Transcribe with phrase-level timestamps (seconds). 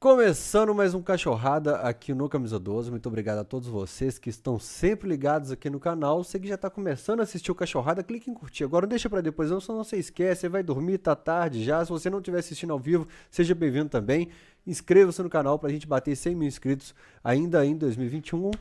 [0.00, 2.88] Começando mais um Cachorrada aqui no Camisa 12.
[2.88, 6.22] Muito obrigado a todos vocês que estão sempre ligados aqui no canal.
[6.22, 8.62] Você que já está começando a assistir o Cachorrada, clique em curtir.
[8.62, 10.42] Agora não deixa para depois, não, senão você esquece.
[10.42, 11.84] Você vai dormir, tá tarde já.
[11.84, 14.28] Se você não estiver assistindo ao vivo, seja bem-vindo também.
[14.64, 16.94] Inscreva-se no canal para a gente bater 100 mil inscritos
[17.24, 18.52] ainda em 2021.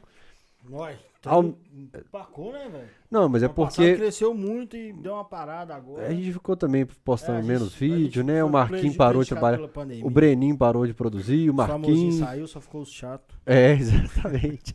[0.69, 0.97] Nós.
[1.25, 1.43] Ao-
[1.73, 2.87] Empacou, né, velho?
[3.11, 6.07] Não, mas é porque cresceu muito e deu uma parada agora.
[6.07, 8.41] a gente ficou também postando É, gente- menos vídeo, né?
[8.43, 9.59] O Marquinhos parou de trabalhar.
[10.03, 12.15] O Breninho parou de produzir, o O Marquinhos.
[12.15, 13.37] saiu, só ficou chato.
[13.45, 13.73] É,
[14.31, 14.73] exatamente.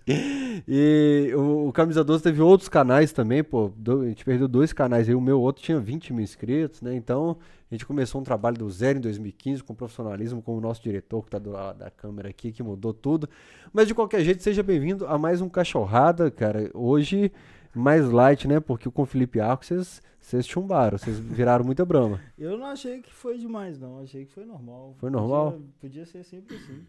[0.69, 3.73] E o, o Camisa 12 teve outros canais também, pô.
[3.77, 5.15] do- a gente perdeu dois canais aí.
[5.15, 6.95] O meu outro tinha 20 mil inscritos, né?
[6.95, 7.37] Então
[7.73, 11.25] a gente começou um trabalho do zero em 2015 com profissionalismo, com o nosso diretor
[11.25, 13.27] que tá do lado da câmera aqui, que mudou tudo.
[13.73, 16.71] Mas de qualquer jeito, seja bem-vindo a mais um Cachorrada, cara.
[16.75, 17.33] Hoje
[17.75, 18.61] mais light, né?
[18.61, 22.21] Porque com o Felipe Arco vocês vocês chumbaram, vocês viraram muita brama.
[22.39, 24.01] Eu não achei que foi demais, não.
[24.01, 24.95] Achei que foi normal.
[24.99, 25.53] Foi normal?
[25.53, 26.85] Podia, podia ser sempre assim.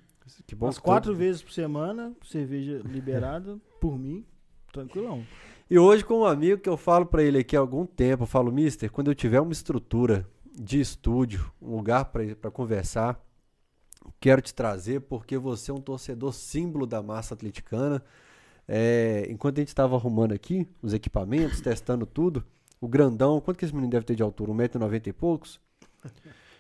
[0.45, 4.25] Que bom Umas que quatro vezes por semana, cerveja liberada, por mim,
[4.73, 5.23] tranquilão.
[5.69, 8.27] E hoje com um amigo que eu falo pra ele aqui há algum tempo, eu
[8.27, 13.19] falo, Mister, quando eu tiver uma estrutura de estúdio, um lugar pra conversar,
[14.19, 18.03] quero te trazer porque você é um torcedor símbolo da massa atleticana.
[18.67, 22.45] É, enquanto a gente estava arrumando aqui os equipamentos, testando tudo,
[22.79, 24.51] o grandão, quanto que esse menino deve ter de altura?
[24.51, 25.59] 1,90m e poucos?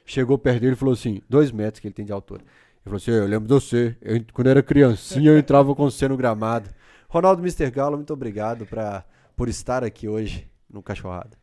[0.05, 2.41] Chegou perto dele e falou assim, dois metros que ele tem de altura.
[2.41, 6.07] Ele falou assim, eu lembro de você, eu, quando era criancinha eu entrava com você
[6.07, 6.69] no gramado.
[7.07, 7.69] Ronaldo Mr.
[7.71, 9.05] Galo, muito obrigado pra,
[9.35, 11.42] por estar aqui hoje no Cachorrada.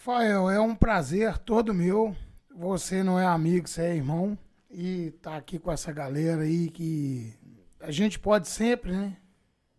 [0.00, 2.16] Fael, é um prazer todo meu.
[2.56, 4.36] Você não é amigo, você é irmão.
[4.70, 7.34] E tá aqui com essa galera aí que
[7.78, 9.18] a gente pode sempre, né?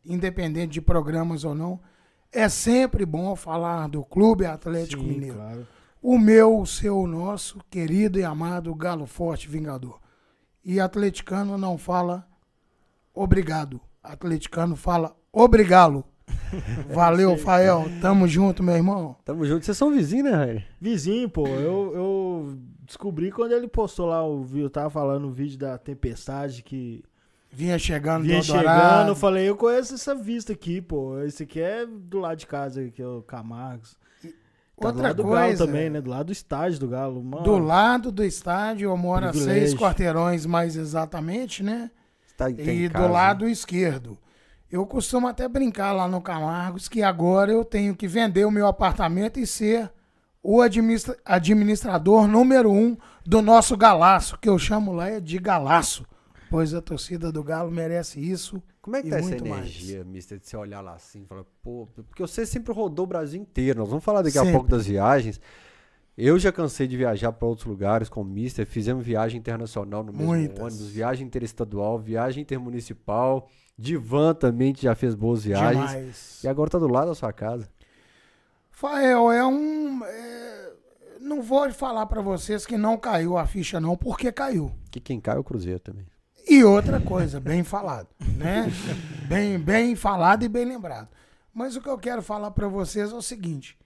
[0.06, 1.82] Independente de programas ou não,
[2.32, 5.38] é sempre bom falar do Clube Atlético Sim, Mineiro.
[5.38, 5.68] claro.
[6.00, 10.00] O meu, o seu, o nosso, querido e amado Galo Forte Vingador.
[10.64, 12.28] E atleticano não fala
[13.12, 13.82] obrigado.
[14.04, 16.06] Atleticano fala obrigado.
[16.94, 17.86] Valeu, Fael.
[18.02, 19.16] Tamo junto, meu irmão.
[19.24, 20.68] Tamo junto, vocês são vizinhos, né, Rainer?
[20.80, 25.32] Vizinho, pô, eu, eu descobri quando ele postou lá o vídeo, eu tava falando o
[25.32, 27.04] vídeo da tempestade que
[27.54, 31.20] Vinha chegando vinha do chegando, eu falei, eu conheço essa vista aqui, pô.
[31.20, 33.98] Esse aqui é do lado de casa, que é o Camargos.
[34.22, 36.02] Tá do Outra lado do Galo coisa, também, né?
[36.02, 37.44] Do lado do estádio do Galo, mano.
[37.44, 41.92] do lado do estádio, eu moro a seis quarteirões mais exatamente, né?
[42.38, 44.18] Tá, E casa, do lado esquerdo.
[44.72, 48.68] Eu costumo até brincar lá no Camargos que agora eu tenho que vender o meu
[48.68, 49.92] apartamento e ser
[50.42, 56.06] o administra- administrador número um do nosso galaço, que eu chamo lá é de galaço,
[56.50, 58.62] pois a torcida do Galo merece isso.
[58.82, 59.60] Como é que tá essa muito mais.
[59.66, 63.08] energia, mister, de você olhar lá assim e falar, pô, porque você sempre rodou o
[63.08, 63.80] Brasil inteiro.
[63.80, 64.54] Nós vamos falar daqui a Sempre.
[64.54, 65.40] pouco das viagens.
[66.18, 70.12] Eu já cansei de viajar para outros lugares com o mister, fizemos viagem internacional no
[70.12, 70.60] mesmo Muitas.
[70.60, 73.48] ônibus, viagem interestadual, viagem intermunicipal.
[73.82, 75.90] Divan também que já fez boas viagens.
[75.90, 76.44] Demais.
[76.44, 77.68] E agora tá do lado da sua casa.
[78.70, 80.04] Fael, é um.
[80.06, 80.72] é,
[81.20, 84.72] não vou falar pra vocês que não caiu a ficha, não, porque caiu.
[84.92, 86.06] Que quem cai é o Cruzeiro também.
[86.48, 88.68] E outra coisa, bem falado, né?
[89.28, 91.08] Bem, bem falado e bem lembrado.
[91.54, 93.78] Mas o que eu quero falar pra vocês é o seguinte: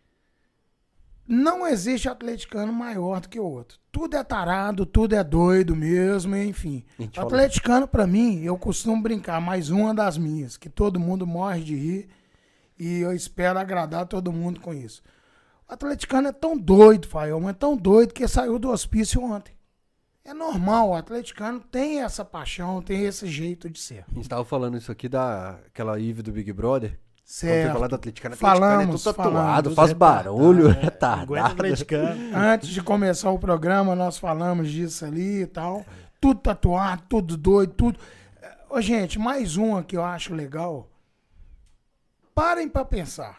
[1.28, 3.80] não existe atleticano maior do que o outro.
[3.92, 6.86] Tudo é tarado, tudo é doido mesmo, enfim.
[7.14, 11.62] Fala- Atleticano, pra mim, eu costumo brincar, mais uma das minhas, que todo mundo morre
[11.62, 12.10] de rir
[12.78, 15.02] e eu espero agradar todo mundo com isso.
[15.68, 19.56] O atleticano é tão doido, mas é tão doido que saiu do hospício ontem.
[20.24, 24.06] É normal, o atleticano tem essa paixão, tem esse jeito de ser.
[24.12, 27.00] A gente tava falando isso aqui daquela Ive do Big Brother.
[27.26, 27.74] Quando Certo.
[27.74, 29.76] falar do atleticano, Falamos, atleticano é tudo tatuado, falamos.
[29.76, 31.36] faz barulho, é retardado.
[31.54, 32.38] atleticano.
[32.38, 35.84] Antes de começar o programa, nós falamos disso ali e tal.
[36.22, 38.00] Tudo tatuado, tudo doido, tudo.
[38.70, 40.88] Ô, gente, mais uma que eu acho legal.
[42.36, 43.38] Parem pra pensar.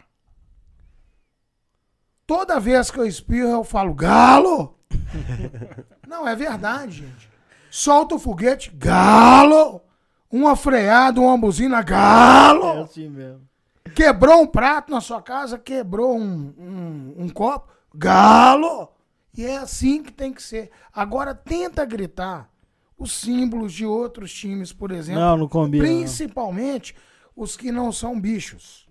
[2.25, 4.77] Toda vez que eu espirro, eu falo, galo!
[6.05, 7.29] Não, é verdade, gente.
[7.71, 9.81] Solta o foguete, galo!
[10.29, 12.81] Uma freada, uma buzina, É galo!
[12.83, 13.47] assim mesmo.
[13.95, 18.89] Quebrou um prato na sua casa, quebrou um, um, um copo, galo!
[19.35, 20.71] E é assim que tem que ser.
[20.91, 22.49] Agora tenta gritar
[22.97, 25.21] os símbolos de outros times, por exemplo.
[25.21, 25.83] Não, não combina.
[25.83, 25.91] não.
[25.91, 26.95] Principalmente
[27.35, 28.87] os que não são bichos.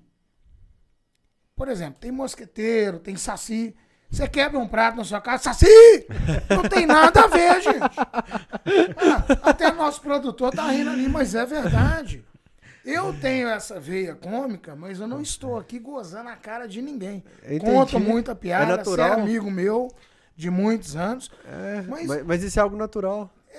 [1.57, 3.75] Por exemplo, tem mosqueteiro, tem saci.
[4.09, 6.07] Você quebra um prato na sua casa, saci!
[6.49, 7.81] Não tem nada a ver, gente.
[7.81, 12.25] Ah, até nosso produtor tá rindo ali, mas é verdade.
[12.87, 17.25] Eu tenho essa veia cômica, mas eu não estou aqui gozando a cara de ninguém.
[17.44, 17.65] Entendi.
[17.65, 19.09] Conto muita piada, É natural.
[19.09, 19.88] é amigo meu
[20.37, 21.31] de muitos anos.
[21.44, 23.29] É, Mas- mas, mas isso é algo natural.
[23.53, 23.59] É,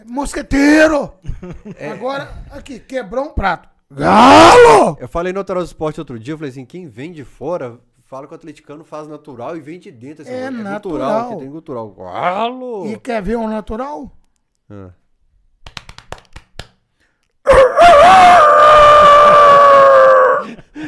[0.00, 1.12] é mosqueteiro.
[1.92, 3.68] Agora, aqui, quebrou um prato.
[3.92, 4.96] Galo!
[5.00, 7.78] Eu falei no Autoral do Esporte outro dia, eu falei assim, quem vem de fora,
[8.04, 10.22] fala que o atleticano faz natural e vem de dentro.
[10.22, 11.30] Assim, É natural, natural.
[11.30, 11.90] que tem cultural.
[11.92, 12.86] Galo!
[12.86, 14.10] E quer ver um natural?
[14.68, 14.90] Ah.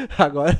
[0.18, 0.58] Agora,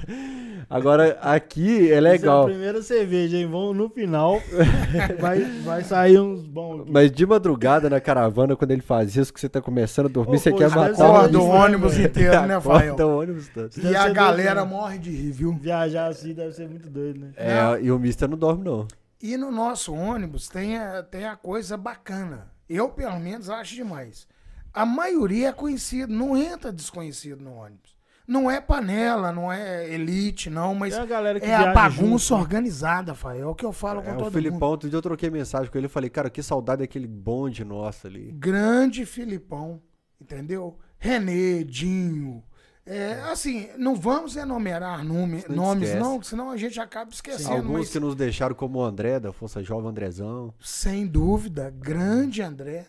[0.68, 2.44] agora aqui é Essa é a legal.
[2.46, 3.46] primeira cerveja, hein?
[3.46, 4.40] Vamos no final.
[5.20, 6.82] vai, vai sair uns bons.
[6.82, 6.90] aqui.
[6.90, 10.36] Mas de madrugada na caravana, quando ele faz isso, que você tá começando a dormir,
[10.36, 12.94] Ô, você pô, quer matar o Acorda ônibus né, inteiro, né, Fael?
[12.94, 13.70] Acorda o ônibus todo.
[13.82, 15.52] E a galera doido, morre de rir, viu?
[15.54, 17.32] Viajar assim deve ser muito doido, né?
[17.36, 18.86] É, e o Mister não dorme, não.
[19.22, 22.50] E no nosso ônibus tem a, tem a coisa bacana.
[22.68, 24.26] Eu, pelo menos, acho demais.
[24.72, 27.91] A maioria é conhecido, não entra desconhecido no ônibus.
[28.26, 32.28] Não é panela, não é elite, não, mas Tem a galera que é a bagunça
[32.28, 32.40] junto, né?
[32.40, 33.40] organizada, Fael.
[33.40, 34.70] É o que eu falo com É, todo o Filipão, mundo.
[34.70, 38.06] outro dia eu troquei mensagem com ele, eu falei, cara, que saudade daquele bonde nosso
[38.06, 38.30] ali.
[38.32, 39.82] Grande Filipão,
[40.20, 40.78] entendeu?
[40.98, 42.42] Renê, Dinho.
[42.84, 46.02] É, assim, não vamos enumerar nome, Senão nomes, esquece.
[46.04, 47.52] não, senão a gente acaba esquecendo.
[47.54, 50.52] Alguns mas que nos deixaram como o André, da Força Jovem Andrezão.
[50.60, 52.86] Sem dúvida, grande André.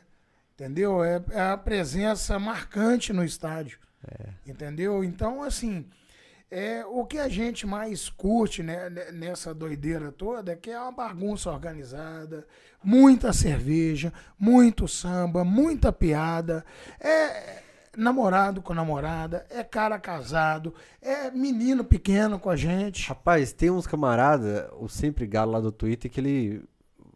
[0.56, 1.04] Entendeu?
[1.04, 3.78] É, é a presença marcante no estádio.
[4.46, 5.04] Entendeu?
[5.04, 5.86] Então, assim,
[6.52, 10.80] é, o que a gente mais curte né, ne- nessa doideira toda é que é
[10.80, 12.46] uma bagunça organizada,
[12.84, 16.64] muita cerveja, muito samba, muita piada.
[17.00, 17.62] É
[17.96, 23.08] namorado com namorada, é cara casado, é menino pequeno com a gente.
[23.08, 26.64] Rapaz, tem uns camarada, o Sempre Galo lá do Twitter, que ele.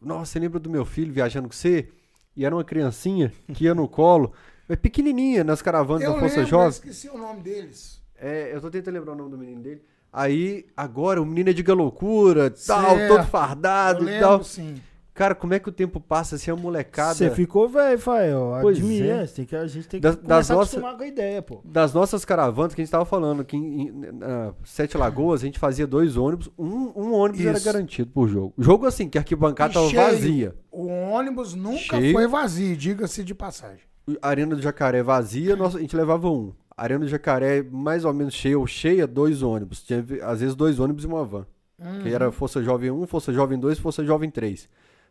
[0.01, 1.89] Nossa, você lembra do meu filho viajando com você?
[2.35, 4.31] E era uma criancinha que ia no colo,
[4.69, 6.69] é pequenininha, nas caravanas Eu da Força lembro, eu Jovem.
[6.69, 8.01] esqueci o nome deles.
[8.19, 9.81] É, eu tô tentando lembrar o nome do menino dele.
[10.11, 13.07] Aí, agora, o menino é de loucura, tal, Certo.
[13.09, 14.43] todo Eu fardado e tal.
[14.43, 14.81] sim.
[15.13, 17.15] Cara, como é que o tempo passa assim, a molecada.
[17.15, 18.59] Você ficou velho, Fael.
[18.61, 19.25] Pois Admira, é.
[19.25, 21.59] tem que, a gente tem que começar das a nossas- acostumar com a ideia, pô.
[21.65, 25.45] Das nossas caravanas que a gente tava falando, que em, em- na Sete Lagoas a
[25.45, 27.65] gente fazia dois ônibus, um, um ônibus era Isso.
[27.65, 28.53] garantido por jogo.
[28.59, 30.01] Jogo assim, que a arquibancada E tava cheio.
[30.03, 30.55] vazia.
[30.71, 32.13] O ônibus nunca Cheio.
[32.13, 33.81] foi vazio, diga-se de passagem.
[34.21, 36.53] A Arena do Jacaré vazia, nós- a gente levava um.
[36.75, 39.83] A Arena do Jacaré mais ou menos cheia ou cheia, dois ônibus.
[39.83, 41.45] Tinha, às vezes dois ônibus e uma van.
[41.77, 42.07] Que Uhum.
[42.07, 44.67] era Força Jovem 1, Força Jovem 2, Força Jovem 3.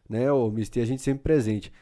[0.08, 1.72] Né, o Mister, a gente sempre presente.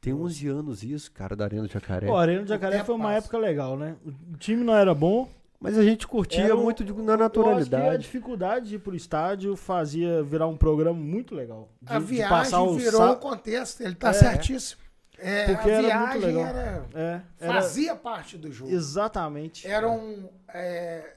[0.00, 2.06] Tem 11 anos isso, cara, da Arena do Jacaré.
[2.08, 3.18] Ó, a Arena do Jacaré tempo foi uma passa.
[3.18, 3.96] época legal, né?
[4.32, 5.28] O time não era bom.
[5.58, 8.02] Mas a gente curtia era um- muito de- na Eu acho que a naturalidade.
[8.02, 11.70] dificuldade de ir pro estádio fazia virar um programa muito legal.
[11.80, 14.12] De, A viagem o virou sa- o contexto, ele tá É.
[14.12, 14.82] certíssimo.
[15.18, 16.46] É, Porque a era viagem muito legal.
[16.46, 18.70] era, É, era fazia parte do jogo.
[18.70, 19.66] exatamente.
[19.66, 20.28] Era um.
[20.52, 21.14] é,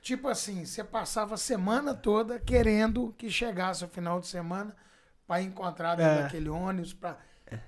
[0.00, 4.74] tipo assim, você passava a semana toda querendo que chegasse o final de semana
[5.26, 6.22] para encontrar dentro É.
[6.22, 7.16] daquele ônibus para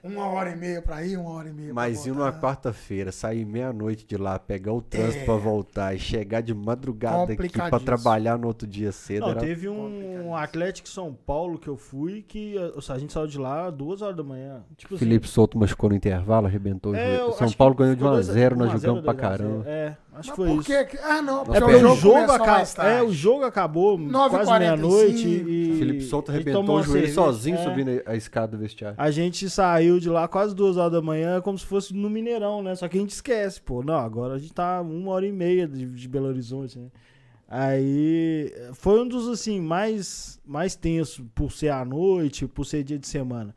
[0.03, 3.11] uma hora e meia para ir, uma hora e meia pra Mas ir numa quarta-feira,
[3.13, 5.25] sair meia-noite de lá, pegar o trânsito É.
[5.25, 9.23] pra voltar e chegar de madrugada aqui pra trabalhar no outro dia cedo.
[9.23, 13.27] Não, era- teve um Atlético São Paulo que eu fui que seja, a gente saiu
[13.27, 14.63] de lá duas horas da manhã.
[14.77, 17.21] Tipo assim, Felipe Souto machucou no intervalo, arrebentou o é, joelho.
[17.29, 19.05] eu São Paulo ganhou de ficou 1 a dois 0 nós 1 a 0, jogamos
[19.05, 19.49] pra 2 a 0.
[19.49, 19.69] caramba.
[19.69, 20.87] É, acho que foi por isso.
[20.87, 22.73] que Ah, não, É porque, o jogo, o tarde.
[22.81, 24.29] é, o jogo acabou 9h45.
[24.31, 27.15] quase meia-noite e Felipe Souto a gente arrebentou o joelho cerveja.
[27.15, 27.63] sozinho É.
[27.65, 28.97] subindo a escada do vestiário.
[28.99, 32.63] A gente saiu de lá quase duas horas da manhã, como se fosse no Mineirão,
[32.63, 32.75] né?
[32.75, 33.83] Só que a gente esquece, pô.
[33.83, 36.87] Não, agora a gente tá uma hora e meia de, de Belo Horizonte, né?
[37.49, 42.99] Aí foi um dos assim mais mais tenso por ser à noite, por ser dia
[42.99, 43.55] de semana.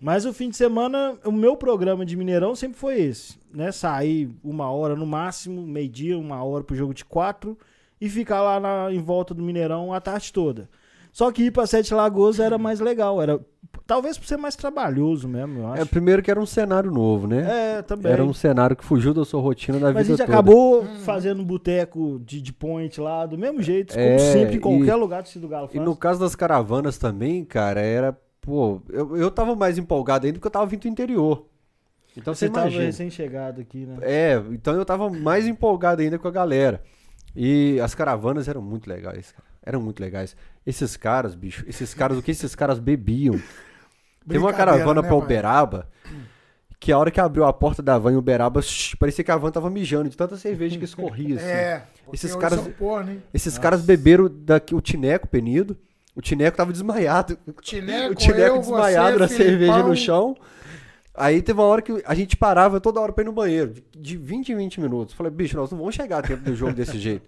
[0.00, 3.72] Mas o fim de semana, o meu programa de Mineirão sempre foi esse, né?
[3.72, 7.58] Sair uma hora no máximo, meio-dia, uma hora pro jogo de quatro
[8.00, 10.68] e ficar lá na- em volta do Mineirão a tarde toda.
[11.12, 13.40] Só que ir pra Sete Lagoas era mais legal, era
[13.88, 15.82] talvez por ser mais trabalhoso mesmo, eu acho.
[15.82, 17.78] É, primeiro que era um cenário novo, né?
[17.78, 18.12] É, também.
[18.12, 20.32] Era um cenário que fugiu da sua rotina da Mas a vida gente toda.
[20.38, 24.58] acabou fazendo um boteco de, de point lá, do mesmo jeito, como É, sempre, em
[24.58, 25.84] e- qualquer lugar do do Galo E faz.
[25.84, 28.16] no caso das caravanas também, cara, era.
[28.48, 31.44] Pô, eu, eu tava mais empolgado ainda porque eu tava vindo do interior.
[32.16, 32.84] Então você, Você tava imagina.
[32.86, 33.98] recém-chegado aqui, né?
[34.00, 36.82] É, então eu tava mais empolgado ainda com a galera.
[37.36, 39.44] E as caravanas eram muito legais, cara.
[39.62, 40.34] Eram muito legais.
[40.66, 43.38] Esses caras, bicho, esses caras, o que esses caras bebiam?
[44.26, 45.16] Teve uma caravana né, pra?
[45.16, 45.88] Uberaba
[46.80, 49.36] que a hora que abriu a porta da van em Uberaba, shh, parecia que a
[49.36, 51.44] van tava mijando de tanta cerveja que escorria, assim.
[51.52, 51.82] É,
[52.14, 53.18] Esses caras- né?
[53.34, 55.76] Esses caras beberam daqui, o Tineco Penido.
[56.18, 57.38] O Tineco tava desmaiado.
[57.62, 59.88] Tineco, o Tineco eu, desmaiado você, na cerveja Filipão.
[59.88, 60.36] no chão.
[61.14, 63.84] Aí teve uma hora que a gente parava toda hora pra ir no banheiro, de,
[63.96, 65.14] de 20 em 20 minutos.
[65.14, 67.24] Falei, bicho, nós não vamos chegar a tempo do jogo desse jeito.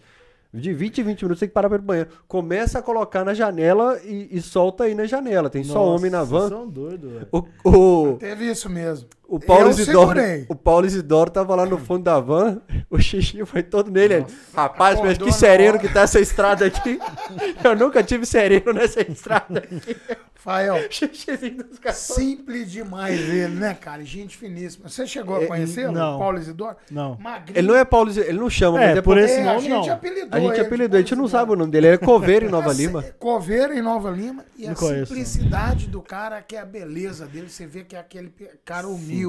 [0.52, 2.10] De 20 em 20 minutos tem que parar pra ir pro banheiro.
[2.26, 5.48] Começa a colocar na janela e, e solta aí na janela.
[5.48, 6.38] Tem só homem na Nossa, van.
[6.40, 7.28] vocês são doidos, velho.
[7.30, 9.08] O, o, Teve isso mesmo.
[9.36, 10.08] O Paulo Eu Isidoro.
[10.20, 10.46] segurei.
[10.48, 12.60] O Paulo Isidoro tava lá no fundo da van.
[12.90, 14.14] O xixi foi todo nele.
[14.14, 16.98] Ele, Rapaz, mas que sereno hora." que tá essa estrada aqui.
[17.62, 19.96] Eu nunca tive sereno nessa estrada aqui.
[20.34, 20.76] Fael,
[21.92, 24.02] simples demais ele, né, cara?
[24.04, 24.88] Gente finíssima.
[24.88, 25.92] Você chegou a É, conhecê-lo?
[25.92, 26.18] não.
[26.18, 26.76] Paulo Isidoro?
[26.90, 27.16] Não.
[27.20, 27.58] Magrinho.
[27.58, 29.44] Ele não é Paulo Isidoro, ele não chama, É, mas é por esse É, a
[29.44, 29.92] nome gente não.
[29.92, 31.88] apelidou A gente apelidou, a gente não sabe o nome dele.
[31.88, 33.04] Ele é coveiro em Nova Mas, Lima.
[33.04, 36.64] é, Coveiro em Nova Lima e Não a conheço, simplicidade do cara, que é a
[36.64, 37.48] beleza dele.
[37.50, 38.32] Você vê que é aquele
[38.64, 39.19] cara humilde,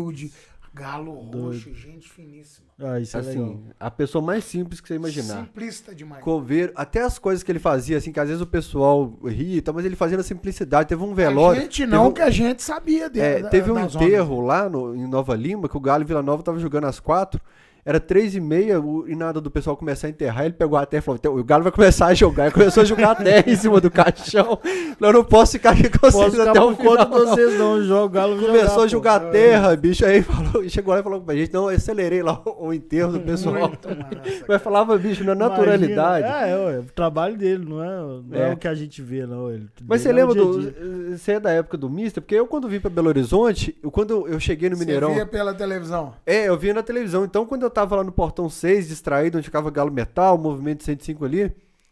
[0.73, 2.67] galo roxo, gente finíssima.
[2.79, 3.43] Ah, isso é legal.
[3.45, 5.41] Assim, a pessoa mais simples que você imaginar.
[5.45, 6.23] Simplista demais.
[6.23, 9.61] Coveiro, até as coisas que ele fazia, assim, que às vezes o pessoal ria, e
[9.61, 10.87] tal, mas ele fazia na simplicidade.
[10.89, 11.61] Teve um a velório.
[11.61, 13.25] gente teve não, um- que a gente sabia dele.
[13.25, 16.23] É, da- teve um enterro lá no- em Nova Lima, que o Galo e Vila
[16.23, 17.39] Nova tava jogando às quatro.
[17.85, 20.45] Era três e meia o- e nada do pessoal começar a enterrar.
[20.45, 22.43] Ele pegou a terra e falou: "Então, o Galo vai começar a jogar.
[22.45, 24.59] Ele começou a jogar a terra em cima do caixão.
[24.99, 26.97] Eu não posso ficar aqui com vocês Posso até o final.
[26.97, 30.05] de não." vocês não, joga o Galo Começou a jogar, jogar a terra, bicho.
[30.05, 33.11] Aí falou, chegou lá e falou pra gente: Não, eu acelerei lá o, o enterro
[33.13, 33.67] do pessoal.
[33.69, 35.39] Muito massa, Mas falava, bicho, na pô.
[35.39, 36.27] naturalidade.
[36.27, 36.47] Imagina.
[36.47, 38.49] É, ué, o trabalho dele, não é, não é.
[38.49, 38.53] É.
[38.53, 39.49] o que a gente vê, não.
[39.51, 40.61] Ele, Mas você é lembra dia do.
[40.61, 41.17] dia.
[41.17, 42.21] Você é da época do Mister?
[42.21, 45.13] Porque eu, quando vim pra Belo Horizonte, eu, quando eu cheguei no Você Mineirão.
[45.13, 46.13] via pela televisão.
[46.25, 47.23] É, eu via na televisão.
[47.25, 51.25] Então, quando eu tava lá no Portão 6, distraído, onde ficava Galo Metal, movimento 105
[51.25, 51.43] ali,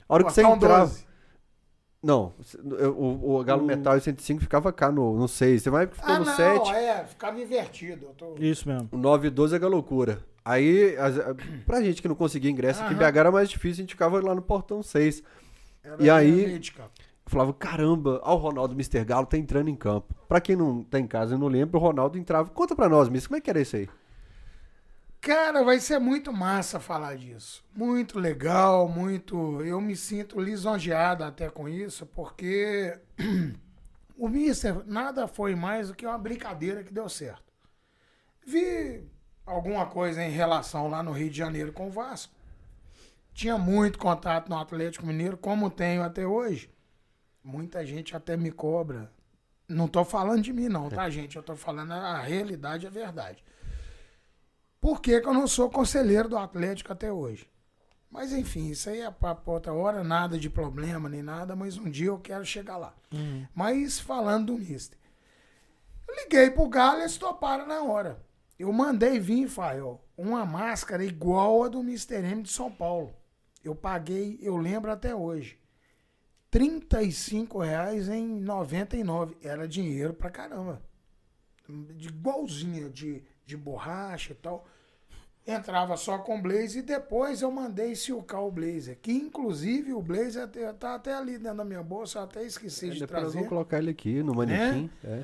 [0.08, 0.86] a hora que você entrava.
[0.86, 1.10] 12.
[2.02, 2.34] Não,
[2.78, 5.64] eu- o, o Galo Metal e 105 ficava cá no, no 6.
[5.64, 6.72] Você vai ficou Ah, no não, 7.
[6.72, 8.06] é, ficava invertido.
[8.06, 8.36] Eu tô...
[8.40, 8.88] Isso mesmo.
[8.92, 10.20] O 9 e 12 é loucura.
[10.46, 13.12] Aí, as, a- pra gente que não conseguia ingresso aqui em Aham.
[13.12, 15.22] BH era mais difícil, a gente ficava lá no Portão 6.
[15.84, 16.62] Era E aí-
[17.26, 19.04] falava, caramba, ó, o Ronaldo Mr.
[19.04, 20.16] Galo tá entrando em campo.
[20.28, 22.50] Pra quem não tá em casa e não lembra, o Ronaldo entrava.
[22.50, 23.90] Conta pra nós, Miss, como é que era isso aí?
[25.22, 27.64] Cara, vai ser muito massa falar disso.
[27.76, 29.62] Muito legal, muito.
[29.62, 32.98] Eu me sinto lisonjeado até com isso, porque
[34.18, 37.44] o Mister nada foi mais do que uma brincadeira que deu certo.
[38.46, 39.04] Vi
[39.46, 42.34] alguma coisa em relação lá no Rio de Janeiro com o Vasco.
[43.34, 46.70] Tinha muito contato no Atlético Mineiro, como tenho até hoje.
[47.44, 49.12] Muita gente até me cobra.
[49.68, 51.36] Não tô falando de mim, não, tá, gente?
[51.36, 53.44] Eu tô falando a realidade, a verdade.
[54.82, 57.50] Por que, que eu não sou conselheiro do Atlético até hoje?
[58.10, 61.90] Mas enfim, isso aí é para outra hora, nada de problema nem nada, mas um
[61.90, 62.96] dia eu quero chegar lá.
[63.54, 64.98] Mas falando do Mister.
[66.08, 68.20] Eu liguei pro Galo e eles toparam na hora.
[68.58, 72.16] Eu mandei vir, Fael, uma máscara igual a do Mr.
[72.26, 73.14] M de São Paulo.
[73.64, 75.60] Eu paguei, eu lembro até hoje.
[76.50, 79.38] 35 reais em 99.
[79.44, 80.82] Era dinheiro pra caramba.
[81.68, 84.66] De igualzinha, de, de borracha e tal.
[85.48, 89.00] Entrava só com blazer e depois eu mandei silcar o blazer.
[89.02, 90.48] Que inclusive o blazer
[90.80, 93.34] tá até ali dentro da minha bolsa, eu até esqueci de Depois nós trazer.
[93.36, 94.90] vamos colocar ele aqui no manequim.
[95.04, 95.24] É.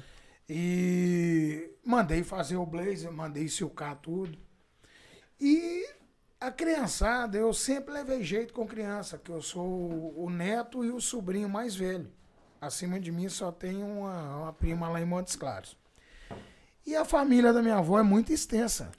[0.50, 4.38] E mandei fazer o blazer, mandei silcar tudo.
[5.40, 5.88] E
[6.40, 11.00] a criançada, eu sempre levei jeito com criança, que eu sou o neto e o
[11.00, 12.12] sobrinho mais velho.
[12.60, 15.78] Acima de mim só tem uma, uma prima lá em Montes Claros.
[16.86, 18.92] E a família da minha avó é muito extensa.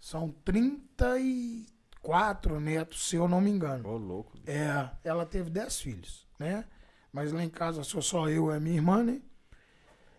[0.00, 3.88] São 34 netos, se eu não me engano.
[3.88, 4.32] Ô, louco.
[4.46, 6.64] É, ela teve 10 filhos, né?
[7.12, 9.20] Mas lá em casa sou só eu e a minha irmã, né?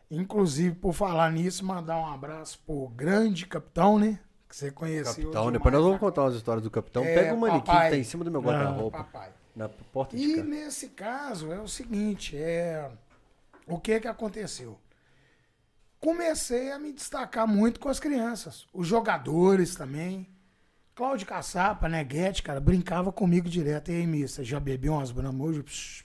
[0.10, 4.20] Inclusive, por falar nisso, mandar um abraço pro grande capitão, né?
[4.50, 5.06] Que você conheceu.
[5.14, 7.04] Capitão, demais, depois nós vamos contar umas histórias do capitão.
[7.06, 7.86] É, Pega o manequim papai.
[7.90, 9.08] que tá em cima do meu guarda-roupa.
[9.56, 10.44] Na porta de E casa.
[10.48, 12.92] nesse caso é o seguinte, é
[13.66, 14.78] o que que aconteceu?
[16.02, 20.28] Comecei a me destacar muito com as crianças, os jogadores também.
[20.94, 23.92] Cláudio Caçapa, Neguete, cara, brincava comigo direto.
[23.92, 26.04] E aí, missa, já bebeu umas bramujas?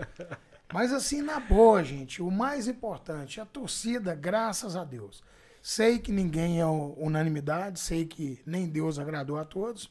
[0.72, 5.22] Mas assim, na boa, gente, o mais importante, a torcida, graças a Deus.
[5.60, 9.90] Sei que ninguém é unanimidade, sei que nem Deus agradou a todos,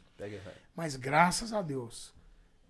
[0.76, 2.16] mas graças a Deus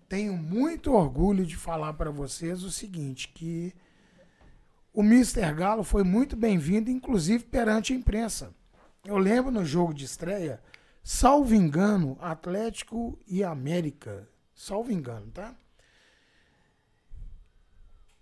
[0.08, 3.74] tenho muito orgulho de falar para vocês o seguinte, que
[4.98, 5.54] o Mr.
[5.54, 8.52] Galo foi muito bem-vindo, inclusive perante a imprensa.
[9.04, 10.60] Eu lembro no jogo de estreia,
[11.04, 14.28] salvo engano, Atlético e América.
[14.56, 15.54] Salvo engano, tá?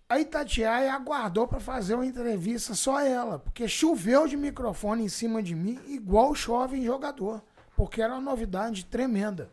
[0.06, 5.42] A Itatiaia aguardou para fazer uma entrevista só ela, porque choveu de microfone em cima
[5.42, 7.42] de mim, igual chove em jogador,
[7.74, 9.50] porque era uma novidade tremenda.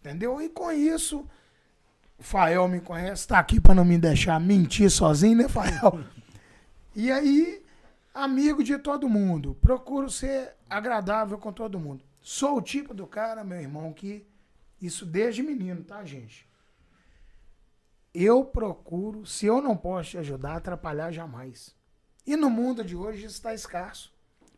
[0.00, 0.42] Entendeu?
[0.42, 1.24] E com isso,
[2.18, 6.15] o Fael me conhece, tá aqui para não me deixar mentir sozinho, né, Fael?
[6.96, 7.62] E aí,
[8.14, 12.02] amigo de todo mundo, procuro ser agradável com todo mundo.
[12.22, 14.26] Sou o tipo do cara, meu irmão, que
[14.80, 16.48] Isso desde menino, tá, gente?
[18.14, 21.76] Eu procuro, se eu não posso te ajudar, atrapalhar jamais.
[22.26, 24.10] E no mundo de hoje isso está escasso.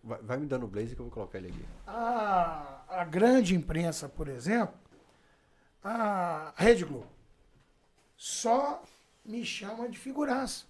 [0.02, 1.64] Vai, vai me dando o blazer que eu vou colocar ele aqui.
[1.88, 4.78] A, a grande imprensa, por exemplo,
[5.82, 7.10] a Rede Globo,
[8.16, 8.80] só
[9.24, 10.67] me chama de figuraça.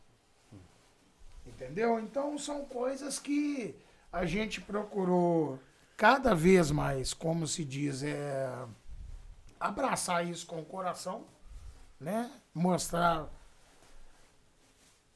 [1.49, 1.99] Entendeu?
[1.99, 3.75] Então são coisas que
[4.12, 5.59] a gente procurou
[5.97, 8.52] cada vez mais, como se diz, é,
[9.59, 11.25] abraçar isso com o coração,
[12.00, 12.31] né?
[12.55, 13.28] Mostrar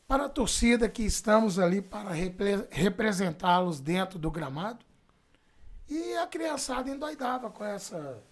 [0.08, 4.84] para a torcida que estamos ali para repre- representá-los dentro do gramado.
[5.88, 8.22] E a criançada endoidava com essa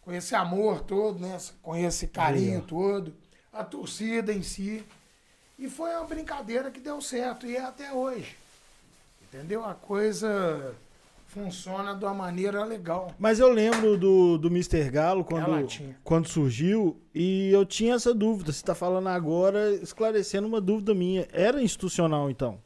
[0.00, 1.36] com esse amor todo, né?
[1.60, 3.12] com esse carinho todo,
[3.52, 4.86] a torcida em si.
[5.58, 8.36] E foi uma brincadeira que deu certo, e é até hoje.
[9.22, 9.64] Entendeu?
[9.64, 10.74] A coisa
[11.26, 13.12] funciona de uma maneira legal.
[13.18, 14.90] Mas eu lembro do, do Mr.
[14.90, 15.68] Galo quando,
[16.02, 18.52] quando surgiu e eu tinha essa dúvida.
[18.52, 21.26] Você tá falando agora, esclarecendo uma dúvida minha.
[21.32, 22.58] Era institucional, então?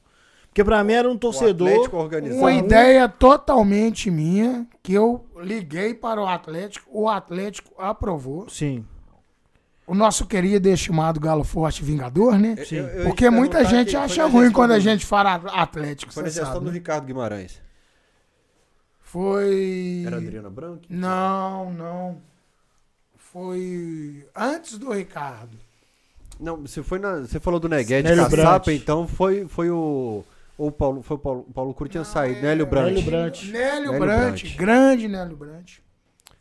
[0.48, 1.68] Porque pra mim era um torcedor.
[1.68, 2.40] Atlético organizado.
[2.40, 8.48] Uma ideia totalmente minha, que eu liguei para o Atlético, o Atlético aprovou.
[8.48, 8.84] Sim.
[9.90, 12.54] O nosso querido e estimado Galo Forte Vingador, né?
[12.70, 16.22] Eu- eu- eu Porque muita gente acha ruim gestão quando a gente fala Atlético, Foi
[16.22, 16.72] você gestão sabe, do né?
[16.74, 17.60] Ricardo Guimarães.
[19.00, 20.04] Foi...
[20.06, 20.82] Era Adriana Branco?
[20.88, 22.22] Não, não.
[23.16, 25.56] Foi antes do Ricardo.
[26.38, 27.16] Não, você foi na.
[27.20, 28.80] Você falou do Neguete Nélio Caçapa, Brant.
[28.80, 30.24] então foi, foi o.
[30.56, 31.02] Ou o Paulo.
[31.02, 32.88] Foi o Paulo, Paulo tinha Não, saído, é- Nélio Branco.
[32.90, 33.42] Nélio Brant.
[33.44, 33.52] Nélio
[33.92, 34.56] Nélio Brant, Brant.
[34.56, 35.70] grande Nélio Brant.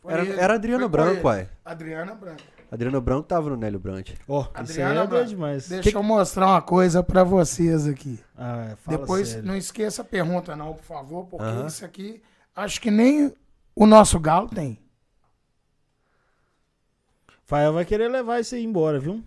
[0.00, 0.32] Foi Era, ele.
[0.40, 1.48] era a Adriana Branco, uai.
[1.64, 2.42] Adriana Branco.
[2.70, 4.10] Adriana Branco tava no Nélio Brant.
[4.28, 5.26] Ó, isso aí Adriana é Branco.
[5.28, 5.68] demais.
[5.68, 8.18] Deixa eu mostrar uma coisa pra vocês aqui.
[8.36, 9.44] Ah, fala Depois, sério.
[9.46, 11.66] não esqueça a pergunta não, por favor, porque Aham.
[11.66, 12.22] isso aqui,
[12.54, 13.34] acho que nem
[13.74, 14.78] o nosso Galo tem.
[17.44, 19.22] Fael vai querer levar isso aí embora, viu?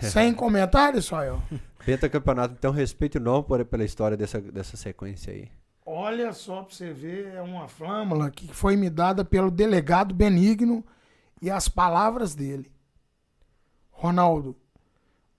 [0.00, 1.40] Sem comentário, Soel?
[1.84, 5.48] Pentacampeonato um respeito enorme por- pela história dessa, dessa sequência aí.
[5.86, 10.84] Olha só pra você ver, é uma flâmula que foi me dada pelo delegado Benigno
[11.40, 12.70] e as palavras dele.
[14.00, 14.56] Ronaldo,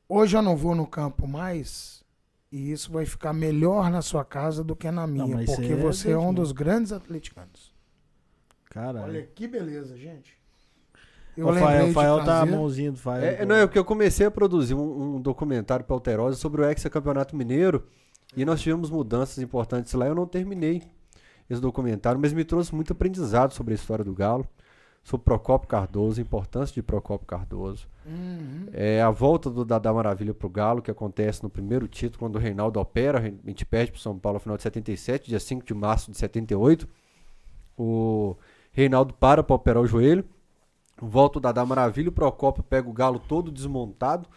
[0.08, 2.04] hoje eu não vou no campo mais
[2.52, 5.76] e isso vai ficar melhor na sua casa do que na minha, isso porque é
[5.76, 6.34] você é um legítimo.
[6.36, 7.74] dos grandes atleticanos.
[8.69, 9.06] Caralho.
[9.06, 10.39] Olha que beleza, gente.
[11.36, 13.24] Eu o Fael, Fael tá a mãozinha do Fael.
[13.24, 16.65] É, não, é porque eu comecei a produzir um, um documentário para Alterosa sobre o
[16.65, 17.88] ex-campeonato mineiro
[18.38, 20.06] e nós tivemos mudanças importantes lá.
[20.06, 20.84] Eu não terminei
[21.50, 24.47] esse documentário, mas me trouxe muito aprendizado sobre a história do Galo,
[25.04, 27.88] sobre Procopio Cardoso, a importância de Procopio Cardoso.
[28.06, 28.68] Uhum.
[28.72, 32.40] É a volta do Dadá Maravilha pro Galo, que acontece no primeiro título, quando o
[32.40, 35.74] Reinaldo opera, a gente perde pro São Paulo no final de 77, dia 5 de
[35.74, 36.88] março de 78.
[37.78, 38.36] O
[38.72, 40.24] Reinaldo para para operar o joelho.
[41.02, 44.30] Volta o Dadá Maravilha, o Procópio pega o Galo todo desmontado,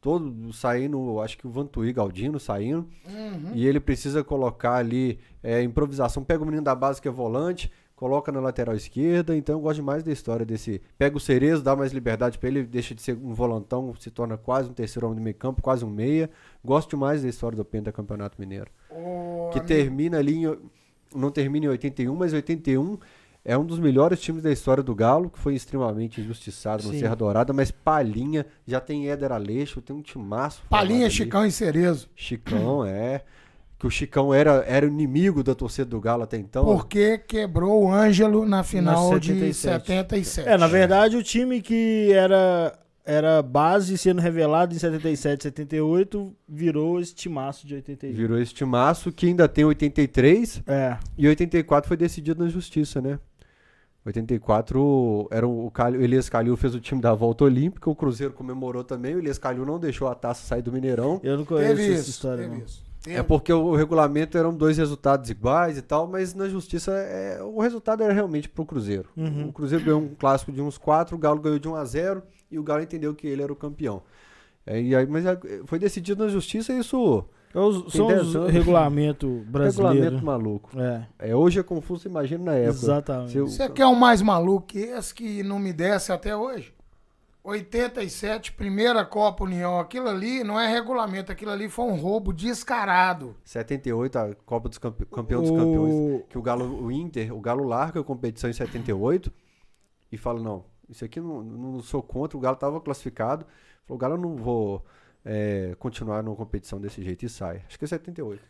[0.00, 2.88] todo saindo, acho que o Vantuí Galdino saindo.
[3.04, 3.50] Uhum.
[3.54, 6.22] E ele precisa colocar ali é, improvisação.
[6.22, 9.34] Pega o menino da base que é volante, coloca na lateral esquerda.
[9.36, 10.80] Então eu gosto demais da história desse.
[10.98, 14.36] Pega o Cerezo, dá mais liberdade pra ele, deixa de ser um volantão, se torna
[14.36, 16.30] quase um terceiro homem do meio campo, quase um meia.
[16.62, 18.70] Gosto demais da história do Penta Campeonato Mineiro.
[18.90, 20.56] Ô, Que amigo, termina ali, em,
[21.14, 22.98] não termina em 81, mas 81
[23.48, 26.98] é um dos melhores times da história do Galo, que foi extremamente injustiçado no Sim.
[26.98, 30.62] Serra Dourada, mas Palhinha, já tem Éder Aleixo, tem um timaço.
[30.68, 31.14] Palinha, ali.
[31.14, 32.10] Chicão e Cerezo.
[32.16, 33.22] Chicão, é.
[33.78, 36.64] Que o Chicão era, era o inimigo da torcida do Galo até então.
[36.64, 39.86] Porque quebrou o Ângelo na final Na de 77.
[39.86, 40.48] 77.
[40.48, 42.72] É, na verdade, o time que era,
[43.04, 48.14] era base sendo revelado em 77, 78, virou esse timaço de 81.
[48.14, 53.18] Virou esse timaço que ainda tem 83 É, e 84 foi decidido na justiça, né?
[54.06, 58.32] 84 era o, Calil, o Elias Calil fez o time da volta olímpica, o Cruzeiro
[58.32, 61.20] comemorou também, o Elias Calil não deixou a taça sair do Mineirão.
[61.22, 62.10] eu não conheço teve essa isso.
[62.10, 62.64] história, teve não.
[62.64, 62.85] isso.
[63.06, 67.42] É porque o, o regulamento eram dois resultados iguais e tal, mas na justiça é,
[67.42, 69.08] o resultado era realmente pro Cruzeiro.
[69.16, 69.48] Uhum.
[69.48, 72.22] O Cruzeiro ganhou um clássico de uns 4, o Galo ganhou de 1 a 0
[72.50, 74.02] e o Galo entendeu que ele era o campeão.
[74.66, 77.24] É, e aí, mas é, foi decidido na justiça isso.
[77.54, 79.94] É os- são os regulamento brasileiro.
[79.94, 80.70] Regulamento maluco.
[80.78, 82.70] É, É, hoje é confuso, imagina na época.
[82.70, 83.38] exatamente.
[83.38, 86.74] O- Você quer um mais maluco que esse que não me desce até hoje?
[87.48, 89.78] 87, primeira Copa União.
[89.78, 93.36] Aquilo ali não é regulamento, aquilo ali foi um roubo descarado.
[93.44, 95.06] 78, a Copa dos Campe...
[95.06, 96.24] Campeão dos O- Campeões.
[96.28, 99.32] Que o Galo, o Inter, o Galo larga a competição em 78
[100.10, 102.36] e fala: não, isso aqui não, não sou contra.
[102.36, 103.46] O Galo estava classificado.
[103.86, 104.84] Falou: o Galo eu não vou
[105.24, 107.62] é, continuar numa competição desse jeito e sai.
[107.68, 108.42] Acho que é 78.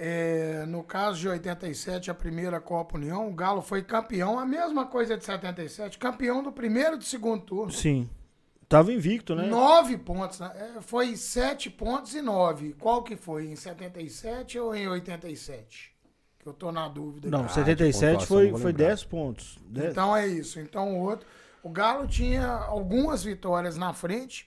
[0.00, 4.86] É, no caso de 87, a primeira Copa União, o Galo foi campeão, a mesma
[4.86, 7.72] coisa de 77, campeão do primeiro e do segundo turno.
[7.72, 8.08] Sim.
[8.68, 9.46] Tava invicto, né?
[9.46, 10.52] Nove pontos, né?
[10.76, 12.74] É, foi sete pontos e nove.
[12.78, 13.46] Qual que foi?
[13.46, 15.92] Em 77 ou em 87?
[16.38, 17.30] Que eu tô na dúvida.
[17.30, 17.54] Não, aqui.
[17.54, 18.72] 77 pontuação, foi, foi.
[18.72, 19.58] 10 pontos.
[19.66, 20.60] Dez- Então é isso.
[20.60, 21.26] Então o outro.
[21.62, 24.46] O Galo tinha algumas vitórias na frente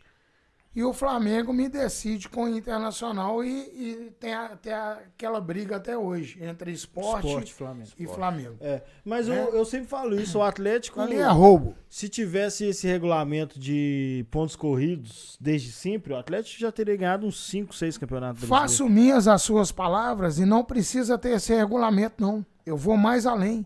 [0.74, 5.42] e o Flamengo me decide com o Internacional e, e tem, a- tem a- aquela
[5.42, 7.90] briga até hoje entre esporte, Esporte, Flamengo.
[8.00, 8.56] e Flamengo.
[8.62, 9.38] É, mas Né?
[9.38, 11.76] eu, eu sempre falo isso, o Atlético, Ali é roubo.
[11.90, 17.46] se tivesse esse regulamento de pontos corridos desde sempre, o Atlético já teria ganhado uns
[17.50, 18.44] 5, 6 campeonatos.
[18.46, 22.46] Faço minhas as suas palavras e não precisa ter esse regulamento, não.
[22.66, 23.66] Eu vou mais além.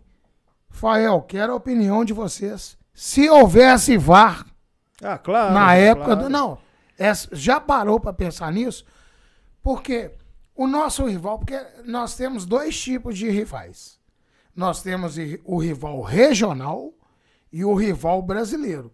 [0.70, 2.78] Fael, quero a opinião de vocês.
[2.94, 4.46] Se houvesse VAR
[5.02, 5.54] Ah, claro.
[5.54, 6.24] na época claro.
[6.24, 6.30] do.
[6.30, 6.58] Não,
[7.32, 8.86] já parou para pensar nisso?
[9.62, 10.12] Porque
[10.56, 14.00] o nosso rival, porque nós temos dois tipos de rivais.
[14.56, 16.94] Nós temos o rival regional
[17.52, 18.94] e o rival brasileiro.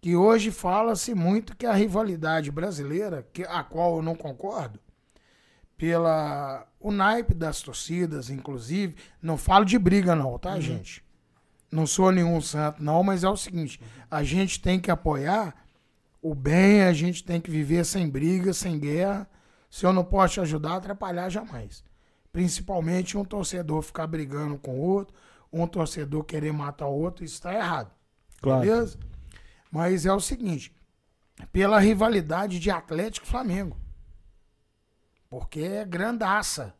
[0.00, 4.80] Que hoje fala-se muito que a rivalidade brasileira, que, a qual eu não concordo,
[5.76, 11.04] pela o naipe das torcidas, inclusive, não falo de briga não, tá, gente?
[11.70, 15.54] Não sou nenhum santo não, mas é o seguinte, a gente tem que apoiar
[16.20, 19.28] o bem, a gente tem que viver sem briga, sem guerra.
[19.70, 21.84] Se eu não posso te ajudar, atrapalhar jamais.
[22.32, 25.14] Principalmente um torcedor ficar brigando com o outro,
[25.52, 27.92] um torcedor querer matar o outro, isso está errado.
[28.40, 28.60] Claro.
[28.60, 28.98] Beleza?
[29.70, 30.74] Mas é o seguinte,
[31.52, 33.76] pela rivalidade de Atlético e Flamengo.
[35.28, 36.74] Porque é grandaça.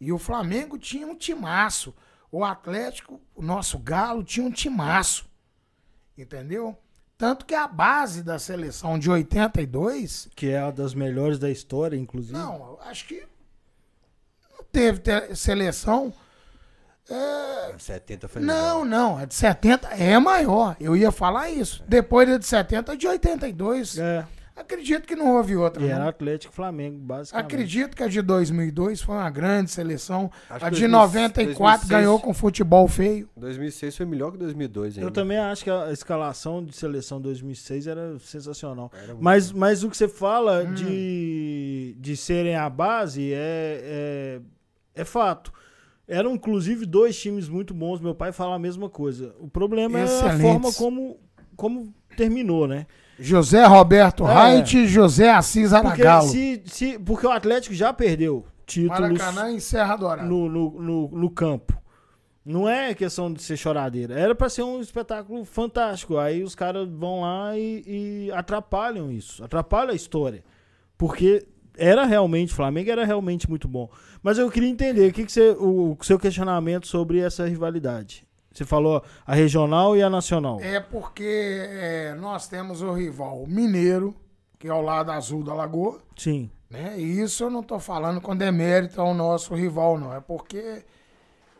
[0.00, 1.94] E o Flamengo tinha um timaço.
[2.30, 5.28] O Atlético, o nosso Galo, tinha um timaço.
[6.16, 6.76] Entendeu?
[7.18, 11.96] Tanto que a base da seleção de 82, Que é uma das melhores da história,
[11.96, 12.34] inclusive.
[12.34, 13.26] não, acho que
[14.52, 16.12] não teve te- seleção.
[17.08, 18.84] É, 70 foi não, legal.
[18.84, 20.76] não, a de 70 é maior.
[20.80, 21.82] Eu ia falar isso.
[21.86, 23.96] Depois da de 70, a de 82.
[23.98, 24.26] É.
[24.56, 25.82] Acredito que não houve outra.
[25.82, 25.94] E não.
[25.94, 27.44] era Atlético e Flamengo, basicamente.
[27.46, 30.30] Acredito que a de 2002 foi uma grande seleção.
[30.48, 33.28] Acho a de 2000 94 2006 ganhou com futebol feio.
[33.36, 35.06] 2006 foi melhor que 2002 ainda.
[35.06, 38.90] Eu também acho que a escalação de seleção 2006 era sensacional.
[38.94, 40.72] Era Mas, mas o que você fala Hum.
[40.74, 44.40] de, de serem a base é,
[44.94, 45.52] é, é fato.
[46.08, 48.00] Eram, inclusive, dois times muito bons.
[48.00, 49.34] Meu pai fala a mesma coisa.
[49.38, 50.40] O problema é a Excelentes.
[50.40, 51.18] forma como,
[51.56, 52.86] como terminou, né?
[53.18, 54.50] José Roberto É.
[54.52, 56.28] Reit e José Assis Porque, Aragalo.
[56.28, 60.28] se, se, porque o Atlético já perdeu títulos Maracanã e Serra Dourada.
[60.28, 61.74] no, no, no, no campo.
[62.44, 64.14] Não é questão de ser choradeira.
[64.18, 66.16] Era pra ser um espetáculo fantástico.
[66.16, 67.82] Aí os caras vão lá e,
[68.28, 69.42] e atrapalham isso.
[69.42, 70.44] Atrapalham a história.
[70.96, 71.44] Porque
[71.76, 73.90] era realmente, o Flamengo era realmente muito bom.
[74.22, 78.25] Mas eu queria entender o que, que você, o, o seu questionamento sobre essa rivalidade.
[78.56, 80.58] Você falou a regional e a nacional.
[80.62, 84.14] É porque é, nós temos o rival mineiro,
[84.58, 86.00] que é o lado azul da lagoa.
[86.16, 86.50] Sim.
[86.70, 86.94] Né?
[86.98, 90.14] E isso eu não estou falando com demérito ao nosso rival, não.
[90.14, 90.82] É porque,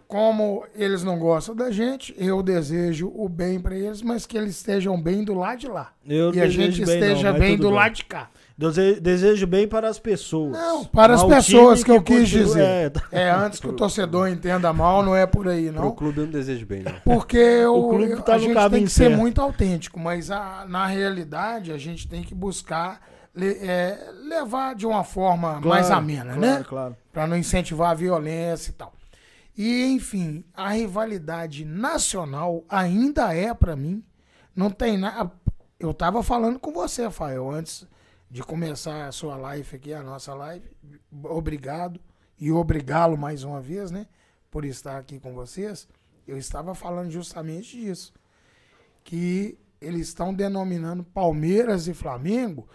[0.08, 4.56] como eles não gostam da gente, eu desejo o bem para eles, mas que eles
[4.56, 5.92] estejam bem do lado de lá.
[6.02, 8.30] Eu e a gente bem, não, esteja mas bem do lado de cá.
[8.58, 10.52] Dese- Desejo bem para as pessoas.
[10.52, 12.62] Não, para as pessoas time que eu quis continua- dizer.
[12.62, 13.02] É, tá.
[13.12, 15.90] É, antes que o torcedor entenda mal, não é por aí, não.
[15.92, 16.92] clube eu não desejo bem, não.
[17.04, 19.18] Porque o, clube tá a gente tem que ser certo.
[19.18, 23.00] muito autêntico, mas a- na realidade a gente tem que buscar
[23.34, 26.64] le- é, levar de uma forma mais Claro, amena, claro, né?
[26.66, 26.96] Claro.
[27.12, 28.94] Para não incentivar a violência e tal.
[29.58, 34.02] E, enfim, a rivalidade nacional ainda é para mim.
[34.54, 35.30] Não tem nada.
[35.78, 37.86] Eu tava falando com você, Rafael, antes
[38.30, 40.68] de começar a sua live aqui, a nossa live.
[41.24, 42.00] Obrigado.
[42.38, 44.06] E obrigá-lo mais uma vez, né?
[44.50, 45.88] Por estar aqui com vocês.
[46.26, 48.12] Eu estava falando justamente disso.
[49.02, 52.68] Que eles estão denominando Palmeiras e Flamengo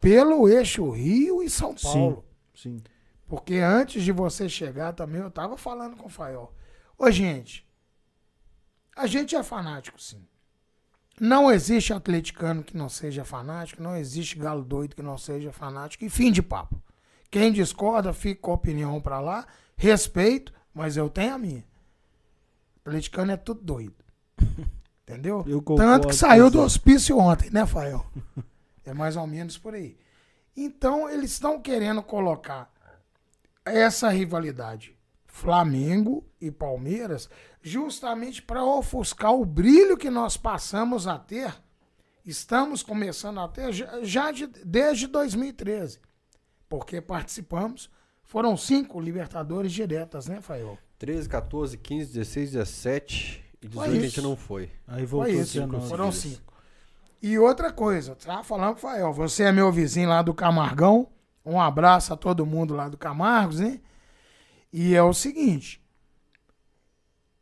[0.00, 2.24] pelo eixo Rio e São Paulo.
[2.54, 2.82] Sim.
[3.26, 6.52] Porque antes de você chegar também, eu tava falando com o Fael.
[6.98, 7.66] Ô, gente,
[8.94, 10.26] a gente é fanático, sim.
[11.22, 16.04] Não existe atleticano que não seja fanático, não existe galo doido que não seja fanático,
[16.04, 16.82] e fim de papo.
[17.30, 21.64] Quem discorda, fica com a opinião pra lá, respeito, mas eu tenho a minha.
[22.84, 23.94] Atleticano é tudo doido.
[25.06, 25.46] Entendeu?
[25.76, 28.04] Tanto que saiu do hospício ontem, né, Fael?
[28.84, 29.96] É mais ou menos por aí.
[30.56, 32.68] Então, eles estão querendo colocar
[33.64, 37.30] essa rivalidade Flamengo e Palmeiras
[37.62, 41.54] justamente para ofuscar o brilho que nós passamos a ter,
[42.24, 43.72] estamos começando a ter
[44.02, 45.98] já de- desde 2013,
[46.68, 47.90] porque participamos
[48.24, 50.78] Foram cinco Libertadores diretas, né, Fael?
[50.98, 54.70] 13, 14, 15, 16, 17 e 18 a gente não foi.
[54.88, 55.86] Aí Foi voltou isso, 19.
[55.88, 56.54] foram cinco.
[57.20, 61.08] E outra coisa, tava falando, Fael, você é meu vizinho lá do Camargão.
[61.44, 63.80] Um abraço a todo mundo lá do Camargos, né?
[64.72, 65.81] E é o seguinte: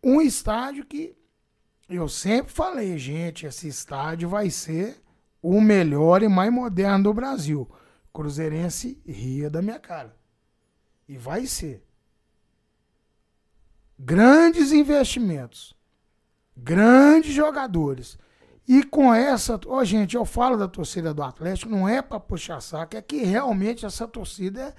[0.02, 1.16] um estádio que
[1.88, 5.02] eu sempre falei, gente, esse estádio vai ser
[5.42, 7.68] o melhor e mais moderno do Brasil.
[8.12, 10.16] Cruzeirense ria da minha cara.
[11.08, 11.84] E vai ser.
[13.98, 15.74] Grandes investimentos.
[16.56, 18.18] Grandes jogadores.
[18.66, 19.58] E com essa.
[19.66, 23.24] Ó, gente, eu falo da torcida do Atlético, não é pra puxar saco, é que
[23.24, 24.74] realmente essa torcida é,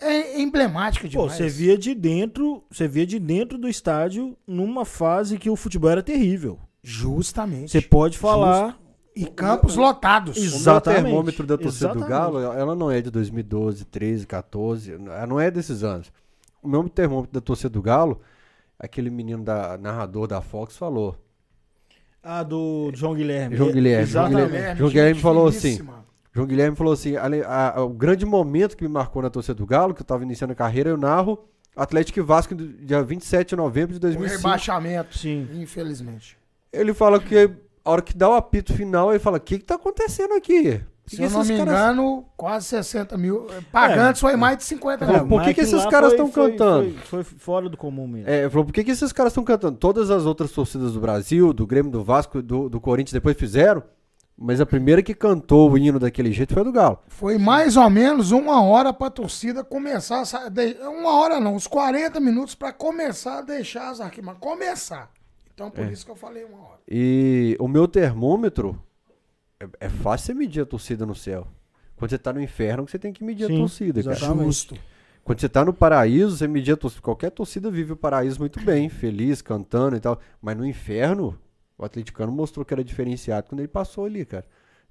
[0.00, 1.32] é emblemática Pô, demais.
[1.32, 5.90] você via de dentro, você via de dentro do estádio numa fase que o futebol
[5.90, 6.58] era terrível.
[6.82, 7.70] Justamente.
[7.70, 8.78] Você pode falar
[9.14, 10.36] E campos lotados.
[10.36, 12.08] O meu Exatamente, termômetro da torcida do exatamente.
[12.08, 16.10] Galo, ela não é de 2012, 13, 14, ela não é desses anos.
[16.62, 18.20] O meu termômetro da torcida do Galo,
[18.78, 21.16] aquele menino da narrador da Fox falou.
[22.22, 23.56] a do João Guilherme.
[23.56, 24.46] João Guilherme, João Exatamente.
[24.52, 24.78] Guilherme.
[24.78, 25.99] João Guilherme falou assim, finíssima.
[26.32, 29.54] João Guilherme falou assim: "Ale- a- a- o grande momento que me marcou na torcida
[29.54, 31.38] do Galo, que eu tava iniciando a carreira, eu narro
[31.76, 34.36] Atlético e Vasco dia 27 de novembro de O 2005.
[34.42, 35.48] rebaixamento, Sim.
[35.54, 36.36] infelizmente.
[36.72, 37.50] Ele fala que
[37.84, 40.80] a hora que dá o apito final, ele fala: o que, que tá acontecendo aqui?
[41.06, 43.48] Se que eu não me caras- engano, quase 60 mil.
[43.72, 45.28] Pagantes foi mais de 50 Falou, mil.
[45.28, 46.90] por que que esses caras foi- tão foi- cantando?
[47.06, 48.30] Foi, foi fora do comum mesmo.
[48.30, 49.76] É, ele falou, por que, que esses caras estão cantando?
[49.76, 53.82] Todas as outras torcidas do Brasil, do Grêmio, do Vasco, do, do Corinthians, depois fizeram,
[54.42, 56.98] mas a primeira que cantou o hino daquele jeito foi a do Galo.
[57.08, 60.22] Foi mais ou menos uma hora pra torcida começar.
[60.22, 64.40] a Uma hora não, uns 40 minutos pra começar a deixar as arquibancadas.
[64.40, 65.10] Começar.
[65.52, 65.92] Então por É.
[65.92, 66.80] isso que eu falei uma hora.
[66.88, 68.82] E o meu termômetro,
[69.60, 71.46] é, é fácil você medir a torcida no céu.
[71.94, 74.16] Quando você tá no inferno, que você tem que medir Sim, a torcida, cara.
[74.42, 74.74] Justo.
[75.22, 77.02] Quando você tá no paraíso, você medir a torcida.
[77.02, 80.18] Qualquer torcida vive o paraíso muito bem, feliz, cantando e tal.
[80.40, 81.38] Mas no inferno,
[81.80, 84.44] o atleticano mostrou que era diferenciado quando ele passou ali, cara.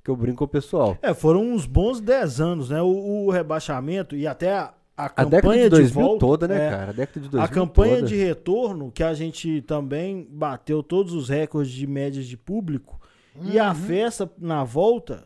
[0.04, 0.98] Que eu brinco com o pessoal.
[1.02, 2.82] É, foram uns bons 10 anos, né?
[2.82, 6.70] O, o rebaixamento e até a, a A campanha de 2000 volta, toda, né, é,
[6.70, 6.90] cara?
[6.90, 8.08] A década de 2000 A campanha toda.
[8.08, 13.00] de retorno, que a gente também bateu todos os recordes de médias de público,
[13.42, 13.64] e Uhum.
[13.64, 15.26] a festa na volta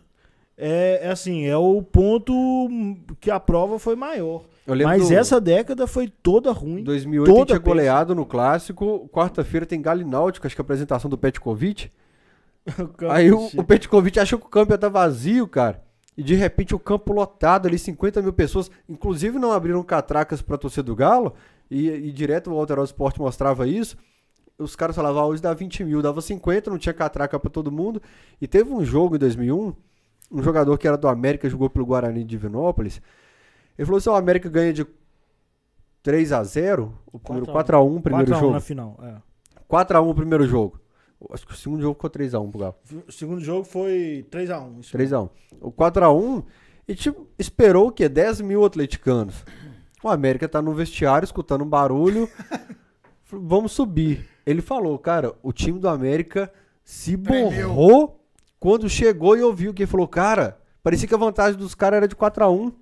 [0.58, 2.34] é, é assim, é o ponto
[3.20, 4.44] que a prova foi maior.
[4.66, 6.82] Mas do- essa década foi toda ruim.
[6.82, 7.76] Em 2008 a gente toda tinha péssima.
[7.76, 9.10] goleado no clássico.
[9.12, 11.92] Quarta-feira tem Galo Náutico, acho que é a apresentação do Petkovic.
[13.10, 15.82] Aí o, o Petkovic achou que o campo ia estar vazio, cara.
[16.18, 18.70] E de repente o campo lotado ali, 50 mil pessoas.
[18.88, 21.34] Inclusive não abriram catracas pra torcida do Galo.
[21.70, 23.98] E, e direto o Alterosa Sport mostrava isso.
[24.58, 27.72] Os caras falavam, ah, hoje dá 20 mil, dava 50, não tinha catraca pra todo
[27.72, 28.02] mundo.
[28.40, 29.74] E teve um jogo em 2001,
[30.32, 33.02] um jogador que era do América, jogou pelo Guarani de Divinópolis.
[33.78, 34.86] Ele falou assim, o América ganha de
[36.02, 38.54] 3 a 0 o primeiro 4 a 1 o primeiro 4 a 1 jogo.
[38.54, 39.00] na final.
[39.02, 39.16] é.
[39.68, 40.80] 4 a 1 o primeiro jogo.
[41.32, 42.76] Acho que o segundo jogo ficou 3 a 1 pro Galo.
[43.08, 44.80] O segundo jogo foi 3x1.
[44.92, 45.30] 3x1.
[45.62, 46.44] O 4x1,
[46.88, 48.10] e tipo, esperou o quê?
[48.10, 49.46] 10 mil atleticanos.
[50.04, 52.30] O América tá no vestiário, escutando um barulho.
[53.24, 54.28] falou, Vamos subir.
[54.46, 56.52] Ele falou, cara, o time do América
[56.84, 57.70] se Tremeu.
[57.70, 58.20] borrou
[58.60, 62.08] quando chegou e ouviu que ele falou, cara, parecia que a vantagem dos caras era
[62.08, 62.74] de 4x1.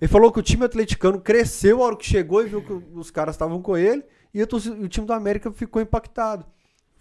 [0.00, 3.10] Ele falou que o time atleticano cresceu a hora que chegou e viu que os
[3.10, 6.44] caras estavam com ele e o time do América ficou impactado.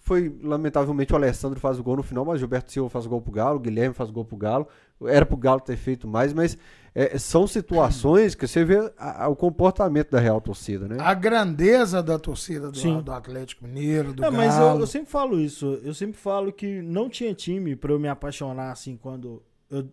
[0.02, 3.10] Foi, lamentavelmente, o Alessandro faz o gol no final, mas o Gilberto Silva faz o
[3.10, 4.68] gol pro Galo, o Guilherme faz o gol pro Galo.
[5.06, 6.58] Era pro Galo ter feito mais, mas
[6.96, 10.98] é, são situações que você vê a- a- o comportamento da real torcida, né?
[11.00, 14.80] A grandeza da torcida do, do Atlético Mineiro, do É, mas eu, Galo.
[14.82, 15.80] eu sempre falo isso.
[15.84, 19.86] Eu sempre falo que não tinha time pra eu me apaixonar assim quando eu.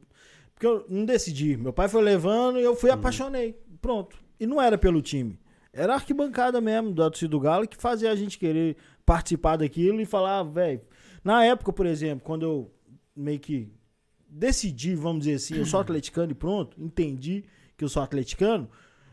[0.57, 1.57] Porque eu não decidi.
[1.57, 2.77] Meu pai foi levando e eu Uhum.
[2.77, 3.55] fui apaixonei.
[3.81, 4.17] Pronto.
[4.41, 5.39] E não era pelo time.
[5.73, 10.01] Era a arquibancada mesmo da torcida do Galo que fazia a gente querer participar daquilo
[10.01, 10.81] e falar, velho.
[11.23, 12.71] Na época, por exemplo, quando eu
[13.15, 13.71] meio que
[14.29, 17.45] decidi, vamos dizer assim, eu sou atleticano e pronto, entendi
[17.77, 18.69] que eu sou atleticano,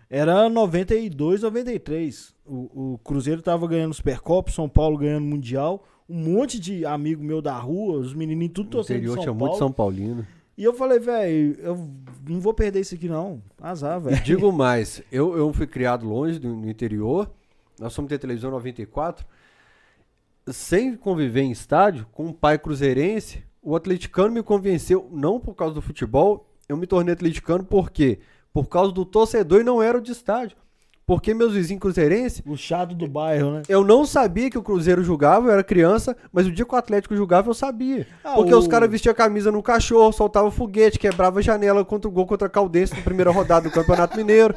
[0.10, 2.34] era 92, 93.
[2.46, 7.42] O, o Cruzeiro tava ganhando Supercopa, São Paulo ganhando Mundial, um monte de amigo meu
[7.42, 9.46] da rua, os menininhos tudo torcendo de interior São tinha Paulo.
[9.52, 10.28] muito São Paulino.
[10.58, 11.90] E eu falei, velho, eu
[12.28, 13.42] não vou perder isso aqui não.
[13.60, 14.22] Azar, velho.
[14.24, 17.30] digo mais, eu, eu fui criado longe do, no interior,
[17.80, 19.26] nós fomos ter televisão em 94,
[20.48, 25.74] sem conviver em estádio, com um pai cruzeirense, o atleticano me convenceu, não por causa
[25.74, 28.20] do futebol, eu me tornei atleticano por quê?
[28.52, 30.58] Por causa do torcedor e não era o de estádio.
[31.06, 33.62] Porque meus vizinhos cruzeirenses, O chato do bairro, né?
[33.68, 36.78] eu não sabia que o Cruzeiro jogava, eu era criança, mas o dia que o
[36.78, 38.08] Atlético jogava eu sabia.
[38.24, 42.08] Ah, Porque o- os caras vestiam a camisa no cachorro, soltavam foguete, quebrava janela contra
[42.08, 44.56] o gol contra a Caldense na primeira rodada do Campeonato Mineiro.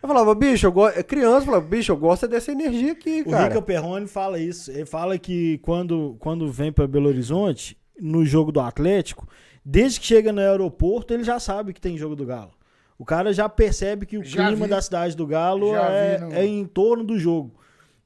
[0.00, 0.98] Eu falava, bicho, eu gosto.
[0.98, 3.44] É criança, eu falava, bicho, eu gosto é dessa energia aqui, O cara.
[3.48, 4.70] Rica Perrone fala isso.
[4.70, 9.28] Ele fala que quando, quando vem pra Belo Horizonte, no jogo do Atlético,
[9.64, 12.50] desde que chega no aeroporto, ele já sabe que tem jogo do Galo.
[12.98, 14.70] O cara já percebe que o Já clima vi.
[14.70, 17.54] da cidade do Galo é, no- é em torno do jogo.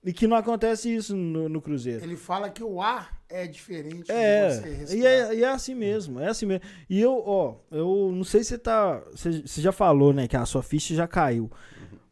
[0.04, 2.02] E que não acontece isso no, no Cruzeiro.
[2.04, 4.62] Ele fala que o ar é diferente É,
[4.94, 6.64] e é, e é assim mesmo, é assim mesmo.
[6.88, 9.02] E eu, ó, eu não sei se você tá.
[9.12, 11.50] Você você já falou, né, que a sua ficha já caiu.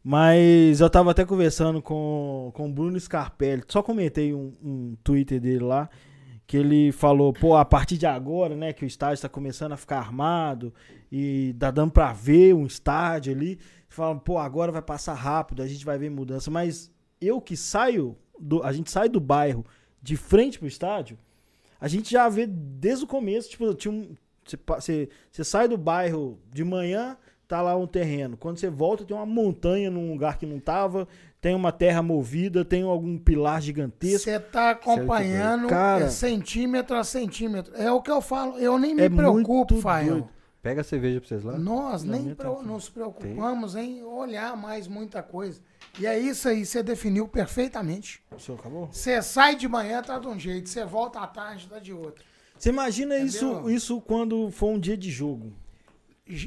[0.03, 5.39] Mas eu tava até conversando com, com o Bruno Scarpelli, só comentei um, um Twitter
[5.41, 5.89] dele lá,
[6.47, 9.77] que ele falou, pô, a partir de agora, né, que o estádio tá começando a
[9.77, 10.73] ficar armado
[11.11, 13.59] e tá dando pra ver um estádio ali.
[13.89, 16.51] Falam, pô, agora vai passar rápido, a gente vai ver mudança.
[16.51, 19.65] Mas eu que saio, do, a gente sai do bairro
[20.01, 21.17] de frente pro estádio,
[21.79, 24.15] a gente já vê desde o começo, tipo, tinha um,
[24.79, 28.37] você, você sai do bairro de manhã, tá lá um terreno.
[28.37, 31.07] Quando você volta, tem uma montanha num lugar que não tava,
[31.45, 34.17] tem uma terra movida, tem algum pilar gigantesco.
[34.23, 36.05] Você tá acompanhando Cara.
[36.05, 37.71] é centímetro a centímetro.
[37.75, 38.57] É o que eu falo.
[38.57, 40.27] Eu nem me É preocupo, Fael.
[40.59, 41.55] Pega a cerveja pra vocês lá.
[41.55, 45.61] Nós Não, nem tá nos preocupamos em olhar mais muita coisa.
[45.99, 48.23] E é isso aí, você definiu perfeitamente.
[48.35, 48.89] O senhor acabou?
[48.91, 50.67] Você sai de manhã, tá de um jeito.
[50.67, 52.25] Você volta à tarde, tá de outro.
[52.57, 53.27] Você imagina Entendeu?
[53.27, 55.53] isso, isso quando for um dia de jogo.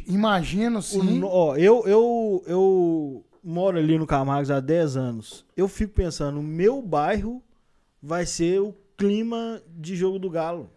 [0.08, 1.20] Imagino O sim.
[1.20, 5.44] no- ó, eu, eu, eu moro ali no Camargos há 10 anos.
[5.56, 7.42] Eu fico pensando, o meu bairro
[8.02, 10.70] vai ser o clima de jogo do Galo.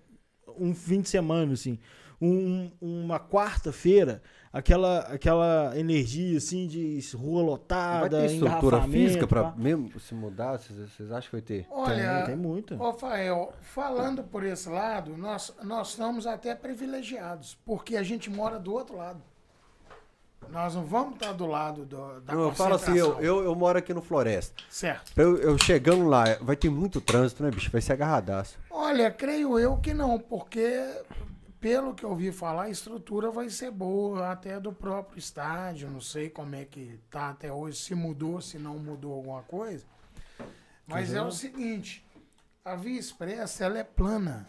[0.57, 1.77] Um fim de semana, assim.
[2.21, 4.21] Um- uma quarta-feira,
[4.53, 9.53] aquela, aquela energia, assim, de rua Vai lotada, ter estrutura física pra pá.
[9.57, 10.57] mesmo se mudar?
[10.59, 11.67] Vocês vocês acham que vai ter?
[11.71, 12.81] Olha, Tem, tem muita.
[12.81, 18.59] Ô, Fael, falando por esse lado, nós, nós estamos até privilegiados, porque a gente mora
[18.59, 19.21] do outro lado.
[20.49, 23.55] Nós não vamos estar do lado do, da Não, eu falo assim, eu, eu, eu
[23.55, 24.61] moro aqui no Floresta.
[24.69, 25.11] Certo.
[25.15, 27.71] Eu, eu chegando lá, vai ter muito trânsito, né, bicho?
[27.71, 28.57] Vai ser agarradaço.
[28.69, 30.83] Olha, creio eu que não, porque
[31.61, 35.89] pelo que eu ouvi falar, a estrutura vai ser boa até do próprio estádio.
[35.89, 39.85] Não sei como é que tá até hoje, se mudou, se não mudou alguma coisa.
[40.87, 42.03] Mas é o seguinte,
[42.65, 44.47] a Via Expressa, ela é plana.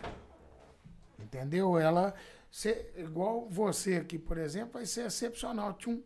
[1.18, 1.78] Entendeu?
[1.78, 2.14] Ela,
[2.52, 5.72] cê- igual você aqui, por exemplo, vai ser excepcional.
[5.72, 6.00] Tchum.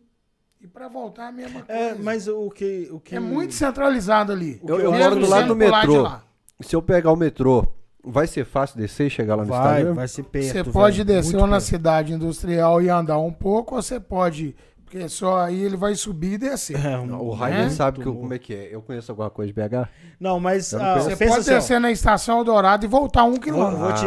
[0.59, 1.79] E para voltar a mesma coisa.
[1.79, 3.15] É, mas o que, o que...
[3.15, 4.59] É muito centralizado ali.
[4.67, 6.01] Eu, eu moro do lado do metrô.
[6.01, 6.23] lá.
[6.61, 7.63] Se eu pegar o metrô,
[8.03, 9.93] vai ser fácil descer e chegar lá no Vai, estádio?
[9.93, 11.63] vai ser perto, Você pode velho, descer ou na perto.
[11.65, 14.55] cidade industrial e andar um pouco, ou você pode.
[14.89, 16.77] Porque só aí ele vai subir e descer.
[16.85, 17.69] É, um- o Raider né?
[17.71, 18.69] sabe que, eu- como é que é.
[18.73, 19.89] Eu conheço alguma coisa de BH?
[20.17, 20.99] Não, mas não ah.
[21.01, 23.77] Você pode assim, ó, descer na estação Dourado e voltar um Vou, quilômetro.
[23.79, 24.01] vou Ah, te,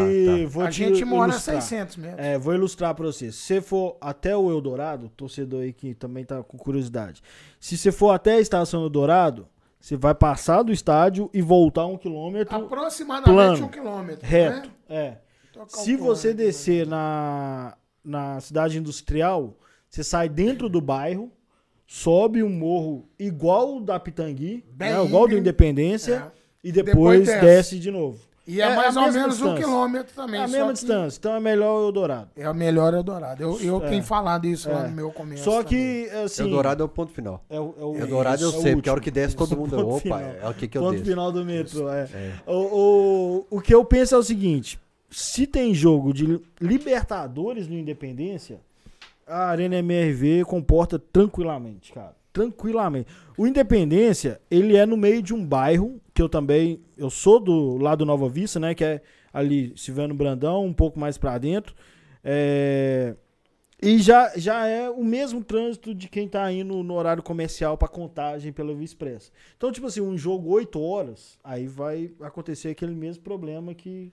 [0.45, 0.49] tá.
[0.49, 1.61] vou a te gente mora a ilustrar.
[1.61, 2.19] 600 metros.
[2.27, 3.31] É, vou ilustrar pra você.
[3.31, 7.23] Se você for até o Eldorado, torcedor aí que também tá com curiosidade.
[7.61, 9.47] Se você for até a estação Eldorado,
[9.79, 14.27] você vai passar do estádio e voltar um quilômetro Aproximadamente plano, um quilômetro.
[14.27, 14.69] reto.
[14.69, 14.75] Né?
[14.89, 15.17] É.
[15.69, 19.55] Se você aqui, descer na, na cidade industrial,
[19.91, 21.31] você sai dentro do bairro,
[21.87, 25.37] sobe um morro igual o da Pitangui, Bem né, igual do.
[25.37, 26.39] Independência, É.
[26.69, 27.41] e depois, Depois desce.
[27.45, 27.79] desce.
[27.81, 28.19] de novo.
[28.47, 29.57] E é, É mais a ou menos um distância.
[29.65, 30.41] quilômetro É também.
[30.41, 32.31] a só mesma que distância, então é melhor o Eldorado.
[32.35, 33.41] É o melhor Eldorado.
[33.43, 33.89] Eu, eu É.
[33.91, 34.89] tenho falado isso lá É.
[34.89, 35.45] no meu começo.
[35.45, 35.69] Só também.
[35.69, 36.43] que, assim...
[36.45, 37.45] Eldorado é o ponto final.
[37.49, 39.55] É o, é o, Eldorado eu é o sei, porque a hora que desce todo
[39.57, 39.79] mundo.
[39.89, 40.21] Opa, final.
[40.21, 41.05] é o que, que eu Ponto desço.
[41.07, 42.09] final do metrô, é.
[42.13, 42.33] É.
[42.47, 47.79] O, o, o que eu penso é o seguinte: se tem jogo de Libertadores no
[47.79, 48.59] Independência,
[49.31, 52.17] a Arena MRV comporta tranquilamente, cara.
[52.33, 53.09] Tranquilamente.
[53.39, 56.81] O Independência, ele é no meio de um bairro, que eu também.
[56.97, 58.75] Eu sou do lado Nova Vista, né?
[58.75, 61.75] Que é ali, Silvano Brandão, um pouco mais pra dentro.
[62.23, 63.15] É.
[63.83, 67.89] E já, já é o mesmo trânsito de quem tá indo no horário comercial pra
[67.89, 69.33] contagem pela Via Expressa.
[69.57, 74.13] Então, tipo assim, um jogo 8 horas, aí vai acontecer aquele mesmo problema que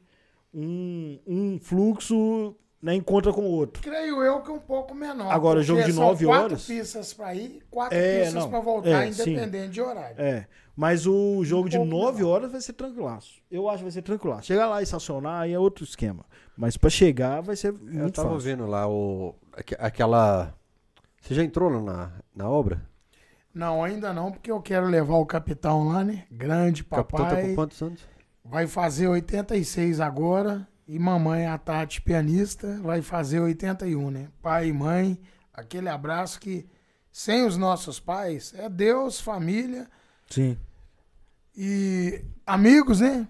[0.54, 3.82] um, um fluxo né, encontra com o outro.
[3.82, 5.32] Creio eu que um pouco menor.
[5.32, 6.66] Agora, jogo de são nove quatro horas?
[6.66, 9.32] pistas pra ir, quatro É, pistas pra voltar, É, sim.
[9.32, 10.16] independente de horário.
[10.22, 10.48] É.
[10.76, 12.30] Mas o jogo de pouco 9 menor.
[12.36, 13.42] horas vai ser tranquilaço.
[13.50, 14.44] Eu acho que vai ser tranquilaço.
[14.46, 16.24] Chegar lá e estacionar aí é outro esquema.
[16.56, 18.42] Mas pra chegar vai ser Eu muito tava fácil.
[18.44, 19.34] vendo lá o.
[19.54, 20.54] aque- aquela.
[21.20, 22.86] Você já entrou lá na, na obra?
[23.52, 26.26] Não, ainda não, porque eu quero levar o capitão lá, né?
[26.32, 27.48] Grande O capitão tá papai.
[27.50, 28.02] com quantos anos?
[28.46, 30.68] Vai fazer 86 agora.
[30.88, 34.30] E mamãe, a Tati, pianista, vai fazer 81, né?
[34.42, 35.20] Pai e mãe,
[35.54, 36.66] aquele abraço que
[37.12, 39.90] sem os nossos pais, é Deus, família
[40.30, 40.58] Sim.
[41.56, 43.28] e amigos, né?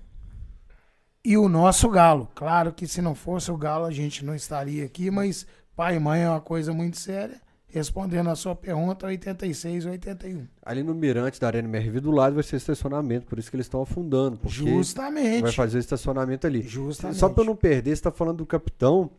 [1.23, 2.29] E o nosso galo.
[2.35, 5.99] Claro que se não fosse o galo, a gente não estaria aqui, mas pai e
[5.99, 7.41] mãe é uma coisa muito séria.
[7.69, 10.47] Respondendo a sua pergunta, 86 e 81.
[10.63, 13.65] Ali no mirante da Arena MRV do lado vai ser estacionamento, por isso que eles
[13.65, 14.37] estão afundando.
[14.37, 15.41] Porque Justamente.
[15.41, 16.61] vai fazer o estacionamento ali.
[16.61, 17.19] Justamente.
[17.19, 19.11] Só pra eu não perder, você tá falando do capitão.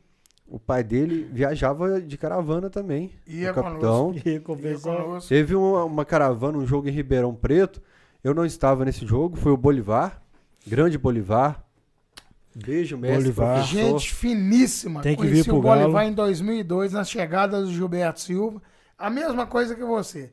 [0.47, 3.11] O pai dele viajava de caravana também.
[3.27, 4.15] Ia o capitão.
[4.25, 5.29] E Ia conosco.
[5.29, 7.83] Teve uma, uma caravana, um jogo em Ribeirão Preto.
[8.25, 10.23] Eu não estava nesse jogo, foi o Bolivar.
[10.67, 11.68] Grande Bolivar.
[12.65, 13.23] Beijo, mestre.
[13.23, 13.63] Bolivar.
[13.65, 15.01] Gente finíssima.
[15.01, 16.09] Tem que Conheci vir pro o Bolivar Galo.
[16.09, 18.63] em 2002, na chegada do Gilberto Silva.
[18.99, 20.33] A mesma coisa que você.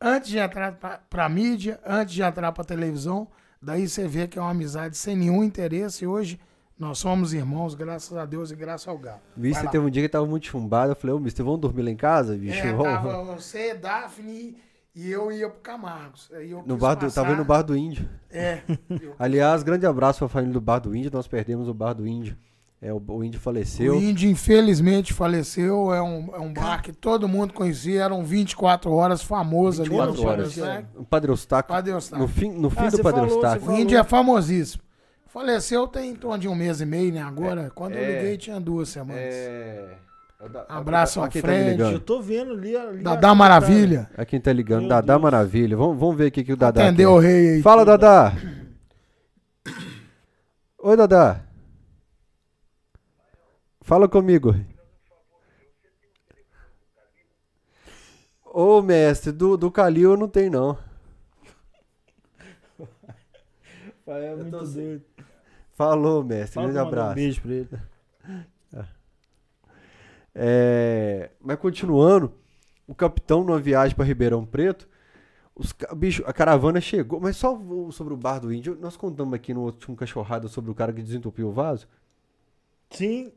[0.00, 3.28] Antes de entrar pra, pra mídia, antes de entrar pra televisão,
[3.60, 6.04] daí você vê que é uma amizade sem nenhum interesse.
[6.04, 6.38] E hoje
[6.78, 9.20] nós somos irmãos, graças a Deus e graças ao Galo.
[9.36, 10.92] Mister teve um dia que tava muito chumbado.
[10.92, 12.58] Eu falei, ô, Mister, vamos dormir lá em casa, bicho?
[12.58, 14.56] É, tava você, Daphne
[14.94, 16.30] e eu ia pro Camargos.
[16.34, 18.08] Aí eu No bar do, passar- tava aí no Bar do Índio.
[18.30, 18.60] É.
[18.90, 21.10] eu- Aliás, grande abraço pra família do Bar do Índio.
[21.12, 22.36] Nós perdemos o Bar do Índio.
[22.80, 23.94] É, o, o Índio faleceu.
[23.94, 25.94] O Índio, infelizmente, faleceu.
[25.94, 28.02] É um, é um bar que todo mundo conhecia.
[28.02, 30.56] Eram 24 horas, famoso ali no 24 horas.
[30.96, 31.68] O Padre Eustáquio.
[31.74, 32.26] Padre Eustáquio.
[32.26, 33.70] No fim, no fim Ah, do Padre falou, Eustáquio.
[33.70, 34.82] O Índio é famosíssimo.
[35.28, 37.22] Faleceu tem em torno de um mês e meio, né?
[37.22, 38.20] Agora, quando eu é.
[38.20, 39.22] liguei, tinha duas semanas.
[39.22, 39.96] É...
[40.68, 41.70] Abraço ao Aqui tá Fred.
[41.70, 41.92] ligando.
[41.92, 42.76] Eu tô vendo ali.
[42.76, 44.10] ali Dadá Maravilha.
[44.16, 45.22] A quem tá ligando, Meu Dadá Deus.
[45.22, 45.76] Maravilha.
[45.76, 47.16] Vamos, vamos ver o que, o Dadá Atendeu quer.
[47.16, 47.62] o rei aí.
[47.62, 48.32] Fala, Dadá.
[50.78, 51.44] Oi, Dadá.
[53.82, 54.54] Fala comigo.
[58.44, 60.78] Ô, mestre, do, do Calil eu não tenho, não.
[64.04, 65.02] Pai, é muito doido.
[65.72, 66.54] Falou, mestre.
[66.54, 67.14] Fala Grande mandar Um abraço.
[67.14, 67.68] beijo pra ele.
[70.34, 72.32] É, mas continuando,
[72.86, 74.88] o capitão numa viagem para Ribeirão Preto,
[75.54, 77.60] os, bicho, a caravana chegou, mas só
[77.90, 81.02] sobre o bar do índio, nós contamos aqui no último cachorrada sobre o cara que
[81.02, 81.86] desentupiu o vaso.
[82.90, 83.32] Sim.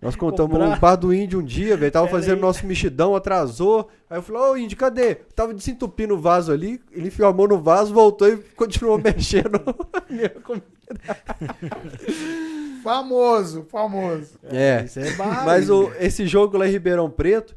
[0.00, 0.76] Nós contamos Comprar.
[0.76, 2.40] o bar do índio um dia, velho, tava Pera fazendo aí.
[2.40, 5.14] nosso mexidão, atrasou, aí eu falei, ô índio, cadê?
[5.14, 9.60] Tava desentupindo o vaso ali, ele enfiou a mão no vaso, voltou e continuou mexendo.
[12.82, 14.38] Famoso, famoso.
[14.44, 15.44] é, Isso é barra.
[15.44, 17.56] mas o, esse jogo lá em Ribeirão Preto,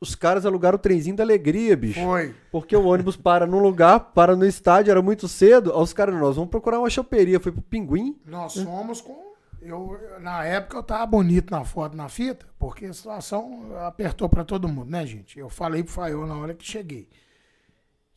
[0.00, 2.00] os caras alugaram o trenzinho da alegria, bicho.
[2.00, 2.34] Foi.
[2.52, 5.72] Porque o ônibus para num lugar, para no estádio, era muito cedo.
[5.72, 7.40] Aí os caras, nós vamos procurar uma choperia.
[7.40, 8.16] Foi pro Pinguim.
[8.26, 9.24] Nós somos com.
[9.62, 14.44] Eu, na época eu tava bonito na foto, na fita, porque a situação apertou pra
[14.44, 15.38] todo mundo, né, gente?
[15.38, 17.08] Eu falei pro Faiô na hora que cheguei.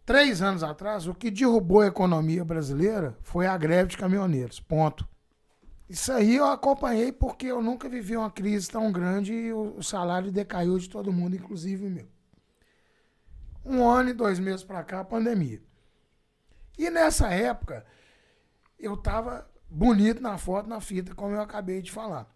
[0.05, 4.59] Três anos atrás, o que derrubou a economia brasileira foi a greve de caminhoneiros.
[4.59, 5.07] Ponto.
[5.89, 10.31] Isso aí eu acompanhei porque eu nunca vivi uma crise tão grande e o, salário
[10.31, 12.07] decaiu de todo mundo, inclusive o meu.
[13.65, 15.59] Um ano e dois meses pra cá, pandemia.
[16.77, 17.83] E nessa época,
[18.77, 22.31] eu tava bonito na foto, na fita, como eu acabei de falar.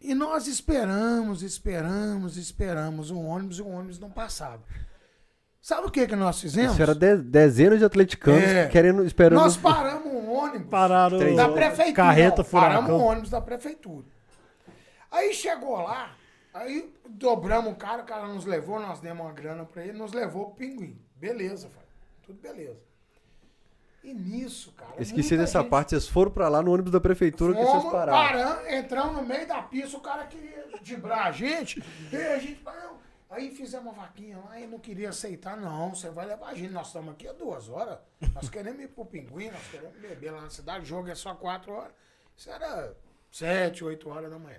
[0.00, 4.62] E nós esperamos, esperamos, esperamos o ônibus e o ônibus não passava.
[5.64, 6.72] Sabe o que, que nós fizemos?
[6.74, 8.68] Isso era de- dezenas de atleticanos É.
[8.68, 9.40] querendo, esperando.
[9.40, 11.34] Nós paramos um ônibus Pararam Três.
[11.38, 11.94] da prefeitura.
[11.96, 13.06] Carreta não, paramos um furacão.
[13.06, 14.04] ônibus da prefeitura.
[15.10, 16.10] Aí chegou lá,
[16.52, 20.12] aí dobramos o cara, o cara nos levou, nós demos uma grana pra ele, nos
[20.12, 20.98] levou pro pinguim.
[21.16, 21.84] Beleza, pai.
[22.26, 22.76] Tudo beleza.
[24.02, 24.90] E nisso, cara.
[24.98, 25.90] Esqueci dessa gente- parte.
[25.90, 28.12] Vocês foram pra lá no ônibus da prefeitura que vocês Fomos, pararam.
[28.12, 32.60] paramos, entramos no meio da pista, o cara queria dibrar a gente, e a gente,
[32.62, 33.02] não.
[33.34, 35.92] Aí fizemos uma vaquinha lá e não queria aceitar, não.
[35.92, 36.72] Você vai levar a gente.
[36.72, 37.98] Nós estamos aqui há duas horas.
[38.32, 40.84] Nós queremos ir pro pinguim, nós queremos beber lá na cidade.
[40.84, 41.92] O jogo é só quatro horas.
[42.36, 42.94] Isso era
[43.32, 44.58] sete, oito horas da manhã.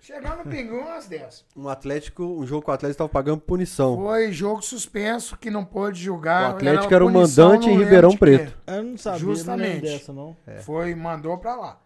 [0.00, 1.44] Chegamos no pinguim às dez.
[1.56, 3.96] Um Atlético, um jogo com o Atlético estava pagando punição.
[3.96, 6.52] Foi jogo suspenso que não pôde O julgar.
[6.54, 8.56] Atlético era o mandante não em Ribeirão Preto.
[8.66, 9.82] Eu não sabia Justamente.
[9.82, 10.36] nem dessa, não.
[10.62, 11.80] Foi, mandou pra lá.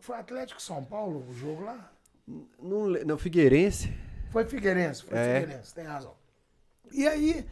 [0.00, 1.92] Foi Atlético São Paulo o jogo lá?
[2.60, 3.92] Não, não, Figueirense.
[4.30, 5.40] Foi Figueirense, foi É.
[5.40, 6.14] Figueirense, tem razão.
[6.92, 7.46] E aí,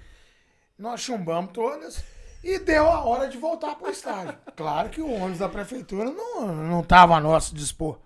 [0.79, 2.03] nós chumbamos todas
[2.43, 4.37] e deu a hora de voltar pro estádio.
[4.55, 7.99] Claro que o ônibus da prefeitura não, não tava a nosso dispor.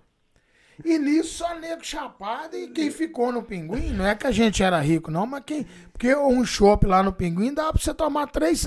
[0.82, 4.62] E nisso só nego chapado e quem ficou no pinguim, não é que a gente
[4.62, 5.66] era rico, não, mas quem.
[5.92, 8.66] Porque um chopp lá no pinguim dá pra você tomar três,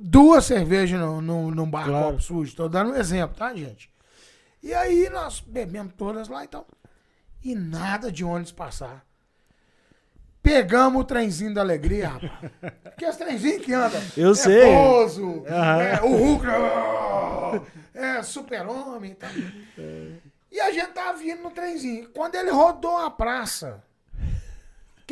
[0.00, 2.06] duas cervejas no, no, num bar Claro.
[2.06, 2.56] copo sujo.
[2.56, 3.90] Tô dando um exemplo, tá, gente?
[4.62, 6.66] E aí nós bebemos todas lá e tal.
[7.44, 9.04] E nada de ônibus passar.
[10.42, 12.52] Pegamos o trenzinho da alegria, rapaz.
[12.98, 14.02] Que esse trenzinho que anda.
[14.16, 14.74] Eu é sei.
[14.74, 15.82] Bozo, Aham.
[15.82, 16.46] é o Hulk,
[17.94, 19.30] é super-homem e tal.
[20.50, 22.08] E a gente tava vindo no trenzinho.
[22.10, 23.82] Quando ele rodou a praça,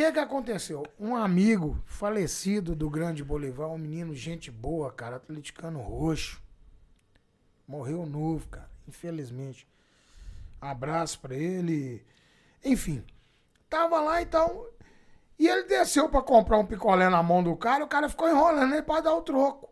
[0.00, 0.86] que que aconteceu?
[0.98, 6.40] Um amigo falecido do Grande Bolivar, um menino, gente boa, cara, atleticano roxo.
[7.68, 9.68] Morreu novo, cara, infelizmente.
[10.58, 12.02] Abraço pra ele.
[12.64, 13.04] Enfim,
[13.68, 14.64] tava lá então.
[15.40, 18.74] E ele desceu pra comprar um picolé na mão do cara, o cara ficou enrolando
[18.74, 19.70] ele pra dar o troco.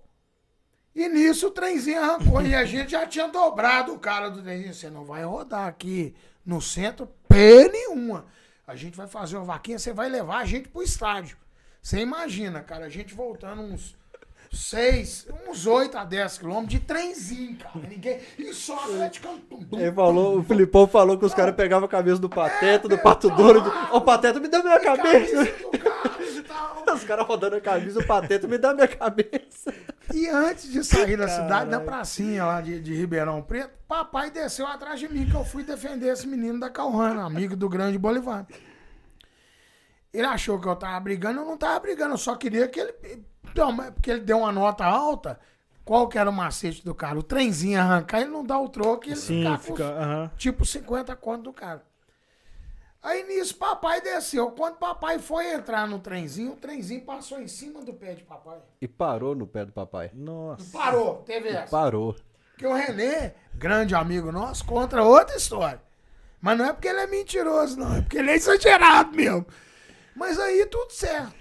[0.95, 2.41] E nisso o trenzinho arrancou.
[2.41, 4.73] e a gente já tinha dobrado o cara do trenzinho.
[4.73, 8.25] Você não vai rodar aqui no centro P nenhuma.
[8.67, 11.37] A gente vai fazer uma vaquinha, você vai levar a gente pro estádio.
[11.83, 13.95] Você imagina, cara, a gente voltando uns
[14.51, 17.87] 6, uns 8 a 10 quilômetros de trenzinho, cara.
[17.89, 18.21] Ninguém.
[18.39, 19.41] E só atleticano.
[19.73, 23.29] Ele falou, o Filipão falou que os caras pegavam a cabeça do Pateta, do Pato
[23.31, 23.61] Douro.
[23.61, 25.47] de- Ô, Pateta, me dá minha cabeça.
[25.47, 26.09] cara.
[26.95, 29.73] Os caras rodando a camisa, o Pateta, me dá minha cabeça.
[30.13, 34.67] E antes de sair da cidade, na pracinha lá de, de Ribeirão Preto, papai desceu
[34.67, 38.47] atrás de mim, que eu fui defender esse menino da Calrana, amigo do grande Bolivar.
[40.13, 42.95] Ele achou que eu tava brigando, eu não tava brigando, eu só queria que ele.
[43.59, 45.41] Então, mas porque ele deu uma nota alta.
[45.85, 47.19] Qual que era o macete do cara?
[47.19, 49.85] O trenzinho arrancar, ele não dá o troco e ele Sim, ficar com fica.
[49.85, 50.31] aham.
[50.37, 51.83] tipo 50 conto do cara.
[53.03, 54.51] Aí nisso, papai desceu.
[54.53, 58.59] Quando papai foi entrar no trenzinho, o trenzinho passou em cima do pé de papai.
[58.81, 60.11] E parou no pé do papai.
[60.15, 60.71] Nossa.
[60.77, 61.71] Parou, teve essa.
[61.71, 62.15] Parou.
[62.53, 65.83] Porque o Renê, grande amigo nosso, conta outra história.
[66.41, 67.97] Mas não é porque ele é mentiroso, não.
[67.97, 69.47] É porque ele é exagerado mesmo.
[70.15, 71.35] Mas aí tudo certo.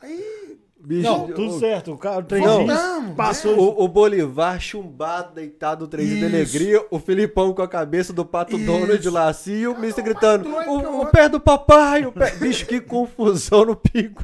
[0.00, 0.63] Aí.
[0.86, 1.92] Bicho, Não, tudo o- certo.
[1.92, 3.58] O cara, o trenzinho Voltamos, passou.
[3.58, 6.26] O, o Bolivar chumbado, deitado no trenzinho Isso.
[6.26, 8.66] alegria, o Filipão com a cabeça do Pato Isso.
[8.66, 12.04] Donald lá assim, e o Cada Mister gritando: o o, o outro." pé do papai,
[12.04, 12.32] o pé.
[12.36, 14.22] Bicho, que confusão no pico?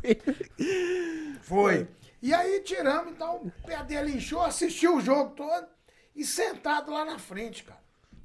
[1.41, 1.89] Foi.
[2.23, 5.67] E aí tiramos, então, o pé dele inchou, assistiu o jogo todo
[6.15, 7.81] e sentado lá na frente, cara.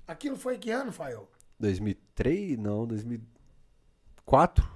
[0.06, 1.30] Aquilo foi que ano, Fael?
[1.58, 2.58] 2003?
[2.58, 4.74] Não, 2004?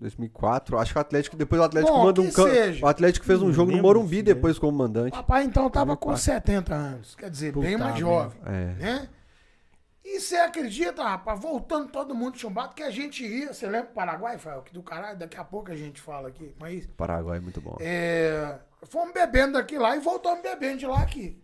[0.00, 0.78] 2004.
[0.78, 2.84] Acho que o Atlético, depois o Atlético Bom, manda um can- seja.
[2.84, 5.12] O Atlético fez um jogo no Morumbi se depois como mandante.
[5.12, 6.18] Papai então tava com pai.
[6.18, 7.14] 70 anos.
[7.14, 7.98] Quer dizer, bem Puta mais merda.
[8.00, 8.40] jovem.
[8.46, 8.50] É.
[8.78, 9.08] Né?
[10.04, 13.52] E você acredita, rapaz, voltando todo mundo chumbado, que a gente ia.
[13.52, 14.62] Você lembra do Paraguai, Fael?
[14.62, 16.54] Que do caralho, daqui a pouco a gente fala aqui.
[16.58, 17.76] Mas Paraguai é muito bom.
[17.78, 21.38] é, fomos bebendo daqui lá e voltamos bebendo de lá aqui.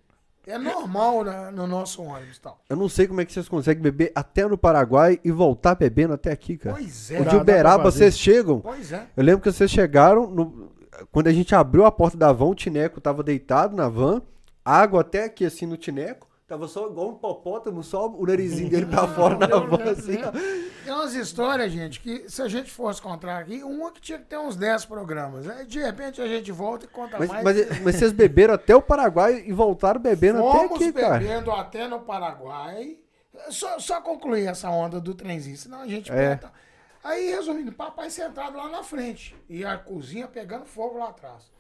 [0.47, 2.59] É normal no nosso ônibus e tal.
[2.69, 6.13] Eu não sei como é que vocês conseguem beber até no Paraguai e voltar bebendo
[6.15, 6.77] até aqui, cara.
[6.77, 7.21] Pois é.
[7.21, 8.61] O de Uberaba, vocês chegam.
[8.61, 9.07] Pois é.
[9.17, 10.27] Eu lembro que vocês chegaram.
[10.29, 10.71] no-
[11.11, 14.23] Quando a gente abriu a porta da van, o Tineco tava deitado na van,
[14.65, 16.29] água até aqui assim no Tineco.
[16.47, 20.19] Tava só igual um hipopótamo, só o narizinho dele pra fora na lembro, assim.
[20.85, 24.27] Tem umas histórias, gente, que se a gente fosse contar aqui, uma que tinha que
[24.27, 25.49] ter uns 10 programas.
[25.49, 27.45] Aí, de repente a gente volta e conta Mas, mais.
[27.45, 31.19] mas, mas vocês beberam até o Paraguai e voltaram bebendo até Fomos aqui, cara.
[31.19, 32.99] bebendo até no Paraguai.
[33.49, 36.39] Só, só concluir essa onda do trenzinho, senão a gente É.
[37.03, 41.51] Aí, resumindo, papai sentado lá na frente e a cozinha pegando fogo lá atrás.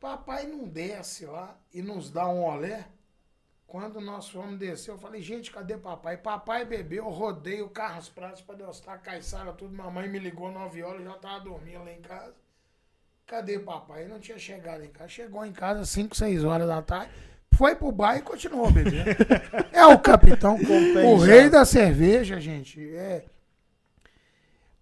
[0.00, 2.86] Papai não desce lá e nos dá um olé.
[3.68, 6.16] Quando nós fomos descer, eu falei, gente, cadê papai?
[6.16, 9.76] Papai bebeu, eu rodei o Carlos Pratos pra Deustar, Caiçara, tudo.
[9.76, 12.34] Mamãe me ligou 9 horas, eu já tava dormindo lá em casa.
[13.26, 14.04] Cadê papai?
[14.04, 15.10] Ele não tinha chegado em casa.
[15.10, 17.12] Chegou em casa às 5, 6 horas da tarde.
[17.52, 19.10] Foi pro bar e continuou bebendo.
[19.70, 20.56] é o capitão,
[21.04, 22.80] o rei da cerveja, gente.
[22.96, 23.26] É.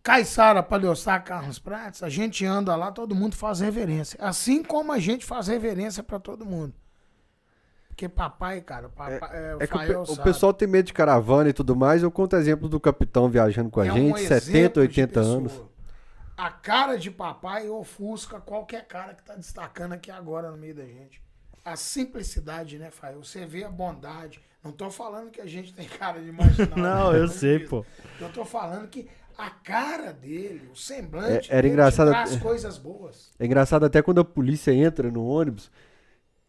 [0.01, 4.17] Caiçara, Palhoçá, Carlos Prates, a gente anda lá, todo mundo faz reverência.
[4.23, 6.73] Assim como a gente faz reverência pra todo mundo.
[7.97, 10.23] Porque papai, cara, papai, é, É que o, Fael pe- o sabe.
[10.23, 12.03] pessoal tem medo de caravana e tudo mais.
[12.03, 15.13] Eu conto exemplo do capitão viajando com a É um gente, 70, exemplo de 80
[15.15, 15.37] pessoa.
[15.39, 15.63] anos.
[16.37, 20.85] A cara de papai ofusca qualquer cara que tá destacando aqui agora no meio da
[20.85, 21.23] gente.
[21.65, 23.25] A simplicidade, né, Fael?
[23.25, 24.43] Você vê a bondade.
[24.63, 26.77] Não tô falando que a gente tem cara de marginal.
[26.77, 27.69] Não, eu é sei, isso.
[27.71, 27.87] pô.
[28.21, 32.77] Eu tô falando que a cara dele, o semblante, É- era dele engraçado- traz coisas
[32.77, 33.31] boas.
[33.39, 35.71] É engraçado até quando a polícia entra no ônibus.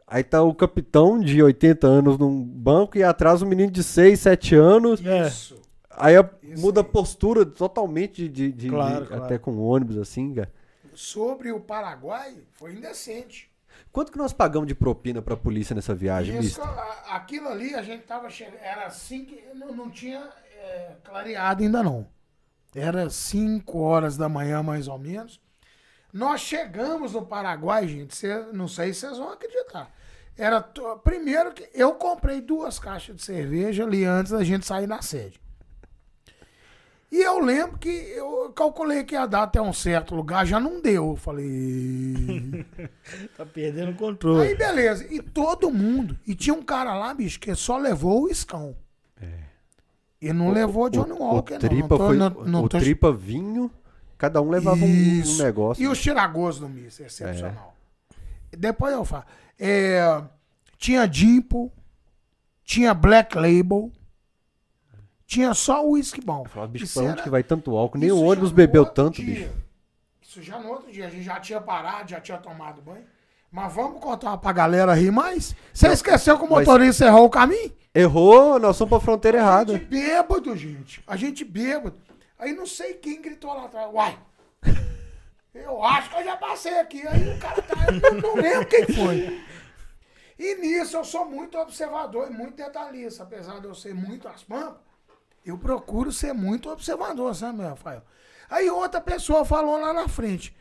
[0.09, 4.19] Aí tá o capitão de 80 anos num banco e atrás um menino de 6,
[4.21, 5.05] 7 anos.
[5.05, 5.27] É.
[5.27, 5.61] Isso.
[5.89, 9.23] Aí a- Isso muda a postura totalmente de, de- Claro, de- claro.
[9.25, 10.51] até com o ônibus assim, cara.
[10.93, 13.51] Sobre o Paraguai, foi indecente.
[13.91, 17.81] Quanto que nós pagamos de propina pra polícia nessa viagem, Isso, a- aquilo ali a
[17.81, 18.57] gente tava chegando.
[18.61, 22.07] Era assim que não, não tinha é, clareado ainda não.
[22.75, 25.39] Era 5 horas da manhã, mais ou menos.
[26.13, 28.15] Nós chegamos no Paraguai, gente.
[28.15, 29.91] cê- não sei se vocês vão acreditar.
[30.37, 30.61] Era
[31.03, 35.39] primeiro que eu comprei duas caixas de cerveja ali antes da gente sair na sede.
[37.11, 40.81] E eu lembro que eu calculei que ia dar até um certo lugar, já não
[40.81, 41.11] deu.
[41.11, 42.65] Eu falei.
[43.37, 44.55] Tá perdendo o Aí, controle.
[44.55, 45.07] beleza.
[45.09, 46.19] E todo mundo.
[46.27, 48.75] E tinha um cara lá, bicho, que só levou o escão.
[50.21, 51.59] E não levou Johnny o, Walker, o não.
[51.69, 51.87] tripa não.
[51.87, 53.71] tô- foi, não- não o tô- tripa vinho
[54.17, 55.41] Cada um levava um, um Isso.
[55.43, 55.81] negócio.
[55.83, 57.76] E os tiragos do Miss, excepcional.
[58.57, 59.23] Depois eu falo.
[59.59, 60.21] É,
[60.77, 61.71] tinha Dimple,
[62.63, 63.91] tinha Black Label,
[65.25, 66.43] tinha só o whisky bom.
[66.45, 67.97] Eu falava, bicho, pra onde era- que vai tanto álcool?
[67.97, 69.33] Nem isso o ônibus bebeu tanto, dia.
[69.47, 69.49] bicho.
[70.21, 71.07] Isso já no outro dia.
[71.07, 73.05] A gente já tinha parado, já tinha tomado banho.
[73.51, 75.55] Mas vamos contar pra galera rir mais.
[75.73, 77.71] Você esqueceu que o mas- motorista errou o caminho?
[77.95, 79.73] Errou, nós somos pra fronteira A errada.
[79.73, 81.01] gente bêbado, gente.
[81.07, 81.95] A gente bêbado.
[82.37, 83.89] Aí não sei quem gritou lá atrás.
[83.91, 84.17] Uai,
[85.63, 87.05] eu acho que eu já passei aqui.
[87.07, 87.75] Aí o cara tá.
[88.11, 89.41] Eu não lembro quem foi.
[90.39, 93.23] E nisso eu sou muito observador e muito detalhista.
[93.23, 94.81] Apesar de eu ser muito as pampas,
[95.45, 98.03] eu procuro ser muito observador, sabe, meu Rafael?
[98.49, 100.55] Aí outra pessoa falou lá na frente.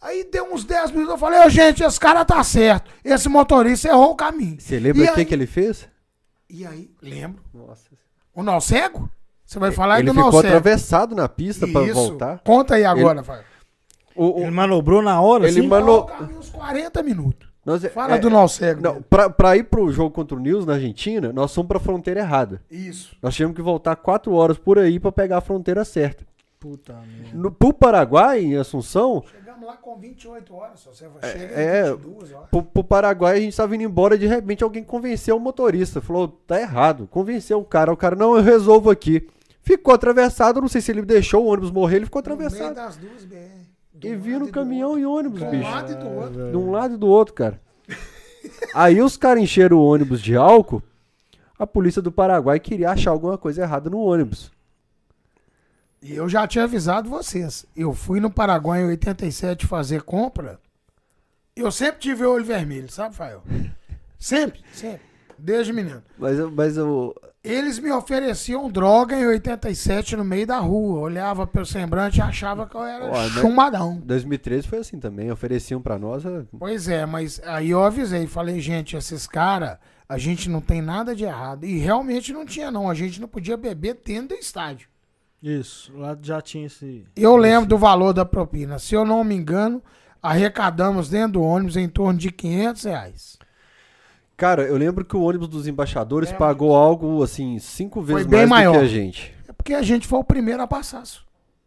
[0.00, 2.90] Aí deu uns 10 minutos, eu falei, ô gente, esse cara tá certo.
[3.04, 4.58] Esse motorista errou o caminho.
[4.58, 5.86] Você lembra o que, aí- que ele fez?
[6.48, 7.44] E aí, lembro.
[7.52, 7.84] Nossa.
[8.34, 9.10] O nó cego?
[9.44, 10.56] Você vai falar ele do nó ficou cego.
[10.56, 11.94] atravessado na pista pra Isso.
[11.94, 12.38] voltar.
[12.40, 13.44] Conta aí agora, Rafael.
[14.16, 15.68] O, o- Ele manobrou na hora, Ele assim?
[15.68, 17.48] mano- Falou o caminho uns 40 minutos.
[17.64, 18.82] nós- Fala é, do nó cego.
[18.82, 22.20] Não, pra, pra ir pro jogo contra o News na Argentina, nós fomos pra fronteira
[22.20, 22.60] errada.
[22.70, 23.16] Isso.
[23.22, 26.24] Nós tivemos que voltar quatro horas por aí pra pegar a fronteira certa.
[26.58, 27.30] Puta merda.
[27.38, 30.80] No, pro Paraguai, em Assunção, Chegamos lá com 28 horas.
[30.80, 31.88] Só você É, chega é.
[31.88, 32.48] em 22 horas.
[32.50, 36.00] pro, pro Paraguai a gente tava indo embora e de repente alguém convenceu o motorista.
[36.02, 37.06] Falou, tá errado.
[37.10, 37.90] Convenceu o cara.
[37.92, 39.26] O cara, não, eu resolvo aqui.
[39.62, 42.74] Ficou atravessado, não sei se ele deixou o ônibus morrer, ele ficou No meio atravessado.
[42.74, 43.49] das duas BR.
[44.00, 45.62] Do E vindo do caminhão e ônibus, De um bicho.
[45.70, 46.50] lado e do outro.
[46.50, 47.60] De um lado e do outro, cara.
[48.74, 50.82] Aí os caras encheram o ônibus de álcool.
[51.58, 54.50] A polícia do Paraguai queria achar alguma coisa errada no ônibus.
[56.02, 57.66] E eu já tinha avisado vocês.
[57.76, 60.58] Eu fui no Paraguai em 87 fazer compra.
[61.54, 63.42] Eu sempre tive o olho vermelho, sabe, Fael?
[64.18, 65.02] Sempre, sempre.
[65.38, 66.02] Desde menino.
[66.16, 67.14] Mas, eu- mas eu.
[67.42, 71.00] Eles me ofereciam droga em 87 no meio da rua.
[71.00, 73.98] Olhava pelo semblante e achava que eu era Ó, mas- chumbadão.
[74.04, 75.30] 2013 foi assim também.
[75.32, 76.24] Ofereciam pra nós.
[76.26, 80.82] é, Pois é, mas aí eu avisei, falei, gente, esses caras, a gente não tem
[80.82, 81.64] nada de errado.
[81.64, 82.90] E realmente não tinha, não.
[82.90, 84.88] A gente não podia beber dentro do estádio.
[85.42, 87.06] Isso, lá já tinha esse...
[87.16, 88.78] Eu lembro do valor da propina.
[88.78, 89.82] Se eu não me engano,
[90.22, 93.38] arrecadamos dentro do ônibus em torno de 500 reais.
[94.40, 98.48] Cara, eu lembro que o ônibus dos embaixadores pagou algo assim, cinco vezes mais do
[98.48, 98.72] maior.
[98.72, 99.34] que a gente.
[99.46, 101.02] É porque a gente foi o primeiro a passar.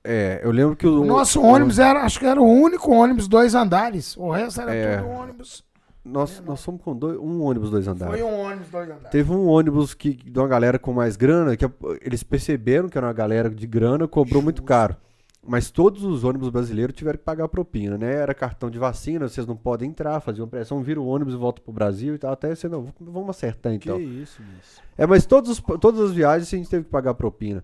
[0.04, 1.02] É, eu lembro que o.
[1.02, 4.18] O nosso o- ônibus era, acho que era o único ônibus dois andares.
[4.18, 4.98] O resto era É.
[4.98, 5.64] tudo ônibus.
[6.04, 8.20] Nós, nós fomos com dois, um ônibus dois andares.
[8.20, 9.10] Foi um ônibus dois andares.
[9.12, 11.70] Teve um ônibus que, de uma galera com mais grana, que
[12.02, 14.98] eles perceberam que era uma galera de grana, cobrou muito caro.
[15.46, 18.14] Mas todos os ônibus brasileiros tiveram que pagar propina, né?
[18.14, 21.62] Era cartão de vacina, vocês não podem entrar, faziam pressão, vira o ônibus e volta
[21.62, 22.32] pro Brasil e tal.
[22.32, 23.98] Até você, não, vamos acertar então.
[23.98, 24.82] Que isso, isso.
[24.98, 27.62] É, mas todos, os- todas as viagens a gente teve que pagar propina.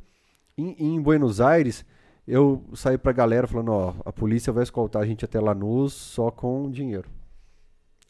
[0.58, 1.86] Em, em Buenos Aires,
[2.28, 6.30] eu saí pra galera falando, ó, a polícia vai escoltar a gente até Lanús só
[6.30, 7.08] com dinheiro.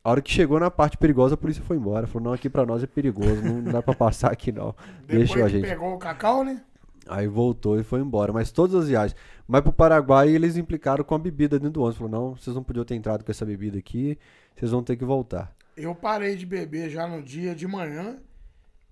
[0.04, 2.08] A hora que chegou na parte perigosa, a polícia foi embora.
[2.08, 4.74] Falou, não, aqui pra nós é perigoso, não dá pra passar aqui não.
[5.06, 5.62] Depois Deixa a gente.
[5.68, 6.64] pegou o cacau, né?
[7.10, 8.32] Aí voltou e foi embora.
[8.32, 9.16] Mas todas as viagens.
[9.48, 11.98] Mas pro Paraguai eles implicaram com a bebida dentro do ônibus.
[11.98, 14.18] Falou, não, vocês não podiam ter entrado com essa bebida aqui,
[14.56, 15.52] vocês vão ter que voltar.
[15.76, 18.18] Eu parei de beber já no dia de manhã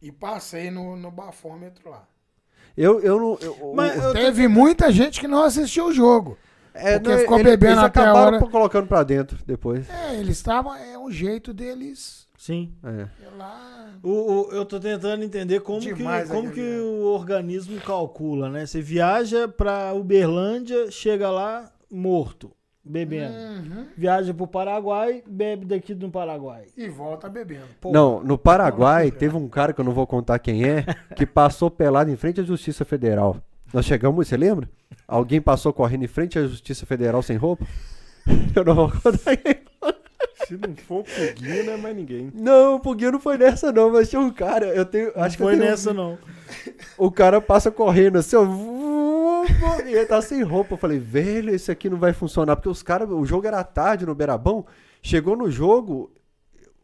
[0.02, 2.08] e passei no, no bafômetro lá.
[2.76, 3.38] Eu, eu não.
[3.42, 6.38] eu- Mas eu- Teve muita gente que não assistiu o jogo.
[6.74, 9.90] é, porque ficou ele- bebendo eles até a acabaram hora- colocando pra dentro depois.
[9.90, 10.76] É, eles estavam.
[10.76, 12.72] É um jeito deles Sim.
[12.84, 13.02] É.
[13.24, 13.90] ir lá.
[14.02, 15.92] O, o- eu tô tentando entender como, que,
[16.30, 18.66] como que o organismo calcula, né?
[18.66, 22.52] Você viaja pra Uberlândia, chega lá morto,
[22.86, 23.34] bebendo.
[23.34, 23.86] Uhum.
[23.98, 26.66] Viaja pro Paraguai, bebe daqui do Paraguai.
[26.78, 27.66] E volta bebendo.
[27.82, 30.86] Pô, Não, no Paraguai teve um cara que eu não vou contar quem é,
[31.16, 33.38] que passou pelado em frente à Justiça Federal.
[33.74, 34.70] Nós chegamos, você lembra?
[35.06, 37.66] Alguém passou correndo em frente à Justiça Federal sem roupa?
[38.56, 39.67] Eu não vou contar quem.
[40.48, 42.32] Se não for o Puguinho, não é mais ninguém.
[42.34, 45.36] Não, o Puguinho não foi nessa não, mas tinha um cara, eu tenho, não acho
[45.38, 46.18] que eu foi um nessa, não.
[46.98, 48.46] O cara passa correndo assim, ó.
[49.86, 50.74] E ele tá sem roupa.
[50.74, 52.56] Eu falei, velho, esse aqui não vai funcionar.
[52.56, 54.66] Porque os caras, o jogo era tarde no Beirabão.
[55.02, 56.12] Chegou no jogo,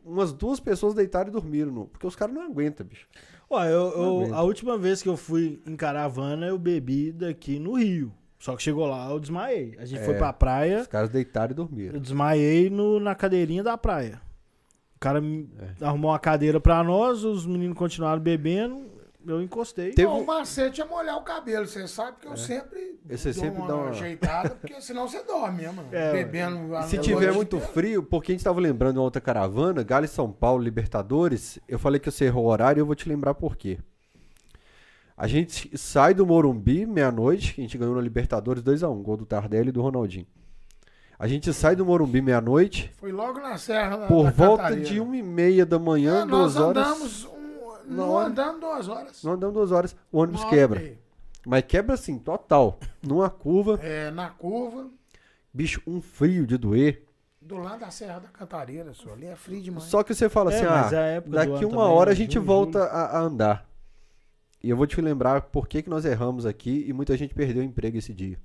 [0.06, 1.72] umas duas pessoas deitaram e dormiram.
[1.72, 3.08] No, porque os caras não aguentam, bicho.
[3.50, 4.34] Ó, eu, eu- aguento.
[4.34, 8.12] a última vez que eu fui em caravana, eu bebi daqui no Rio.
[8.44, 9.74] Só que chegou lá, eu desmaiei.
[9.80, 10.04] A gente É.
[10.04, 11.98] foi pra praia, Os caras deitaram e eu dormiram.
[12.02, 14.20] desmaiei no, na cadeirinha da praia.
[14.98, 18.92] O cara me arrumou uma cadeira pra nós, os meninos continuaram bebendo,
[19.26, 19.92] eu encostei.
[19.92, 21.66] Teve um- o macete é molhar o cabelo.
[21.66, 23.00] Você sabe que eu sempre.
[23.10, 25.82] Você dou sempre dá uma- ajeitada, porque senão você dorme mesmo.
[25.94, 26.76] É, bebendo.
[26.76, 30.04] a Se tiver muito frio, porque a gente tava lembrando de uma outra caravana, Galo
[30.04, 33.08] e São Paulo, Libertadores, eu falei que você errou o horário e eu vou te
[33.08, 33.80] lembrar por quê.
[35.24, 39.26] A gente sai do Morumbi meia-noite, que a gente ganhou na Libertadores 2x1, gol do
[39.26, 40.28] Tardelli e do Ronaldinho.
[41.18, 44.90] A gente sai do Morumbi meia-noite, Foi logo na Serra da por da volta Cantareira.
[44.90, 46.88] de 1 e meia da manhã, É, nós duas horas.
[46.88, 48.28] andamos, um, não hora.
[48.28, 49.24] andamos duas horas.
[49.24, 50.94] Não andamos duas horas, o ônibus quebra.
[51.48, 52.78] Mas quebra assim, total.
[53.02, 54.88] Numa curva, É, na curva,
[55.54, 57.06] bicho, um frio de doer.
[57.42, 59.14] do lado da Serra da Cantareira, só.
[59.14, 59.86] ali é frio demais.
[59.86, 62.18] Só que você fala É, assim, mas ah, a daqui uma hora a né?
[62.18, 63.70] gente volta a, a andar.
[64.64, 67.62] E eu vou te lembrar por que, que nós erramos aqui e muita gente perdeu
[67.62, 68.40] o emprego esse dia.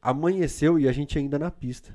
[0.00, 1.94] Amanheceu e a gente ainda na pista.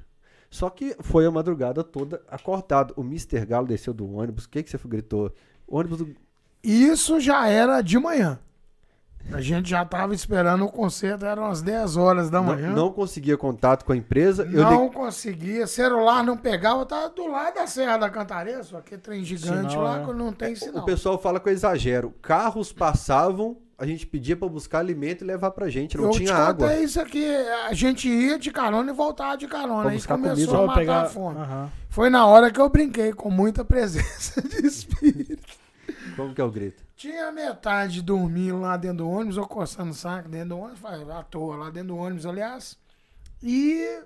[0.49, 2.93] Só que foi a madrugada toda acordado.
[2.95, 3.45] O Mr.
[3.45, 4.45] Galo desceu do ônibus.
[4.45, 5.35] O que, que você gritou?
[5.67, 6.15] O ônibus do...
[6.63, 8.39] Isso já era de manhã.
[9.31, 12.69] A gente já tava esperando o concerto, eram umas 10 horas da não, manhã.
[12.73, 14.43] não conseguia contato com a empresa.
[14.43, 18.79] Eu Não li- conseguia, celular não pegava, tava do lado da Serra da Cantareira, só
[18.79, 20.85] que trem gigante Sinal, lá que não tem O sinal.
[20.85, 22.13] pessoal fala que eu exagero.
[22.21, 25.97] Carros passavam, a gente pedia pra buscar alimento e levar pra gente.
[25.97, 26.69] Não eu tinha te água.
[26.69, 27.27] contei isso aqui,
[27.67, 29.81] a gente ia de carona e voltava de carona.
[29.81, 30.51] Pra Aí buscar começou comida.
[30.53, 31.01] a Só matar pegar.
[31.01, 31.37] a fome.
[31.37, 31.69] Aham.
[31.89, 35.43] Foi na hora que eu brinquei com muita presença de espírito.
[36.15, 36.86] Como que é o grito?
[36.97, 41.55] Tinha metade dormindo lá dentro do ônibus, ou coçando saco dentro do ônibus, à toa
[41.55, 42.75] lá dentro do ônibus, aliás.
[43.41, 44.01] E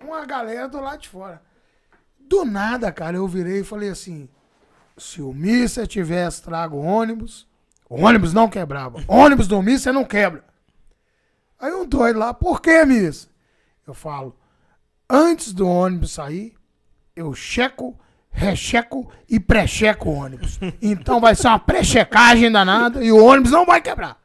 [0.00, 1.40] uma galera do lado de fora.
[2.18, 4.28] Do nada, cara, eu virei e falei assim:
[4.96, 7.46] se o Mister tivesse trago ônibus,
[7.88, 9.04] o ônibus não quebrava.
[9.06, 10.44] Ônibus do Mister não quebra.
[11.60, 13.30] Aí um doido lá, por que, Mister?
[13.86, 14.36] Eu falo:
[15.08, 16.56] antes do ônibus sair,
[17.14, 17.96] eu checo,
[18.34, 20.58] recheco e pré-checo o ônibus.
[20.82, 24.18] Então vai ser uma pré-checagem danada e o ônibus não vai quebrar.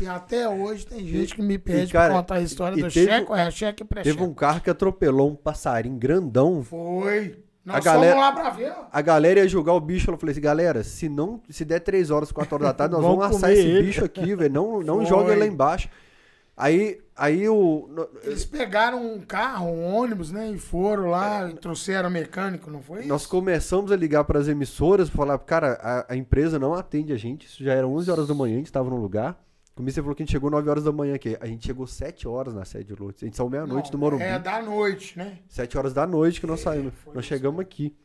[0.00, 2.90] E até hoje tem gente que me pede e, cara, pra contar a história do
[2.90, 4.16] teve- checo, recheco e pré-checo.
[4.16, 6.62] Teve um carro que atropelou um passarinho grandão.
[6.62, 7.36] Foi.
[7.64, 8.72] Nós A galera- lá pra ver.
[8.90, 10.10] A galera ia julgar o bicho.
[10.10, 13.02] Eu falei assim, galera, se não, se der 3 horas, 4 horas da tarde, nós
[13.02, 13.82] Vamos vamos assar esse ele.
[13.84, 14.52] bicho aqui, velho.
[14.52, 15.06] Não, não Foi.
[15.06, 15.88] joga ele lá embaixo.
[16.62, 17.88] Aí, aí o.
[18.22, 20.48] Eles pegaram um carro, um ônibus, né?
[20.48, 23.08] E foram lá e trouxeram o mecânico, não foi isso?
[23.08, 27.16] Nós começamos a ligar para as emissoras falar, cara, a, a empresa não atende a
[27.16, 27.46] gente.
[27.46, 29.42] Isso já era 11 horas da manhã, a gente estava no lugar.
[29.74, 31.36] Como você falou que a gente chegou 9 horas da manhã aqui.
[31.40, 33.24] A gente chegou 7 horas na sede de Lourdes.
[33.24, 34.22] A gente saiu meia-noite do Morumbi.
[34.22, 35.38] É da noite, né?
[35.48, 36.92] 7 horas da noite que nós saímos.
[37.02, 37.96] foi Nós isso chegamos aqui.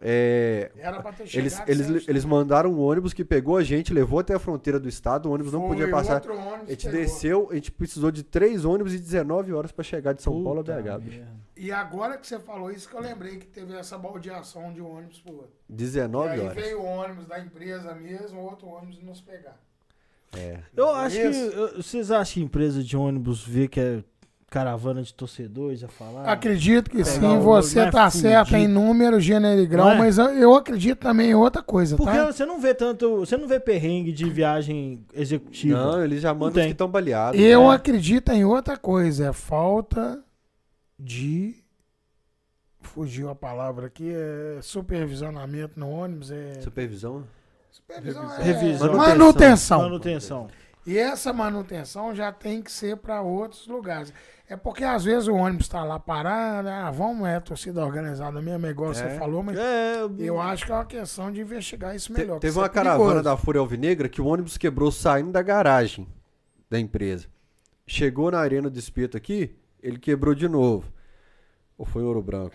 [0.00, 3.94] É, Era pra ter Eles, chegado eles, eles mandaram um ônibus que pegou a gente,
[3.94, 6.14] levou até a fronteira do estado, o ônibus não Foi podia passar.
[6.16, 7.00] outro ônibus A gente pegou.
[7.00, 10.60] desceu, a gente precisou de três ônibus e 19 horas pra chegar de São Paulo
[10.60, 11.22] a Puta BH.
[11.56, 15.18] E agora que você falou isso, que eu lembrei que teve essa baldeação de ônibus
[15.20, 15.52] pro outro.
[15.68, 16.54] E 19 aí horas.
[16.54, 19.58] veio o ônibus da empresa mesmo, outro ônibus nos pegar.
[20.36, 20.58] É.
[20.76, 21.22] Eu acho que.
[21.22, 24.04] eu- Vocês acham que empresa de ônibus vê que é
[24.50, 26.24] caravana de torcedores a falar?
[26.24, 29.98] Acredito que sim, você ônibus tá mais certo em número, gênero e grau, é?
[29.98, 32.26] mas eu, acredito também em outra coisa, Porque tá?
[32.26, 33.18] você não vê tanto.
[33.18, 35.78] Você não vê perrengue de viagem executiva.
[35.78, 37.40] Não, eles já mandam os que estão baleados.
[37.40, 37.74] Eu né?
[37.74, 40.22] acredito em outra coisa, é falta
[40.98, 41.56] de.
[42.80, 46.60] Fugiu a palavra aqui, é supervisionamento no ônibus, é.
[46.60, 47.24] Supervisão?
[47.70, 48.96] Supervisão é- Revisão.
[48.96, 49.82] Manutenção.
[49.82, 50.48] Manutenção.
[50.86, 54.12] E essa manutenção já tem que ser para outros lugares.
[54.48, 58.64] É porque às vezes o ônibus está lá parado, ah, vamos, é torcida organizada mesmo,
[58.66, 58.94] é igual É.
[58.94, 62.38] você falou, mas É, eu acho que é uma questão de investigar isso Te- melhor.
[62.38, 66.06] teve que uma é caravana da Fúria Alvinegra que o ônibus quebrou saindo da garagem
[66.70, 67.26] da empresa.
[67.84, 70.92] Chegou na Arena do Espeto aqui, ele quebrou de novo.
[71.76, 72.54] Ou foi Ouro Branco?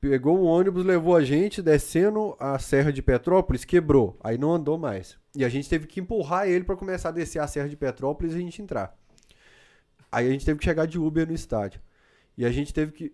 [0.00, 4.16] Pegou o ônibus, levou a gente, descendo a Serra de Petrópolis, quebrou.
[4.22, 5.18] Aí não andou mais.
[5.34, 8.32] E a gente teve que empurrar ele para começar a descer a Serra de Petrópolis
[8.32, 8.96] e a gente entrar.
[10.10, 11.80] Aí a gente teve que chegar de Uber no estádio.
[12.36, 13.12] E a gente teve que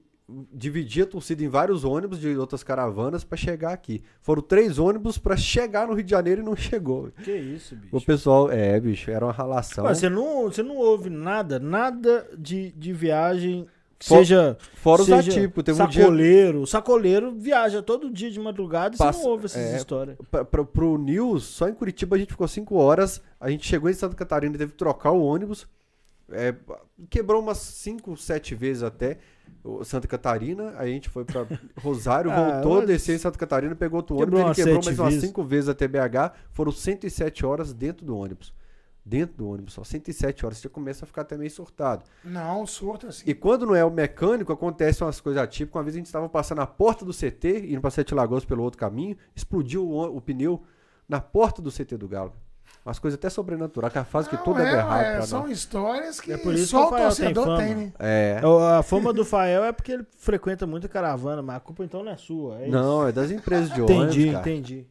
[0.52, 4.02] dividir a torcida em vários ônibus de outras caravanas para chegar aqui.
[4.22, 7.10] Foram três ônibus para chegar no Rio de Janeiro e não chegou.
[7.22, 7.94] Que isso, bicho.
[7.94, 9.84] O pessoal, é, bicho, era uma ralação.
[9.84, 13.66] Ué, você, não, você não ouve nada, nada de, de viagem,
[14.08, 16.66] For- seja, Fora os seja atípicos, teve um dia sacoleiro.
[16.66, 20.16] Sacoleiro viaja todo dia de madrugada e Passa- você não ouve essas é, histórias.
[20.30, 23.20] pra, pra, pro News, só em Curitiba a gente ficou cinco horas.
[23.40, 25.66] A gente chegou em Santa Catarina e teve que trocar o ônibus.
[26.30, 26.54] É,
[27.10, 29.18] quebrou umas cinco, sete vezes até
[29.84, 30.74] Santa Catarina.
[30.78, 31.46] Aí a gente foi pra
[31.82, 34.58] Rosário, Ah, voltou, olha, desceu em Santa Catarina, pegou outro quebrou ônibus.
[34.58, 35.28] Ele quebrou mais umas vezes.
[35.28, 36.32] cinco vezes até BH.
[36.50, 38.52] Foram 107 horas dentro do ônibus.
[39.06, 40.56] Dentro do ônibus, só 107 horas.
[40.58, 42.04] Você começa a ficar até meio surtado.
[42.24, 43.22] Não, surto assim.
[43.28, 45.76] E quando não é o mecânico, acontecem umas coisas atípicas.
[45.76, 48.62] Uma vez a gente estava passando na porta do CT, indo para Sete Lagoas pelo
[48.62, 50.62] outro caminho, explodiu o, o pneu
[51.06, 52.32] na porta do CT do Galo.
[52.84, 55.50] Umas coisas até sobrenaturais, que a fase que tudo é, é, errado é, São nós.
[55.52, 57.58] histórias que É por isso só que o o tem torcedor fama.
[57.58, 57.92] tem, né?
[57.98, 58.40] É.
[58.78, 62.12] A fama do Fael é porque ele frequenta muita caravana, mas a culpa então não
[62.12, 62.58] é sua.
[62.60, 63.84] É Não, é das empresas de isso.
[63.84, 64.38] ônibus, entendi, cara.
[64.50, 64.86] entendi.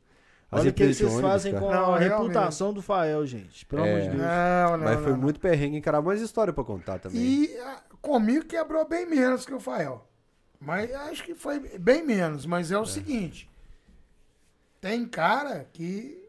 [0.53, 1.65] As Olha o que de vocês ônibus, fazem cara.
[1.65, 2.27] com Não, a realmente.
[2.27, 3.65] reputação do Fael, gente.
[3.65, 3.89] Pelo É.
[3.89, 4.21] amor de Deus.
[4.21, 5.17] Não, não, Mas foi não.
[5.19, 7.19] muito perrengue encarar mais história pra contar também.
[7.21, 10.07] E ah, comigo quebrou bem menos que o Fael.
[10.59, 12.45] Mas acho que foi bem menos.
[12.45, 13.49] Mas é o seguinte:
[14.79, 16.21] tem cara que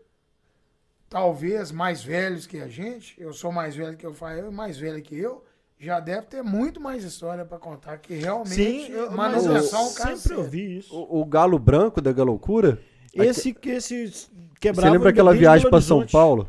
[1.08, 4.76] talvez mais velhos que a gente, eu sou mais velho que o Fael e mais
[4.76, 5.44] velho que eu,
[5.78, 10.34] já deve ter muito mais história pra contar que realmente Sim, eu, mas eu sempre
[10.34, 10.94] ouvi isso.
[10.96, 12.80] O, o galo branco da Galoucura,
[13.14, 14.28] Esse, esse
[14.60, 16.06] quebrava você lembra aquela viagem pra São.
[16.06, 16.48] Paulo?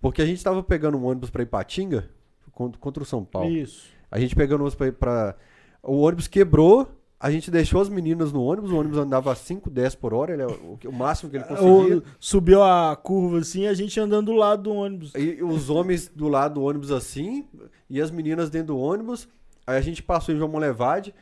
[0.00, 2.08] Porque a gente tava pegando um ônibus pra Ipatinga
[2.52, 3.50] contra, o São Paulo.
[3.50, 3.88] Isso.
[4.10, 5.34] A gente pegando o ônibus pra.
[5.82, 6.88] O ônibus quebrou,
[7.20, 10.32] a gente deixou as meninas no ônibus, o ônibus andava a 5, 10 por hora,
[10.32, 11.98] ele é o, o máximo que ele conseguia.
[11.98, 15.12] O- subiu a curva assim, a gente andando do lado do ônibus.
[15.14, 17.44] E os homens do lado do ônibus assim,
[17.88, 19.28] e as meninas dentro do ônibus.
[19.66, 21.14] Aí a gente passou em João Molevade,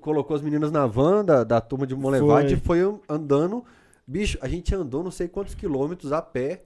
[0.00, 2.78] colocou as meninas na van da, da turma de Molevade Foi.
[2.78, 3.64] e foi andando.
[4.12, 6.62] Bicho, a gente andou não sei quantos quilômetros a pé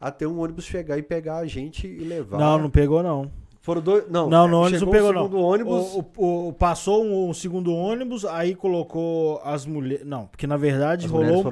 [0.00, 2.38] até um ônibus chegar e pegar a gente e levar.
[2.38, 3.30] Não, não pegou não.
[3.60, 4.04] Foram dois.
[4.10, 5.22] Não, Não, no ônibus chegou não pegou o não.
[5.24, 5.94] segundo ônibus.
[5.94, 10.04] O, o- o- passou um, um segundo ônibus, aí colocou as mulheres.
[10.06, 11.42] Não, porque na verdade as rolou,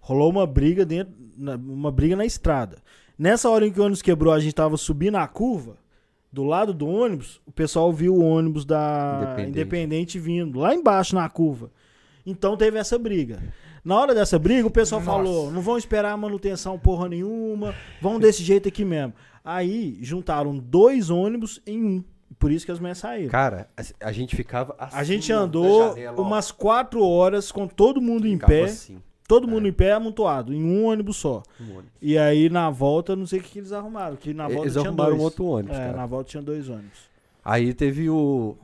[0.00, 2.78] rolou uma briga dentro, uma briga na estrada.
[3.18, 5.76] Nessa hora em que o ônibus quebrou, a gente tava subindo a curva.
[6.32, 9.48] Do lado do ônibus, o pessoal viu o ônibus da Independente.
[9.50, 11.70] Independente, vindo lá embaixo na curva.
[12.26, 13.42] Então teve essa briga.
[13.86, 15.12] Na hora dessa briga, o pessoal Nossa.
[15.12, 17.72] falou: não vão esperar manutenção porra nenhuma,
[18.02, 19.14] vão desse jeito aqui mesmo.
[19.44, 22.04] Aí juntaram dois ônibus em um.
[22.38, 23.30] Por isso que as mulheres saíram.
[23.30, 24.96] Cara, a, a gente ficava assim.
[24.96, 28.64] A gente andou janela, umas quatro horas com todo mundo em pé.
[28.64, 31.42] assim, Todo mundo em pé amontoado, em um ônibus só.
[31.60, 31.90] um ônibus.
[32.02, 34.16] E aí na volta, não sei o que, que eles arrumaram.
[34.16, 35.20] Que na volta Eles tinha arrumaram dois.
[35.20, 35.96] um outro ônibus, É, cara.
[35.96, 36.98] na volta tinha dois ônibus.
[37.44, 38.56] Aí teve o.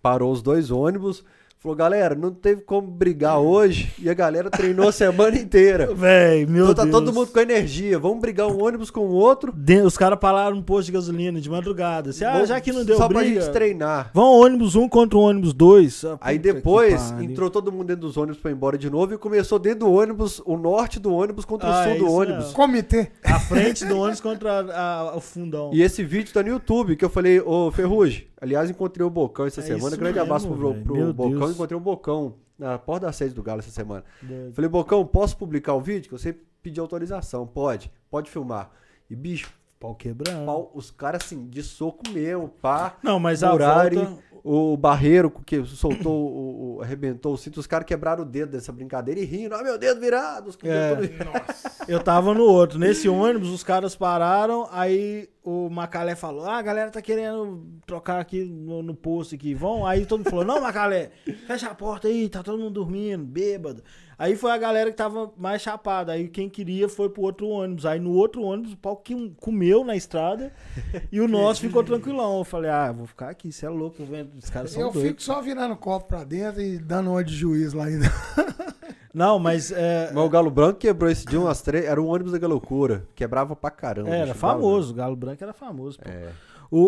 [0.00, 1.22] Parou os dois ônibus.
[1.62, 3.92] Falou, galera, não teve como brigar hoje.
[4.00, 5.86] E a galera treinou a semana inteira.
[5.94, 6.92] Véi, meu Então tá Deus.
[6.92, 8.00] todo mundo com energia.
[8.00, 9.52] Vamos brigar um ônibus com o outro.
[9.54, 12.10] De- Os caras pararam no posto de gasolina de madrugada.
[12.10, 14.10] Assim, ah, já que não deu Só pra briga, gente treinar.
[14.12, 16.04] vão ônibus um contra o ônibus dois.
[16.04, 19.18] Ah, Aí depois entrou todo mundo dentro dos ônibus pra ir embora de novo e
[19.18, 22.12] começou dentro do ônibus, o norte do ônibus contra Ah, o sul é do isso
[22.12, 22.38] ônibus.
[22.46, 22.52] mesmo.
[22.54, 23.08] Comitê.
[23.22, 25.70] A frente do ônibus contra a- a- o fundão.
[25.72, 29.46] E esse vídeo tá no YouTube, que eu falei, ô Ferrugem, aliás, encontrei o Bocão
[29.46, 29.96] essa É semana.
[29.96, 30.84] Grande abraço mesmo, pro, velho.
[30.84, 31.38] pro Meu Bocão.
[31.38, 31.50] Deus.
[31.52, 34.04] Encontrei o Bocão na porta da sede do Galo essa semana.
[34.20, 34.52] Doido.
[34.54, 36.08] Falei, Bocão, posso publicar o vídeo?
[36.08, 37.46] Que eu sempre pedi autorização.
[37.46, 38.70] Pode, pode filmar.
[39.08, 39.52] E, bicho,
[39.82, 40.46] Pau quebrando.
[40.46, 42.96] pau, os caras assim, de soco mesmo, pá.
[43.02, 44.32] Não, mas a Murari, volta...
[44.44, 48.72] O Barreiro, que soltou, o, o- arrebentou o cinto, os caras quebraram o dedo dessa
[48.72, 49.54] brincadeira e rindo.
[49.54, 50.48] Ah, meu dedo virado.
[50.50, 50.96] Os É.
[51.24, 51.84] Nossa.
[51.86, 52.76] Eu tava no outro.
[52.76, 58.18] Nesse ônibus, os caras pararam, aí o Macalé falou: Ah, a galera tá querendo trocar
[58.20, 59.54] aqui no, no posto aqui.
[59.54, 59.86] Vão?
[59.86, 61.10] Aí todo mundo falou: Não, Macalé,
[61.46, 63.80] fecha a porta aí, tá todo mundo dormindo, bêbado.
[64.22, 66.12] Aí foi a galera que tava mais chapada.
[66.12, 67.84] Aí quem queria foi pro outro ônibus.
[67.84, 70.52] Aí no outro ônibus, o pau que comeu na estrada
[71.10, 72.38] e o nosso ficou tranquilão.
[72.38, 74.30] Eu falei: Ah, vou ficar aqui, você é louco, eu vendo.
[74.38, 75.10] Os caras são Eu doidos.
[75.10, 78.06] fico só virando copo pra dentro e dando uma de juiz lá ainda.
[79.12, 81.84] Não, mas é, Mas o Galo Branco quebrou esse dia umas três.
[81.84, 83.06] Era o ônibus da Galoucura.
[83.14, 84.08] Quebrava pra caramba.
[84.08, 84.92] era o Galo famoso.
[84.92, 85.98] O Galo Branco era famoso.
[85.98, 86.08] pô.
[86.08, 86.28] É.
[86.70, 86.80] O,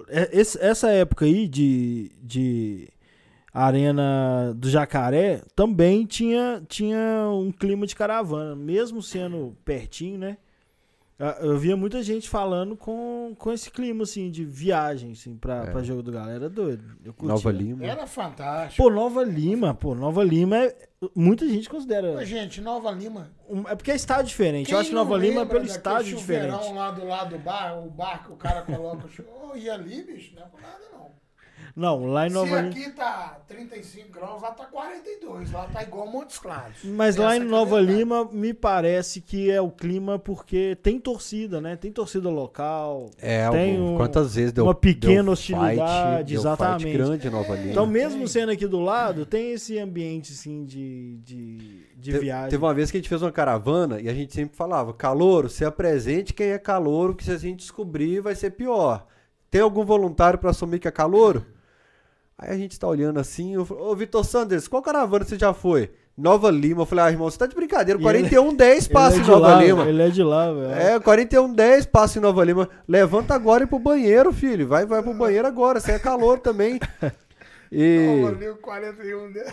[0.00, 2.88] o- é- esse- essa época aí de, de
[3.52, 10.36] Arena do Jacaré também tinha, tinha um clima de caravana, mesmo sendo pertinho, né?
[11.40, 15.70] Eu via muita gente falando com, com esse clima, assim, de viagem, assim, pra, É.
[15.70, 16.48] pra jogo do galera.
[16.50, 16.82] doido.
[17.04, 17.28] Eu curtia.
[17.28, 17.84] Nova Lima.
[17.86, 18.82] Era fantástico.
[18.82, 20.76] Pô, Nova Lima, pô, Nova Lima é.
[21.14, 22.12] Muita gente considera.
[22.14, 23.30] Pô, gente, Nova Lima.
[23.48, 24.66] um- é porque é estádio diferente.
[24.66, 26.72] Quem Eu acho que Nova Lima é pelo estádio diferente.
[26.72, 29.70] lá do lado do bar, o bar que o cara coloca o chu- Ô, e
[29.70, 30.78] ali, bicho, não é por nada
[31.74, 32.06] não.
[32.06, 32.68] Lá em Se Nova Lima.
[32.68, 35.50] aqui tá 35 graus, lá tá 42.
[35.52, 36.78] Lá tá igual Montes Claros.
[36.84, 37.80] Mas lá em é Nova.
[37.80, 41.76] Lima me parece que é o clima porque tem torcida, né?
[41.76, 43.10] Tem torcida local.
[43.18, 46.82] É, Tem algum- um- quantas vezes deu uma pequena deu hostilidade, deu exatamente.
[46.84, 47.70] Fight grande em Nova Lima.
[47.70, 51.56] Então, mesmo sendo aqui do lado, tem esse ambiente assim de, de,
[51.96, 52.50] de Te- viagem.
[52.50, 55.48] Teve uma vez que a gente fez uma caravana e a gente sempre falava: Calouro,
[55.48, 59.06] se apresente quem é calouro, que se a gente descobrir vai ser pior.
[59.50, 61.44] Tem algum voluntário pra assumir que é calouro?
[62.38, 65.52] Aí a gente tá olhando assim, eu falo, ô Vitor Sanders, qual caravana você já
[65.52, 65.90] foi?
[66.16, 66.82] Nova Lima.
[66.82, 67.98] Eu falei, ah, irmão, você tá de brincadeira.
[68.00, 69.84] E ele- 4110 Ele passa é em Nova lá, Lima.
[69.88, 70.72] Ele é de lá, velho.
[70.72, 72.68] É, 4110 passa em Nova Lima.
[72.86, 74.66] Levanta agora e ir pro banheiro, filho.
[74.66, 75.80] Vai, vai pro banheiro agora.
[75.80, 76.78] Você é calor também.
[77.74, 78.20] E.
[78.20, 79.44] Nova Lima, 41 de...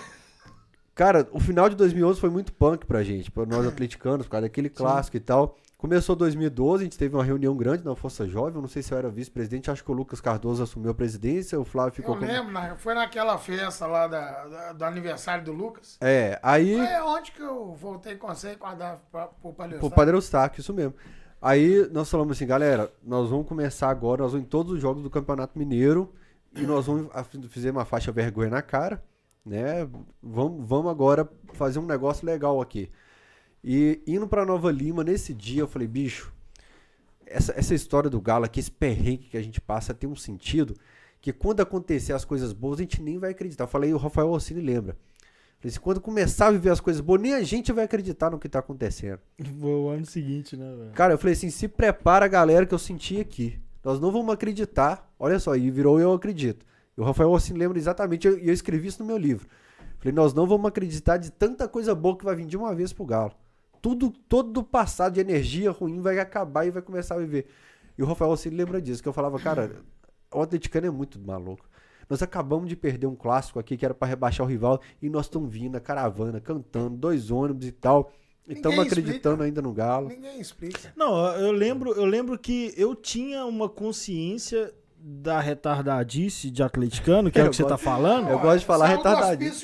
[0.93, 4.41] Cara, o final de 2011 foi muito punk pra gente, pra nós atleticanos, por causa
[4.47, 5.55] daquele clássico e tal.
[5.79, 8.93] Começou 2012, a gente teve uma reunião grande na Força Jovem, eu não sei se
[8.93, 12.21] eu era vice-presidente, acho que o Lucas Cardoso assumiu a presidência, o Flávio ficou Eu
[12.21, 15.97] lembro, foi naquela festa lá da, da- do aniversário do Lucas.
[16.01, 16.77] É, aí...
[16.77, 19.79] É onde que eu voltei com você e guardar pra, pro Palhaço.
[19.79, 20.93] Pô, Padre Eustáquio, isso mesmo.
[21.41, 25.01] Aí nós falamos assim, galera, nós vamos começar agora, nós vamos em todos os jogos
[25.01, 26.13] do Campeonato Mineiro
[26.57, 29.01] e nós vamos a- fazer uma faixa vergonha na cara,
[29.45, 29.87] né?
[30.21, 32.91] Vamos, vamos agora fazer um negócio legal aqui.
[33.63, 36.33] E indo pra Nova Lima, nesse dia, eu falei, bicho,
[37.25, 40.75] essa, essa história do Galo aqui, esse perrengue que a gente passa, tem um sentido
[41.21, 43.65] que quando acontecer as coisas boas, a gente nem vai acreditar.
[43.65, 44.97] Eu falei, o Rafael Orsini lembra.
[45.59, 48.47] Falei quando começar a viver as coisas boas, nem a gente vai acreditar no que
[48.47, 49.19] tá acontecendo.
[49.61, 50.91] O ano seguinte, né, velho?
[50.91, 53.59] Cara, eu falei assim, se prepara, galera, que eu senti aqui.
[53.83, 55.13] Nós não vamos acreditar.
[55.19, 56.65] Olha só, e virou eu acredito.
[56.97, 59.47] E o Rafael assim lembra exatamente, e eu, eu escrevi isso no meu livro.
[59.97, 62.93] Falei, nós não vamos acreditar de tanta coisa boa que vai vir de uma vez
[62.93, 63.33] pro Galo.
[63.81, 67.47] Tudo, todo do passado de energia ruim vai acabar e vai começar a viver.
[67.97, 69.71] E o Rafael assim lembra disso, que eu falava, cara,
[70.33, 71.67] o atleticano é muito maluco.
[72.09, 75.25] Nós acabamos de perder um clássico aqui que era pra rebaixar o rival e nós
[75.25, 78.11] estamos vindo a caravana, cantando, dois ônibus e tal.
[78.47, 80.07] E estamos acreditando ainda no Galo.
[80.09, 80.91] Ninguém explica.
[80.95, 87.39] Não, eu lembro, eu lembro que eu tinha uma consciência da retardadice de atleticano, que
[87.39, 88.29] é, o que você tá falando.
[88.29, 88.87] Eu gosto de falar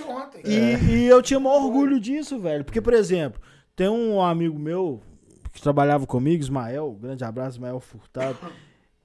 [0.04, 0.42] ontem.
[0.46, 0.80] E, É.
[0.84, 2.64] e eu tinha maior orgulho disso, velho.
[2.64, 3.42] Porque, por exemplo,
[3.76, 5.02] tem um amigo meu
[5.52, 8.38] que trabalhava comigo, Ismael, grande abraço, Ismael Furtado.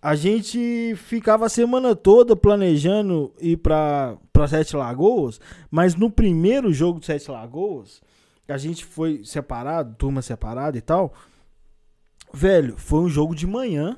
[0.03, 4.17] A gente ficava a semana toda planejando ir pra
[4.49, 5.41] Sete Lagoas,
[5.71, 8.01] mas no primeiro jogo de Sete Lagoas,
[8.49, 11.13] a gente foi separado, turma separada e tal.
[12.33, 13.97] Velho, foi um jogo de manhã.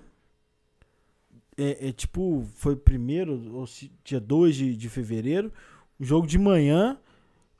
[1.57, 5.53] É, é tipo, foi primeiro, ou se- dia 2 de, de fevereiro.
[6.01, 6.99] Um jogo de manhã,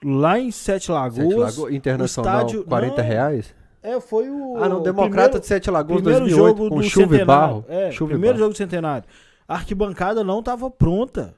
[0.05, 1.17] lá em Sete Lagoas.
[1.29, 3.55] Sete Lagoas, Internacional, estádio- 40 não, reais?
[3.83, 4.57] É, foi o.
[4.59, 7.25] Ah, não, o Democrata primeiro- de Sete Lagoas primeiro 2008, jogo com do chuva e
[7.25, 7.65] barro.
[7.69, 8.45] É, chuva primeiro barro.
[8.45, 9.05] jogo do centenário.
[9.49, 11.35] A arquibancada não tava pronta.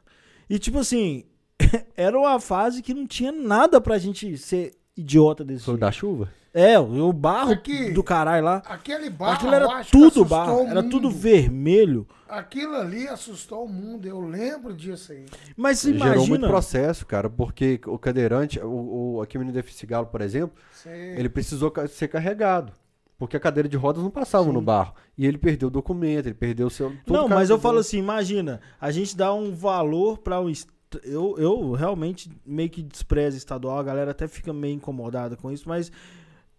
[0.49, 1.25] E tipo assim,
[1.97, 5.81] era uma fase que não tinha nada pra gente ser idiota desse Foi jeito.
[5.81, 6.29] da chuva?
[6.53, 8.63] É, o barro Aqui- do caralho lá.
[8.67, 12.07] Aquele barro, Aquilo eu era tudo barro, era tudo vermelho.
[12.39, 15.27] Aquilo ali assustou o mundo, eu lembro disso aí.
[15.57, 16.49] Mas você Gerou muito imagina.
[16.49, 21.15] processo, cara, porque o cadeirante, o, o aqui o menino deficiente Galo, por exemplo, Você-
[21.17, 22.73] ele precisou ser carregado.
[23.17, 24.93] Porque a cadeira de rodas não passava no barro.
[25.17, 26.93] E ele perdeu o documento, ele perdeu o seu.
[27.07, 30.69] Não, mas eu falo assim, imagina, a gente dá um valor para o est-
[31.05, 35.69] eu, eu realmente meio que desprezo estadual, a galera até fica meio incomodada com isso,
[35.69, 35.93] mas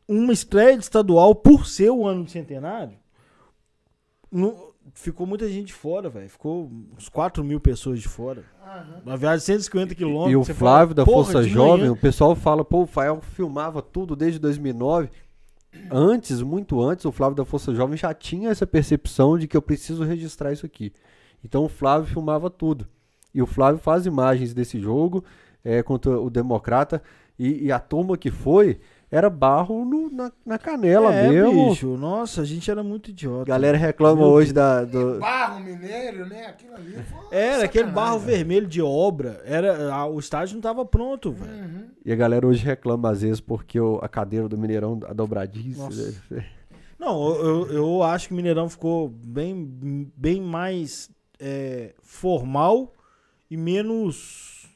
[0.07, 2.97] uma estreia de estadual por ser o ano de centenário,
[4.32, 6.30] não- ficou muita gente de fora, velho.
[6.30, 8.44] Ficou uns 4 mil pessoas de fora.
[8.64, 9.02] Aham.
[9.06, 10.48] Uma viagem de 150 quilômetros.
[10.48, 11.92] E o Flávio fala, da Força Jovem, manhã.
[11.92, 15.10] o pessoal fala, pô, o Fael filmava tudo desde 2009.
[15.92, 19.62] Antes, muito antes, o Flávio da Força Jovem já tinha essa percepção de que eu
[19.62, 20.94] preciso registrar isso aqui.
[21.44, 22.88] Então o Flávio filmava tudo.
[23.34, 25.24] E o Flávio faz imagens desse jogo
[25.64, 27.02] é, contra o Democrata.
[27.38, 28.80] E, e a turma que foi
[29.12, 31.70] era barro no- na, na canela é, mesmo.
[31.70, 33.43] bicho, nossa, a gente era muito idiota.
[33.43, 34.84] A galera reclama Meu hoje da.
[34.84, 36.47] do- Barro mineiro, né?
[36.47, 38.38] Aquilo ali foi Era aquele sacanagem, barro velho.
[38.38, 39.41] vermelho de obra.
[39.45, 41.51] Era, a- o estádio não tava pronto, velho.
[41.51, 41.88] Uhum.
[42.03, 45.89] E a galera hoje reclama às vezes porque o- a cadeira do Mineirão, a dobradiça.
[46.32, 46.45] Né?
[46.99, 52.91] Não, eu, eu, eu acho que o Mineirão ficou bem, bem mais é, formal
[53.51, 54.68] e menos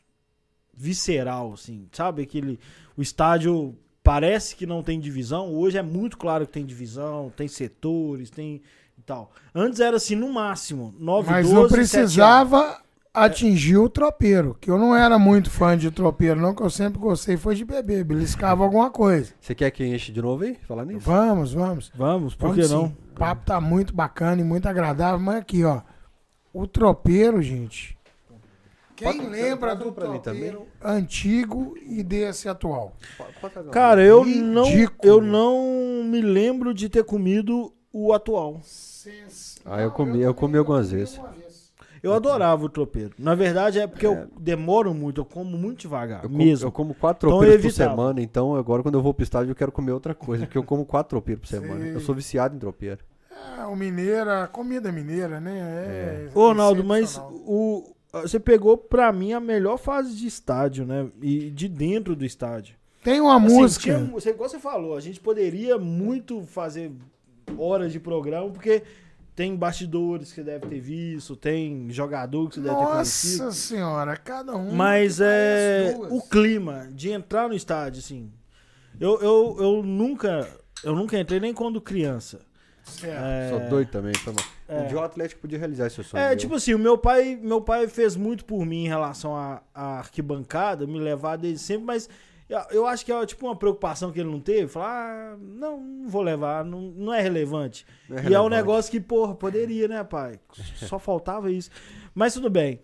[0.73, 2.21] visceral, assim, sabe?
[2.21, 2.59] Aquele,
[2.95, 3.75] o estádio
[4.09, 8.59] parece que não tem divisão, hoje é muito claro que tem divisão, tem setores, tem
[8.97, 9.31] e tal.
[9.53, 12.81] Antes era assim, no máximo, 9, Mas 12, não 7 precisava
[13.13, 16.97] atingir o tropeiro, que eu não era muito fã de tropeiro, não, que eu sempre
[16.97, 19.31] gostei foi de beber, beliscava alguma coisa.
[19.39, 20.57] Você quer que enche de novo aí?
[20.67, 21.05] Falar nisso?
[21.05, 21.91] Vamos, vamos.
[21.93, 22.73] Vamos, por Vamos que sim.
[22.73, 22.85] não?
[22.85, 25.81] O papo tá muito bacana e muito agradável, mas aqui, ó.
[26.51, 27.95] O tropeiro, gente.
[28.99, 32.93] Quem Pode- lembra do tropeiro antigo e desse atual?
[33.71, 34.65] Cara, eu não,
[35.01, 38.59] eu não me lembro de ter comido o atual.
[39.65, 41.17] Ah, eu comi- eu comi algumas vezes.
[42.03, 43.13] Eu adorava o tropeiro.
[43.17, 46.67] Na verdade é porque eu demoro muito, eu como muito devagar, Eu como, mesmo.
[46.67, 47.89] eu como quatro Então tropeiros por evitava.
[47.91, 50.63] semana, então agora quando eu vou pro estádio eu quero comer outra coisa, porque eu
[50.63, 51.81] como quatro tropeiros por semana.
[51.85, 51.91] Sim.
[51.93, 52.99] Eu sou viciado em tropeiro.
[53.57, 55.57] É, o mineiro, a comida mineira, né?
[55.57, 61.07] É, Ô, Ronaldo, mas o, você pegou pra mim a melhor fase de estádio, né?
[61.21, 62.75] E de dentro do estádio.
[63.03, 63.83] Tem uma Assim, música.
[63.83, 66.91] tinha- você, igual você falou, a gente poderia muito fazer
[67.57, 68.83] horas de programa, porque
[69.35, 73.43] tem bastidores que você deve ter visto, tem jogador que você deve ter conhecido.
[73.45, 74.73] Nossa senhora, cada um.
[74.73, 78.29] Mas é o clima de entrar no estádio, assim.
[78.99, 80.45] Eu, eu, eu nunca.
[80.83, 82.41] Eu nunca entrei nem quando criança.
[83.03, 84.45] É, Sou doido também, foi mal.
[84.67, 84.81] É.
[84.81, 86.21] Um dia o Atlético podia realizar esse sonho.
[86.21, 86.37] É, meu.
[86.37, 89.97] tipo assim, o meu pai, meu pai fez muito por mim em relação à, à
[89.99, 92.09] arquibancada, me levar desde sempre, mas
[92.49, 94.67] eu, eu acho que é tipo uma preocupação que ele não teve.
[94.67, 97.85] Falar, ah, não, não vou levar, não, não é relevante.
[98.09, 98.55] Não é e é um relevante.
[98.55, 100.39] negócio que, porra, poderia, né, pai?
[100.75, 101.69] Só faltava isso.
[102.13, 102.79] Mas tudo bem.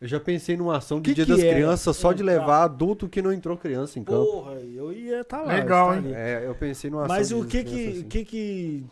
[0.00, 1.54] Eu já pensei numa ação de Que Dia que das era?
[1.54, 4.24] Crianças só de levar adulto que não entrou criança em campo.
[4.24, 5.54] Porra, eu ia estar lá.
[5.54, 6.18] Legal, eu estaria.
[6.18, 8.00] É, eu pensei numa ação Mas de o que que, assim.
[8.00, 8.84] o que que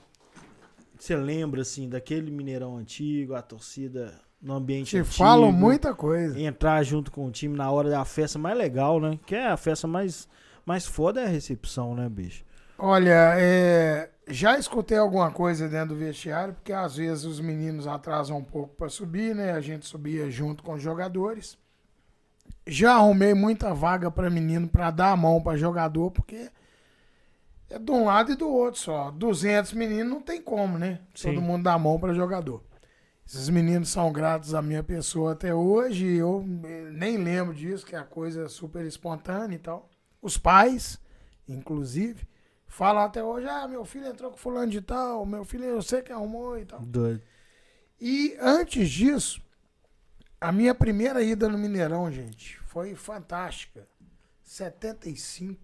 [1.05, 5.15] você lembra, assim, daquele Mineirão antigo, a torcida no ambiente Te antigo?
[5.15, 6.41] falam muita coisa.
[6.41, 9.19] entrar junto com o time na hora da festa mais legal, né?
[9.27, 10.27] Que é a festa mais,
[10.65, 12.43] mais foda é a recepção, né, bicho?
[12.79, 18.39] Olha, é, já escutei alguma coisa dentro do vestiário, porque às vezes os meninos atrasam
[18.39, 19.53] um pouco para subir, né?
[19.53, 21.59] A gente subia junto com os jogadores.
[22.67, 26.51] Já arrumei muita vaga para menino para dar a mão para jogador, porque
[27.75, 29.11] é de um lado e do outro só.
[29.11, 31.01] 200 meninos não tem como, né?
[31.15, 31.35] Sim.
[31.35, 32.63] Todo mundo dá a mão para jogador.
[33.27, 36.07] Esses meninos são gratos à minha pessoa até hoje.
[36.07, 39.91] Eu eh, nem lembro disso, que é a coisa super espontânea e tal.
[40.23, 41.01] Os pais,
[41.49, 42.29] inclusive,
[42.67, 46.03] falam até hoje: ah, meu filho entrou com fulano de tal, meu filho eu sei
[46.03, 46.81] que arrumou e tal.
[46.81, 47.23] Doido.
[48.01, 49.43] E antes disso,
[50.41, 53.89] a minha primeira ida no Mineirão, gente, foi fantástica.
[54.43, 55.59] 75,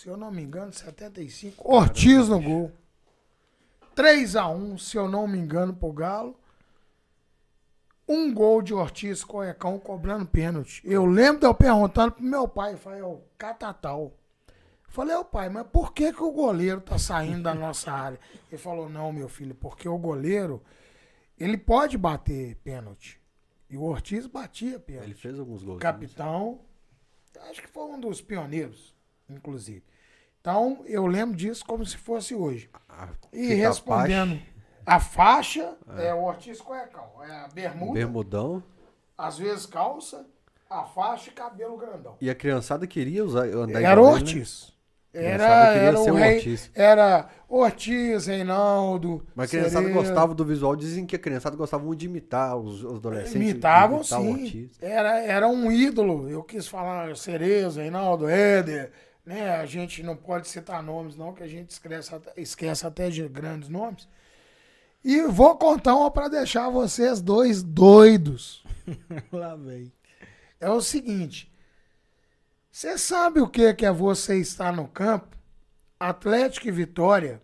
[0.00, 1.62] se eu não me engano, 75.
[1.70, 2.72] Ortiz no gol.
[3.94, 6.40] 3 a 1 se eu não me engano, pro Galo.
[8.08, 10.80] Um gol de Ortiz Coecão cobrando pênalti.
[10.86, 14.14] Eu lembro de eu perguntando pro meu pai, falei, ô, Catatal.
[14.88, 18.18] Falei, ô pai, mas por que, que o goleiro tá saindo da nossa área?
[18.50, 20.62] Ele falou, não, meu filho, porque o goleiro,
[21.38, 23.20] ele pode bater pênalti.
[23.68, 25.14] E o Ortiz batia Ele pênalti.
[25.14, 25.78] fez alguns gols.
[25.78, 26.62] Capitão,
[27.50, 28.94] acho que foi um dos pioneiros,
[29.34, 29.82] inclusive.
[30.40, 32.70] Então, eu lembro disso como se fosse hoje.
[33.32, 34.40] E respondendo,
[34.86, 37.10] a faixa é o Ortiz Cuecão.
[37.22, 38.62] É a bermuda, Bermudão.
[39.16, 40.26] às vezes calça,
[40.68, 42.16] a faixa e cabelo grandão.
[42.20, 44.12] E a criançada queria usar, andar Era o né?
[44.12, 44.72] Ortiz.
[45.12, 46.70] Criançada Era, era o rei, Ortiz.
[46.72, 49.26] era Ortiz, Reinaldo.
[49.34, 50.76] Mas a criançada gostava do visual.
[50.76, 53.34] Dizem que a criançada gostava muito de imitar os, os adolescentes.
[53.34, 54.70] Imitavam, imitar sim.
[54.80, 56.30] Era, era um ídolo.
[56.30, 58.92] Eu quis falar Cerezo, Reinaldo, Éder.
[59.30, 59.48] Né?
[59.48, 63.28] A gente não pode citar nomes, não, que a gente esquece até, esquece até de
[63.28, 64.08] grandes nomes.
[65.04, 68.64] E vou contar uma para deixar vocês dois doidos.
[69.30, 69.92] Lá vem.
[70.58, 71.48] É o seguinte.
[72.72, 75.36] Você sabe o que que é você estar no campo?
[76.00, 77.40] Atlético e Vitória.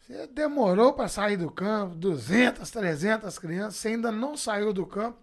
[0.00, 5.18] Você demorou para sair do campo, 200, 300 crianças, você ainda não saiu do campo.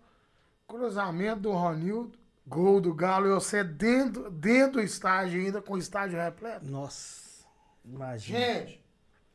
[0.68, 2.19] Cruzamento do Ronildo,
[2.50, 6.70] gol do Galo, e você dentro, dentro do estádio ainda, com o estádio repleto.
[6.70, 7.46] Nossa,
[7.86, 8.40] imagina.
[8.40, 8.84] Gente,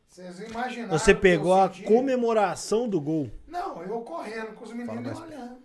[0.09, 0.99] vocês imaginaram.
[0.99, 1.85] Você pegou a senti?
[1.85, 3.31] comemoração do gol.
[3.47, 5.59] Não, eu correndo com os meninos olhando.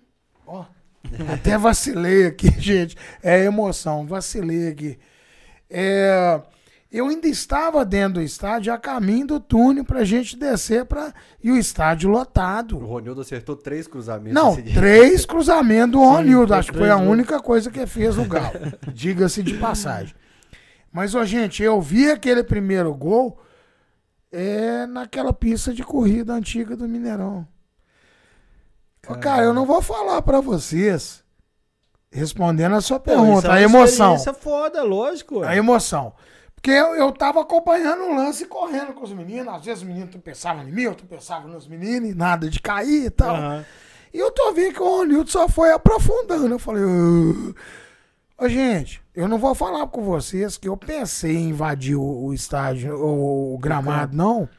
[0.46, 0.64] Ó,
[1.34, 2.96] até vacilei aqui, gente.
[3.24, 5.00] É emoção, vacilei aqui.
[5.70, 6.42] É,
[6.92, 11.14] eu ainda estava dentro do estádio, a caminho do túnel pra gente descer pra,
[11.44, 12.78] e o estádio O lotado.
[12.80, 14.34] Ronildo acertou três cruzamentos.
[14.34, 16.54] Não, três cruzamentos do Ronildo.
[16.54, 17.10] Acho que foi a gols.
[17.10, 18.54] única coisa que fez o Galo.
[18.94, 20.16] Diga-se de passagem.
[20.92, 23.40] Mas, ô, gente, eu vi aquele primeiro gol
[24.32, 27.48] é, naquela pista de corrida antiga do Mineirão.
[29.08, 31.24] Ô, cara, eu não vou falar pra vocês,
[32.12, 34.16] respondendo a sua Pô, isso pergunta, é a uma emoção.
[34.16, 35.44] experiência foda, lógico.
[35.44, 36.14] A emoção.
[36.60, 39.54] Porque eu, eu tava acompanhando o lance correndo com os meninos.
[39.54, 43.06] Às vezes os meninos pensavam em mim, outros pensavam nos meninos, e nada de cair
[43.06, 43.34] e tal.
[43.34, 43.66] Aham.
[44.14, 46.54] E eu tô vendo que o Ronildo só foi aprofundando.
[46.54, 46.84] Eu falei,
[48.38, 52.34] ô, gente, eu não vou falar com vocês que eu pensei em invadir o, o
[52.34, 54.50] estádio, o, o gramado, não.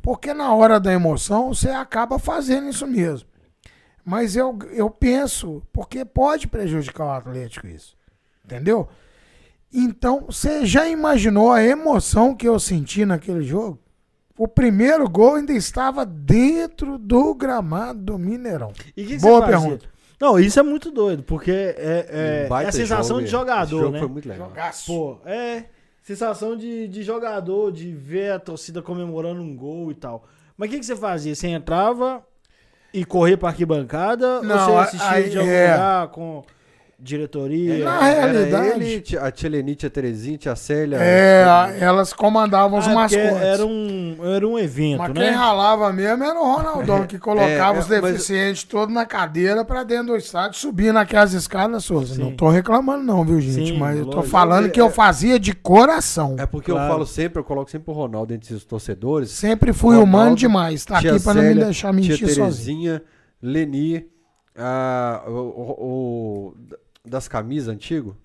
[0.00, 3.28] Porque na hora da emoção você acaba fazendo isso mesmo.
[4.02, 7.94] Mas eu, eu penso, porque pode prejudicar o Atlético isso.
[8.42, 8.88] Entendeu?
[9.74, 13.78] Então, você já imaginou a emoção que eu senti naquele jogo?
[14.38, 18.72] O primeiro gol ainda estava dentro do gramado do Mineirão.
[18.96, 19.60] E o que, que Boa você fazia?
[19.60, 19.86] pergunta.
[20.20, 23.32] Não, isso é muito doido, porque é, é, Um é a sensação jogo, de Esse
[23.32, 23.98] jogador, jogo né?
[23.98, 24.48] foi muito legal.
[24.48, 24.86] Jogaço.
[24.86, 25.64] Pô, é
[26.02, 30.24] sensação de, de jogador, de ver a torcida comemorando um gol e tal.
[30.56, 31.34] Mas o que, que você fazia?
[31.34, 32.24] Você entrava
[32.92, 34.40] e corria pra arquibancada?
[34.42, 35.72] Não, ou você assistia aí- de algum é.
[35.72, 36.44] lugar com...
[37.04, 37.84] diretoria.
[37.84, 40.96] Na Era realidade- ele, tia- a tia Leni, tia Terezinha, tia Célia.
[41.00, 41.44] É,
[41.80, 43.42] elas comandavam os Ah, porque mascotes.
[43.46, 45.20] era um, era um evento, Mas né?
[45.26, 49.04] quem ralava mesmo era o Ronaldão, que colocava É, os é, mas- deficientes todos na
[49.04, 52.14] cadeira pra dentro do estádio, subindo aquelas escadas, Souza.
[52.14, 52.22] Sim.
[52.22, 53.72] Não tô reclamando não, viu, gente?
[53.72, 54.30] Sim, mas eu tô lógico.
[54.32, 56.36] falando que eu fazia de coração.
[56.38, 56.86] É porque Claro.
[56.86, 59.30] eu falo sempre, eu coloco sempre o Ronaldo entre os torcedores.
[59.30, 60.84] Sempre fui Ronaldo, humano demais.
[60.86, 62.44] Tá tia aqui pra não me Célia, deixar Tia mentir sozinho.
[62.44, 63.02] Terezinha,
[63.42, 64.06] Leni,
[64.56, 66.54] a- o, o- o-
[67.04, 68.16] das camisas antigo.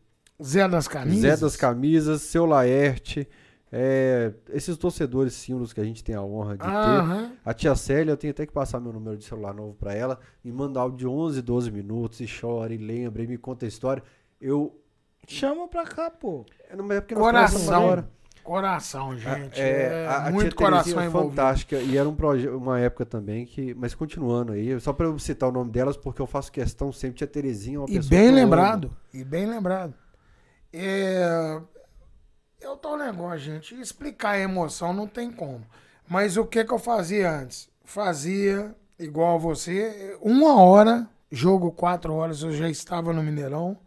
[0.41, 1.21] Zé das Camisas.
[1.21, 3.27] Zé das Camisas, seu Laerte.
[3.71, 6.69] é, esses torcedores símbolos que a gente tem a honra de ter.
[6.69, 7.33] Aham.
[7.45, 10.17] A tia Célia, eu tenho até que passar meu número de celular novo pra ela
[10.43, 13.67] e mandar áudio de 11, 12 minutos e chora e lembra e me conta a
[13.67, 14.01] história.
[14.39, 14.75] Eu.
[15.27, 16.45] Chama pra cá, pô.
[16.69, 18.05] é, Não é porque nós conversamos
[18.49, 19.15] Coração.
[19.15, 19.61] gente.
[19.61, 21.35] É, É, a, muito coração é envolvido.
[21.35, 25.19] fantástica e era um projeto, uma época também que, mas continuando aí, só pra eu
[25.19, 28.09] citar o nome delas porque eu faço questão sempre tia Terezinha é uma E pessoa
[28.09, 28.91] bem lembrado.
[29.13, 29.93] E bem lembrado.
[30.73, 31.61] É,
[32.59, 33.79] é o tal negócio, gente.
[33.79, 35.63] Explicar a emoção não tem como.
[36.07, 37.69] Mas o que, que eu fazia antes?
[37.83, 40.17] Fazia igual a você.
[40.21, 43.77] Uma hora, jogo quatro horas, eu já estava no Mineirão.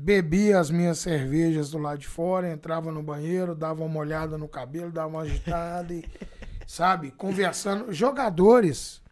[0.00, 4.46] Bebia as minhas cervejas do lado de fora, entrava no banheiro, dava uma olhada no
[4.46, 6.04] cabelo, dava uma agitada e,
[6.68, 7.92] sabe, conversando.
[7.92, 9.02] Jogadores,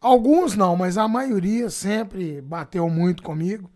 [0.00, 3.68] alguns não, mas a maioria sempre bateu muito comigo.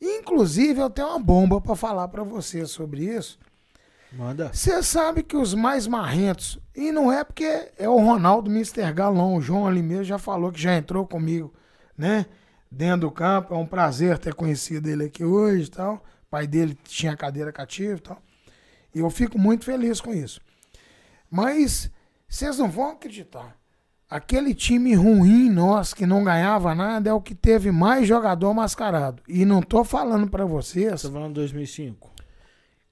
[0.00, 3.38] Inclusive, eu tenho uma bomba para falar para você sobre isso.
[4.10, 4.50] Manda.
[4.54, 8.90] Você sabe que os mais marrentos, e não é porque é o Ronaldo Mr.
[8.94, 11.52] Galão, o João ali mesmo já falou que já entrou comigo,
[11.96, 12.24] né?
[12.70, 15.94] Dentro do campo, é um prazer ter conhecido ele aqui hoje e tal.
[15.94, 18.22] O pai dele tinha cadeira cativa e tal.
[18.94, 20.40] E eu fico muito feliz com isso.
[21.30, 21.90] Mas
[22.28, 23.56] vocês não vão acreditar.
[24.08, 29.22] Aquele time ruim nosso que não ganhava nada é o que teve mais jogador mascarado.
[29.28, 32.10] E não tô falando para vocês, Você tá falando 2005?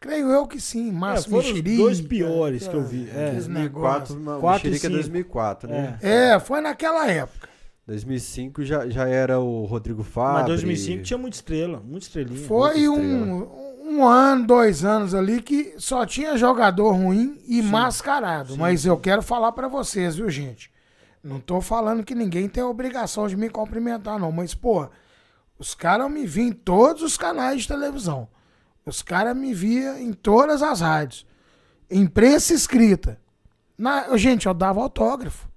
[0.00, 3.08] creio eu que sim, Márcio É, foram os dois piores que eu vi.
[3.10, 4.16] É, aqueles 2004, negócios.
[4.16, 5.12] uma, Quatro e Mexerica é cinco.
[5.12, 5.98] 2004, né?
[6.00, 7.48] É, foi naquela época.
[7.88, 10.40] 2005 já, já era o Rodrigo Fábio.
[10.40, 12.46] Mas 2005 tinha muita estrela, muita estrelinha.
[12.46, 18.58] Foi muita um, um ano, dois anos ali que só tinha jogador ruim e mascarado.
[18.58, 20.70] Mas eu quero falar pra vocês, viu, gente?
[21.24, 24.30] Não tô falando que ninguém tem a obrigação de me cumprimentar, não.
[24.30, 24.86] Mas, pô,
[25.58, 28.28] os caras me viam em todos os canais de televisão.
[28.84, 31.26] Os caras me via em todas as rádios.
[31.90, 33.18] Imprensa escrita.
[33.78, 35.47] Na, gente, eu dava autógrafo.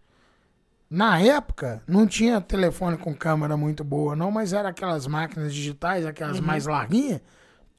[0.91, 6.05] Na época, não tinha telefone com câmera muito boa, não, mas era aquelas máquinas digitais,
[6.05, 7.21] aquelas mais larguinhas.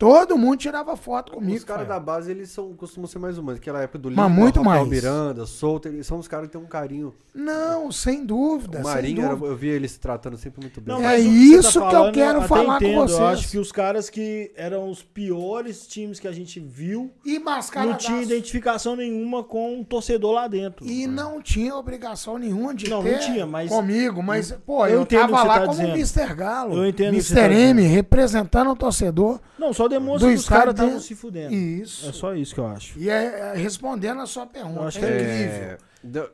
[0.02, 1.56] Todo mundo tirava foto comigo.
[1.58, 1.98] Os caras cara.
[2.00, 3.60] da base, eles são, costumam ser mais humanos.
[3.60, 4.88] Aquela época do Mas Lima, muito Rafael mais.
[4.88, 7.14] Miranda, Souto, eles são os caras que têm um carinho.
[7.34, 8.80] Não, sem dúvida.
[8.80, 9.46] O sem Marinho, era- dúvida.
[9.52, 10.94] eu via eles se tratando sempre muito bem.
[10.94, 13.00] Não, É mas o isso que eu falando, quero até falar com entendo.
[13.02, 13.18] vocês.
[13.20, 17.38] Eu acho que os caras que eram os piores times que a gente viu E
[17.38, 20.84] não tinha identificação nenhuma com um torcedor lá dentro.
[20.86, 24.96] E não tinha obrigação nenhuma de Não, ter não tinha, mas- comigo, mas, pô, Eu
[24.96, 25.92] eu, o tava que lá tá como dizendo.
[25.96, 26.34] Mr.
[26.34, 26.76] Galo.
[26.76, 27.48] Eu entendo o que você Mr.
[27.48, 29.40] tá M, representando o torcedor.
[29.58, 31.06] Não, só demonstra Do que os caras estavam dentro.
[31.06, 31.54] se fudendo.
[31.54, 32.08] Isso.
[32.08, 32.98] É só isso que eu acho.
[32.98, 35.78] E é, é, respondendo a sua Eu pergunta, acho é que é incrível.
[36.02, 36.30] da-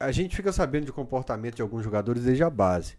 [0.00, 2.96] a gente fica sabendo de comportamento de alguns jogadores desde a base.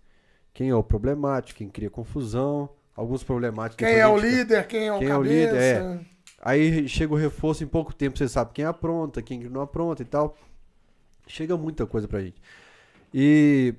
[0.54, 3.86] Quem é o problemático, quem cria confusão, alguns problemáticos.
[3.86, 5.52] Quem é o líder, quem é o Quem é o cabeça.
[5.52, 6.00] líder, é.
[6.42, 10.06] Aí chega o reforço em pouco tempo, você sabe quem apronta, quem não apronta e
[10.06, 10.38] tal.
[11.28, 12.42] Chega muita coisa pra gente.
[13.14, 13.74] E,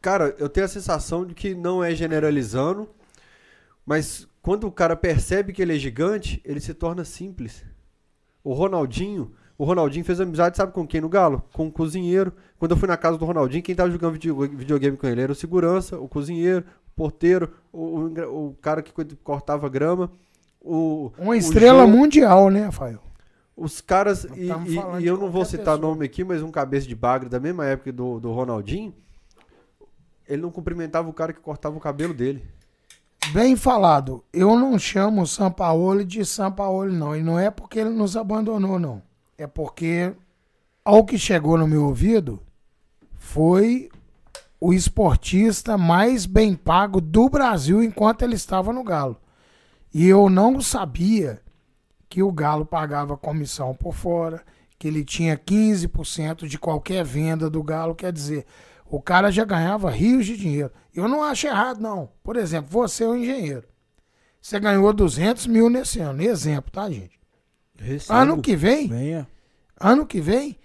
[0.00, 2.88] cara, eu tenho a sensação de que não é generalizando,
[3.86, 7.64] mas quando o cara percebe que ele é gigante, ele se torna simples.
[8.42, 11.42] O Ronaldinho, o Ronaldinho fez amizade, sabe com quem no Galo?
[11.52, 12.32] Com o cozinheiro.
[12.58, 15.30] Quando eu fui na casa do Ronaldinho, quem tava jogando video- videogame com ele era
[15.32, 18.92] o segurança, o cozinheiro, o porteiro, o, o o cara que
[19.22, 20.10] cortava grama.
[20.60, 23.00] O, Uma estrela mundial, né, Rafael?
[23.56, 25.78] Os caras, e, e- e eu não vou citar pessoa.
[25.78, 28.94] nome aqui, mas um cabeça de bagre da mesma época do, do Ronaldinho,
[30.26, 32.42] ele não cumprimentava o cara que cortava o cabelo dele.
[33.30, 34.24] Bem falado.
[34.32, 37.16] Eu não chamo o Sampaoli de Sampaoli, não.
[37.16, 39.00] E não é porque ele nos abandonou, não.
[39.38, 40.12] É porque,
[40.84, 42.42] ao que chegou no meu ouvido,
[43.14, 43.88] foi
[44.60, 49.16] o esportista mais bem pago do Brasil enquanto ele estava no Galo.
[49.94, 51.40] E eu não sabia
[52.08, 54.42] que o Galo pagava comissão por fora,
[54.78, 57.94] que ele tinha 15% de qualquer venda do Galo.
[57.94, 58.44] Quer dizer,
[58.86, 60.70] o cara já ganhava rios de dinheiro.
[60.94, 62.10] Eu não acho errado, não.
[62.22, 63.66] Por exemplo, você é um engenheiro.
[64.40, 66.20] Você ganhou 200 mil nesse ano.
[66.22, 67.18] Exemplo, tá, gente?
[67.78, 68.18] Recebo.
[68.18, 69.28] Ano que vem, Venha.
[69.80, 70.58] ano que vem,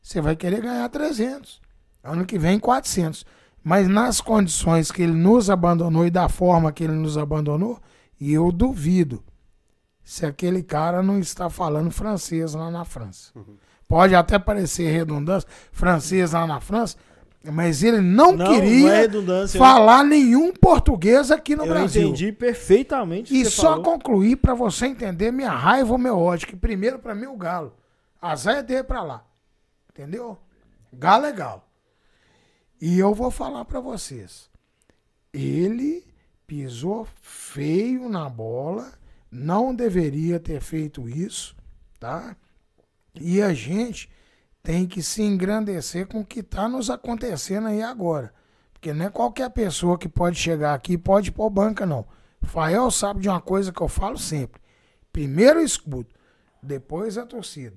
[0.00, 1.60] você vai querer ganhar 300.
[2.02, 3.24] Ano que vem, 400.
[3.62, 7.80] Mas nas condições que ele nos abandonou e da forma que ele nos abandonou,
[8.20, 9.22] E eu duvido
[10.04, 13.32] se aquele cara não está falando francês lá na França.
[13.88, 16.96] Pode até parecer redundância, francês lá na França,
[17.52, 22.02] mas ele não, Não, queria não é falar nenhum português aqui no eu Brasil.
[22.02, 23.82] entendi perfeitamente E só falou.
[23.84, 27.74] concluir pra você entender minha raiva ou meu ódio, que primeiro pra mim o Galo.
[28.20, 29.24] Azar é dele pra lá.
[29.90, 30.38] Entendeu?
[30.92, 31.62] Galo é Galo.
[32.80, 34.48] E eu vou falar pra vocês.
[35.32, 36.04] Ele
[36.46, 38.92] pisou feio na bola,
[39.30, 41.54] não deveria ter feito isso,
[41.98, 42.36] tá?
[43.14, 44.10] E a gente
[44.64, 48.32] tem que se engrandecer com o que tá nos acontecendo aí agora.
[48.72, 52.06] Porque não é qualquer pessoa que pode chegar aqui e pode pôr banca, não.
[52.42, 54.60] Fael sabe de uma coisa que eu falo sempre.
[55.12, 56.08] Primeiro o escudo,
[56.62, 57.76] depois a torcida.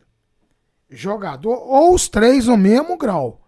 [0.89, 3.41] Jogador ou os três no mesmo grau.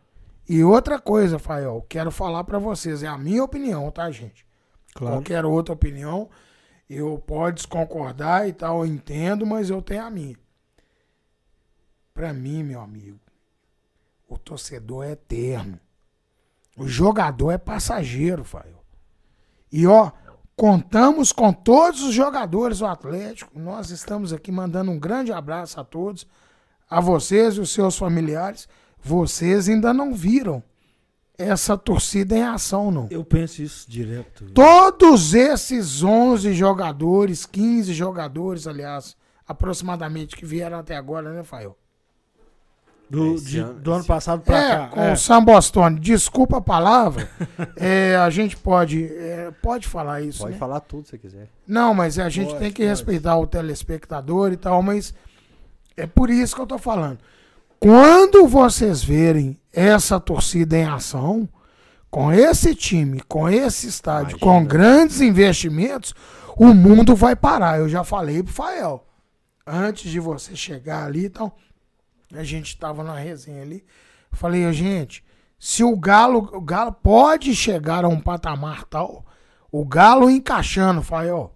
[0.48, 4.46] E outra coisa, Fael, quero falar pra vocês, é a minha opinião, tá, gente?
[4.94, 5.16] Claro.
[5.16, 6.30] Qualquer outra opinião,
[6.90, 10.36] eu pode desconcordar e tal, eu entendo, mas eu tenho a minha.
[12.14, 13.18] Pra mim, meu amigo,
[14.30, 15.80] o torcedor é eterno.
[16.78, 18.84] O jogador é passageiro, Fael.
[19.72, 20.12] E ó,
[20.56, 23.60] contamos com todos os jogadores do Atlético.
[23.60, 26.28] Nós estamos aqui mandando um grande abraço a todos,
[26.90, 28.68] a vocês e os seus familiares.
[29.02, 30.64] Vocês ainda não viram
[31.38, 33.08] essa torcida em ação, não.
[33.10, 34.46] Eu penso isso direto.
[34.52, 39.16] Todos esses 11 jogadores, 15 jogadores, aliás,
[39.48, 41.79] aproximadamente, que vieram até agora, né, Fael?
[43.10, 44.88] Do, Esse de- ano- do ano passado pra É, cá.
[44.90, 45.14] com é.
[45.14, 46.00] o Sam Bostone.
[46.00, 47.28] Desculpa a palavra.
[47.76, 49.04] é, a gente pode.
[49.06, 50.40] é, pode falar isso.
[50.42, 50.60] Pode né?
[50.60, 51.50] falar tudo se você quiser.
[51.68, 52.90] Não, mas a gente Pode, tem que pode.
[52.90, 55.14] respeitar o telespectador e tal, mas
[55.98, 57.18] é por isso que eu tô falando.
[57.80, 61.48] Quando vocês verem essa torcida em ação,
[62.12, 64.70] com esse time, com esse estádio, com Imagina.
[64.70, 66.14] grandes investimentos,
[66.58, 67.80] o mundo vai parar.
[67.80, 69.06] Eu já falei pro Fael.
[69.66, 71.52] Antes de você chegar ali, então,
[72.34, 73.86] a gente tava na resenha ali.
[74.32, 75.24] Falei, "Ô, gente,
[75.60, 79.26] se o Galo, o Galo pode chegar a um patamar tal,
[79.72, 81.54] o Galo encaixando, Fael.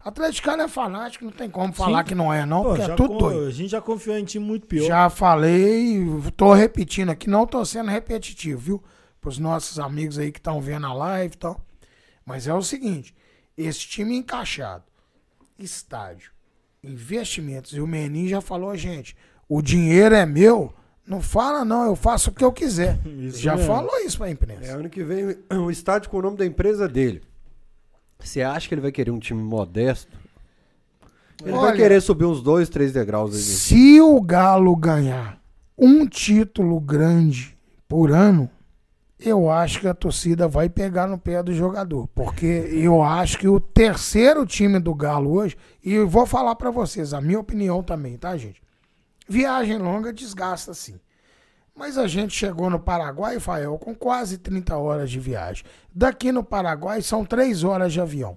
[0.00, 3.18] Atleticano é fanático, não tem como falar que não é, não, Pô, porque é tudo
[3.18, 3.46] doido.
[3.46, 4.86] A gente já confiou em time muito pior.
[4.86, 5.98] Já falei,
[6.36, 8.84] tô repetindo aqui, não tô sendo repetitivo, viu?
[9.20, 11.60] Pros nossos amigos aí que estão vendo a live e tal.
[12.24, 13.12] Mas é o seguinte,
[13.56, 14.84] esse time encaixado,
[15.58, 16.30] estádio,
[16.84, 19.16] investimentos, e o Menin já falou, gente,
[19.48, 20.72] o dinheiro é meu,
[21.06, 22.98] não fala não, eu faço o que eu quiser.
[23.06, 23.66] Isso já mesmo.
[23.72, 24.72] falou isso pra É, imprensa.
[24.76, 27.22] ano que vem o estádio com o nome da empresa dele.
[28.18, 30.16] Você acha que ele vai querer um time modesto?
[31.42, 33.40] Ele vai Olha- querer subir uns dois, três degraus aí.
[33.42, 35.38] Se o Galo ganhar
[35.76, 37.56] um título grande
[37.86, 38.48] por ano,
[39.20, 42.08] eu acho que a torcida vai pegar no pé do jogador.
[42.14, 46.70] Porque eu acho que o terceiro time do Galo hoje, e eu vou falar pra
[46.70, 48.62] vocês, a minha opinião também, tá, gente?
[49.28, 51.00] Viagem longa desgasta sim.
[51.74, 55.64] Mas a gente chegou no Paraguai, Fael, com quase 30 horas de viagem.
[55.94, 58.36] Daqui no Paraguai são 3 horas de avião.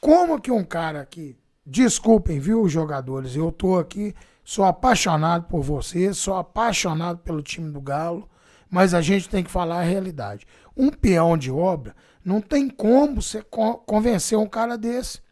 [0.00, 1.36] Como que um cara que.
[1.66, 3.34] Desculpem, viu, jogadores?
[3.34, 4.14] Eu tô aqui,
[4.44, 8.28] sou apaixonado por vocês, sou apaixonado pelo time do Galo,
[8.68, 10.46] mas a gente tem que falar a realidade.
[10.76, 15.22] Um peão de obra não tem como você con- convencer um cara desse.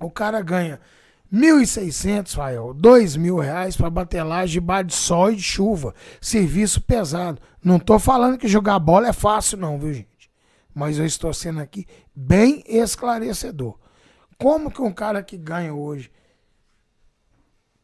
[0.00, 0.78] O cara ganha
[1.32, 5.94] 1.600, Fael, dois mil reais para bater laje debaixo de sol e de chuva.
[6.20, 7.40] Serviço pesado.
[7.62, 10.30] Não tô falando que jogar bola é fácil, não, viu, gente?
[10.74, 13.78] Mas eu estou sendo aqui bem esclarecedor.
[14.38, 16.10] Como que um cara que ganha hoje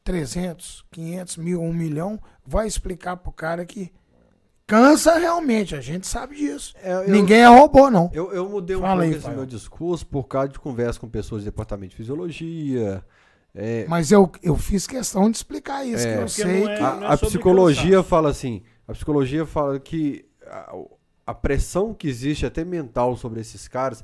[0.04, 3.92] 300, 500 mil, 1 milhão, vai explicar pro cara que
[4.66, 6.74] cansa realmente, a gente sabe disso.
[6.82, 8.10] É, eu- Ninguém é robô, não.
[8.12, 11.08] Eu, eu mudei um Fala pouco aí, esse meu discurso por causa de conversa com
[11.08, 13.04] pessoas do departamento de fisiologia.
[13.54, 16.16] É, Mas eu, eu fiz questão de explicar isso, É.
[16.16, 16.82] que eu sei é- que...
[16.82, 20.74] a, não a sobre psicologia fala assim, a psicologia fala que a,
[21.26, 24.02] a pressão que existe até mental sobre esses caras.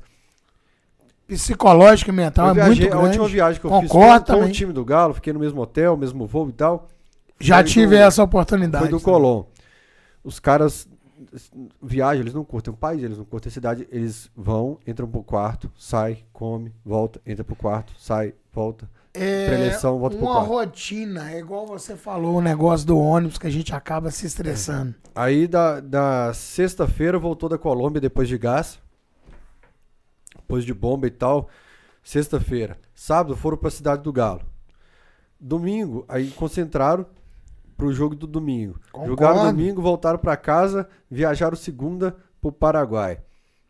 [1.27, 3.07] psicológico e mental eu é viajei- muito a grande.
[3.19, 5.61] última viagem que eu fiz Concordo com, com o time do Galo, fiquei no mesmo
[5.61, 6.87] hotel, mesmo voo e tal.
[7.39, 8.83] Já tive do- essa oportunidade.
[8.85, 9.45] Foi do Colom.
[10.23, 10.87] Os caras
[11.81, 15.23] viajam, eles não curtem o país, eles não curtem a cidade, eles vão, entram pro
[15.23, 18.89] quarto, sai, come, volta, entra pro quarto, sai, volta.
[19.13, 23.47] É preleção, volta pro uma rotina, é igual você falou, o negócio do ônibus que
[23.47, 24.93] a gente acaba se estressando.
[25.15, 28.79] Aí da, da sexta-feira voltou da Colômbia depois de gás,
[30.35, 31.49] depois de bomba e tal.
[32.03, 32.77] Sexta-feira.
[32.93, 34.41] Sábado foram pra cidade do Galo.
[35.39, 37.05] Domingo, aí concentraram
[37.77, 38.79] pro jogo do domingo.
[38.91, 39.09] Concordo.
[39.09, 43.19] Jogaram domingo, voltaram pra casa, viajaram segunda pro Paraguai.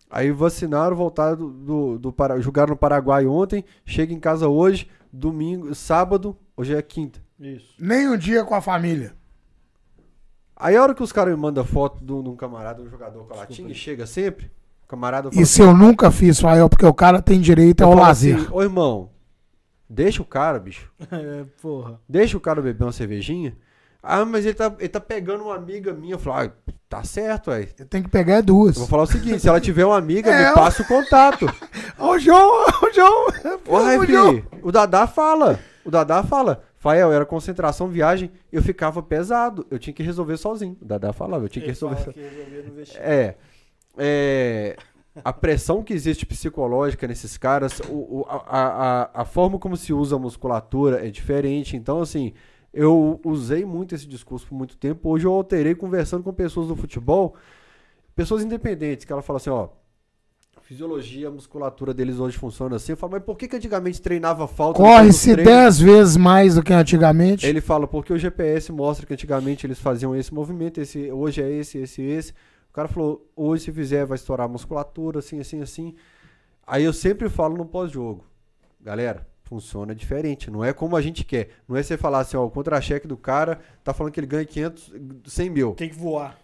[0.09, 4.89] Aí vacinaram, voltaram do, do, do Para- jogaram no Paraguai ontem, chega em casa hoje,
[5.11, 7.19] domingo, sábado, hoje é quinta.
[7.39, 7.73] Isso.
[7.79, 9.13] Nem um dia com a família.
[10.55, 13.33] Aí a hora que os caras me mandam foto de um camarada, um jogador com
[13.33, 14.51] a latinha, e chega sempre,
[14.83, 18.35] o camarada fala Isso eu nunca fiz, Fael, porque o cara tem direito ao lazer.
[18.35, 19.09] assim, Ô irmão,
[19.89, 20.91] deixa o cara, bicho.
[21.09, 21.99] É, porra.
[22.09, 23.55] Deixa o cara beber uma cervejinha.
[24.01, 26.13] Ah, mas ele tá, ele tá pegando uma amiga minha.
[26.15, 26.51] Eu falo, ah,
[26.87, 27.67] tá certo, aí.
[27.77, 28.75] Eu tenho que pegar é duas.
[28.75, 31.45] Eu vou falar o seguinte: se ela tiver uma amiga, É, me passa o contato.
[31.99, 33.27] Ô, João, ô, João.
[33.67, 34.41] Ô, Ô, João.
[34.63, 35.59] O Dadá fala.
[35.83, 36.63] O Dadá fala.
[36.77, 39.67] Fael, era concentração, viagem, eu ficava pesado.
[39.69, 40.77] Eu tinha que resolver sozinho.
[40.81, 42.25] O Dadá falava, eu tinha que resolver sozinho.
[42.95, 43.35] É.
[43.97, 44.77] é,
[45.25, 49.91] a pressão que existe psicológica nesses caras, o, o- a, a, a forma como se
[49.91, 51.75] usa a musculatura é diferente.
[51.75, 52.31] Então, assim,
[52.73, 55.09] eu usei muito esse discurso por muito tempo.
[55.09, 57.35] Hoje eu alterei conversando com pessoas do futebol,
[58.15, 59.69] pessoas independentes, que ela fala assim, ó.
[60.61, 62.91] Fisiologia, a musculatura deles hoje funciona assim.
[62.91, 64.79] Eu falo, mas por que, que antigamente treinava falta?
[64.79, 65.49] Corre-se treino?
[65.49, 67.43] 10 vezes mais do que antigamente.
[67.43, 71.49] Ele fala, porque o GPS mostra que antigamente eles faziam esse movimento, esse, hoje é
[71.49, 72.33] esse, esse, esse.
[72.69, 75.95] O cara falou, hoje se fizer vai estourar a musculatura, assim, assim, assim.
[76.67, 78.23] Aí eu sempre falo no pós-jogo,
[78.79, 81.49] galera, funciona diferente, não é como a gente quer.
[81.67, 84.45] Não é você falar assim, ó, o contra-cheque do cara tá falando que ele ganha
[84.45, 84.93] 500,
[85.25, 85.71] 100 mil.
[85.73, 86.37] Tem que voar.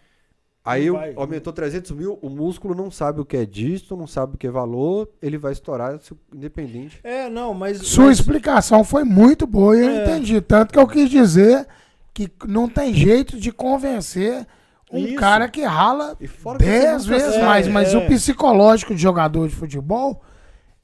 [0.63, 1.13] Aí vai.
[1.15, 4.47] aumentou 300 mil, o músculo não sabe o que é dígito, não sabe o que
[4.47, 6.99] é valor, ele vai estourar se- independente.
[7.03, 7.77] É, não, mas.
[7.85, 10.03] Sua mas- explicação foi muito boa e eu É.
[10.03, 10.41] entendi.
[10.41, 11.67] Tanto que eu quis dizer
[12.11, 14.47] que não tem jeito de convencer
[14.91, 15.15] um Isso.
[15.17, 17.45] cara que rala E fora que você 10 nunca vezes sabe.
[17.45, 17.67] mais.
[17.67, 17.97] Mas É.
[17.99, 20.23] o psicológico de jogador de futebol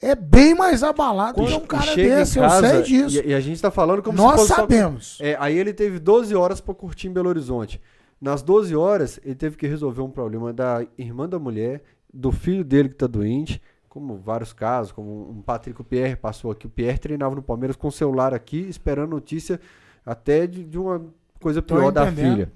[0.02, 2.40] é bem mais abalado que um Quando cara chega em desse.
[2.40, 3.22] casa, eu sei disso.
[3.24, 5.18] E, e a gente tá falando como Nós se fosse só- sabemos.
[5.22, 7.80] É, aí ele teve 12 horas pra curtir em Belo Horizonte.
[8.20, 11.82] Nas 12 horas, ele teve que resolver um problema da irmã da mulher,
[12.14, 16.52] do filho dele que tá doente, como vários casos, como um Patrick o Pierre passou
[16.52, 16.66] aqui.
[16.68, 19.60] O Pierre treinava no Palmeiras com o celular aqui, esperando notícia
[20.06, 21.04] até de, de uma
[21.40, 22.52] coisa pior da filha.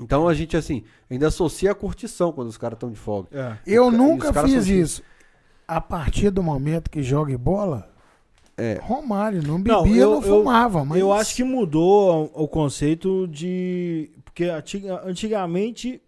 [0.00, 3.28] Então a gente, assim, ainda associa a curtição quando os caras estão de folga.
[3.32, 3.58] É.
[3.66, 5.02] Eu ca- nunca fiz isso.
[5.68, 7.88] A partir do momento que joga bola,
[8.56, 8.80] É.
[8.82, 10.84] Romário não Não, bebia, eu- não, eu- fumava.
[10.84, 14.10] Mas Eu acho que mudou o conceito de.
[14.24, 16.02] Porque antiga- antigamente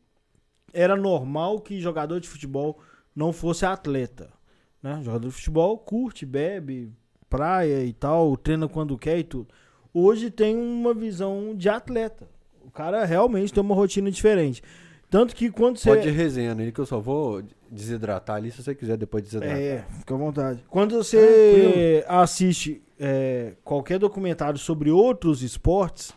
[0.73, 2.79] era normal que jogador de futebol
[3.15, 4.31] não fosse atleta.
[4.83, 5.01] Né?
[5.05, 6.91] Jogador de futebol curte, bebe,
[7.29, 9.47] praia e tal, treina quando quer e tudo.
[9.95, 12.29] Hoje tem uma visão de atleta.
[12.65, 14.61] O cara realmente tem uma rotina diferente.
[15.11, 15.91] Tanto que quando você.
[15.91, 19.59] Pode ir resenha aí que eu só vou desidratar ali se você quiser depois desidratar.
[19.59, 20.65] É, fica à vontade.
[20.69, 26.13] Quando você assiste é, qualquer documentário sobre outros esportes,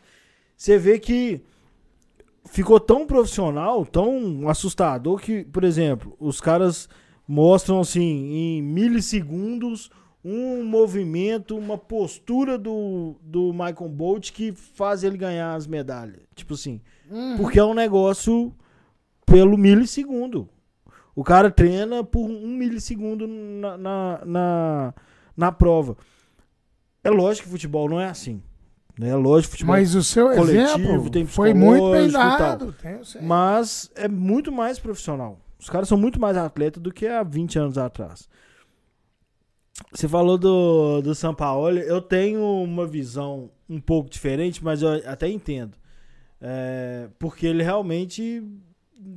[0.55, 1.41] você vê que
[2.45, 6.87] ficou tão profissional, tão assustador que, por exemplo, os caras
[7.27, 9.89] mostram assim em milissegundos
[10.23, 16.21] um movimento, uma postura do, do Michael Bolt que faz ele ganhar as medalhas.
[16.35, 16.79] Tipo assim,
[17.37, 18.53] porque é um negócio
[19.25, 20.49] pelo milissegundo.
[21.15, 24.93] O cara treina por um milissegundo na, na, na,
[25.37, 25.95] na prova.
[27.03, 28.41] É lógico que futebol não é assim.
[28.97, 29.09] né?
[29.09, 29.75] É lógico que futebol.
[29.75, 32.73] Mas o seu coletivo, exemplo foi muito bem dado.
[32.73, 32.99] tem-.
[33.21, 35.39] Mas é muito mais profissional.
[35.59, 38.27] Os caras são muito mais atletas do que há 20 anos atrás.
[39.91, 41.77] Você falou do, do São Paulo.
[41.77, 45.77] Eu tenho uma visão um pouco diferente, mas eu até entendo.
[46.41, 48.43] É, porque ele realmente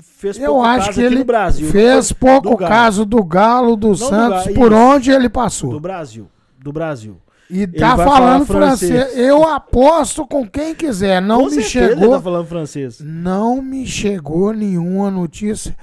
[0.01, 1.69] fez Eu pouco acho caso que ele no Brasil.
[1.71, 4.81] Fez pouco do caso do Galo, do do Santos, Galo, por isso.
[4.81, 5.71] onde ele passou.
[5.71, 6.29] Do Brasil.
[6.59, 7.17] Do Brasil.
[7.49, 8.91] E tá vai falando francês.
[8.91, 9.19] francês.
[9.19, 11.23] Eu aposto com quem quiser.
[11.23, 12.11] Não Com me ele chegou.
[12.11, 12.99] tá falando francês.
[13.01, 15.77] Não me chegou nenhuma notícia.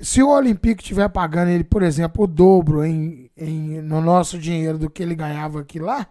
[0.00, 4.78] Se o Olympique estiver pagando ele, por exemplo, o dobro em, em- no nosso dinheiro
[4.78, 6.06] do que ele ganhava aqui lá,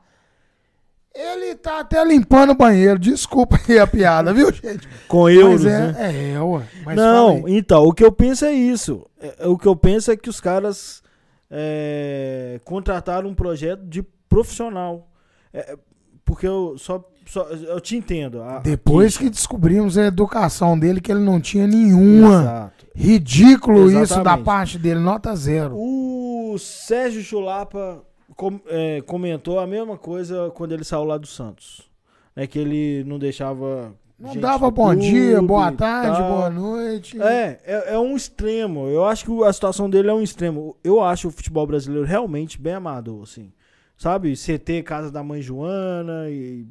[1.15, 2.97] ele tá até limpando o banheiro.
[2.99, 4.87] Desculpa aí a piada, viu, gente?
[5.07, 6.33] Com Mas euros, é, né?
[6.35, 6.63] é, ué.
[6.85, 9.05] Mas não, então, o que eu penso é isso.
[9.19, 11.01] É, o que eu penso é que os caras
[11.49, 15.07] é, contrataram um projeto de profissional.
[15.53, 15.77] É,
[16.25, 18.41] porque eu só, só- eu te entendo.
[18.41, 22.41] a- Depois a que descobrimos a educação dele, que ele não tinha nenhuma.
[22.41, 22.85] Exato.
[22.95, 24.45] Ridículo isso da Exatamente.
[24.45, 25.75] parte dele, nota zero.
[25.77, 28.01] O Sérgio Chulapa
[28.35, 31.89] com- é, comentou a mesma coisa quando ele saiu lá do Santos.
[32.35, 33.93] Né, que ele não deixava.
[34.17, 36.31] Não dava bom dia, clube boa e tarde, tal.
[36.31, 37.21] boa noite.
[37.21, 38.87] É, é, é um extremo.
[38.87, 40.75] Eu acho que a situação dele é um extremo.
[40.83, 43.51] Eu acho o futebol brasileiro realmente bem amador, assim.
[43.97, 44.33] Sabe?
[44.35, 46.65] CT Casa da Mãe Joana e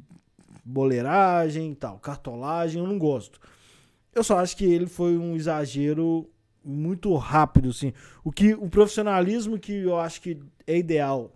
[0.65, 3.39] boleiragem e tal, cartolagem, eu não gosto.
[4.13, 6.29] Eu só acho que ele foi um exagero
[6.63, 7.93] muito rápido, assim.
[8.23, 11.31] O que o profissionalismo que eu acho que é ideal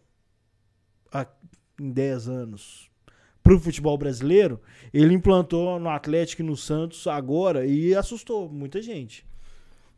[1.80, 2.90] em 10 anos
[3.44, 4.60] pro futebol brasileiro,
[4.94, 9.26] ele implantou no Atlético e no Santos agora e assustou muita gente.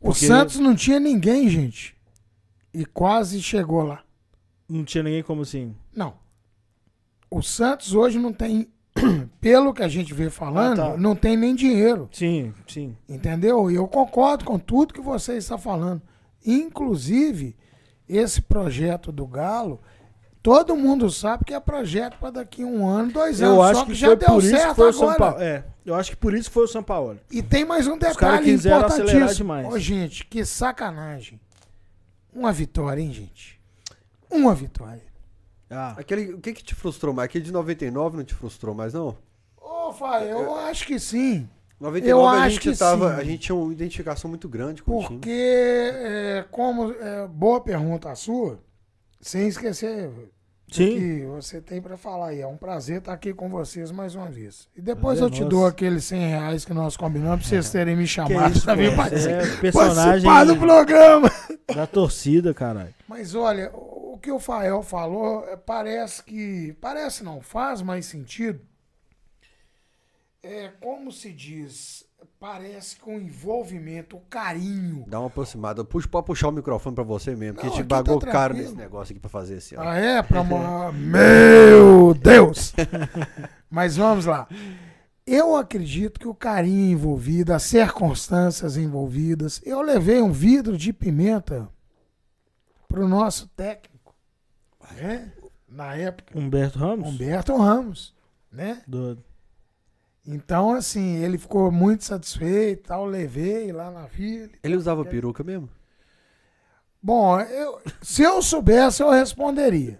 [0.00, 1.96] O Santos não tinha ninguém, gente.
[2.72, 4.04] E quase chegou lá.
[4.68, 5.74] Não tinha ninguém como assim.
[5.94, 6.14] Não.
[7.28, 8.68] O Santos hoje não tem,
[9.40, 10.96] pelo que a gente vê falando, Ah, tá.
[10.96, 12.08] não tem nem dinheiro.
[12.12, 12.96] Sim, sim.
[13.08, 13.68] Entendeu?
[13.68, 16.00] E eu concordo com tudo que você está falando.
[16.46, 17.56] Inclusive,
[18.08, 19.80] esse projeto do Galo,
[20.42, 23.54] todo mundo sabe que é projeto para daqui um ano, dois anos.
[23.56, 25.10] Eu acho só que, que, já foi deu por isso que certo foi o São
[25.10, 25.18] agora.
[25.18, 25.42] Paulo.
[25.42, 27.18] É, eu acho que por isso que foi o São Paulo.
[27.30, 29.34] E tem mais um detalhe acelerar importantíssimo.
[29.34, 29.66] demais.
[29.66, 31.40] Ô, gente, que sacanagem.
[32.32, 33.60] Uma vitória, hein, gente?
[34.30, 35.02] Uma vitória.
[35.68, 37.26] Ah, Aquele, o que que te frustrou mais?
[37.26, 39.16] Aquele de 99 não te frustrou mais, não?
[39.56, 41.48] Ô, Fábio, eu acho que sim.
[41.78, 43.20] 99 Eu a acho gente que tava, sim.
[43.20, 45.14] a gente tinha uma identificação muito grande com o time.
[45.14, 46.92] Porque, é, como.
[46.92, 48.60] é, boa pergunta a sua,
[49.20, 50.10] sem esquecer
[50.70, 50.94] Sim.
[50.98, 52.40] que você tem pra falar aí.
[52.40, 54.68] É um prazer estar aqui com vocês mais uma vez.
[54.76, 55.50] E depois eu te nosso.
[55.50, 59.56] dou aqueles 100 reais que nós combinamos pra vocês terem me chamado pra vir é
[59.56, 61.30] personagem participar do programa.
[61.74, 62.94] da torcida, caralho.
[63.08, 66.76] Mas olha, o que o Fael falou é, parece que.
[66.80, 68.60] Parece não, faz mais sentido.
[70.42, 72.04] É como se diz,
[72.40, 75.04] parece que o envolvimento, o carinho.
[75.06, 75.84] Dá uma aproximada.
[75.84, 78.18] Puxa, pode puxar o microfone pra você mesmo, porque Não, a gente aqui tá pagou
[78.20, 79.84] caro nesse negócio aqui pra fazer esse ano.
[79.86, 80.22] Ah, é?
[80.22, 82.72] Pra mo- Meu Deus!
[83.70, 84.48] Mas vamos lá.
[85.26, 89.60] Eu acredito que o carinho envolvido, as circunstâncias envolvidas.
[89.64, 91.68] Eu levei um vidro de pimenta
[92.88, 94.14] pro nosso técnico.
[94.96, 95.30] né?
[95.68, 97.08] Na época, Humberto Ramos?
[97.08, 98.14] Humberto Ramos,
[98.50, 98.82] né?
[98.88, 99.22] Doido.
[100.26, 104.50] Então, assim, ele ficou muito satisfeito, tal, levei lá na vila.
[104.62, 105.68] Ele usava peruca mesmo?
[107.02, 109.98] Bom, eu- se eu soubesse, eu responderia.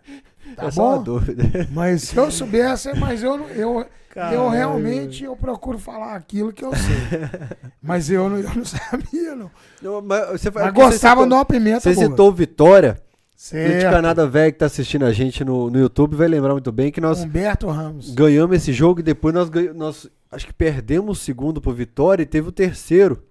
[0.57, 1.03] Tá é só uma bom?
[1.03, 1.43] dúvida.
[1.73, 3.87] Mas se eu soubesse, mas eu, eu,
[4.33, 7.59] eu realmente eu procuro falar aquilo que eu sei.
[7.81, 9.51] Mas eu não, eu não sabia, não.
[9.81, 12.07] Não, mas você, Mas é gostava de uma pimenta Você boa.
[12.09, 13.01] citou Vitória.
[13.41, 13.73] Certo.
[13.73, 16.93] Gente Canada Velho que tá assistindo a gente no, no YouTube vai lembrar muito bem
[16.93, 18.11] que nós Humberto Ramos.
[18.11, 22.23] ganhamos esse jogo e depois nós, ganhamos, nós acho que perdemos o segundo pro Vitória
[22.23, 23.23] e teve o terceiro.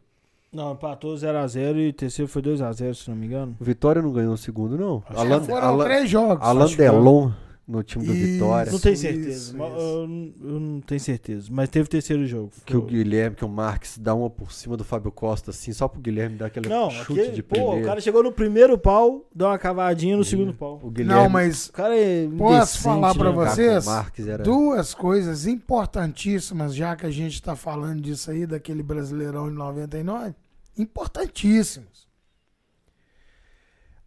[0.52, 3.56] Não, empatou 0x0 e o terceiro foi 2x0, se não me engano.
[3.60, 5.04] O Vitória não ganhou o segundo, não.
[5.12, 6.44] Já Alan, foram Alan, três jogos.
[6.44, 6.82] Alan acho que.
[6.82, 7.32] Delon
[7.70, 8.26] no time do Isso.
[8.34, 8.72] Vitória.
[8.72, 9.30] Não tenho certeza.
[9.30, 9.80] isso, mas isso.
[9.80, 11.48] Eu, não- eu não tenho certeza.
[11.52, 12.52] Mas teve terceiro jogo.
[12.66, 15.88] Que o Guilherme, que o Marques dá uma por cima do Fábio Costa, assim, só
[15.88, 19.24] pro Guilherme dar aquele Não, chute aquele, de pô, o cara chegou no primeiro pau,
[19.36, 20.80] deu uma cavadinha no segundo pau.
[20.82, 24.44] O Guilherme Não, mas O cara é Posso falar pra né, vocês, o Marques era...
[24.44, 30.34] duas coisas importantíssimas, já que a gente está falando disso aí, daquele Brasileirão de 99.
[30.76, 32.10] Importantíssimas.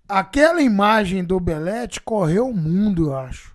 [0.09, 3.52] Aquela imagem do Belete correu o mundo, eu acho.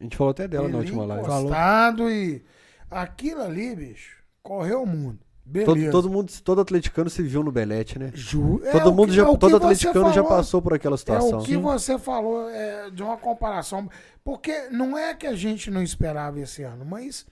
[0.00, 1.22] A gente falou até dela na Ele última live.
[1.24, 2.42] encostado e
[2.90, 5.18] aquilo ali, bicho, correu o mundo.
[5.64, 5.90] Todo, Beleza.
[5.90, 8.12] todo mundo, todo atleticano se viu no Belete, né?
[8.14, 10.28] Ju- é todo mundo que- já, é todo atleticano já falou.
[10.28, 11.40] passou por aquela É situação.
[11.40, 13.90] o que você falou é, de uma comparação.
[14.22, 17.26] Porque não é que a gente não esperava esse ano, mas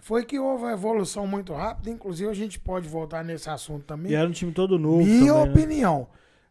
[0.00, 1.88] foi que houve uma evolução muito rápida.
[1.88, 4.12] Inclusive, a gente pode voltar nesse assunto também.
[4.12, 4.98] E era um time todo novo.
[5.02, 5.50] Minha também, né?
[5.52, 6.06] opinião.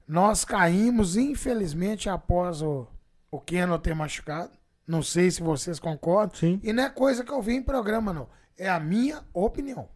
[0.07, 2.87] Nós caímos, infelizmente, após o,
[3.29, 4.51] o Keno ter machucado.
[4.91, 6.35] Não sei se vocês concordam.
[6.35, 6.59] Sim.
[6.61, 8.27] E não é coisa que eu vi em programa, não.
[8.57, 9.87] É a minha opinião.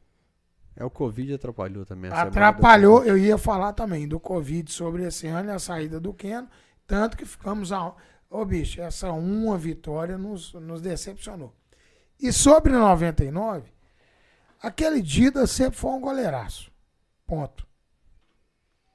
[0.74, 2.10] É, o Covid atrapalhou também.
[2.10, 6.48] Atrapalhou, eu ia falar também do Covid sobre esse ano e a saída do Keno.
[6.88, 7.94] Tanto que ficamos a.
[8.30, 11.54] Ô, bicho, essa uma vitória nos, nos decepcionou.
[12.18, 13.70] E sobre 99,
[14.62, 16.72] aquele Dida sempre foi um goleiraço.
[17.28, 17.68] Ponto.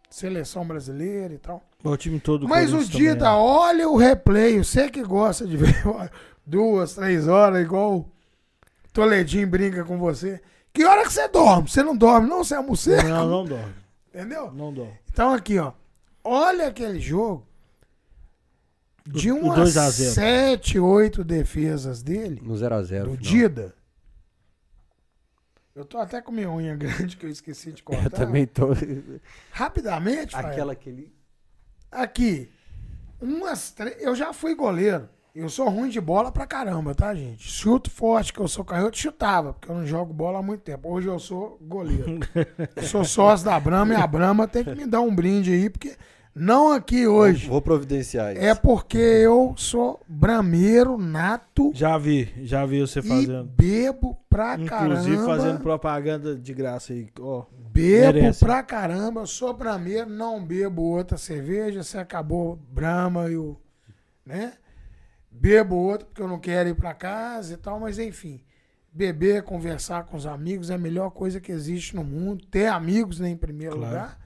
[0.09, 1.63] Seleção brasileira e tal.
[1.83, 2.41] O time todo.
[2.43, 3.31] do Mas o também, Dida, né?
[3.31, 4.59] olha o replay.
[4.59, 5.75] Você que gosta de ver
[6.47, 8.13] duas, três horas, igual o
[8.93, 10.41] Toledinho brinca com você.
[10.73, 11.69] Que hora que você dorme?
[11.69, 12.45] Você não dorme, não?
[12.45, 13.09] Você é morcego?
[13.09, 13.75] Não, não dorme.
[14.15, 14.53] Entendeu?
[14.53, 14.93] Não dorme.
[15.13, 15.73] Então aqui, ó.
[16.23, 17.47] Olha aquele jogo.
[19.07, 20.13] De O- o umas 2 a 0.
[20.13, 23.05] sete, oito defesas dele, No 0x0.
[23.05, 23.75] do Dida.
[25.75, 28.05] Eu tô até com minha unha grande que eu esqueci de cortar.
[28.05, 28.69] Eu também tô.
[29.51, 30.37] Rapidamente.
[30.37, 31.13] Aquela que ele.
[31.91, 32.49] Aqui,
[33.21, 33.97] umas três.
[34.01, 35.09] Eu já fui goleiro.
[35.35, 37.49] Eu sou ruim de bola pra caramba, tá, gente?
[37.49, 40.93] Chuto forte, que eu sou canhoto, chutava, porque eu não jogo bola há muito tempo.
[40.93, 42.19] Hoje eu sou goleiro.
[42.75, 45.71] Eu sou sócio da Brama e a Brama tem que me dar um brinde aí,
[45.71, 45.97] porque
[46.35, 47.49] Não aqui hoje.
[47.49, 48.43] Vou providenciar isso.
[48.45, 53.45] É porque eu sou brameiro nato Já vi, já vi você e fazendo.
[53.45, 55.27] bebo pra Inclusive caramba.
[55.27, 57.09] fazendo propaganda de graça aí.
[57.21, 57.45] Ó,
[57.81, 58.45] Bebo Merece.
[58.45, 63.57] pra caramba, sou brameiro, não bebo outra cerveja, se acabou Brahma e o.
[64.25, 64.55] né?
[65.31, 68.43] Bebo outra porque eu não quero ir pra casa e tal, mas enfim.
[68.93, 72.45] Beber, conversar com os amigos é a melhor coisa que existe no mundo.
[72.47, 73.95] Ter amigos, né, em primeiro Claro.
[73.95, 74.19] lugar.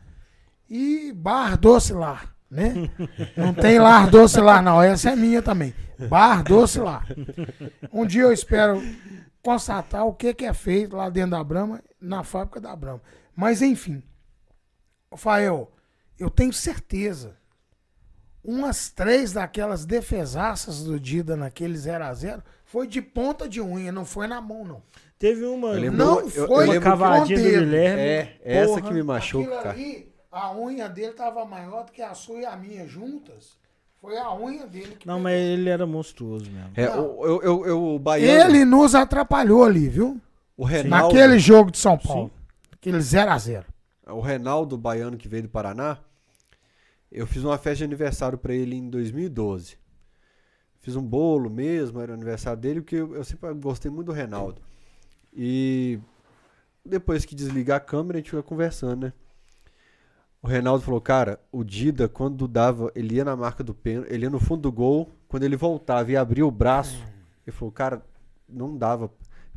[0.71, 2.73] E bar doce lar, né?
[3.37, 4.81] não tem lar doce lar, não.
[4.83, 5.75] Essa é minha também.
[6.09, 7.07] Bar doce lar.
[7.93, 8.83] Um dia eu espero
[9.43, 13.03] constatar o que, que é feito lá dentro da Brahma, na fábrica da Brahma.
[13.37, 14.03] Mas enfim,
[15.11, 15.71] Rafael,
[16.19, 17.37] eu tenho certeza,
[18.43, 24.27] umas três daquelas defesaças do Dida naquele 0x0 foi de ponta de unha, não foi
[24.27, 24.83] na mão, não.
[25.19, 27.45] teve uma, lembro- Não eu- foi eu uma cavadinha do.
[27.45, 28.01] Guilherme.
[28.03, 28.83] É, essa porra.
[28.83, 29.71] que me machuca, Aquilo cara.
[29.71, 33.57] ali, a unha dele tava maior do que a sua e a minha juntas.
[34.01, 35.23] Foi a unha dele que Não, pegou.
[35.23, 36.71] mas ele era monstruoso mesmo.
[36.77, 40.21] É, eu, eu, eu- o Baiano, Ele nos atrapalhou ali, viu?
[40.57, 42.31] o Reinaldo, Naquele jogo de São Paulo.
[42.85, 43.65] Aquele 0x0.
[44.09, 45.97] o Reinaldo Baiano que veio do Paraná,
[47.11, 49.79] eu fiz uma festa de aniversário pra ele em 2012.
[50.83, 54.13] Fiz um bolo mesmo, era o aniversário dele, porque eu, eu sempre gostei muito do
[54.13, 54.61] Reinaldo.
[55.33, 55.99] E
[56.85, 59.13] depois que desligar a câmera, a gente fica conversando, né?
[60.43, 64.27] O Reinaldo falou, cara, o Dida, quando dava, ele ia na marca do pênalti, ele
[64.27, 67.03] ia no fundo do gol, quando ele voltava e abria o braço,
[67.47, 68.05] ele falou, cara,
[68.47, 69.11] não dava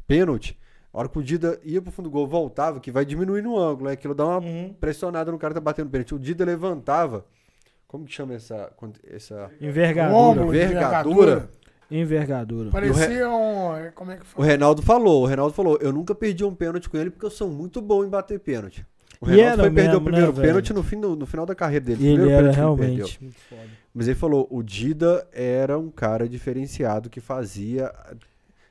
[0.07, 0.57] pênalti.
[0.97, 3.55] A hora que o Dida ia pro fundo do gol, voltava, que vai diminuir no
[3.55, 4.73] ângulo, é aquilo dá uma Uhum.
[4.79, 6.15] pressionada no cara que tá batendo pênalti.
[6.15, 7.23] O Dida levantava,
[7.87, 8.71] como que chama essa,
[9.07, 10.17] essa Envergadura.
[10.17, 11.49] Ombro, Envergadura.
[11.91, 12.71] Envergadura.
[12.71, 13.91] Parecia um.
[13.93, 14.47] Como é que O foi?
[14.47, 17.47] Reinaldo falou, o Reinaldo falou, eu nunca perdi um pênalti com ele porque eu sou
[17.47, 18.83] muito bom em bater pênalti.
[19.21, 21.53] O Reinaldo foi perder o mesmo, primeiro né, pênalti no, fim do, no final da
[21.53, 22.03] carreira dele.
[22.03, 23.61] E ele primeiro era pênalti que ele realmente foda.
[23.93, 27.93] Mas ele falou, o Dida era um cara diferenciado que fazia...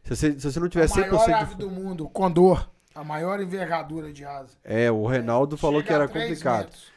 [0.07, 2.71] Se você, se você não A tivesse 100% maior de ave do mundo, o Condor.
[2.95, 4.57] A maior envergadura de asa.
[4.63, 6.65] É, o Reinaldo falou Chega que era a complicado.
[6.67, 6.93] metros.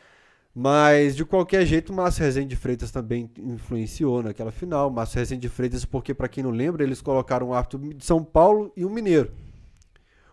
[0.53, 4.89] Mas, de qualquer jeito, o Márcio Rezende de Freitas também influenciou naquela final.
[4.89, 8.05] O Márcio Rezende de Freitas, porque, pra quem não lembra, eles colocaram um árbitro de
[8.05, 9.31] São Paulo e um mineiro.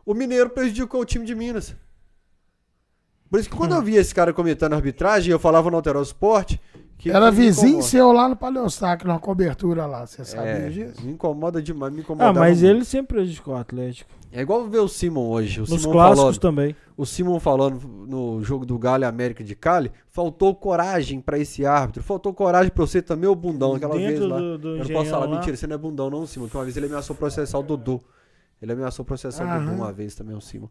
[0.04, 1.74] O mineiro prejudicou o time de Minas.
[3.30, 6.60] Por isso que quando eu via esse cara comentando arbitragem, eu falava no Alterosa Esporte...
[6.98, 10.06] Que Era que vizinho seu lá no Paleostáquio, numa cobertura lá.
[10.06, 11.04] Você sabia É, disso?
[11.04, 14.10] me incomoda demais, me incomoda Ah, mas ele sempre prejudicou o Atlético.
[14.32, 15.60] É igual ver o Simon hoje.
[15.60, 16.76] O Nos Simon clássicos falando, também.
[16.96, 21.64] o Simon falando no jogo do Galo e América de Cali, faltou coragem pra esse
[21.66, 24.38] árbitro, faltou coragem pra você também, o bundão, aquela vez Dentro lá.
[24.38, 25.36] do, do eu não posso falar, lá.
[25.36, 28.02] mentira, você não é bundão não, Simon, que uma vez ele ameaçou processar o Dudu.
[28.60, 30.68] Ele ameaçou processar o Dudu uma vez também, o Simon.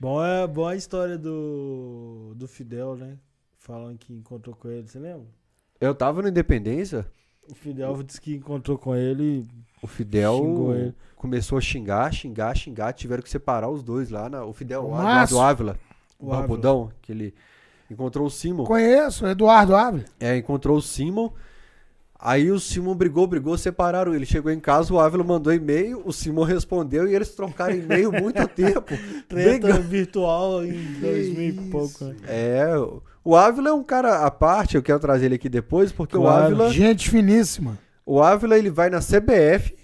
[0.00, 3.16] Bom, é boa a história do, do Fidel, né?
[3.58, 5.26] Falando que encontrou com ele, você lembra?
[5.82, 7.04] Eu tava no Independência,
[7.50, 9.46] O Fidel disse que encontrou com ele
[9.82, 10.94] o Fidel ele.
[11.16, 14.94] começou a xingar, xingar, xingar, tiveram que separar os dois lá, na, o Fidel, O.
[14.94, 15.78] Eduardo Ávila,
[16.20, 17.34] o Barbudão, que ele
[17.90, 18.64] encontrou o Simon.
[18.64, 20.04] Conheço, Eduardo Ávila.
[20.20, 21.30] É, encontrou o Simon.
[22.24, 24.24] Aí o Simon brigou, brigou, separaram ele.
[24.24, 28.46] Chegou em casa, o Ávila mandou e-mail, o Simon respondeu e eles trocaram e-mail muito
[28.54, 28.96] tempo.
[29.28, 29.82] treta brigando.
[29.82, 31.70] virtual em 2000 e isso.
[31.70, 32.04] pouco.
[32.04, 32.16] né?
[32.28, 33.02] É, o
[33.36, 36.46] Ávila é um cara à parte, eu quero trazer ele aqui depois, porque o Claro.
[36.46, 37.78] Ávila, Gente finíssima.
[38.04, 39.76] o Ávila ele vai na CBF.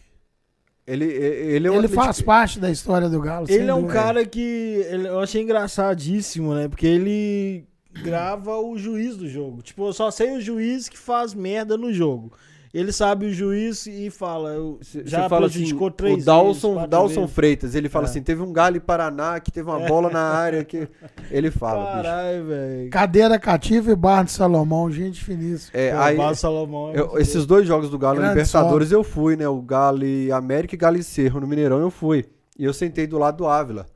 [0.87, 3.47] Ele, ele é um Ele faz parte da história do Galo.
[3.49, 4.01] Ele é um dúvida.
[4.01, 4.41] cara que
[4.89, 6.67] ele- eu achei engraçadíssimo, né?
[6.67, 7.67] Porque ele
[8.03, 9.61] grava o juiz do jogo.
[9.63, 12.33] Tipo, eu só sei o juiz que faz merda no jogo.
[12.73, 16.27] Ele sabe o juiz e fala, eu Cê- já cê fala assim, prejudicou três o
[16.27, 17.35] Dalson, vezes, Dalson vezes.
[17.35, 18.11] Freitas, ele fala É.
[18.11, 20.87] assim, teve um galho em Paraná que teve uma bola na área que
[21.31, 22.03] ele fala, bicho.
[22.03, 22.91] Caralho, velho.
[22.91, 25.79] Cadeira cativa e Bar de Salomão, gente finíssima.
[25.81, 29.03] É, Pô, aí, o Vasco Salomão é Eu- esses dois jogos do Galo Libertadores eu
[29.03, 29.49] fui, né?
[29.49, 32.27] O Galo e América e Galo e Cerro no Mineirão eu fui.
[32.59, 33.87] E eu sentei do lado do Ávila.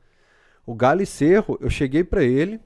[0.65, 2.59] O Galo e Cerro, eu cheguei pra ele,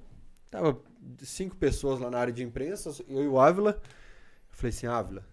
[0.50, 0.78] tava
[1.22, 3.72] cinco pessoas lá na área de imprensa, eu e o Ávila.
[3.72, 3.82] Eu
[4.52, 5.24] falei assim, Ávila,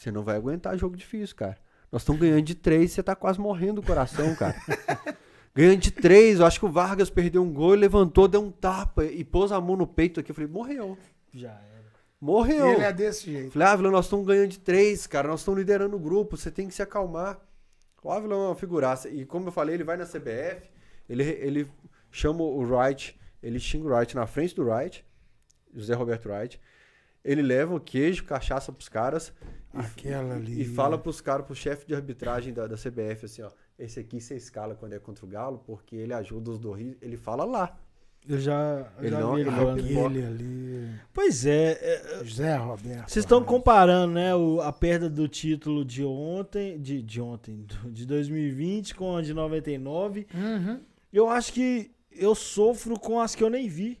[0.00, 1.58] você não vai aguentar jogo difícil, cara.
[1.92, 4.56] Nós estamos ganhando de três, você tá quase morrendo do coração, cara.
[5.54, 8.50] ganhando de três, eu acho que o Vargas perdeu um gol e levantou, deu um
[8.50, 10.30] tapa e pôs a mão no peito aqui.
[10.30, 10.96] Eu falei, morreu.
[11.34, 11.92] Já era.
[12.18, 12.68] Morreu.
[12.68, 13.52] Ele é desse jeito.
[13.52, 15.28] Falei, Ávila, nós estamos ganhando de três, cara.
[15.28, 16.34] Nós estamos liderando o grupo.
[16.34, 17.38] Você tem que se acalmar.
[18.02, 19.06] O Ávila é uma figuraça.
[19.10, 20.70] E como eu falei, ele vai na CBF,
[21.10, 21.70] ele, ele
[22.10, 25.04] chama o Wright, ele xinga o Wright na frente do Wright,
[25.74, 26.58] José Roberto Wright.
[27.22, 30.62] Ele leva o queijo, cachaça pros caras e, Aquela ali.
[30.62, 33.50] e fala pros caras, pro chefe de arbitragem da, da CBF, assim, ó.
[33.78, 36.96] Esse aqui você escala quando é contra o Galo, porque ele ajuda os do Rio.
[37.00, 37.78] Ele fala lá.
[38.28, 40.90] Eu já, eu Ele já não- vi ele ele ali.
[41.14, 43.08] Pois é, é, José Roberto.
[43.08, 48.04] vocês estão comparando, né, o- a perda do título de ontem, de, de ontem, de
[48.04, 50.26] 2020 com a de 99.
[50.34, 50.80] Uhum.
[51.10, 53.98] Eu acho que eu sofro com as que eu nem vi.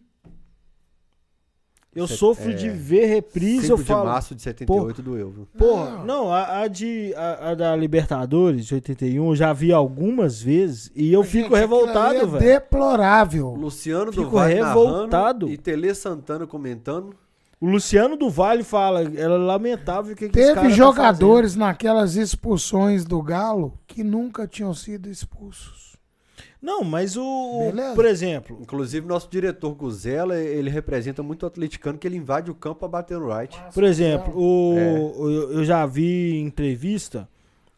[1.94, 4.04] Eu Cê- é, sofro de ver reprise, 5 eu de falo.
[4.04, 5.48] março de 78 doeu, viu?
[5.58, 6.32] Porra, Não.
[6.32, 11.12] a, a de a, a da Libertadores de 81 eu já vi algumas vezes e
[11.12, 12.38] eu Gente, fico aquilo revoltado, é velho.
[12.38, 13.48] Deplorável.
[13.54, 15.08] Luciano Fico do Vale revoltado.
[15.46, 17.12] narrando e Tele Santana comentando.
[17.60, 23.04] O Luciano do Vale fala, era lamentável o que, que Teve tá jogadores naquelas expulsões
[23.04, 25.89] do Galo que nunca tinham sido expulsos.
[26.60, 27.94] Não, mas o, Beleza.
[27.94, 32.54] por exemplo, Inclusive, nosso diretor Guzela, ele representa muito o atleticano, que ele invade o
[32.54, 33.56] campo pra bater no right.
[33.72, 34.98] por exemplo, o, É.
[34.98, 37.26] o- eu eu já vi em entrevista,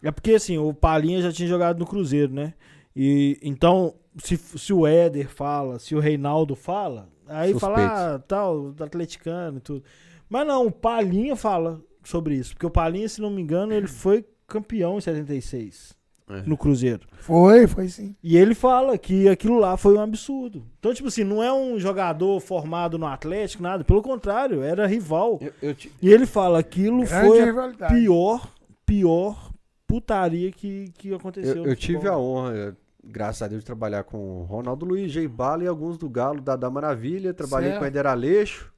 [0.02, 2.54] é porque assim, o Palinha já tinha jogado no Cruzeiro, né?
[2.94, 7.76] E então, se, se o Éder fala, se o Reinaldo fala, aí Suspeito.
[7.76, 9.84] fala, ah, tal, do atleticano e tudo.
[10.28, 13.86] Mas não, o Palinha fala sobre isso, porque o Palinha, se não me engano, ele
[13.86, 15.94] foi campeão em 76
[16.28, 16.43] É.
[16.43, 17.07] no Cruzeiro.
[17.19, 18.15] Foi, foi sim.
[18.23, 20.65] E ele fala que aquilo lá foi um absurdo.
[20.78, 23.85] Então, tipo assim, não é um jogador formado no Atlético, nada.
[23.85, 25.39] Pelo contrário, era rival.
[25.40, 27.40] Eu, eu te- E ele fala aquilo Grande foi
[27.82, 28.53] a pior,
[28.86, 29.53] pior
[29.86, 31.57] putaria que, que aconteceu.
[31.57, 35.28] eu, eu tive a honra, graças a Deus, de trabalhar com o Ronaldo Luiz, Jay
[35.28, 37.35] Bala e alguns do Galo, da, da Maravilha.
[37.35, 37.78] Trabalhei Certo.
[37.81, 38.73] com o Eder Aleixo,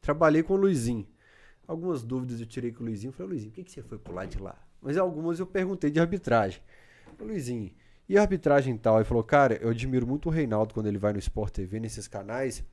[0.00, 1.06] trabalhei com o Luizinho.
[1.66, 3.12] Algumas dúvidas eu tirei com o Luizinho.
[3.12, 4.56] Falei, Luizinho, por que, que você foi pular de lá?
[4.80, 6.60] Mas algumas eu perguntei de arbitragem.
[7.26, 7.70] Luizinho,
[8.08, 8.96] e a arbitragem e tal?
[8.96, 12.08] Ele falou, cara, eu admiro muito o Reinaldo quando ele vai no Sport TV, nesses
[12.08, 12.64] canais,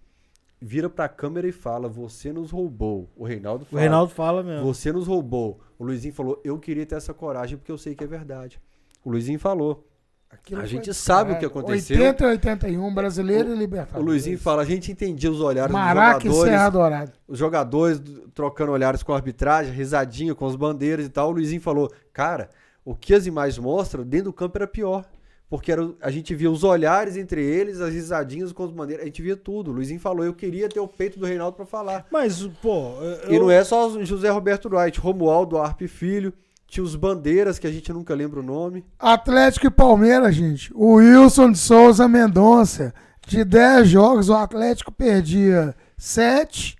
[0.61, 3.09] vira pra câmera e fala, você nos roubou.
[3.15, 4.65] O Reinaldo O fala, Reinaldo fala mesmo.
[4.65, 5.59] você nos roubou.
[5.77, 8.59] O Luizinho falou, eu queria ter essa coragem porque eu sei que é verdade.
[9.03, 9.85] O Luizinho falou.
[10.27, 11.39] Aquilo A gente sabe o caralho.
[11.39, 11.97] que aconteceu.
[11.97, 14.01] 80 e 81, brasileiro e Libertadores.
[14.01, 17.13] O Luizinho fala, a gente entendia os olhares Maraca e dos Serra jogadores, Dourada.
[17.27, 18.01] os jogadores
[18.33, 21.29] trocando olhares com a arbitragem, risadinha com as bandeiras e tal.
[21.29, 22.49] O Luizinho falou, cara,
[22.85, 25.03] o que as imagens mostram, dentro do campo era pior.
[25.49, 29.05] Porque era, a gente via os olhares entre eles, as risadinhas com as bandeiras, a
[29.05, 29.69] gente via tudo.
[29.69, 32.05] O Luizinho falou, eu queria ter o peito do Reinaldo pra falar.
[32.11, 32.93] Mas, pô.
[33.27, 36.33] Eu, E não é só José Roberto Wright, Romualdo Arpe Filho,
[36.67, 38.83] tinha os bandeiras, que a gente nunca lembra o nome.
[38.97, 40.71] Atlético e Palmeiras, gente.
[40.73, 42.93] O Wilson de Souza Mendonça.
[43.27, 46.75] De 10 jogos, o Atlético perdia 7,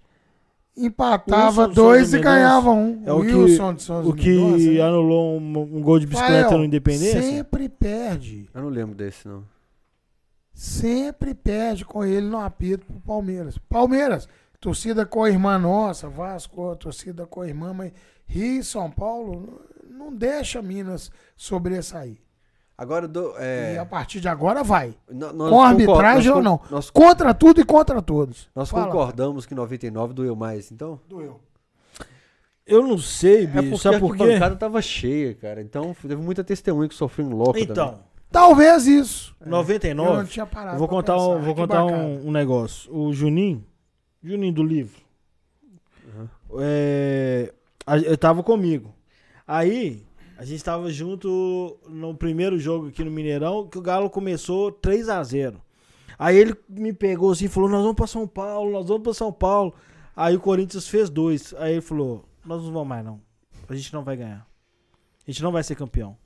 [0.78, 3.04] empatava Wilson de 2 Souza e ganhava 1.
[3.06, 4.82] É o que- Wilson de Souza O que Mendonça, né?
[4.82, 7.22] anulou um, um gol de bicicleta Rafael, no Independência?
[7.22, 8.50] Sempre perde.
[8.54, 9.44] Eu não lembro desse, não.
[10.54, 13.58] Sempre perde com ele no apito pro Palmeiras.
[13.70, 14.28] Palmeiras,
[14.60, 17.92] torcida com a irmã nossa, Vasco, torcida com a irmã, mas
[18.26, 22.18] Rio e São Paulo não deixa Minas sobressair.
[22.78, 24.94] Agora, eu dou, E a é, partir de agora vai.
[25.50, 26.60] com arbitragem ou não.
[26.70, 28.50] Nós, Contra tudo e contra todos.
[28.54, 28.86] nós Fala.
[28.88, 31.00] concordamos que 99 doeu mais, então?
[31.08, 31.40] Doeu.
[32.68, 33.64] Eu não sei, É bicho.
[33.70, 34.26] porque Sabe a por quê?
[34.34, 35.62] bancada tava cheia, cara.
[35.62, 37.70] Então, teve muita testemunha que sofreu um louco também.
[37.72, 38.00] Então,
[38.32, 39.34] Talvez isso.
[39.40, 40.28] Eu não 99.
[40.30, 40.76] tinha parado.
[40.76, 42.94] Eu vou contar, um, vou contar um, um negócio.
[42.94, 43.64] O Juninho,
[44.22, 45.00] Juninho do livro,
[46.04, 46.28] Uhum.
[46.60, 47.54] é,
[47.86, 48.94] a- ele tava comigo.
[49.48, 50.05] Aí,
[50.38, 55.10] a gente tava junto no primeiro jogo aqui no Mineirão, que o Galo começou 3
[55.10, 55.62] a 0
[56.18, 59.14] Aí ele me pegou assim e falou: Nós vamos pra São Paulo, nós vamos pra
[59.14, 59.74] São Paulo.
[60.16, 61.54] Aí o Corinthians fez dois.
[61.58, 63.20] Aí ele falou: Nós não vamos mais, não.
[63.68, 64.48] A gente não vai ganhar.
[65.28, 66.18] A gente não vai ser campeão.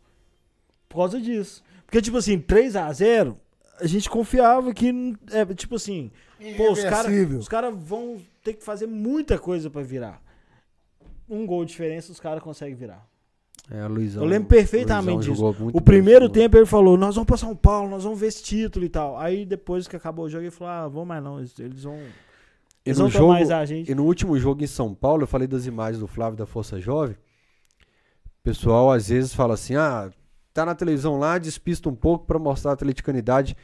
[0.88, 1.64] Por causa disso.
[1.86, 3.38] Porque, tipo assim, 3 a 0
[3.80, 4.92] a gente confiava que,
[5.32, 6.12] é, tipo assim,
[6.58, 10.22] pô, os caras cara vão ter que fazer muita coisa pra virar.
[11.30, 13.08] Um gol de diferença os caras conseguem virar.
[13.72, 15.68] É, Luizão, Eu lembro perfeitamente Luizão disso.
[15.68, 16.34] O bem primeiro jogo.
[16.34, 19.18] tempo ele falou, nós vamos pra São Paulo, nós vamos ver esse título e tal.
[19.18, 22.90] Aí depois que acabou o jogo ele falou, ah, vamos mais não, eles, vão, E
[22.90, 23.92] eles no, vão jogo, mais a gente.
[23.92, 26.80] e no último jogo em São Paulo, eu falei das imagens do Flávio da Força
[26.80, 27.16] Jovem.
[27.16, 30.10] O pessoal às vezes fala assim: ah,
[30.52, 33.56] tá na televisão lá, despista um pouco pra mostrar a atleticanidade.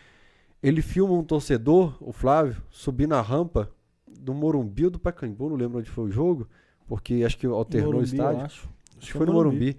[0.62, 3.72] Ele filma um torcedor, o Flávio, subir na rampa
[4.08, 6.48] do Morumbi ou do Pacaembu, não lembro onde foi o jogo,
[6.88, 8.70] porque acho que alternou Morumbi, o estádio.
[8.98, 9.08] Acho.
[9.12, 9.78] Que foi no Morumbi.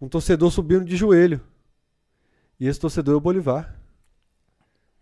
[0.00, 1.40] Um torcedor subindo de joelho.
[2.58, 3.76] E esse torcedor é o Bolivar.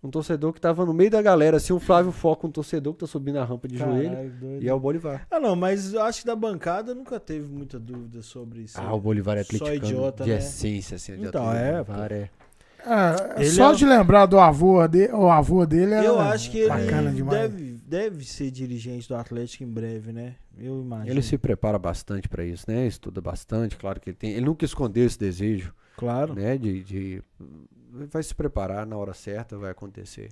[0.03, 3.01] Um torcedor que tava no meio da galera, assim, o Flávio foca um torcedor que
[3.01, 4.11] tá subindo a rampa de joelho.
[4.11, 4.63] Caralho, doido.
[4.65, 5.27] E é o Bolivar.
[5.29, 8.81] Ah, não, mas eu acho que da bancada nunca teve muita dúvida sobre isso.
[8.81, 10.39] Ah, o Bolivar é Só atleticano idiota, de né?
[10.39, 11.17] essência, assim.
[11.17, 12.31] de Então, é, Bolivar é.
[13.37, 16.69] É, só é- de lembrar do avô dele, o avô dele era Eu acho que
[16.69, 17.41] bacana ele demais.
[17.51, 20.37] deve, deve ser dirigente do Atlético em breve, né?
[20.59, 21.11] Eu imagino.
[21.11, 22.87] Ele se prepara bastante pra isso, né?
[22.87, 24.33] Estuda bastante, claro que ele tem.
[24.33, 26.35] Ele nunca escondeu esse desejo, Claro.
[26.35, 26.57] né?
[26.59, 27.23] De, de-
[28.11, 30.31] vai se preparar na hora certa, vai acontecer.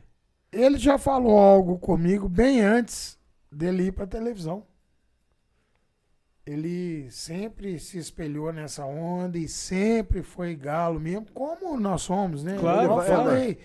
[0.52, 3.18] Ele já falou algo comigo bem antes
[3.50, 4.64] dele ir pra televisão.
[6.44, 12.56] Ele sempre se espelhou nessa onda e sempre foi galo mesmo, como nós somos, né?
[12.58, 13.58] Claro, eu é, falei.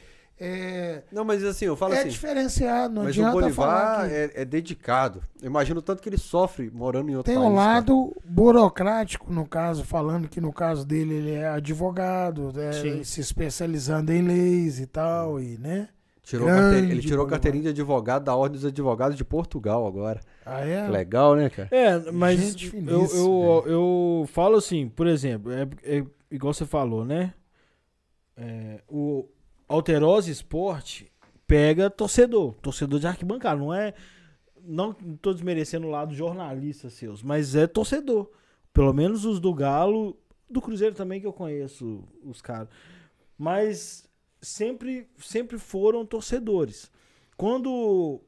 [0.43, 2.09] É, Não, mas assim, eu falo é assim.
[2.09, 5.21] diferenciado, não Mas o adianta falar Bolivar que é, é dedicado.
[5.39, 7.51] Eu imagino o tanto que ele sofre morando em outro tem país.
[7.51, 7.73] um cara.
[7.75, 14.11] lado burocrático, no caso, falando que no caso dele ele é advogado, é, se especializando
[14.11, 15.89] em leis e tal, e né?
[16.23, 17.29] Tirou carteira- ele tirou Bolivar.
[17.29, 20.21] carteirinha de advogado da Ordem dos Advogados de Portugal agora.
[20.45, 20.87] Ah, é?
[20.87, 21.67] Legal, né, cara?
[21.71, 23.19] É, mas Gente eu, finíssima.
[23.19, 27.33] eu, eu falo assim, por exemplo, é, é igual você falou, né?
[28.37, 29.25] É, o
[29.71, 31.11] Alterose Esporte
[31.47, 33.93] pega torcedor, torcedor de arquibancada, não é.
[34.63, 38.29] Não tô desmerecendo o lado jornalista seus, mas é torcedor.
[38.73, 40.17] Pelo menos os do Galo,
[40.49, 42.69] do Cruzeiro também que eu conheço os caras.
[43.37, 44.07] Mas
[44.41, 46.91] sempre, sempre foram torcedores.
[47.35, 48.21] Quando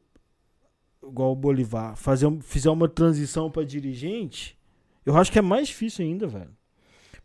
[1.03, 4.57] igual o Bolivar, fazer, fizer uma transição para dirigente,
[5.06, 6.56] eu acho que é mais difícil ainda, velho.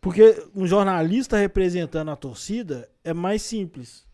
[0.00, 4.07] Porque um jornalista representando a torcida é mais simples.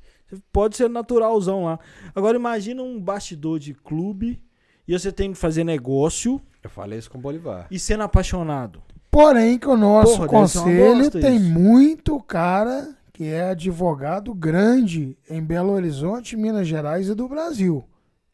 [0.53, 1.79] Pode ser naturalzão lá.
[2.15, 4.43] Agora imagina um bastidor de clube
[4.87, 7.67] e você tem que fazer negócio Eu falei isso com o Bolivar.
[7.71, 8.83] e sendo apaixonado.
[9.11, 11.51] Porém, que o nosso Porra, conselho tem isso.
[11.51, 17.85] muito cara que é advogado grande em Belo Horizonte, Minas Gerais e do Brasil,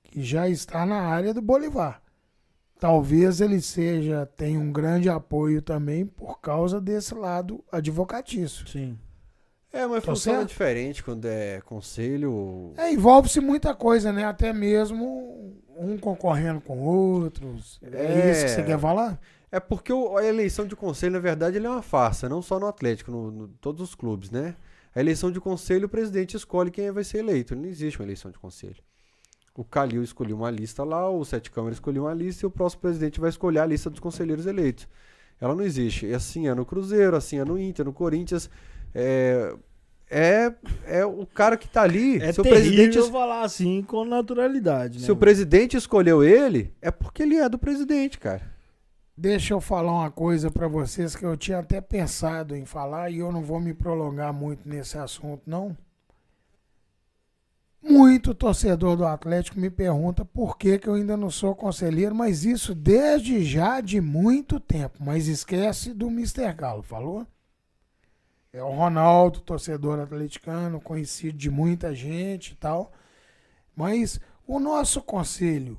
[0.03, 2.01] que já está na área do Bolivar.
[2.79, 8.67] Talvez ele seja tenha um grande apoio também por causa desse lado advocatício.
[8.67, 8.99] Sim.
[9.73, 10.49] É, mas Tá funciona certo?
[10.49, 12.73] diferente quando é conselho.
[12.77, 14.25] É, envolve-se muita coisa, né?
[14.25, 17.79] Até mesmo um concorrendo com outros.
[17.83, 18.31] É, É.
[18.33, 19.21] isso que você quer falar?
[19.53, 23.11] É porque a eleição de conselho, na verdade, é uma farsa, não só no Atlético,
[23.11, 24.55] no, no- todos os clubes, né?
[24.95, 27.55] A eleição de conselho, o presidente escolhe quem vai ser eleito.
[27.55, 28.77] Não existe uma eleição de conselho.
[29.57, 32.83] O Calil escolheu uma lista lá, o Sete Câmara escolheu uma lista e o próximo
[32.83, 34.89] presidente vai escolher a lista dos conselheiros eleitos.
[35.41, 36.07] Ela não existe.
[36.07, 38.49] E assim é no Cruzeiro, assim é no Inter, no Corinthians.
[38.95, 39.55] É,
[40.11, 40.53] é,
[40.87, 42.21] é o cara que tá ali.
[42.21, 45.05] É se o presidente, falar assim com naturalidade, né?
[45.05, 48.43] se o presidente escolheu ele, é porque ele é do presidente, cara.
[49.17, 53.19] Deixa eu falar uma coisa pra vocês que eu tinha até pensado em falar e
[53.19, 55.77] eu não vou me prolongar muito nesse assunto, não.
[57.83, 62.45] Muito torcedor do Atlético me pergunta por que, que eu ainda não sou conselheiro, mas
[62.45, 64.99] isso desde já de muito tempo.
[65.01, 66.53] Mas esquece do Mr.
[66.53, 67.27] Galo, falou?
[68.53, 72.93] É o Ronaldo, torcedor atleticano, conhecido de muita gente e tal.
[73.77, 75.79] Mas o nosso conselho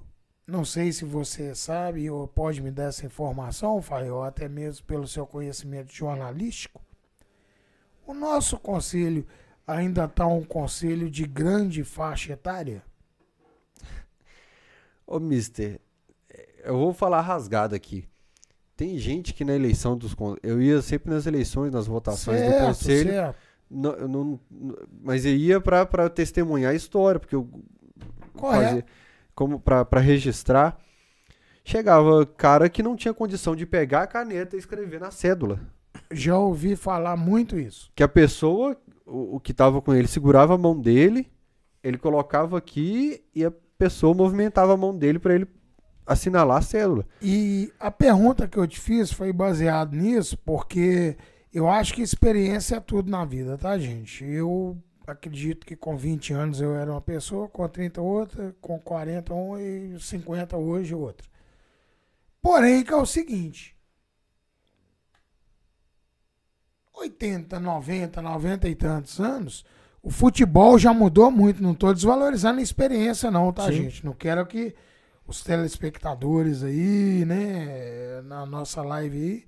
[0.52, 5.07] não sei se você sabe ou pode me dar essa informação, Fael, até mesmo pelo
[5.07, 6.81] seu conhecimento jornalístico.
[8.06, 9.26] O nosso conselho
[9.65, 12.84] ainda está um conselho de grande faixa etária?
[15.07, 15.80] Ô, mister,
[16.65, 18.10] eu vou falar rasgado aqui.
[18.81, 20.15] Tem gente que na eleição dos.
[20.41, 23.09] Eu ia sempre nas eleições, nas votações do certo, conselho.
[23.11, 23.35] certo.
[23.69, 24.39] não- eu não-
[25.03, 27.47] mas eu ia pra, pra testemunhar a história, porque eu
[28.33, 28.63] Correto.
[28.65, 28.85] fazia
[29.35, 30.79] como pra, pra registrar.
[31.63, 35.59] Chegava cara que não tinha condição de pegar a caneta e escrever na cédula.
[36.09, 37.91] Já ouvi falar muito isso.
[37.95, 38.75] Que a pessoa,
[39.05, 41.31] o, o que tava com ele, segurava a mão dele,
[41.83, 45.45] ele colocava aqui e a pessoa movimentava a mão dele pra ele
[46.06, 47.06] assinalar a cédula.
[47.22, 51.18] E a pergunta que eu te fiz foi baseado nisso, porque
[51.53, 54.23] eu acho que experiência é tudo na vida, tá, gente?
[54.23, 59.34] Eu acredito que com 20 anos eu era uma pessoa, com 30 outra, com 40
[59.34, 61.28] um e 50 hoje outra.
[62.41, 63.76] Porém, que é o seguinte:
[66.94, 69.65] 80, 90, 90 e tantos anos,
[70.02, 71.61] o futebol já mudou muito.
[71.61, 73.73] Não estou desvalorizando a experiência, não, tá, Sim.
[73.73, 74.06] gente?
[74.06, 74.73] Não quero que
[75.31, 79.45] os telespectadores aí, né, na nossa live aí,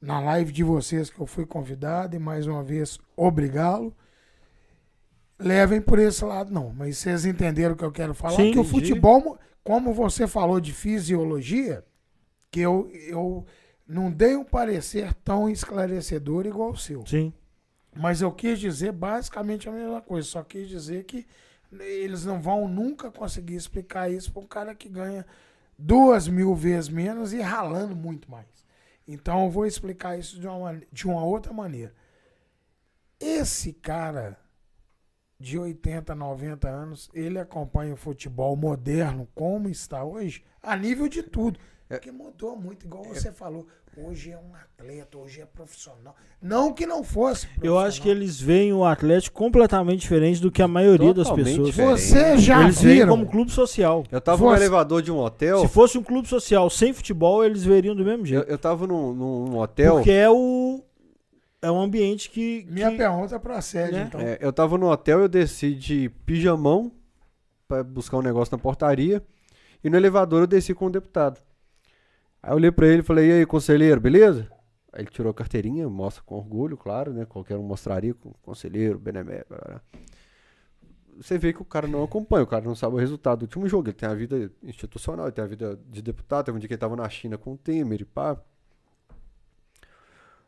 [0.00, 3.94] na live de vocês que eu fui convidado e mais uma vez obrigá-lo,
[5.38, 6.70] levem por esse lado, não.
[6.72, 8.36] Mas vocês entenderam o que eu quero falar?
[8.36, 8.68] Sim, que o entendi.
[8.68, 11.82] futebol, mu- como você falou de fisiologia,
[12.50, 13.44] que eu, eu
[13.86, 17.06] não dei um parecer tão esclarecedor igual o seu.
[17.06, 17.32] Sim.
[17.96, 20.28] Mas eu quis dizer basicamente a mesma coisa.
[20.28, 21.26] Só quis dizer que
[21.78, 25.26] eles não vão nunca conseguir explicar isso para um cara que ganha
[25.78, 28.46] duas mil vezes menos e ralando muito mais.
[29.06, 31.94] Então eu vou explicar isso de uma, de uma outra maneira.
[33.18, 34.38] Esse cara
[35.38, 41.22] de 80, 90 anos, ele acompanha o futebol moderno como está hoje, a nível de
[41.22, 41.58] tudo.
[41.88, 43.66] Porque mudou muito, igual você falou.
[43.96, 46.14] Hoje é um atleta, hoje é profissional.
[46.40, 47.48] Não que não fosse.
[47.62, 51.56] Eu acho que eles veem o Atlético completamente diferente do que a maioria das Totalmente
[51.56, 51.66] pessoas.
[52.00, 52.00] diferente.
[52.00, 53.08] Você já eles veem viram.
[53.10, 54.04] como clube social.
[54.10, 55.60] Eu tava no Você- elevador de um hotel.
[55.60, 58.48] Se fosse um clube social sem futebol, eles veriam do mesmo Eu, jeito.
[58.48, 59.94] eu tava num, num hotel.
[59.96, 60.80] Porque é o
[61.60, 64.04] é um ambiente que, Minha que- pergunta procede, né?
[64.08, 64.20] então.
[64.20, 66.90] É, eu tava no hotel, eu desci de pijamão
[67.68, 69.22] pra buscar um negócio na portaria.
[69.84, 71.38] E no elevador eu desci com o deputado.
[72.42, 74.50] Aí eu olhei pra ele e falei, e aí, conselheiro, beleza?
[74.92, 77.24] Aí ele tirou a carteirinha, mostra com orgulho, claro, né?
[77.24, 79.54] Qualquer um mostraria conselheiro, benemérito.
[81.16, 83.68] Você vê que o cara não acompanha, o cara não sabe o resultado do último
[83.68, 83.88] jogo.
[83.88, 86.46] Ele tem a vida institucional, ele tem a vida de deputado.
[86.46, 88.38] Teve um dia que ele tava na China com o Temer e pá.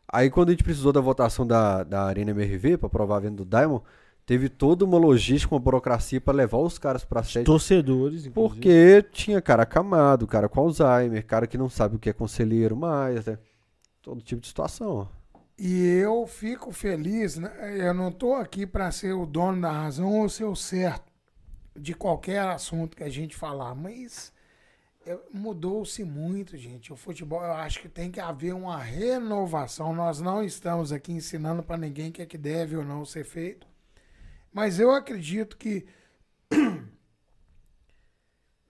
[0.08, 3.36] Aí quando a gente precisou da votação da, da Arena MRV pra aprovar a venda
[3.36, 3.84] do Diamond,
[4.24, 7.44] teve toda uma logística, uma burocracia pra levar os caras pra sede.
[7.44, 8.32] torcedores, inclusive.
[8.32, 12.76] Porque tinha cara acamado, cara com Alzheimer, cara que não sabe o que é conselheiro
[12.76, 13.38] mais, né?
[14.00, 15.08] Todo tipo de situação.
[15.58, 17.50] E eu fico feliz, né?
[17.78, 21.12] Eu não tô aqui para ser o dono da razão ou ser o certo
[21.78, 24.32] de qualquer assunto que a gente falar, mas
[25.32, 26.92] mudou-se muito, gente.
[26.92, 29.94] O futebol, eu acho que tem que haver uma renovação.
[29.94, 33.24] Nós não estamos aqui ensinando para ninguém o que é que deve ou não ser
[33.24, 33.66] feito,
[34.52, 35.86] mas eu acredito que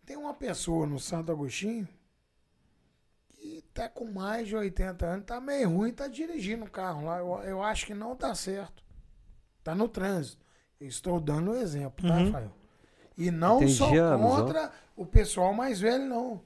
[0.04, 1.88] tem uma pessoa no Santo Agostinho
[3.28, 7.18] que tá com mais de 80 anos, tá meio ruim, tá dirigindo o carro lá.
[7.18, 8.82] Eu, eu acho que não tá certo.
[9.64, 10.44] Tá no trânsito.
[10.80, 12.24] Eu estou dando o exemplo, tá, Uhum.
[12.26, 12.52] Rafael?
[13.16, 14.36] E não Tem sou anos, ó.
[14.36, 16.42] contra o pessoal mais velho, não.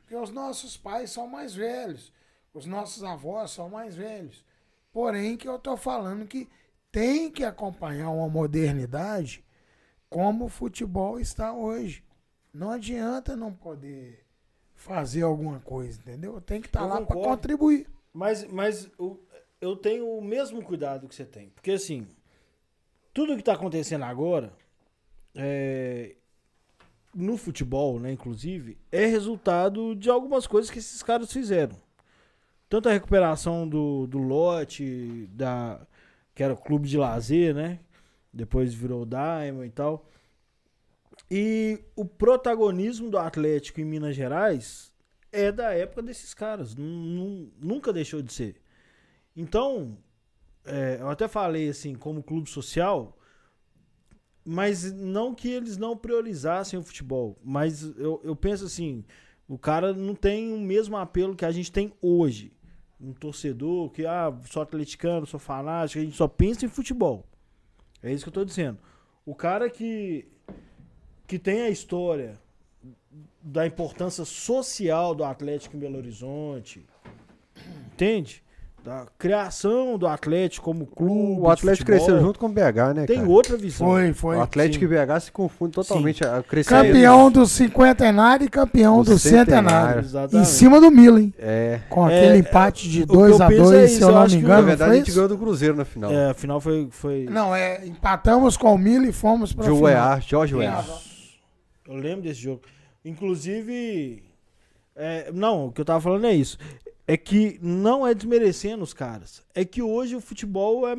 [0.00, 2.12] Porque os nossos pais são mais velhos.
[2.52, 4.44] Os nossos avós são mais velhos.
[4.92, 6.48] Porém, que eu tô falando que
[6.94, 9.44] tem que acompanhar uma modernidade
[10.08, 12.04] como o futebol está hoje.
[12.52, 14.24] Não adianta não poder
[14.76, 16.40] fazer alguma coisa, entendeu?
[16.40, 17.88] Tem que estar Eu lá para contribuir.
[18.12, 18.88] Mas, mas
[19.60, 21.48] eu tenho o mesmo cuidado que você tem.
[21.48, 22.06] Porque assim,
[23.12, 24.52] tudo que tá acontecendo agora,
[25.34, 26.14] é,
[27.12, 31.74] no futebol, né, inclusive, é resultado de algumas coisas que esses caras fizeram.
[32.68, 35.84] Tanto a recuperação do, do lote, da,
[36.34, 37.80] que era o clube de lazer, né?
[38.32, 40.08] Depois virou o Diamond e tal.
[41.30, 44.92] E o protagonismo do Atlético em Minas Gerais
[45.32, 46.74] é da época desses caras.
[46.74, 48.56] Nu- nu- nunca deixou de ser.
[49.36, 49.96] Então,
[50.64, 53.16] é, eu até falei assim, como clube social,
[54.44, 57.38] mas não que eles não priorizassem o futebol.
[57.42, 59.04] Mas eu, eu penso assim,
[59.48, 62.52] o cara não tem o mesmo apelo que a gente tem hoje.
[63.04, 67.26] Um torcedor que, ah, sou atleticano, sou fanático, a gente só pensa em futebol.
[68.02, 68.78] É isso que eu tô dizendo.
[69.26, 70.28] O cara que,
[71.26, 72.38] que tem a história
[73.42, 76.86] da importância social do Atlético em Belo Horizonte,
[77.92, 78.43] entende?
[78.84, 81.40] Da criação do Atlético como clube.
[81.40, 83.28] O Atlético futebol, cresceu junto com o BH, né, Tem cara?
[83.30, 83.86] outra visão.
[83.88, 84.36] Foi, foi.
[84.36, 84.92] O Atlético Sim.
[84.92, 86.22] e BH se confundem totalmente.
[86.22, 86.84] a- Cresceram.
[86.84, 90.04] Campeão do cinquentenário e campeão do, Do centenário.
[90.04, 90.38] centenário.
[90.38, 91.80] Em cima do Milan, É.
[91.88, 94.02] com É, aquele é, empate de o que eu 2 a penso 2 é se
[94.02, 94.66] eu eu não me que, Na engano.
[94.66, 96.12] verdade, a gente ganhou do Cruzeiro na final.
[96.12, 96.86] É, afinal foi.
[96.90, 97.24] foi...
[97.30, 99.76] Não, é, empatamos com o Milan e fomos final.
[99.80, 100.98] Uear, Jorge razão.
[101.88, 102.60] Eu lembro desse jogo.
[103.02, 104.22] Inclusive.
[104.94, 106.58] é, não, o que eu tava falando é isso.
[107.06, 109.42] É que não é desmerecendo os caras.
[109.54, 110.96] É que hoje o futebol é,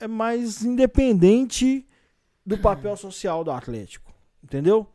[0.00, 1.86] é mais independente
[2.44, 4.12] do papel social do Atlético.
[4.42, 4.86] Entendeu?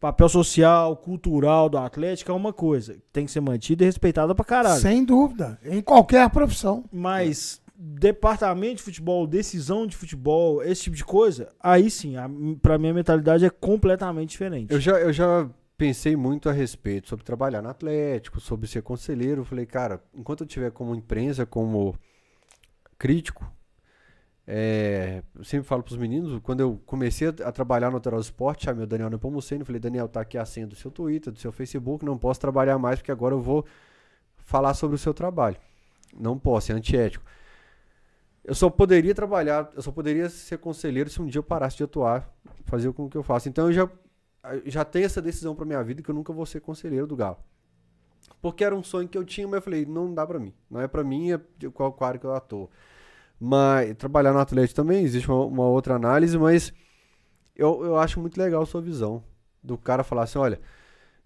[0.00, 2.94] Papel social, cultural do Atlético é uma coisa.
[2.94, 4.80] que Tem que ser mantida e respeitada pra caralho.
[4.80, 5.58] Sem dúvida.
[5.64, 6.84] Em qualquer profissão.
[6.92, 12.28] Mas departamento de futebol, decisão de futebol, esse tipo de coisa, aí sim, a,
[12.60, 14.72] pra mim a mentalidade é completamente diferente.
[14.72, 15.48] Eu já, eu já
[15.78, 19.44] pensei muito a respeito sobre trabalhar no Atlético, sobre ser conselheiro.
[19.44, 21.96] Falei, cara, enquanto eu tiver como imprensa, como
[22.98, 23.50] crítico,
[24.44, 28.82] é, eu sempre falo pros meninos, quando eu comecei a, trabalhar no Total Esporte, chamei
[28.82, 32.04] o Daniel Nepomuceno, falei, Daniel, tá aqui a senha do seu Twitter, do seu Facebook,
[32.04, 33.64] não posso trabalhar mais porque agora eu vou
[34.38, 35.56] falar sobre o seu trabalho.
[36.18, 37.24] Não posso, é antiético.
[38.42, 41.84] Eu só poderia trabalhar, eu só poderia ser conselheiro se um dia eu parasse de
[41.84, 42.28] atuar,
[42.64, 43.48] fazer com que eu faço.
[43.48, 43.88] Então eu já
[44.64, 47.38] já tenho essa decisão pra minha vida que eu nunca vou ser conselheiro do Galo.
[48.40, 50.52] Porque era um sonho que eu tinha, mas eu falei, não dá pra mim.
[50.70, 51.40] Não é pra mim, é
[51.72, 52.70] qual quadro que eu atuo.
[53.40, 56.72] Mas trabalhar no Atlético também existe uma, uma outra análise, mas
[57.54, 59.22] eu, eu acho muito legal a sua visão.
[59.62, 60.60] Do cara falar assim, olha,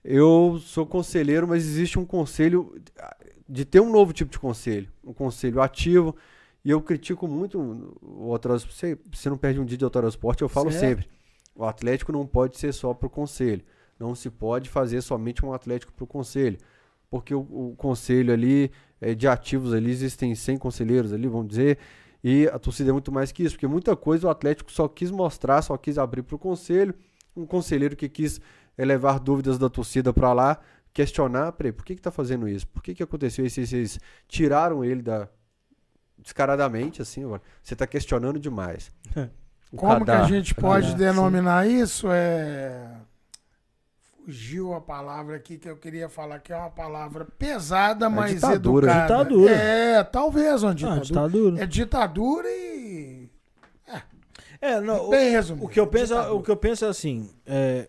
[0.03, 2.75] eu sou conselheiro, mas existe um conselho
[3.49, 6.17] de ter um novo tipo de conselho, um conselho ativo.
[6.65, 7.59] E eu critico muito
[8.01, 8.75] o Autorosport.
[8.75, 10.81] Você, você não perde um dia de Autorosport, eu falo Certo.
[10.81, 11.22] sempre.
[11.55, 13.63] O Atlético não pode ser só pro conselho.
[13.99, 16.59] Não se pode fazer somente um Atlético pro conselho.
[17.11, 18.71] porque o, o conselho ali
[19.01, 21.79] é, de ativos ali existem 100 conselheiros ali, vamos dizer,
[22.25, 25.11] e a torcida é muito mais que isso, porque muita coisa o Atlético só quis
[25.11, 26.95] mostrar, só quis abrir para o conselho,
[27.37, 28.41] um conselheiro que quis
[28.79, 30.59] é, levar dúvidas da torcida para lá,
[30.93, 32.67] questionar, peraí, por que que tá fazendo isso?
[32.69, 33.65] Por que que aconteceu isso?
[33.65, 33.99] Vocês
[34.29, 35.29] tiraram ele da
[36.17, 37.25] descaradamente assim,
[37.63, 38.93] você tá questionando demais.
[39.73, 42.07] O Como que a gente pode denominar isso?
[42.11, 42.91] É.
[44.25, 48.87] Fugiu a palavra aqui que eu queria falar, que é uma palavra pesada, mas ditadura.
[48.87, 49.25] educada.
[49.25, 49.53] Ditadura.
[49.53, 51.05] É, talvez uma Ah, ditadura.
[51.05, 51.63] ditadura.
[51.63, 53.31] É ditadura e.
[54.61, 55.67] É, não, o- Bem resumido.
[55.67, 56.35] O que eu penso, ditadura.
[56.35, 57.89] o que eu penso é assim, é,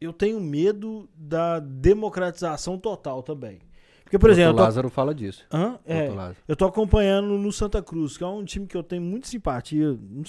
[0.00, 3.60] eu tenho medo da democratização total também.
[4.08, 5.44] Porque, por exemplo, eu tô, Lázaro fala disso.
[5.52, 5.78] Hã?
[5.86, 6.10] É,
[6.48, 9.88] eu tô acompanhando no Santa Cruz, que é um time que eu tenho muita simpatia,
[10.10, 10.22] não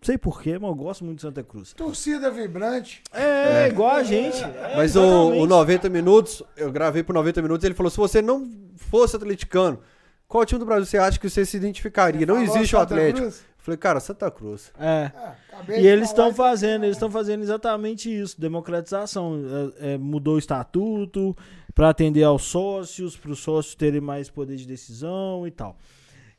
[0.00, 1.72] sei porquê, mas eu gosto muito de Santa Cruz.
[1.72, 3.02] Torcida vibrante.
[3.12, 4.40] É, igual a gente.
[4.40, 8.22] é, Mas o, o 90 minutos, eu gravei por 90 minutos, ele falou: se você
[8.22, 9.80] não fosse atleticano,
[10.28, 12.24] qual time do Brasil você acha que você se identificaria?
[12.24, 13.22] Não existe o Atlético.
[13.22, 13.44] Cruz?
[13.64, 14.70] Eu falei, cara, Santa Cruz.
[14.78, 15.10] É.
[15.50, 19.42] Acabei E eles estão fazendo, eles estão fazendo exatamente isso, democratização.
[19.80, 21.34] É, é, mudou o estatuto
[21.74, 25.78] para atender aos sócios, para os sócios terem mais poder de decisão e tal.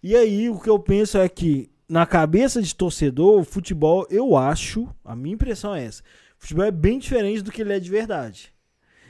[0.04, 4.38] E aí o que eu penso é que na cabeça de torcedor, o futebol, eu
[4.38, 6.04] acho, a minha impressão é essa,
[6.38, 8.54] o futebol é bem diferente do que ele é de verdade.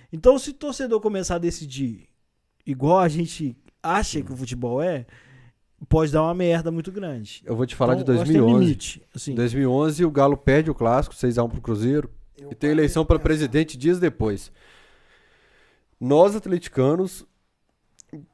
[0.09, 2.07] Então, se o torcedor começar a decidir
[2.65, 5.05] igual a gente acha que o futebol é,
[5.89, 7.41] pode dar uma merda muito grande.
[7.45, 8.63] Eu vou te falar Então, de eu acho que tem 2011.
[8.65, 9.31] limite, assim.
[9.31, 12.09] Em 2011, o Galo perde o clássico, 6x1 pro Cruzeiro.
[12.37, 14.51] Eu E tem eleição para presidente dias depois.
[15.99, 17.25] Nós, atleticanos,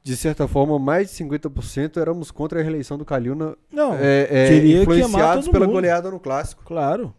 [0.02, 4.48] de certa forma, mais de 50% éramos contra a reeleição do Calil, Não, é, é,
[4.48, 5.74] queria queimar influenciados todo pela mundo.
[5.74, 6.64] goleada no clássico.
[6.64, 7.14] claro.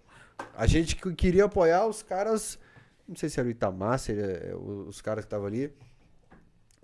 [0.55, 2.59] A gente que queria apoiar os caras,
[3.07, 5.71] não sei se era o Itamar, se era os caras que estavam ali,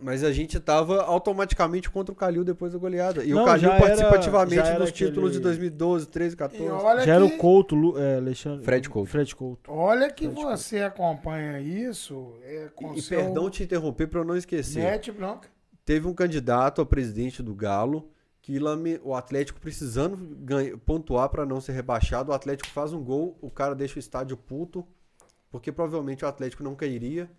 [0.02, 3.24] mas a gente tava automaticamente contra o Calil depois da goleada.
[3.24, 6.34] E Não, o Calil já era- participativamente já era nos títulos de aquele- 2012, 13,
[6.34, 6.70] E 14.
[6.70, 8.64] olha Já era que, o Couto, Lu- é, Alexandre.
[8.66, 9.10] Fred Couto.
[9.10, 9.72] Fred Couto.
[9.72, 14.26] olha que você acompanha isso é, com E, e seu perdão te interromper para eu
[14.26, 14.84] não esquecer.
[14.84, 15.50] net branca.
[15.86, 18.10] Teve um candidato a presidente do Galo
[18.42, 23.04] que lame- o Atlético precisando ganha- pontuar para não ser rebaixado, o Atlético faz um
[23.04, 24.86] gol, o cara deixa o estádio puto,
[25.52, 27.30] porque provavelmente o Atlético não cairia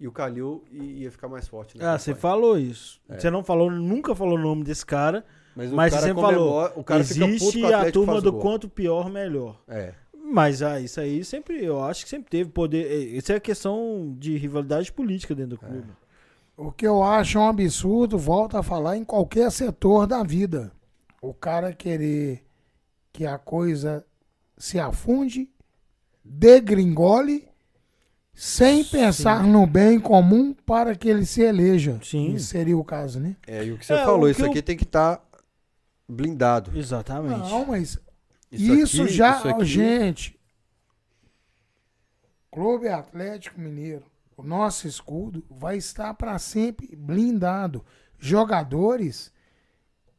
[0.00, 1.76] e o Calil ia ficar mais forte.
[1.76, 3.00] na Ah, você falou isso.
[3.08, 3.18] É.
[3.18, 5.24] Você não falou, nunca falou o nome desse cara,
[5.56, 6.72] Mas, o mas cara você sempre falou.
[6.76, 8.40] o cara fica puto Existe a turma do gol.
[8.40, 9.60] quanto pior, melhor.
[9.66, 9.94] É.
[10.30, 12.84] Mas ah, isso aí sempre, eu acho que sempre teve poder.
[12.90, 15.88] eh, Isso é questão de rivalidade política dentro do clube.
[16.56, 20.70] O que eu acho um absurdo, volto a falar, em qualquer setor da vida.
[21.22, 22.44] O cara querer
[23.12, 24.04] que a coisa
[24.56, 25.48] se afunde,
[26.24, 27.47] degringole,
[28.40, 31.98] sem pensar no bem comum para que ele se eleja.
[32.04, 32.34] Sim.
[32.34, 33.36] Isso seria o caso, né?
[33.46, 35.20] É, e o que você É, falou, isso eu- aqui tem que estar
[36.08, 36.76] blindado.
[36.78, 37.50] Exatamente.
[37.50, 37.98] Não, mas
[38.52, 40.38] Isso, isso, aqui- já, isso aqui- gente.
[42.50, 44.04] Clube Atlético Mineiro,
[44.36, 47.84] o nosso escudo vai estar para sempre blindado.
[48.18, 49.32] Jogadores,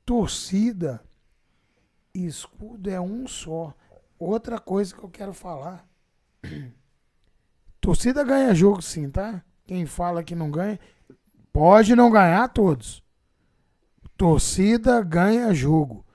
[0.05, 1.01] torcida,
[2.13, 3.73] escudo é um só.
[4.17, 5.87] Outra coisa que eu quero falar.
[7.81, 9.43] Torcida ganha jogo sim, tá?
[9.65, 10.79] Quem fala que não ganha,
[11.53, 13.03] pode não ganhar todos.
[14.17, 16.05] Torcida ganha jogo.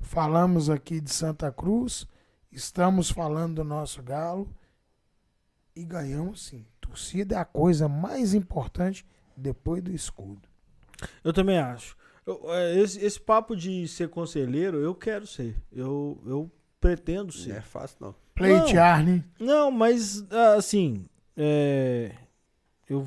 [0.00, 2.06] Falamos aqui de Santa Cruz,
[2.50, 4.48] estamos falando do nosso Galo
[5.76, 6.66] e ganhamos sim.
[6.80, 10.48] Torcida é a coisa mais importante depois do escudo.
[11.24, 11.96] Eu também acho.
[12.26, 15.56] Eu- é, esse, esse papo de ser conselheiro, eu quero ser.
[15.72, 16.50] Eu, eu
[16.80, 17.52] pretendo Não ser.
[17.56, 18.14] é fácil, não.
[18.34, 19.24] Pleitear, né?
[19.38, 20.24] Não, mas
[20.56, 22.12] assim, é,
[22.88, 23.06] eu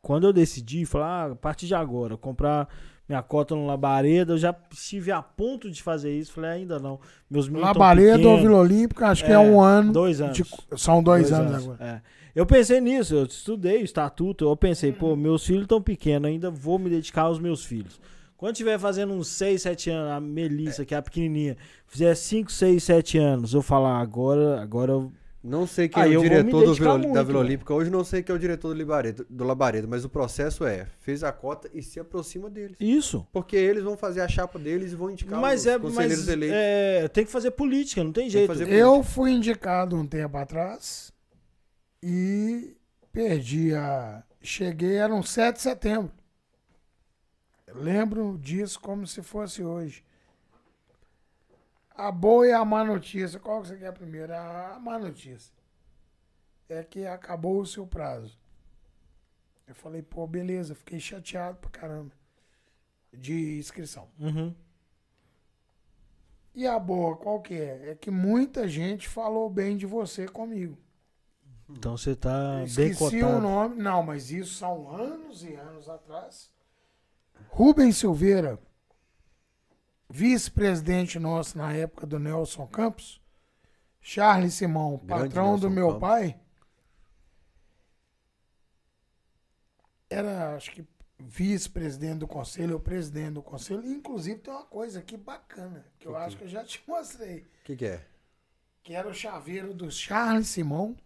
[0.00, 2.68] quando eu decidi falar, ah, a partir de agora, comprar
[3.08, 7.00] minha cota no Labareda, eu já estive a ponto de fazer isso, falei ainda não.
[7.30, 9.92] Meus Labareda ou Vila Olímpica, acho que é É, um ano.
[9.92, 10.36] dois anos.
[10.36, 10.44] de-
[10.76, 11.82] são dois, anos, agora.
[11.82, 12.00] É.
[12.34, 16.50] Eu pensei nisso, eu estudei o estatuto, eu pensei, pô, meus filhos estão pequenos, ainda
[16.50, 17.98] vou me dedicar aos meus filhos.
[18.36, 21.56] Quando tiver fazendo uns 6, 7 anos, a Melissa, que é a pequenininha,
[21.86, 25.12] fizer 5, 6, 7 anos, eu falar, agora, agora eu
[25.46, 27.38] Não sei quem Aí é o diretor do Vila- da muito, Vila velho.
[27.40, 30.64] Olímpica hoje, não sei quem é o diretor do Labaredo, do Labaredo, mas o processo
[30.64, 32.78] é, fez a cota e se aproxima deles.
[32.80, 33.26] Isso.
[33.30, 36.28] Porque eles vão fazer a chapa deles e vão indicar Mas os é, conselheiros mas
[36.28, 36.56] eleitos.
[36.58, 38.46] é, tem que fazer política, não tem que jeito.
[38.46, 41.12] fazer Eu fui indicado um tempo atrás
[42.02, 42.74] e
[43.12, 44.22] perdi a.
[44.40, 46.10] Cheguei, era um 7 de setembro.
[47.66, 50.02] Eu lembro disso como se fosse hoje.
[51.94, 53.38] A boa e a má notícia.
[53.38, 54.34] Qual que você quer primeiro?
[54.34, 55.52] A má notícia.
[56.68, 58.38] É que acabou o seu prazo.
[59.66, 62.12] Eu falei, pô, beleza, fiquei chateado pra caramba.
[63.12, 64.08] De inscrição.
[64.18, 64.54] Uhum.
[66.54, 67.90] E a boa, qual que é?
[67.90, 70.76] É que muita gente falou bem de você comigo.
[71.68, 73.38] Então você tá Eu bem Esqueci cotado.
[73.38, 73.76] o nome.
[73.82, 76.50] Não, mas isso são anos e anos atrás.
[77.48, 78.58] Rubens Silveira,
[80.14, 83.20] vice-presidente nosso na época do Nelson Campos.
[84.00, 86.00] Charles Simão, Grande patrão do Nelson meu Campos.
[86.00, 86.40] pai.
[90.08, 90.84] Era, acho que,
[91.18, 93.84] vice-presidente do conselho ou presidente do conselho.
[93.84, 97.64] Inclusive, tem uma coisa aqui bacana, que eu acho que eu já te mostrei O
[97.64, 98.06] que, que é?
[98.84, 100.96] que era o chaveiro do Charles Simão.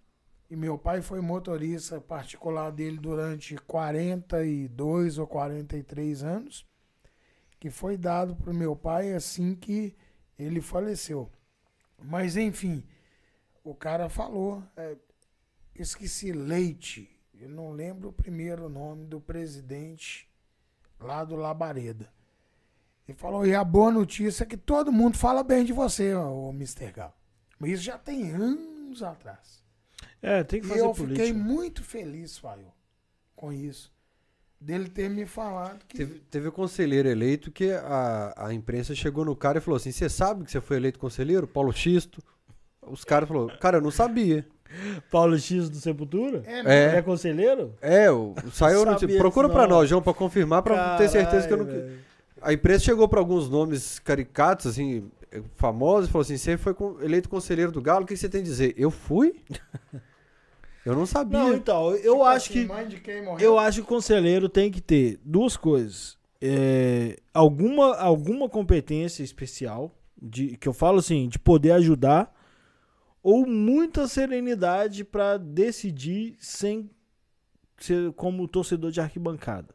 [0.51, 6.67] E meu pai foi motorista particular dele durante 42 ou 43 anos,
[7.59, 9.95] que foi dado para o meu pai assim que
[10.39, 11.31] ele faleceu.
[12.01, 12.85] Mas enfim,
[13.65, 14.97] o cara falou, é,
[15.75, 20.29] esqueci Leite, eu não lembro o primeiro nome do presidente
[21.01, 22.13] lá do Labareda.
[23.09, 26.51] Ele falou, e a boa notícia é que todo mundo fala bem de você, ô
[26.51, 26.93] Mr.
[26.93, 27.17] Gal.
[27.59, 29.65] Mas isso já tem anos atrás.
[30.21, 31.27] É, tem que E fazer eu política.
[31.27, 32.75] fiquei muito feliz, Fael,
[33.35, 33.93] com isso.
[34.61, 35.97] Dele ter me falado que.
[35.99, 39.93] Teve, teve um conselheiro eleito que a, a imprensa chegou no cara e falou assim:
[39.93, 41.47] Você sabe que você foi eleito conselheiro?
[41.47, 42.21] Paulo Xisto.
[42.83, 44.45] Os caras falaram: Cara, eu não sabia.
[45.11, 46.43] Paulo X do Sepultura?
[46.45, 47.73] É, Ele É, é conselheiro?
[47.81, 48.85] é, o- saiu.
[48.85, 51.65] No- procura pra nós, João, pra confirmar, pra ter certeza que eu não.
[51.65, 51.99] Velho.
[52.43, 55.11] A imprensa chegou pra alguns nomes caricatos, assim,
[55.57, 58.45] famosos, e falou assim: Você foi eleito conselheiro do Galo, o que você tem a
[58.45, 58.75] dizer?
[58.77, 59.41] Eu fui?
[60.89, 61.39] Eu não sabia.
[61.39, 62.63] Não, então, eu acho que.
[62.63, 63.47] Tipo assim, Mãe de quem morreu.
[63.47, 66.17] Eu acho que o conselheiro tem que ter duas coisas.
[66.41, 72.35] É, alguma, alguma competência especial, de, que eu falo assim, de poder ajudar,
[73.23, 76.89] ou muita serenidade pra decidir sem
[77.77, 79.75] ser como torcedor de arquibancada.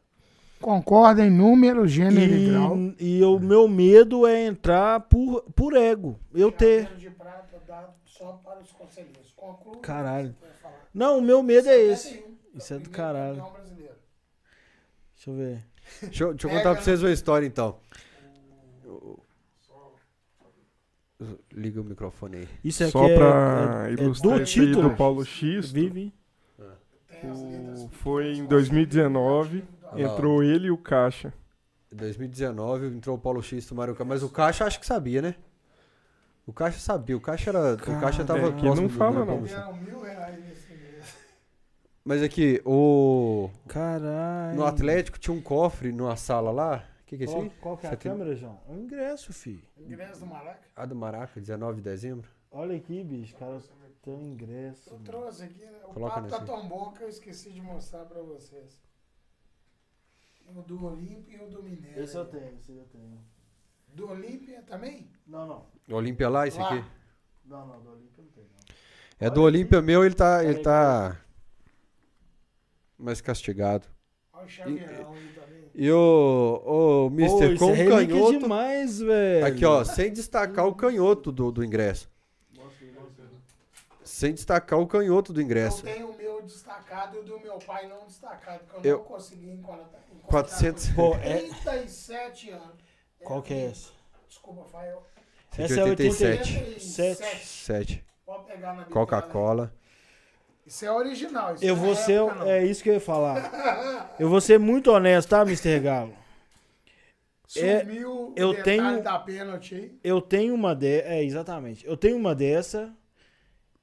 [0.60, 2.76] Concorda em número, gênero e, grau.
[2.98, 6.18] E, e o meu medo é entrar por, por ego.
[6.34, 6.92] Eu ter.
[6.96, 9.32] de prata dado só para os conselheiros.
[9.36, 9.80] Conclua.
[9.80, 10.34] Caralho.
[10.92, 12.10] Não, o meu medo é esse.
[12.10, 13.36] 71, Isso é do primeiro caralho.
[13.36, 13.94] campeão brasileiro.
[15.14, 15.64] Deixa eu ver.
[16.02, 16.80] Deixa eu, deixa eu contar pra né?
[16.80, 17.78] vocês uma história então.
[21.52, 22.48] Liga o microfone aí.
[22.62, 24.90] Isso aqui Só é, pra é- é ilustrar do título.
[24.90, 26.12] do Paulo X, Vive.
[27.20, 30.14] Tem as letras o- foi em 2019, Olha lá, ó.
[30.14, 31.32] entrou ele e o Caixa.
[31.90, 35.22] Em 2019 entrou o Paulo X do Mario Kart, mas o Caixa acho que sabia,
[35.22, 35.34] né?
[36.46, 37.74] O Caixa sabia, o Caixa era.
[37.74, 39.42] o Caixa tava É, próximo não fala, não.
[39.42, 40.74] Deram mil reais nesse.
[42.04, 43.48] Mas aqui, o.
[43.66, 44.56] Caralho.
[44.56, 46.86] No Atlético tinha um cofre numa sala lá.
[47.00, 47.50] O que, que é isso Qual, aí?
[47.60, 48.60] qual que é a Você tem- câmera, João?
[48.68, 49.62] É o ingresso, filho.
[49.78, 50.60] Ingresso do Maraca.
[50.76, 52.28] A do Maraca, 19 de dezembro.
[52.50, 53.34] Olha aqui, bicho.
[53.36, 53.58] Cara,
[54.02, 54.90] tem um ingresso.
[54.90, 55.78] Eu trouxe aqui, né?
[55.88, 58.82] O Coloca papo tá tão bom que eu esqueci de mostrar pra vocês.
[60.46, 62.02] Tem o do Olímpia e o do Mineiro.
[62.02, 63.18] Esse eu tenho, esse eu tenho.
[63.94, 65.08] Do Olímpia também?
[65.26, 65.66] Não, não.
[65.88, 66.68] O Olímpia lá, esse Lá.
[66.74, 66.84] aqui.
[67.46, 68.74] Não, não, do Olímpia não tem, não.
[69.26, 70.44] É do Olímpia meu, ele tá.
[70.44, 71.16] Ele tá.
[72.98, 73.86] Mais castigado.
[74.32, 75.64] Olha o Xavierão aí também.
[75.74, 77.10] E o.
[77.12, 78.38] O isso com é o relíquia canhoto.
[78.38, 79.46] demais, velho.
[79.46, 82.08] Aqui, ó, sem destacar o canhoto do, do ingresso.
[84.02, 85.82] Sem destacar o canhoto do Eu ingresso.
[85.82, 89.04] tenho o meu destacado e o do meu pai não destacado, que eu, Eu- não
[89.04, 89.82] consegui encontrar.
[90.12, 90.88] encontrar 400.
[90.88, 92.83] com Pô, é- 37 anos.
[93.24, 93.90] Qual que é essa?
[94.28, 95.02] Desculpa, Fael.
[95.56, 96.58] Essa é 87.
[96.58, 97.46] 87.
[97.46, 98.04] 7.
[98.26, 98.84] Pode pegar na.
[98.84, 99.72] Coca-Cola.
[100.66, 101.54] Isso é original.
[101.54, 102.12] Isso Eu não vou é ser.
[102.22, 102.48] época.
[102.48, 104.14] É isso que eu ia falar.
[104.18, 105.78] Eu vou ser muito honesto, tá, Mr.
[105.80, 106.14] Galo?
[107.56, 109.98] é- Sumiu eu o detalhe tenho- da pênalti.
[110.02, 111.08] Eu tenho uma dessa.
[111.08, 111.86] É, exatamente.
[111.86, 112.92] Eu tenho uma dessa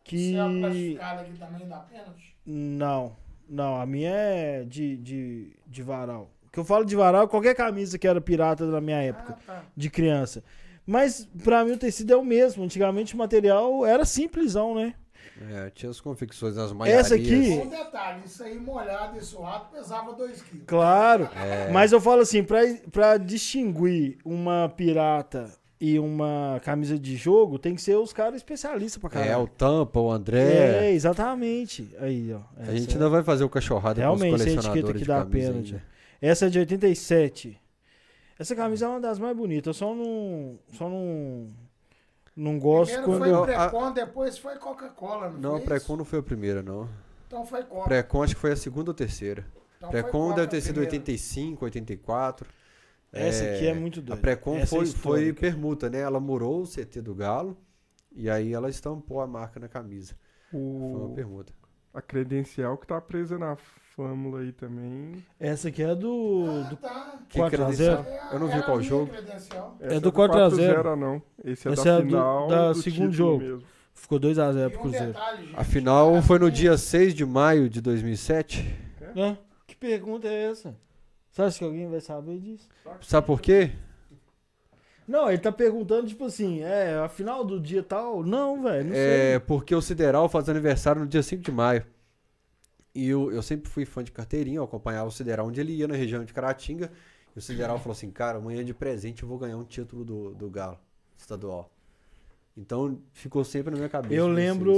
[0.03, 0.31] que.
[0.34, 2.35] Você é a classificada aqui também da pênalti?
[2.45, 3.15] Não,
[3.47, 6.30] não, a minha é de, de, de varal.
[6.52, 9.64] Que eu falo de varal, qualquer camisa que era pirata na minha época, Ah, tá.
[9.76, 10.44] de criança.
[10.86, 12.64] Mas pra mim o tecido é o mesmo.
[12.64, 14.94] Antigamente o material era simplesão, né?
[15.49, 17.06] É, tinha as confecções das maiarias.
[17.06, 20.65] Essa aqui- Um detalhe, isso aí molhado e suado pesava 2 quilos.
[20.68, 21.30] Claro.
[21.36, 21.72] É.
[21.72, 22.60] Mas eu falo assim, pra,
[22.91, 25.49] pra distinguir uma pirata
[25.80, 29.44] e uma camisa de jogo, tem que ser os caras especialistas pra É, caralho.
[29.44, 30.18] o Tampa, o É,
[30.82, 31.95] Gente, exatamente.
[31.99, 32.40] Aí, ó.
[32.61, 35.02] a gente é- ainda vai fazer o cachorrada com os Realmente, essa etiqueta colecionadores que
[35.03, 35.84] de dá camisa pênalti.
[36.22, 37.60] Essa é de 87.
[38.38, 39.68] Essa camisa é uma das mais bonitas.
[39.68, 40.60] Eu só não.
[40.73, 41.49] Só não.
[42.35, 43.19] Não gosto Primeiro quando.
[43.19, 46.64] foi eu- Precon, depois foi Coca-Cola, não, Não, a foi Precon não foi a primeira,
[46.64, 46.88] não.
[47.27, 47.84] Então foi Coca.
[47.89, 49.45] Precon acho que foi a segunda ou terceira.
[49.77, 50.95] Então foi Precon deve ter sido primeiro.
[50.95, 52.48] 85, 84.
[53.11, 54.22] Essa aqui é muito A doida.
[54.22, 55.99] Precon Essa é foi, foi permuta, né?
[55.99, 57.57] Ela murou o CT do Galo
[58.14, 60.15] e aí ela estampou a marca na camisa.
[60.49, 61.52] Foi uma O, permuta.
[61.93, 63.57] a credencial que tá presa na
[63.95, 65.23] Flâmula aí também.
[65.39, 66.63] Essa aqui é do.
[66.69, 67.19] do Tá.
[67.27, 68.03] Que 4 a credencial?
[68.03, 68.18] 0.
[68.31, 69.11] Eu não vi Era qual a jogo.
[69.11, 69.77] credencial.
[69.81, 70.84] Essa do 4 a 0.
[70.84, 71.22] 4x0, não.
[71.43, 73.43] Esse é Esse da é do- final da do segundo jogo.
[73.43, 73.63] mesmo.
[73.93, 75.07] Ficou 2x0 E pro um Cruzeiro.
[75.07, 75.59] detalhe, gente.
[75.59, 78.65] A final foi no dia 6 de maio de 2007.
[79.15, 79.38] Hã?
[79.68, 80.73] Que pergunta é essa?
[81.30, 82.68] Você acha que alguém vai saber disso?
[83.01, 83.72] Sabe por quê?
[85.07, 88.23] Não, ele tá perguntando, tipo assim, é, a final do dia tal?
[88.23, 89.39] Não, velho, não É sei.
[89.41, 91.85] porque o Sideral faz aniversário no dia 5 de maio.
[92.93, 95.88] E eu, eu sempre fui fã de carteirinha, eu acompanhava o Sideral onde ele ia,
[95.88, 96.91] na região de Caratinga.
[97.35, 100.34] E o Sideral falou assim, cara, amanhã de presente eu vou ganhar um título do,
[100.34, 100.77] do Galo
[101.18, 101.72] estadual.
[102.57, 104.13] Então ficou sempre na minha cabeça.
[104.13, 104.73] Eu lembro,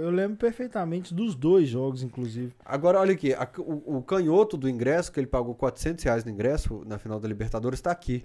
[0.00, 2.54] eu lembro perfeitamente dos dois jogos, inclusive.
[2.64, 6.30] Agora, olha aqui, a- o, o canhoto do ingresso, que ele pagou 400 reais no
[6.30, 8.24] ingresso na final da Libertadores, está aqui.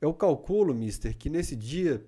[0.00, 2.02] Eu calculo, mister, que nesse dia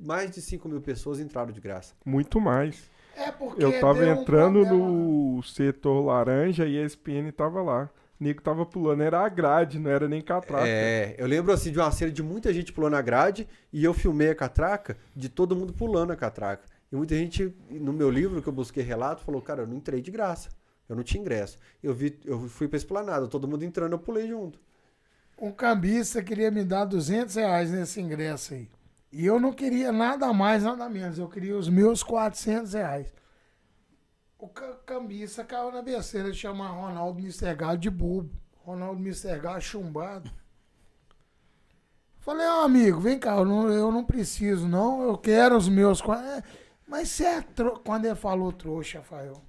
[0.00, 1.94] mais de 5 mil pessoas entraram de graça.
[2.04, 2.88] Muito mais.
[3.18, 7.90] É porque Eu tava um entrando problema- no setor laranja e a ESPN tava lá.
[8.20, 10.66] O nego tava pulando, era a grade, não era nem catraca.
[10.66, 13.94] É, eu lembro assim de uma cena de muita gente pulando a grade e eu
[13.94, 16.64] filmei a catraca de todo mundo pulando a catraca.
[16.90, 20.00] E muita gente, no meu livro que eu busquei relato, falou: Cara, eu não entrei
[20.00, 20.48] de graça.
[20.88, 21.58] Eu não tinha ingresso.
[21.82, 24.58] Eu, vi, eu fui pra esplanada, todo mundo entrando, eu pulei junto.
[25.40, 28.68] Um cambista queria me dar 200 reais nesse ingresso aí.
[29.10, 31.18] E eu não queria nada mais, nada menos.
[31.18, 33.12] Eu queria os meus 400 reais.
[34.38, 38.30] O ca- cambista caiu na besteira de chamar Ronaldo Mistergal de bobo.
[38.64, 40.30] Ronaldo Mistergal chumbado.
[42.18, 46.00] Falei, ó amigo, vem cá, eu não, eu não preciso não, eu quero os meus...
[46.02, 46.42] É,
[46.86, 47.80] Mas você é tro...
[47.80, 49.40] Quando ele falou trouxa, Rafael,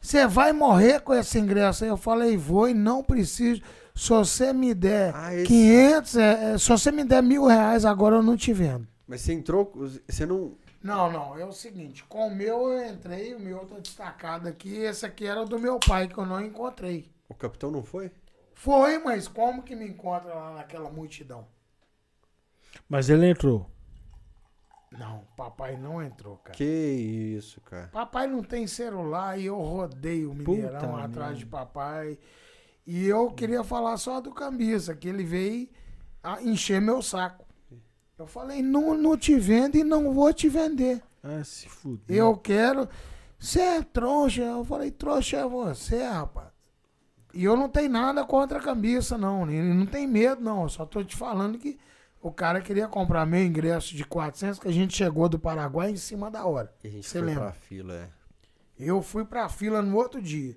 [0.00, 1.90] você vai morrer com esse ingresso aí?
[1.90, 3.62] Eu falei, vou e não preciso.
[3.94, 7.84] Se você me der Ah, esse- 500, é, é, se você me der mil reais,
[7.84, 8.86] agora eu não te vendo.
[9.06, 9.72] Mas você entrou,
[10.08, 10.56] você não.
[10.82, 14.76] Não, não, é o seguinte, com o meu eu entrei, o meu tá destacado aqui,
[14.76, 17.10] esse aqui era o do meu pai, que eu não encontrei.
[17.28, 18.10] O capitão não foi?
[18.52, 21.46] Foi, mas como que me encontra lá naquela multidão?
[22.88, 23.70] Mas ele entrou.
[24.92, 26.56] Não, papai não entrou, cara.
[26.56, 26.64] Que
[27.38, 27.88] isso, cara.
[27.88, 31.34] Papai não tem celular e eu rodei o Mineirão Puta atrás merda.
[31.34, 32.18] de papai.
[32.86, 35.68] E eu queria falar só do cambista, que ele veio
[36.22, 37.44] a encher meu saco.
[38.18, 41.02] Eu falei, não, não te vendo e não vou te vender.
[41.22, 42.16] Ah, se fuder.
[42.16, 42.88] Eu quero.
[43.38, 44.42] Você é trouxa.
[44.42, 46.48] Eu falei, trouxa é você, rapaz.
[47.32, 49.50] E eu não tenho nada contra a cambista, não.
[49.50, 50.62] Ele não tem medo, não.
[50.62, 51.76] Eu só tô te falando que
[52.22, 55.96] o cara queria comprar meu ingresso de 400, que a gente chegou do Paraguai em
[55.96, 56.72] cima da hora.
[56.84, 57.44] E a gente Você foi lembra?
[57.46, 58.08] pra fila, é.
[58.78, 60.56] Eu fui pra fila no outro dia.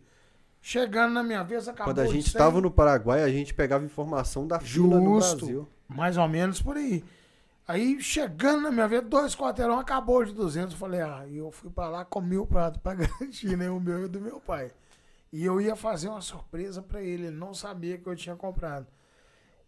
[0.61, 3.85] Chegando na minha vez, acabou Quando a gente sair, tava no Paraguai, a gente pegava
[3.85, 5.37] informação da fila no Justo.
[5.45, 5.67] Brasil.
[5.87, 7.03] Mais ou menos por aí.
[7.67, 10.73] Aí, chegando na minha vez, dois quarteirão acabou de 200.
[10.73, 13.69] Eu falei, ah, e eu fui pra lá, comi o prato pra garantir, né?
[13.69, 14.71] O meu e o do meu pai.
[15.31, 17.27] E eu ia fazer uma surpresa pra ele.
[17.27, 18.87] Ele não sabia que eu tinha comprado.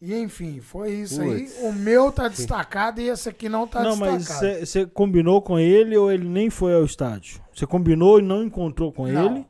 [0.02, 1.58] E enfim, foi isso Puts.
[1.62, 1.68] aí.
[1.68, 4.66] O meu tá destacado e esse aqui não tá não, mas destacado.
[4.66, 7.42] você combinou com ele ou ele nem foi ao estádio?
[7.54, 9.26] Você combinou e não encontrou com Não.
[9.36, 9.46] ele?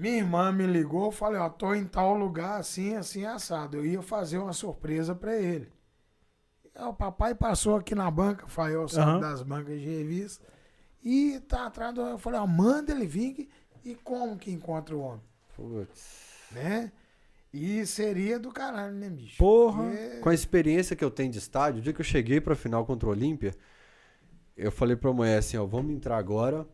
[0.00, 3.76] Minha irmã me ligou, eu falei, ó, tô em tal lugar, assim, assim, assado.
[3.76, 5.68] Eu ia fazer uma surpresa pra ele.
[6.74, 9.20] Aí O papai passou aqui na banca, Fael sabe Aham.
[9.20, 10.42] das bancas de revista,
[11.04, 12.00] e tá atrás do...
[12.00, 13.48] Eu falei, ó, manda ele vir, que-
[13.84, 15.20] e como que encontra o homem,
[15.54, 16.48] Putz.
[16.52, 16.90] né?
[17.52, 19.36] E seria do caralho, né, bicho?
[19.36, 19.82] Porra.
[19.84, 22.54] Porque- Com a experiência que eu tenho de estádio, o dia que eu cheguei pra
[22.54, 23.54] final contra o Olímpia,
[24.56, 26.66] eu falei pra mulher assim, ó, vamos entrar agora,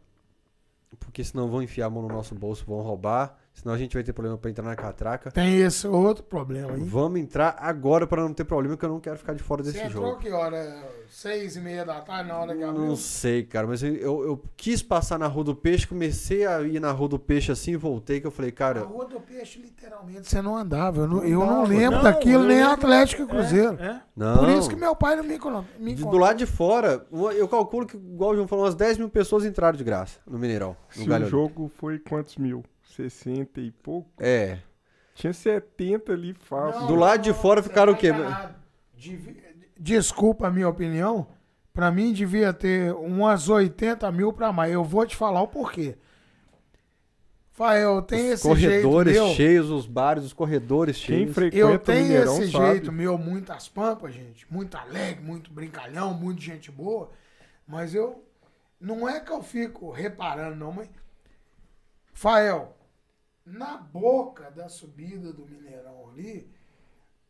[0.99, 4.05] porque senão vão enfiar a mão no nosso bolso, vão roubar, senão a gente vai
[4.05, 5.31] ter problema pra entrar na catraca.
[5.33, 6.85] Tem esse outro problema aí.
[6.85, 9.73] Vamos entrar agora pra não ter problema, que eu não quero ficar de fora Você
[9.73, 10.21] desse entrou jogo.
[10.21, 10.85] que hora?
[11.09, 12.85] Seis e meia da tarde, na hora que abriu?
[12.85, 16.61] Não sei, cara, mas eu, eu, eu quis passar na Rua do Peixe, comecei a
[16.63, 19.21] ir na Rua do Peixe assim e voltei, que eu falei, Na cara, Rua do
[19.21, 21.03] Peixe, literalmente, você não andava.
[21.03, 21.69] Eu não, Não eu não andava.
[21.69, 22.73] lembro Não, daquilo, nem lembro.
[22.73, 23.75] Atlético e Cruzeiro.
[23.81, 24.03] É?
[24.15, 24.39] não.
[24.39, 25.65] Por isso que meu pai não me contou.
[26.11, 27.07] do lado de fora,
[27.37, 30.39] eu calculo que, igual o João falou, umas 10 mil pessoas entraram de graça no
[30.39, 32.63] Mineirão, no Se o jogo foi quantos mil?
[32.97, 34.11] 60 e pouco?
[34.19, 34.59] É.
[35.15, 36.81] Tinha 70 ali fácil.
[36.83, 38.09] Não, Do lado de fora ficaram tá o quê?
[38.09, 38.55] enganado.
[38.95, 39.43] Devi-
[39.79, 41.27] Desculpa a minha opinião.
[41.73, 44.73] Pra mim, devia ter umas 80 mil pra mais.
[44.73, 45.97] Eu vou te falar o porquê.
[47.53, 49.35] Fael, tem esse corredores jeito meu.
[49.35, 51.35] cheios, os bares, os corredores Quem cheios.
[51.35, 52.67] frequenta Eu o tenho Mineirão esse sabe.
[52.73, 54.47] jeito meu, muitas pampas, gente.
[54.53, 57.11] Muito alegre, muito brincalhão, muito gente boa.
[57.67, 58.23] Mas eu.
[58.79, 60.89] Não é que eu fico reparando, não, mas.
[62.13, 62.76] Fael,
[63.47, 66.51] na boca da subida do Mineirão ali,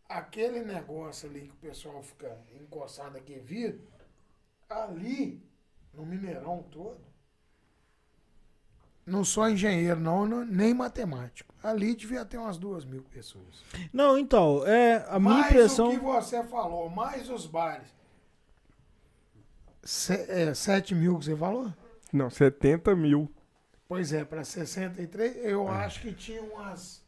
[0.08, 3.86] aquele negócio ali que o pessoal fica encostado aqui vidro,
[4.68, 5.42] ali,
[5.92, 6.98] no Mineirão todo,
[9.04, 11.54] não sou engenheiro, não, não- nem matemático.
[11.62, 13.62] Ali devia ter umas duas mil pessoas.
[13.92, 15.88] Não, então, é a minha mais impressão.
[15.88, 17.94] o que você falou, mais os bares.
[19.84, 21.72] Se, é, 7 mil que você falou?
[22.12, 23.30] Não, 70 mil.
[23.88, 27.04] Pois é, para 63, eu acho que tinha umas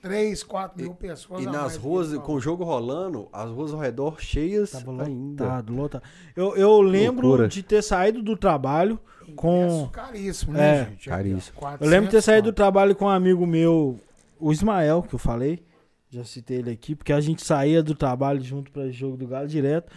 [0.00, 1.42] 3, 4 mil pessoas.
[1.42, 5.44] E nas ruas, com o jogo rolando, as ruas ao redor cheias Tava ainda.
[5.44, 6.02] lotado, lotado.
[6.36, 7.48] Eu, eu lembro Loucura.
[7.48, 8.98] de ter saído do trabalho
[9.36, 9.88] com.
[9.92, 11.08] Caríssimo, né, É, gente?
[11.08, 11.58] caríssimo.
[11.80, 13.98] Eu lembro de ter saído do do trabalho com um amigo meu,
[14.38, 15.64] o Ismael, que eu falei.
[16.10, 19.48] Já citei ele aqui, porque a gente saía do trabalho junto para jogo do Galo
[19.48, 19.90] direto.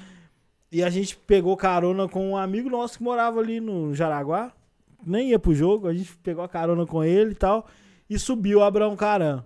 [0.72, 4.52] E a gente pegou carona com um amigo nosso que morava ali no Jaraguá.
[5.06, 7.68] Nem ia pro jogo, a gente pegou a carona com ele e tal.
[8.10, 9.44] E subiu Abraão Caran.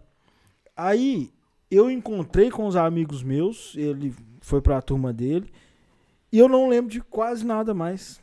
[0.75, 1.31] Aí
[1.69, 5.51] eu encontrei com os amigos meus, ele foi pra turma dele.
[6.31, 8.21] E eu não lembro de quase nada mais.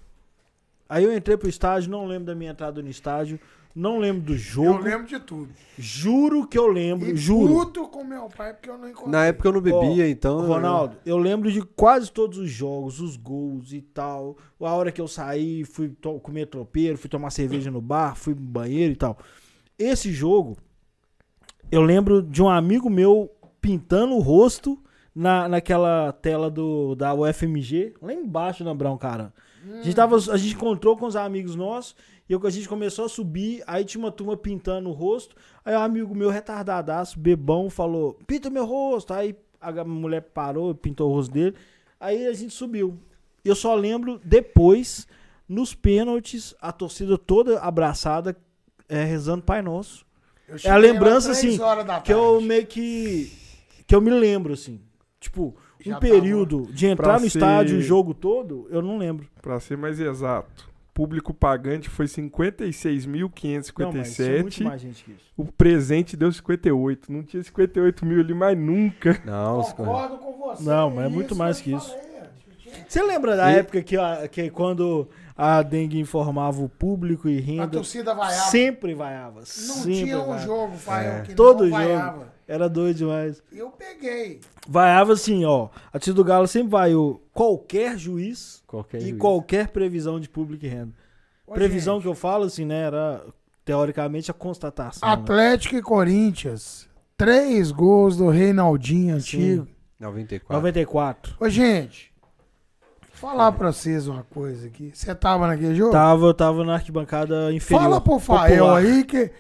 [0.89, 3.39] Aí eu entrei pro estádio, não lembro da minha entrada no estádio,
[3.79, 4.79] não lembro do Eu jogo.
[4.83, 5.49] lembro de tudo.
[5.79, 7.55] Juro que eu lembro, E juro.
[7.55, 9.13] puto com meu pai, porque eu não encontrei.
[9.13, 10.47] Na época eu não bebia, Ó, então.
[10.47, 14.37] Ronaldo, eu lembro de quase todos os jogos, os gols e tal.
[14.61, 18.35] A hora que eu saí, fui to- comer tropeiro, fui tomar cerveja no bar, fui
[18.35, 19.17] pro banheiro e tal.
[19.79, 20.57] Esse jogo,
[21.71, 23.31] eu lembro de um amigo meu
[23.61, 24.83] pintando o rosto
[25.15, 29.33] na, naquela tela do, da UFMG, lá embaixo na Brown Cara.
[29.81, 31.95] A gente, tava, a gente encontrou com os amigos nossos
[32.29, 35.35] e a gente começou a subir, aí tinha uma turma pintando o rosto.
[35.65, 39.15] Aí um amigo meu retardadaço, bebão, falou: Pinta meu rosto.
[39.15, 41.57] Aí a mulher parou, pintou o rosto dele.
[41.99, 42.99] Aí a gente subiu.
[43.45, 45.07] Eu só lembro depois,
[45.49, 48.37] nos pênaltis, a torcida toda abraçada,
[48.89, 50.05] é, rezando Pai Nosso.
[50.47, 51.59] Eu É a lembrança, assim,
[52.05, 53.33] Que eu meio que.
[53.87, 54.81] Que eu me lembro, assim.
[55.21, 58.81] Tipo, Já um tá período de entrar Pra no ser- estádio o jogo todo, eu
[58.83, 59.27] não lembro.
[59.43, 60.69] Pra ser mais exato,
[60.99, 62.91] público pagante foi Não, mas isso é
[64.43, 64.65] muito 56.557.
[64.65, 65.33] mais gente que isso.
[65.37, 67.13] O presente deu 58.
[67.13, 69.17] Não tinha 58 mil ali mais nunca.
[69.25, 70.65] Não, Concordo com você.
[70.65, 71.95] Não, mas é muito isso mais que isso.
[71.95, 77.29] tinha- Você lembra da E- época que, a- que quando a dengue informava o público
[77.29, 78.51] e A renda, torcida vaiava.
[78.51, 79.39] sempre vaiava.
[79.39, 80.45] Não sempre tinha um vaiava.
[80.47, 81.21] jogo, Fael, É.
[81.23, 81.81] que Todo não
[82.11, 82.25] jogo.
[82.49, 83.43] Era doido demais.
[83.53, 84.41] Eu peguei.
[84.67, 85.69] Vaiava assim, ó.
[85.89, 89.19] A torcida do Galo sempre vaiou qualquer juiz qualquer e juiz.
[89.19, 90.95] qualquer previsão de público e renda.
[91.47, 92.85] Ô, previsão gente, que eu falo, assim, né?
[92.85, 93.23] Era
[93.67, 95.07] teoricamente a constatação.
[95.07, 95.15] né?
[95.15, 96.89] Atlético e Corinthians.
[97.19, 99.69] Três gols do Reinaldinho antigo.
[100.01, 100.57] 94.
[100.57, 101.37] 94.
[101.39, 102.11] Ô, gente.
[103.13, 104.91] Falar pra vocês uma coisa aqui.
[104.95, 105.91] Você tava naquele jogo?
[105.91, 107.83] Tava, eu tava na arquibancada inferior.
[107.83, 109.31] Fala pro Fael aí que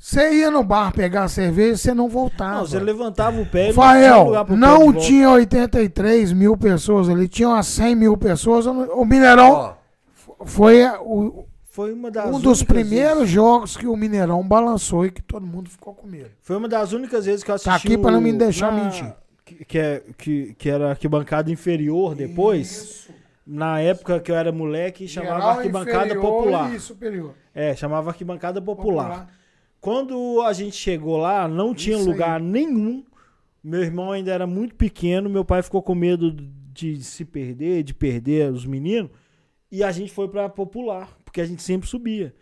[0.00, 2.58] você ia no bar pegar cerveja e você não voltava.
[2.60, 5.30] Não, você levantava o pé e Fael, não tinha lugar pro pé de não tinha
[5.30, 8.66] 83 mil pessoas ali, tinha umas 100 mil pessoas.
[8.66, 9.74] O Mineirão Ó,
[10.44, 15.10] foi o- Foi uma das um dos primeiros vezes- jogos que o Mineirão balançou e
[15.10, 16.30] que todo mundo ficou com medo.
[16.42, 17.68] Foi uma das únicas vezes que eu assisti.
[17.70, 19.12] Tá aqui pra não me deixar na- mentir.
[19.44, 22.70] Que, que, é, que, que era arquibancada inferior depois.
[22.72, 23.10] Isso.
[23.46, 26.74] Na época que eu era moleque, chamava Geral, arquibancada popular.
[26.74, 27.34] E superior.
[27.54, 29.28] É, chamava arquibancada popular.
[29.80, 33.04] Quando a gente chegou lá, não tinha Isso lugar nenhum.
[33.62, 36.30] Meu irmão ainda era muito pequeno, meu pai ficou com medo
[36.72, 39.10] de se perder, de perder os meninos.
[39.70, 42.34] E a gente foi pra popular, porque a gente sempre subia.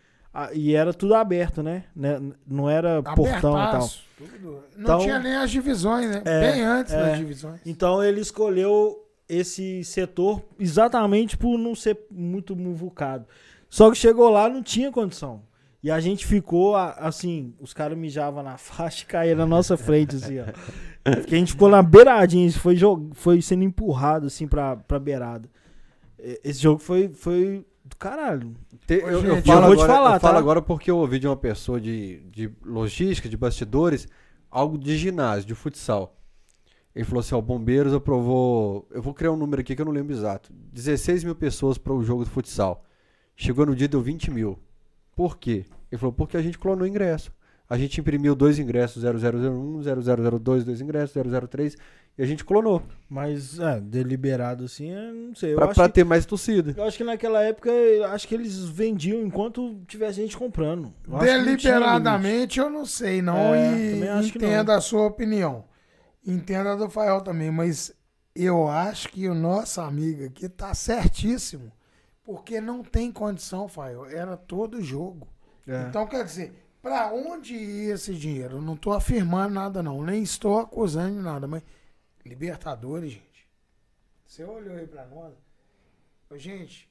[0.53, 1.85] E era tudo aberto, né?
[1.95, 2.21] Né?
[2.47, 3.57] Não era portão e tal.
[3.57, 4.63] Abertaço, tudo.
[4.77, 6.23] Não Então- tinha nem as divisões, né?
[6.25, 7.03] É, Bem antes é.
[7.03, 7.61] das divisões.
[7.67, 13.27] Então ele escolheu esse setor exatamente por não ser muito muvucado.
[13.69, 15.43] Só que chegou lá não tinha condição.
[15.83, 20.17] E a gente ficou assim, os caras mijavam na faixa e caíam na nossa frente,
[20.17, 20.45] assim, ó.
[21.05, 23.11] Porque a gente ficou na beiradinha, foi, jog...
[23.15, 25.49] foi sendo empurrado assim pra, pra beirada.
[26.19, 28.55] Esse jogo foi, foi do caralho.
[28.87, 30.39] te- eu, eu gente, falo eu vou te agora, falar, eu falo tá?
[30.39, 34.09] agora porque eu ouvi de uma pessoa de, de logística, de bastidores,
[34.51, 36.15] algo de ginásio, de futsal.
[36.95, 38.87] Ele falou assim: ó, Bombeiros aprovou.
[38.91, 40.53] Eu vou criar um número aqui que eu não lembro exato.
[40.73, 42.85] 16 mil pessoas para o jogo de futsal.
[43.37, 44.59] Chegou no dia, deu 20 mil.
[45.19, 45.65] Por quê?
[45.91, 47.33] Ele falou: porque a gente clonou ingresso.
[47.69, 51.13] A gente imprimiu dois ingressos, 0001, 0002, dois ingressos,
[51.51, 51.77] 003,
[52.17, 52.81] e a gente clonou.
[53.11, 55.55] Mas, é, deliberado assim, eu não sei.
[55.55, 56.73] Eu, Pra, acho pra que, ter mais torcida.
[56.77, 60.95] eu acho que naquela época, eu acho que eles vendiam enquanto tivesse gente comprando.
[61.05, 61.45] Eu que não.
[61.45, 63.37] Deliberadamente eu não sei, não.
[63.37, 65.65] É, e entenda a sua opinião.
[66.25, 67.93] Entenda a do Fael também, mas
[68.37, 71.73] eu acho que o nosso amigo aqui tá certíssimo.
[72.29, 74.05] Porque não tem condição, Fael.
[74.05, 75.27] Era todo jogo.
[75.67, 75.85] É.
[75.89, 76.53] Então, quer dizer,
[76.83, 78.57] para onde ia esse dinheiro?
[78.57, 80.05] Eu não estou afirmando nada, não.
[80.05, 81.63] Nem estou acusando nada, mas.
[82.27, 83.49] Libertadores, gente.
[84.27, 85.33] Você olhou aí para nós.
[86.35, 86.87] Gente.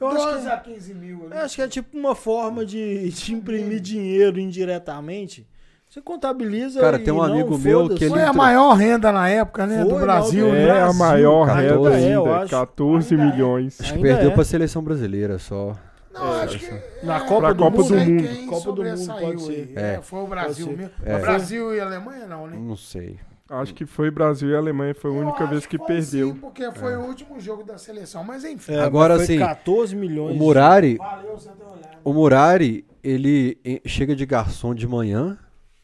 [0.00, 1.26] Eu acho 12 que, a 15 mil.
[1.26, 1.36] ali.
[1.36, 5.46] eu acho que é tipo uma forma de, de imprimir dinheiro indiretamente.
[5.88, 8.72] Você contabiliza Cara, e tem um não, amigo meu que ele Foi a entrou- maior
[8.74, 9.82] renda na época, né?
[9.82, 10.46] Foi, do Brasil.
[10.46, 10.68] não, né?
[10.68, 12.50] É a maior cara, renda ainda é, acho.
[12.50, 13.30] 14 Ainda é.
[13.32, 13.80] milhões.
[13.80, 14.34] Acho que Ainda perdeu é.
[14.34, 15.74] pra seleção brasileira só.
[16.12, 16.70] Não, acho que.
[17.06, 17.88] Na é, Copa do Copa Mundo.
[17.88, 19.52] do quem Copa do Mundo, pode ser.
[19.52, 19.72] aí.
[19.76, 19.94] É.
[19.94, 20.90] É, foi o Brasil mesmo.
[21.04, 21.18] É.
[21.20, 22.58] Brasil e Alemanha não, né?
[22.60, 23.18] Não sei.
[23.48, 26.28] Acho que foi Brasil e Alemanha, foi a única vez que foi perdeu.
[26.32, 28.22] Sim, porque foi o último jogo da seleção.
[28.22, 28.74] Mas enfim.
[28.74, 30.36] É, Agora, mas foi assim, 14 milhões.
[30.36, 31.96] O Murari, Valeu você ter olhado.
[32.04, 35.38] o Murari, ele eh, chega de garçom de manhã,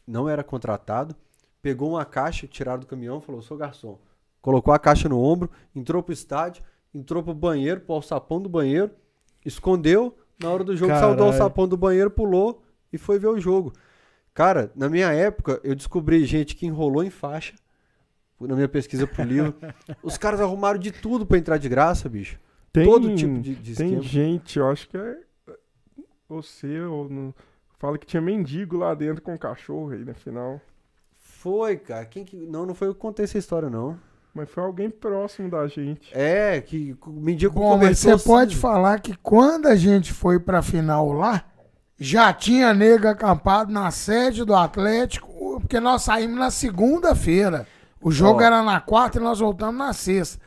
[0.07, 1.15] não era contratado,
[1.61, 3.97] pegou uma caixa, tiraram do caminhão, falou: "Sou garçom".
[4.41, 6.63] Colocou a caixa no ombro, entrou pro estádio,
[6.93, 8.91] entrou pro banheiro, pro alçapão do banheiro,
[9.43, 11.25] escondeu, na hora do jogo saiu do Caralho.
[11.25, 12.61] alçapão do banheiro, pulou
[12.93, 13.73] e foi ver o jogo.
[14.33, 17.55] Cara, na minha época, eu descobri gente que enrolou em faixa,
[18.39, 19.55] na minha pesquisa pro livro.
[20.03, 22.37] Os caras arrumaram de tudo pra entrar de graça, bicho.
[22.71, 24.01] Tem, Todo tipo de, de tem esquema.
[24.03, 25.17] gente, eu acho que é
[26.27, 27.33] você ou não,
[27.77, 30.59] fala que tinha mendigo lá dentro com cachorro aí na final.
[31.17, 32.05] Foi, cara.
[32.05, 32.35] Quem que...
[32.35, 33.97] Não, não foi eu que contei essa história, não.
[34.33, 36.09] Mas foi alguém próximo da gente.
[36.13, 38.61] É, que mendigo Bom, mas você pode assim.
[38.61, 41.45] falar que quando a gente foi pra final lá,
[41.97, 47.65] já tinha nego acampado na sede do Atlético, porque nós saímos na segunda-feira.
[48.01, 48.43] O jogo Ó.
[48.43, 50.39] era na quarta e nós voltamos na sexta.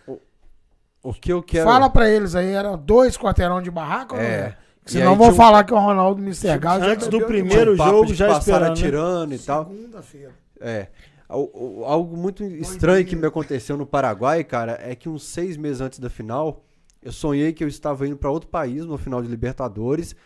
[1.03, 1.65] O que eu quero.
[1.65, 4.35] Fala pra eles aí, era dois quarteirão de barraca ou não É.
[4.35, 4.59] era?
[4.89, 6.23] E Senão vão tinha um- falar que o Ronaldo.
[6.61, 8.73] Gal já Antes do primeiro um jogo já esperando, né?
[8.73, 9.67] atirando e tal.
[9.69, 10.33] Segunda-feira.
[10.61, 10.89] É.
[11.29, 15.57] Al- al- Algo muito estranho que me aconteceu no Paraguai, cara, é que uns seis
[15.59, 16.65] meses antes da final,
[17.03, 20.17] eu sonhei que eu estava indo para outro país no final de Libertadores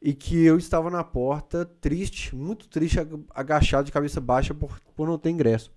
[0.00, 4.80] e que eu estava na porta, triste, muito triste, ag- agachado de cabeça baixa por,
[4.94, 5.72] por não ter ingresso.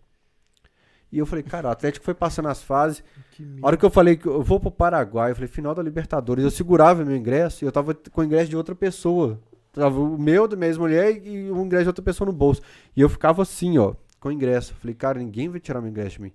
[1.12, 3.04] E eu falei, cara, o Atlético foi passando as fases.
[3.62, 6.44] A hora que eu falei que eu vou pro Paraguai, eu falei, final da Libertadores,
[6.44, 9.40] eu segurava meu ingresso e eu tava com o ingresso de outra pessoa.
[9.74, 12.62] Tava o meu, da minha ex-mulher e o ingresso de outra pessoa no bolso.
[12.96, 14.74] E eu ficava assim, ó, com o ingresso.
[14.76, 16.32] Falei, cara, ninguém vai tirar meu ingresso de mim.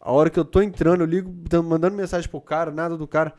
[0.00, 3.06] A hora que eu tô entrando, eu ligo, tam- mandando mensagem pro cara, nada do
[3.06, 3.34] cara.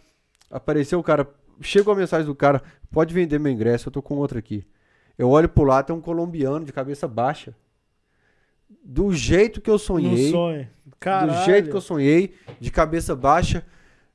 [0.50, 1.28] Apareceu o cara,
[1.62, 2.62] chegou a mensagem do cara,
[2.92, 4.66] pode vender meu ingresso, eu tô com outro aqui.
[5.18, 7.56] Eu olho pro lado, tem um colombiano de cabeça baixa.
[8.84, 10.68] Do jeito que eu No sonhei sonho.
[11.00, 11.32] Caralho.
[11.40, 13.66] do jeito que eu sonhei, de cabeça baixa.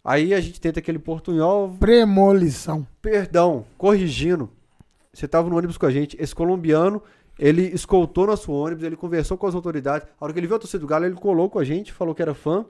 [0.04, 2.86] Aí a gente tenta aquele portunhol, Premolição.
[3.02, 4.48] perdão, corrigindo.
[5.12, 7.02] Você tava no ônibus com a gente, esse colombiano,
[7.38, 10.06] ele escoltou nosso ônibus, ele conversou com as autoridades.
[10.20, 12.14] A hora que ele viu a torcida do Galo, ele colou com a gente, falou
[12.14, 12.64] que era fã.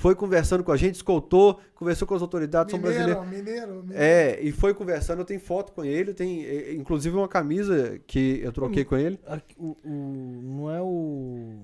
[0.00, 3.22] Foi conversando com a gente, escoltou, conversou com as autoridades, são brasileiros.
[3.26, 4.02] Mineiro, mineiro, mineiro.
[4.02, 8.50] É, e foi conversando, eu tenho foto com ele, tem inclusive uma camisa que eu
[8.50, 9.20] troquei com ele.
[9.58, 11.58] O, o- não é o.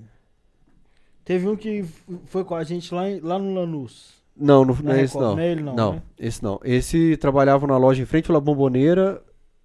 [1.25, 1.83] Teve um que
[2.27, 4.15] foi com a gente lá, em- lá no Lanús.
[4.37, 5.33] Não, não, não é esse não.
[5.35, 6.03] não é ele não, Não, né?
[6.19, 6.61] esse não.
[6.63, 9.23] Esse trabalhava na loja em frente à La Bomboneira,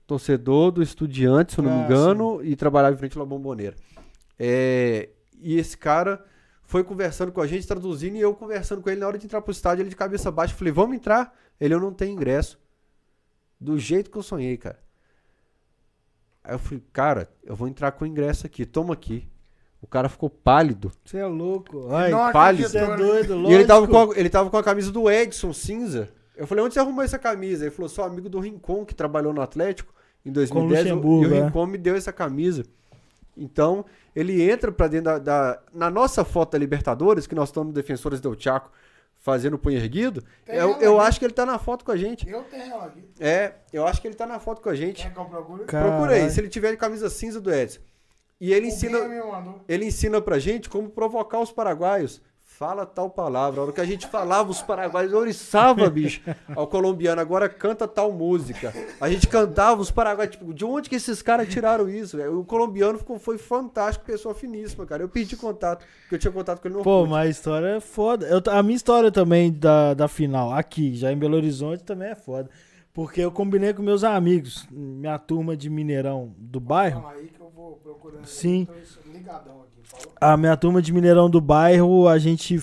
[0.07, 3.25] torcedor do Estudiante, se eu não me Ah, engano, e trabalhava em frente à La
[3.25, 3.75] Bomboneira.
[4.39, 5.09] É,
[5.41, 6.23] e esse cara
[6.71, 9.41] foi conversando com a gente, traduzindo, e eu conversando com ele na hora de entrar
[9.41, 10.55] pro estádio, ele de cabeça baixa.
[10.55, 11.37] Falei, vamos entrar?
[11.59, 12.57] Ele, eu não tenho ingresso.
[13.59, 14.79] Do jeito que eu sonhei, cara.
[16.41, 19.27] Aí eu falei, cara, eu vou entrar com o ingresso aqui, toma aqui.
[19.81, 20.93] O cara ficou pálido.
[21.03, 21.93] Você é louco.
[21.93, 22.69] Ai, Não pálido.
[22.69, 22.95] você é né?
[22.95, 26.09] doido, E ele tava, com a, ele tava com a camisa do Edson cinza.
[26.37, 27.65] Eu falei, onde você arrumou essa camisa?
[27.65, 29.93] Ele falou, sou amigo do Rincon, que trabalhou no Atlético
[30.25, 30.85] em 2010.
[30.87, 31.45] e o- Luxemburgo, e o é.
[31.45, 32.63] Rincon me deu essa camisa.
[33.35, 33.85] Então,
[34.15, 38.19] ele entra pra dentro da, da- Na nossa foto da Libertadores, que nós estamos defensores
[38.19, 38.71] do Chaco
[39.17, 41.97] fazendo o punho erguido, Tem eu, eu acho que ele tá na foto com a
[41.97, 42.27] gente.
[42.27, 43.03] Eu tenho ela aqui.
[43.19, 45.03] É, eu acho que ele tá na foto com a gente.
[45.03, 45.63] Quer que eu procure?
[45.65, 47.79] Procura aí, se ele tiver de camisa cinza do Edson.
[48.39, 48.97] E ele O ensina
[49.67, 52.19] ele ensina pra gente como provocar os paraguaios.
[52.57, 53.59] Fala tal palavra.
[53.59, 56.21] A hora que a gente falava, os paraguaios oriçava, bicho,
[56.55, 57.19] ao colombiano.
[57.19, 58.71] Agora canta tal música.
[58.99, 62.17] A gente cantava, os paraguaios, tipo, de onde que esses caras tiraram isso?
[62.17, 62.39] velho?
[62.39, 65.01] O colombiano ficou, foi fantástico, pessoa finíssima, cara.
[65.01, 67.09] Eu pedi contato, porque eu tinha contato com ele no Pô, Orkut.
[67.11, 68.27] mas a história é foda.
[68.27, 72.15] Eu- a minha história também da, da final, aqui, já em Belo Horizonte, também é
[72.15, 72.47] foda.
[72.93, 77.07] Porque eu combinei com meus amigos, minha turma de Mineirão do bairro.
[77.07, 78.25] Aí que eu vou procurando.
[78.25, 78.65] Sim.
[78.65, 78.73] Tô
[79.29, 80.09] aqui?
[80.19, 82.59] A minha turma de Mineirão do bairro, a gente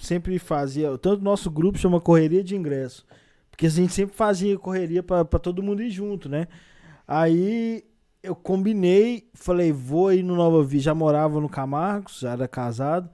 [0.00, 0.96] sempre fazia.
[0.98, 3.06] Tanto nosso grupo chama Correria de Ingresso.
[3.50, 6.48] Porque a gente sempre fazia correria pra todo mundo ir junto, né?
[7.06, 7.84] Aí
[8.22, 10.86] eu combinei, falei, vou ir no Nova Vista.
[10.86, 13.10] Já morava no Camargos, já era casado.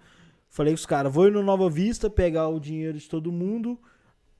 [0.49, 3.79] Falei com os caras, vou ir no Nova Vista pegar o dinheiro de todo mundo.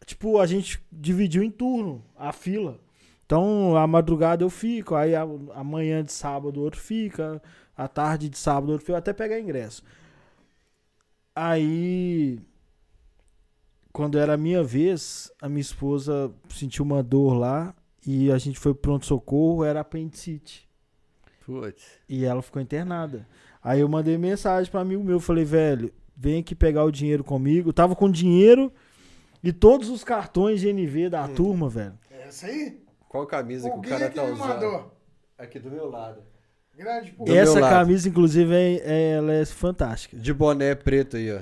[0.07, 2.79] Tipo, a gente dividiu em turno a fila.
[3.27, 5.27] Então, a madrugada eu fico, aí a
[5.63, 7.43] manhã de sábado o outro fica,
[7.79, 9.83] a tarde de sábado outro fica, até pegar ingresso.
[11.35, 12.41] Aí
[13.93, 17.75] quando era a minha vez, a minha esposa sentiu uma dor lá
[18.07, 20.69] e a gente foi pro pronto-socorro, era apendicite.
[21.45, 21.99] Putz.
[22.09, 23.27] E ela ficou internada.
[23.61, 27.73] Aí eu mandei mensagem pra amigo meu, falei, velho, vem aqui pegar o dinheiro comigo.
[27.73, 28.73] Tava com dinheiro
[29.43, 31.99] e todos os cartões GNV da turma, velho.
[32.11, 32.81] Essa aí?
[33.09, 34.39] Qual camisa que O cara que tá usando?
[34.39, 34.93] mandou.
[35.37, 36.23] Aqui do meu lado.
[36.79, 37.11] Grande.
[37.19, 37.73] Do Essa lado.
[37.73, 40.17] camisa, inclusive, é, é- ela é fantástica.
[40.17, 41.41] De boné preto aí, ó.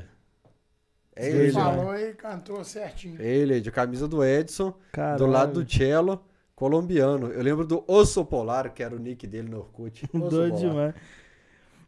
[1.15, 1.53] É Ele, ele, né?
[1.53, 3.21] falou e cantou certinho.
[3.21, 5.19] É ele, de camisa do Edson, Caralho.
[5.19, 6.21] do lado do cello,
[6.55, 7.29] colombiano.
[7.29, 10.05] Eu lembro do Osso Polar, que era o nick dele no Orkut.
[10.13, 10.71] Osso Doido Polar.
[10.71, 10.95] demais.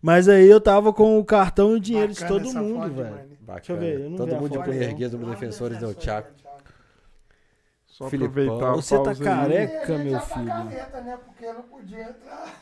[0.00, 2.94] Mas aí eu tava com o cartão e o dinheiro de Bacana todo essa mundo,
[2.94, 3.10] velho.
[3.16, 3.24] né?
[3.54, 5.18] Deixa eu ver, eu não Todo mundo de foto, Cunherguia, não.
[5.18, 6.30] do Defensores del Chaco.
[7.98, 8.30] Só Filipão.
[8.44, 9.24] aproveitar a Você tá pausa aí.
[9.24, 9.82] careca?
[9.82, 10.46] A gente meu já tá filho.
[10.46, 11.18] caneta, né?
[11.26, 12.60] Porque não podia entrar.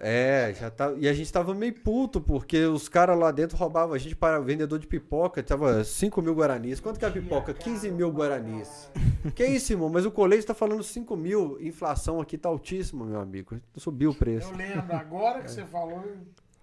[0.00, 0.92] É, já tá.
[0.96, 4.40] E a gente tava meio puto, porque os caras lá dentro roubavam a gente para
[4.40, 6.80] vendedor de pipoca, tava 5 mil guaranis.
[6.80, 7.52] Quanto que é a pipoca?
[7.52, 8.90] 15 mil guaranis.
[9.34, 9.90] Que isso, irmão?
[9.90, 11.58] Mas o colete tá falando 5 mil.
[11.60, 13.60] Inflação aqui tá altíssima, meu amigo.
[13.76, 14.50] Subiu o preço.
[14.52, 16.02] Eu lembro, agora que você falou.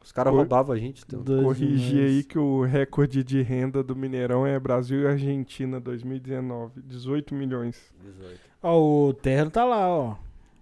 [0.04, 1.04] Os caras roubavam a gente.
[1.08, 1.44] Então.
[1.44, 7.36] Corrigir aí que o recorde de renda do Mineirão é Brasil e Argentina 2019, 18
[7.36, 7.78] milhões.
[8.04, 8.40] 18.
[8.64, 10.16] Ó, o terno tá lá, ó.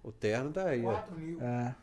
[0.04, 0.90] O terno tá aí, ó.
[0.92, 1.40] 4 mil.
[1.42, 1.74] É.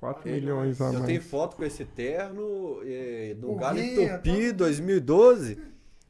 [0.00, 1.04] 4 milhões a Eu mais.
[1.06, 5.58] tenho foto com esse terno eh, do O Galo Tupi eu tô- 2012,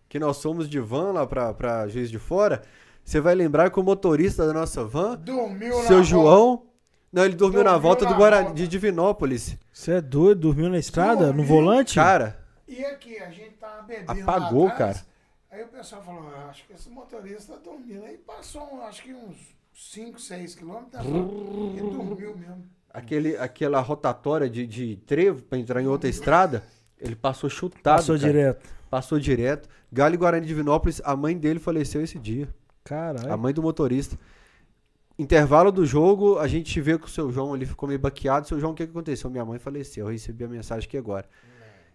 [0.09, 2.63] que nós somos de van lá pra, pra Juiz de Fora.
[3.05, 6.03] Você vai lembrar que o motorista da nossa van, Dormiu seu.
[6.03, 6.63] João,
[7.13, 8.57] não, ele dormiu, na Dormiu volta na do Guarani, volta.
[8.59, 9.57] de Divinópolis.
[9.73, 10.41] Você é doido?
[10.41, 11.27] Dormiu na estrada?
[11.27, 11.45] No Dormiu.
[11.47, 11.95] volante?
[11.97, 14.23] Cara, E aqui, a gente tava bebendo.
[14.23, 14.97] Apagou, atrás.
[14.99, 15.07] cara.
[15.51, 18.05] Aí o pessoal falou: "Ah, acho que esse motorista tá dormindo.
[18.05, 19.37] Aí passou, um- acho que uns
[19.75, 21.05] 5, 6 quilômetros.
[21.05, 22.65] E dormiu mesmo.
[22.93, 26.63] aquele, aquela rotatória de, de trevo pra entrar em outra estrada,
[26.99, 27.83] ele passou chutado.
[27.97, 28.33] Passou cara.
[28.33, 28.69] direto.
[28.89, 29.69] Passou direto.
[29.93, 32.49] Galo e Guarani de Divinópolis, a mãe dele faleceu esse dia.
[32.85, 33.39] A Caralho.
[33.39, 34.19] mãe do motorista.
[35.19, 38.49] Intervalo do jogo, a gente vê que o seu João ali ficou meio baqueado.
[38.49, 39.29] Seu João, o que, que aconteceu?
[39.31, 40.07] Minha mãe faleceu.
[40.07, 41.29] Eu recebi a mensagem aqui agora.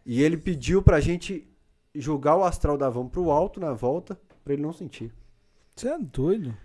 [0.05, 1.47] E ele pediu pra gente
[1.93, 5.11] jogar o astral da van pro alto na volta, pra ele não sentir.
[5.75, 6.55] Você é doido.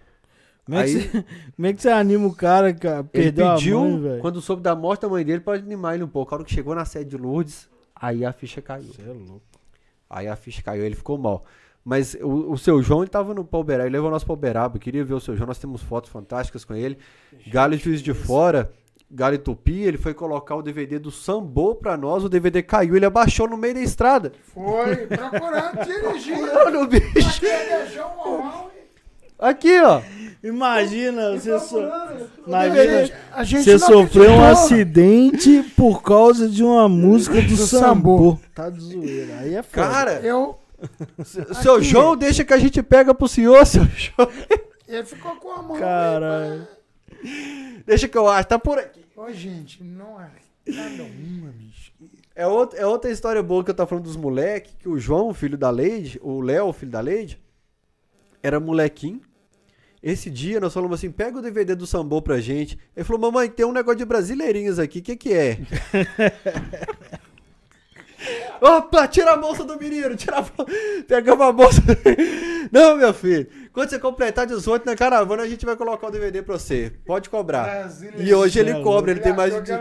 [0.64, 1.24] Como é, que Aí- você,
[1.56, 4.76] como é que você anima o cara Ele perdeu pediu, a mãe, quando soube da
[4.76, 6.32] morte da mãe dele, pra animar ele um pouco.
[6.34, 8.92] A hora que chegou na sede de Lourdes, aí a ficha caiu.
[8.92, 9.42] Você é louco.
[10.08, 11.42] Aí a ficha caiu, ele ficou mal.
[11.84, 14.80] Mas o, o seu João, ele tava no Palberaba, ele levou nós pro Palberaba, eu
[14.80, 16.96] queria ver o seu João, nós temos fotos fantásticas com ele.
[17.48, 18.70] Galo e Juiz de Fora,
[19.10, 22.96] Galo e Tupi, ele foi colocar o DVD do Sambô pra nós, o DVD caiu,
[22.96, 24.32] ele abaixou no meio da estrada.
[24.54, 26.38] Foi procurando dirigir.
[26.54, 27.28] Mano, bicho.
[27.28, 27.88] Aqui é
[29.42, 30.00] Aqui, ó.
[30.42, 31.78] Imagina, você so...
[32.46, 38.38] Imagina, A gente você sofreu um acidente por causa de uma música do, Do sambô.
[38.54, 39.38] Tá de zoeira.
[39.40, 39.88] Aí é foda.
[39.88, 40.58] Cara, Eu,
[41.24, 41.84] se- seu aqui.
[41.84, 44.28] João, deixa que a gente pega pro senhor, seu João.
[44.88, 45.78] ele ficou com a mão.
[45.78, 46.66] Caralho.
[47.86, 49.04] Deixa que eu acho, tá por aqui.
[49.16, 50.30] Ô, gente, não é
[50.66, 51.92] cada uma, bicho.
[52.34, 55.32] É, outra é outra história boa que eu tava falando dos moleques, que o João,
[55.34, 57.38] filho da Leide, o Léo, filho da Leide,
[58.42, 59.20] era molequinho.
[60.02, 62.76] Esse dia nós falamos assim, pega o DVD do Sambô pra gente.
[62.96, 65.58] Ele falou, mamãe, tem um negócio de brasileirinhas aqui, o que que é?
[68.60, 70.72] Opa, tira a bolsa do menino, tira a bolsa.
[71.06, 71.82] Pegamos a bolsa.
[72.70, 76.42] Não, meu filho, quando você completar 18 na caravana, a gente vai colocar o DVD
[76.42, 76.92] pra você.
[77.04, 77.64] Pode cobrar.
[77.64, 78.14] Brasília.
[78.18, 79.72] E hoje ele Céu, cobra, ele tem mais de...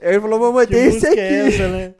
[0.00, 1.20] ele falou, mamãe, Que tem esse música aqui.
[1.20, 1.94] é essa, né?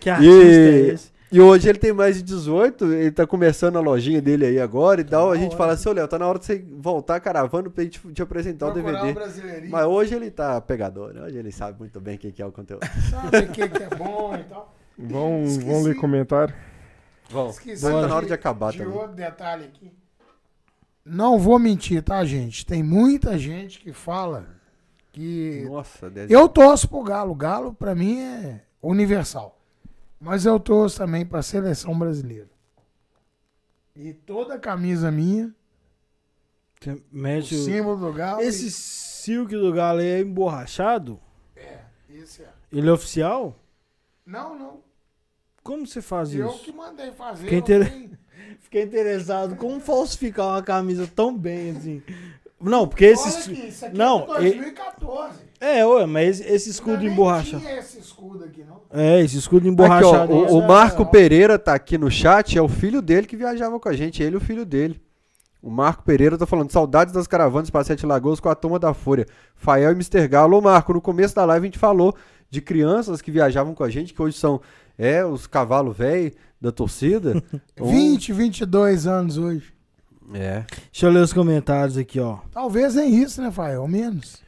[0.00, 1.13] Que artista E, é esse?
[1.34, 5.00] E hoje ele tem mais de 18, ele tá começando a lojinha dele aí agora
[5.00, 5.32] e tal.
[5.32, 7.82] A gente fala assim, ô Léo, tá na hora de você voltar a caravana pra
[7.82, 9.12] gente te apresentar o Procurar um DVD.
[9.14, 9.72] brasileirinho.
[9.72, 11.22] Mas hoje ele tá pegador, né?
[11.22, 12.86] Hoje ele sabe muito bem o que que é o conteúdo.
[13.10, 14.74] Sabe o que, que é bom e tal.
[14.96, 15.66] Vão, Esqueci.
[15.66, 16.54] vão ler comentário?
[17.28, 18.94] Vamos, Esqueci tá na hora de acabar de também.
[18.94, 19.92] outro detalhe aqui.
[21.04, 22.64] Não vou mentir, tá, gente?
[22.64, 24.46] Tem muita gente que fala
[25.12, 26.30] que Nossa, Dez...
[26.30, 27.32] Eu torço pro Galo.
[27.32, 29.58] O Galo, pra mim, é universal.
[30.24, 32.48] Mas eu torço também pra seleção brasileira.
[33.94, 35.54] E toda camisa minha,
[36.80, 37.58] Você o Mete o...
[37.64, 38.40] símbolo do Galo.
[38.40, 41.20] Esse silk do galo é emborrachado?
[42.08, 42.48] e- Esse é.
[42.72, 43.54] Ele é oficial?
[44.26, 44.80] Não, não.
[45.62, 46.64] Como você faz Eu isso?
[46.64, 47.42] que mandei fazer.
[47.44, 48.18] Fiquei inter-
[48.60, 49.56] Fiquei interessado.
[49.56, 52.02] Como falsificar uma camisa tão bem assim?
[52.64, 53.22] Não, porque esse...
[53.28, 55.38] Olha escu- aqui, isso aqui Não, é de 2014.
[55.60, 57.62] É, ué, mas esse, esse escudo Ainda emborrachado...
[57.62, 58.80] tinha esse escudo aqui, não.
[58.92, 60.32] É, esse escudo Aqui, ó, emborrachado.
[60.32, 61.06] o, o essa- Marco.
[61.06, 64.34] Pereira tá aqui no chat, é o filho dele que viajava com a gente, ele
[64.34, 65.00] e o filho dele.
[65.62, 68.92] O Marco Pereira tá falando, saudades das caravanas para Sete Lagoas com a turma da
[68.92, 69.26] Fúria.
[69.56, 70.28] Fael e Mr.
[70.28, 70.58] Galo.
[70.58, 72.14] Ô Marco, no começo da live a gente falou
[72.50, 74.60] de crianças que viajavam com a gente, que hoje são
[74.98, 77.42] é, os cavalos velhos da torcida.
[77.80, 79.72] Um- 20, 22 anos hoje.
[80.32, 80.64] É.
[80.92, 82.38] Deixa eu ler os comentários aqui, ó.
[82.52, 83.86] Talvez nem isso, né, Fael?
[83.86, 84.42] Menos.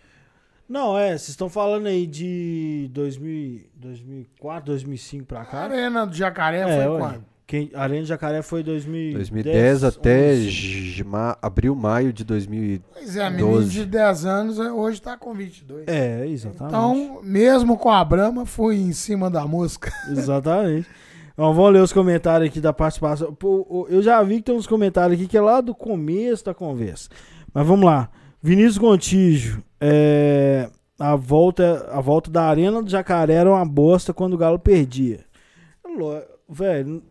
[0.68, 5.58] Não, é, vocês estão falando aí de 2000, 2004, 2005 pra A cá?
[5.64, 7.24] Arena do Jacaré É, foi quando?
[7.46, 10.50] Quem, Arena de Jacaré foi 2010, 2010 até 11.
[10.50, 12.80] j- ma- abril, maio de 2000.
[12.92, 13.70] Pois é, menino 12.
[13.70, 15.84] de 10 anos eh, hoje tá com 22.
[15.86, 16.64] É, exatamente.
[16.74, 19.92] Então, mesmo com a Brahma, fui em cima da mosca.
[20.10, 20.88] Exatamente.
[21.38, 22.72] Então, vamos ler os comentários aqui da.
[22.72, 26.44] Pô, o- eu já vi que tem uns comentários aqui que é lá do começo
[26.46, 27.10] da conversa.
[27.52, 28.08] Mas vamos lá.
[28.42, 29.62] Vinícius Gontijo.
[29.78, 34.58] É, a, volta, a volta da Arena do Jacaré era uma bosta quando o Galo
[34.58, 35.20] perdia.
[36.48, 37.02] Velho,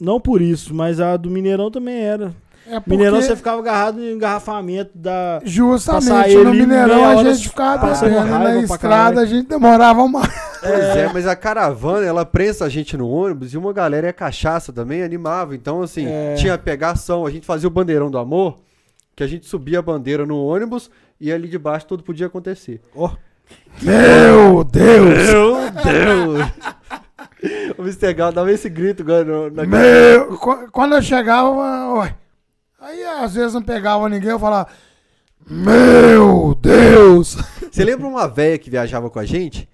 [0.00, 2.34] não por isso, mas a do Mineirão também era.
[2.68, 5.40] É porque, Mineirão você ficava agarrado no engarrafamento da.
[5.44, 10.32] Justamente, no Mineirão a gente ficava bebendo, na estrada a gente demorava mais.
[10.60, 14.12] Pois é, mas a caravana, ela prensa a gente no ônibus e uma galera é
[14.12, 15.54] cachaça também, animava.
[15.54, 16.34] Então, assim, É.
[16.34, 18.58] tinha pegação, a gente fazia o bandeirão do amor,
[19.14, 22.80] que a gente subia a bandeira no ônibus e ali de baixo tudo podia acontecer.
[22.96, 23.10] Ó,
[23.80, 25.06] Meu Deus!
[25.28, 26.48] Meu Deus!
[27.78, 28.12] o Mr.
[28.14, 31.48] Galo dava esse grito agora na Meu, qu- quando eu chegava,
[31.94, 32.14] ué,
[32.86, 34.70] aí às vezes não pegava ninguém, eu falava,
[35.46, 37.36] meu Deus!
[37.70, 39.68] Você lembra uma véia que viajava com a gente?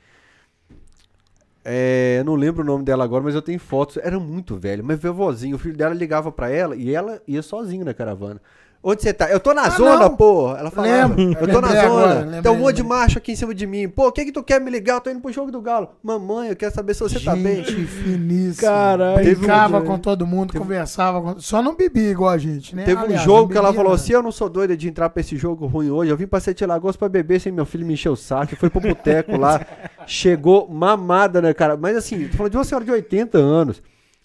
[1.64, 3.98] É, eu não lembro o nome dela agora, mas eu tenho fotos.
[3.98, 5.54] Era muito velho, mas vovozinho.
[5.54, 8.40] O filho dela ligava pra ela e ela ia sozinha na caravana.
[8.84, 9.30] Onde você tá?
[9.30, 10.16] Eu tô na Ah, zona, não.
[10.16, 10.58] porra.
[10.58, 11.14] Ela falava.
[11.14, 11.38] Lembro.
[11.40, 11.82] Eu tô na zona.
[11.84, 13.88] agora, Tem um monte de macho aqui em cima de mim.
[13.88, 14.94] Pô, o que que tu quer me ligar?
[14.96, 15.90] Eu tô indo pro jogo do Galo.
[16.02, 17.62] Mamãe, eu quero saber se você tá bem.
[17.62, 18.68] Gente finíssima.
[18.68, 19.24] Caralho.
[19.36, 21.38] Brincava Teve um- com todo mundo, conversava com...
[21.40, 22.82] Só não bebia igual a gente, né?
[22.82, 23.94] Teve um Aliás, jogo não que ela falou nada.
[24.02, 26.10] assim: Eu não sou doida de entrar pra esse jogo ruim hoje.
[26.10, 28.56] Eu vim pra Sete Lagoas pra beber sem meu filho me encher o saco.
[28.56, 29.60] Foi pro boteco lá.
[30.08, 31.76] Chegou mamada, né, cara?
[31.76, 33.80] Mas assim, tô falando de uma senhora de 80 anos.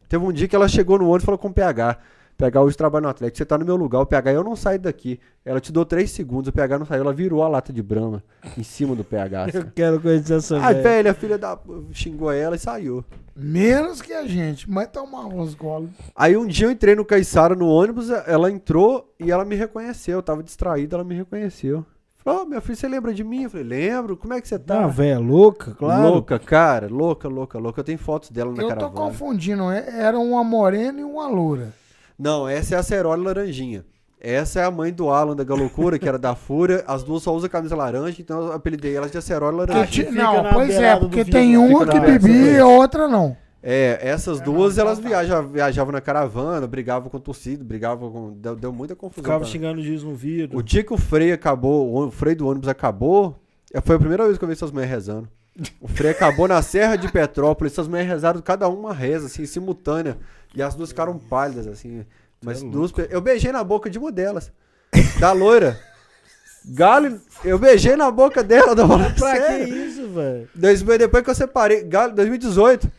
[0.10, 1.98] Teve um dia que ela chegou no ônibus e falou com o PH.
[2.38, 3.38] PH hoje trabalha no Atlético.
[3.38, 4.00] Você tá no meu lugar.
[4.00, 5.20] O PH, eu não saio daqui.
[5.44, 6.50] Ela te deu 3 segundos.
[6.50, 7.02] O PH não saiu.
[7.02, 8.24] Ela virou a lata de brama
[8.58, 9.48] em cima do PH.
[9.56, 10.84] eu quero conhecer essa Ai, velha.
[10.84, 11.58] velho, a filha da.
[11.92, 13.04] xingou ela e saiu.
[13.36, 15.90] Menos que a gente, mas tomava uns golos.
[16.16, 20.18] Aí um dia eu entrei no Caiçara no ônibus, ela entrou e ela me reconheceu.
[20.18, 21.86] Eu tava distraído, ela me reconheceu.
[22.24, 23.44] Falou, ô, meu filho, você lembra de mim?
[23.44, 24.84] Eu falei, lembro, como é que você tá?
[24.84, 26.10] Ah, velha, louca, claro.
[26.10, 27.80] Louca, cara, louca, louca, louca.
[27.80, 28.96] Eu tenho fotos dela na Eu tô caravana.
[28.96, 31.74] confundindo, é- era uma morena e uma loura.
[32.18, 33.86] Não, essa é a Ceroli Laranjinha.
[34.20, 36.84] Essa é a mãe do Alan da Galocura, que era da Fúria.
[36.88, 39.18] As duas só usam camisa laranja, então eu apelidei elas de
[39.86, 43.38] ti- fica não, pois é, porque tem uma que bebia e a outra não.
[43.62, 45.08] É, essas É, duas, não, elas tá.
[45.08, 48.34] viajavam, viajavam na caravana, brigavam com torcida, brigavam com...
[48.34, 49.24] Deu, deu muita confusão.
[49.24, 50.58] Ficava pra- xingando o juiz no vidro.
[50.58, 53.38] O dia que o freio acabou, o freio do ônibus acabou,
[53.74, 55.28] eh, foi a primeira vez que eu vi essas mulheres rezando.
[55.82, 60.18] O freio acabou na Serra de Petrópolis, essas mulheres rezaram cada uma reza, assim, simultânea.
[60.58, 62.04] E as duas ficaram pálidas, assim.
[62.44, 62.92] Mas duas.
[62.92, 64.52] pe- Eu beijei na boca de uma delas.
[65.20, 65.80] Da loira.
[66.66, 69.12] Galo, eu beijei na boca dela, da bola.
[69.18, 69.76] Pra que Sério.
[69.76, 70.50] isso, velho?
[71.00, 72.92] Depois que eu separei, Galo, 2018.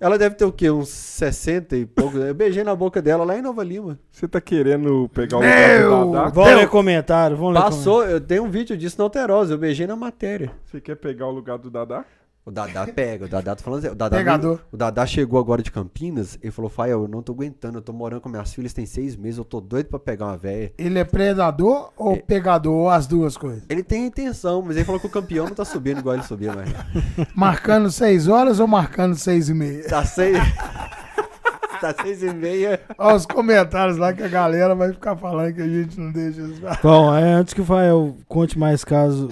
[0.00, 0.70] Ela deve ter o quê?
[0.70, 2.18] Uns 60 e pouco.
[2.18, 3.98] Eu beijei na boca dela lá em Nova Lima.
[4.12, 6.28] Você tá querendo pegar o lugar Meu do Dadá?
[6.30, 9.54] Vamos ler comentário, vamos ler Passou, eu tenho um vídeo disso na Alterosa.
[9.54, 10.52] Eu beijei na matéria.
[10.66, 12.04] Você quer pegar o lugar do Dadá?
[12.48, 14.58] O Dadá pega, o Dadá, tô falando assim, o Dadá, Pegador.
[14.72, 17.92] o Dadá chegou agora de Campinas e falou, Fael, eu não tô aguentando, eu tô
[17.92, 20.72] morando com minhas filhas tem seis meses, eu tô doido pra pegar uma véia.
[20.78, 22.16] Ele é predador ou É.
[22.16, 23.64] pegador, ou as duas coisas?
[23.68, 26.54] Ele tem intenção, mas ele falou que o campeão não tá subindo igual ele subia
[26.54, 26.70] mais.
[27.36, 29.84] Marcando seis horas ou marcando seis e meia?
[29.86, 30.38] Tá seis...
[31.82, 32.80] tá seis e meia.
[32.96, 36.42] Olha os comentários lá que a galera vai ficar falando que a gente não deixa.
[36.82, 39.28] Bom, é, antes que o Fael conte mais casos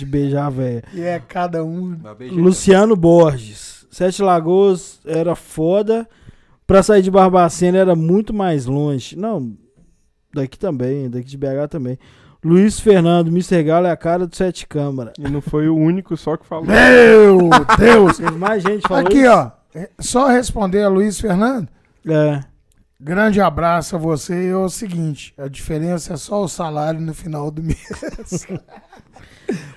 [0.00, 0.82] de beijar a véia.
[0.92, 1.94] E é cada um.
[2.18, 2.36] Beijei.
[2.38, 3.86] Luciano Borges.
[3.90, 6.08] Sete Lagoas era foda.
[6.66, 9.16] Pra sair de Barbacena era muito mais longe.
[9.16, 9.52] Não,
[10.32, 11.98] daqui também, daqui de BH também.
[12.42, 13.62] Luiz Fernando, Mr.
[13.62, 15.12] Galo é a cara do Sete Câmara.
[15.18, 16.64] E não foi o único só que falou.
[16.64, 17.48] Meu
[17.78, 18.16] Deus!
[18.16, 19.50] Teve mais gente falando Aqui, ó.
[19.74, 21.68] é Só responder a Luiz Fernando.
[22.06, 22.40] É.
[23.02, 24.46] Grande abraço a você.
[24.46, 28.46] E é o seguinte: a diferença é só o salário no final do mês.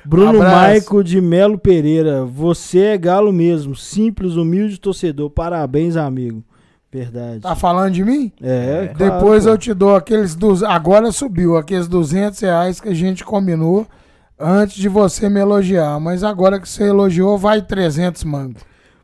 [0.05, 0.55] Bruno Abraço.
[0.55, 2.25] Maico de Melo Pereira.
[2.25, 3.75] Você é galo mesmo.
[3.75, 5.29] Simples, humilde torcedor.
[5.29, 6.43] Parabéns, amigo.
[6.91, 7.39] Verdade.
[7.39, 8.31] Tá falando de mim?
[8.41, 9.49] É, claro, Depois pô.
[9.49, 10.35] eu te dou aqueles.
[10.35, 13.87] Dos, agora subiu aqueles 200 reais que a gente combinou
[14.39, 15.99] antes de você me elogiar.
[15.99, 18.61] Mas agora que você elogiou, vai 300 mangos.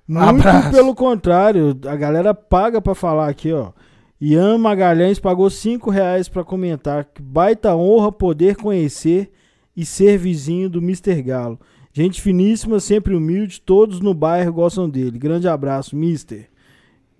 [0.08, 0.72] Muito Abraço.
[0.72, 3.70] pelo contrário, a galera paga pra falar aqui, ó.
[4.22, 7.06] Ian Magalhães pagou 5 reais pra comentar.
[7.06, 9.32] Que baita honra poder conhecer
[9.80, 11.22] e ser vizinho do Mr.
[11.22, 11.58] Galo.
[11.94, 15.18] Gente finíssima, sempre humilde, todos no bairro gostam dele.
[15.18, 16.50] Grande abraço, Mister.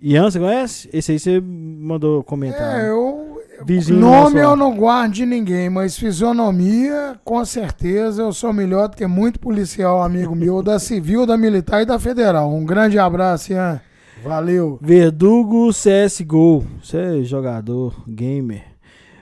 [0.00, 0.90] Ian, você conhece?
[0.92, 2.78] Esse aí você mandou comentar.
[2.78, 2.90] É, né?
[2.90, 3.40] eu.
[3.62, 8.96] Vizinho nome eu não guardo de ninguém, mas fisionomia, com certeza, eu sou melhor do
[8.96, 12.50] que muito policial amigo meu, da Civil, da Militar e da Federal.
[12.50, 13.78] Um grande abraço, Ian.
[14.24, 14.78] Valeu.
[14.80, 16.64] Verdugo CSGO.
[16.82, 18.69] Você é jogador, gamer.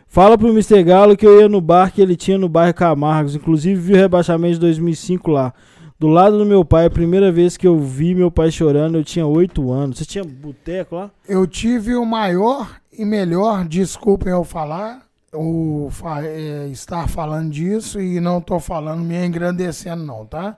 [0.08, 0.82] Fala pro Mr.
[0.82, 3.36] Galo que eu ia no bar que ele tinha no bairro Camargos.
[3.36, 5.52] Inclusive vi o rebaixamento de 2005 lá.
[5.98, 9.04] Do lado do meu pai, a primeira vez que eu vi meu pai chorando, eu
[9.04, 9.98] tinha 8 anos.
[9.98, 11.10] Você tinha boteco lá?
[11.28, 15.02] Eu tive o maior e melhor, desculpem eu falar,
[15.34, 20.56] o fa- é, estar falando disso e não tô falando me engrandecendo não, tá?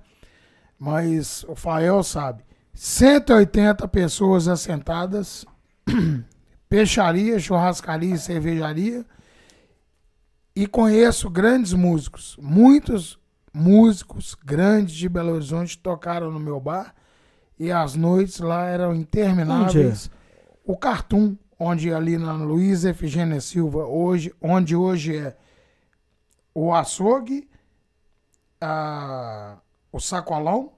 [0.78, 2.42] Mas o Fael sabe.
[2.74, 5.44] 180 pessoas assentadas,
[6.68, 9.04] peixaria, churrascaria e cervejaria.
[10.54, 13.18] E conheço grandes músicos, muitos
[13.52, 16.94] músicos grandes de Belo Horizonte tocaram no meu bar
[17.58, 20.10] e as noites lá eram intermináveis.
[20.64, 25.36] O Cartoon, onde ali na Luiz Efigênia Silva, hoje, onde hoje é
[26.54, 27.48] o açougue,
[28.60, 29.56] a-
[29.92, 30.72] o sacolão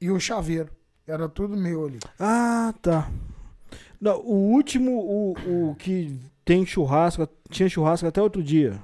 [0.00, 0.70] e o chaveiro.
[1.06, 1.98] Era tudo meu ali.
[2.18, 3.10] Ah, tá.
[4.00, 8.78] Não, o último, o, o que tem churrasco, tinha churrasco até outro dia.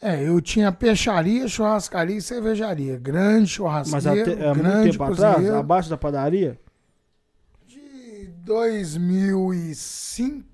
[0.00, 2.98] É, eu tinha peixaria, churrascaria e cervejaria.
[2.98, 5.58] Grande Mas churrasqueiro, até, há muito grande tempo atrás, cozinheiro.
[5.58, 6.58] abaixo da padaria.
[7.66, 10.44] De 2005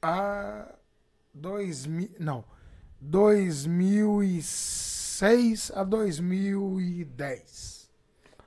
[0.00, 0.72] a
[1.34, 2.42] 2000, não,
[3.00, 7.69] 2006 a 2010.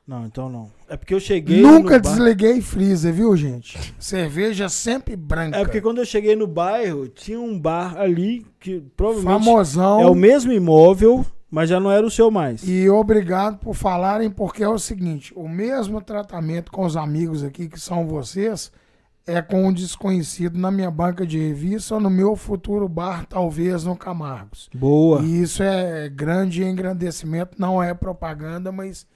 [0.06, 0.70] Não, então não.
[0.90, 3.96] É porque eu cheguei Nunca desliguei freezer, viu, gente?
[3.98, 5.58] Cerveja sempre branca.
[5.58, 10.02] É porque quando eu cheguei no bairro, tinha um bar ali que provavelmente famosão.
[10.02, 12.68] é o mesmo imóvel, mas já não era o seu mais.
[12.68, 17.70] E obrigado por falarem, porque é o seguinte: o mesmo tratamento com os amigos aqui,
[17.70, 18.72] que são vocês,
[19.26, 23.86] é com um desconhecido na minha banca de revista ou no meu futuro bar, talvez
[23.86, 24.70] no Camargos.
[24.76, 25.22] Boa.
[25.22, 29.08] E isso é grande engrandecimento, não é propaganda, mas.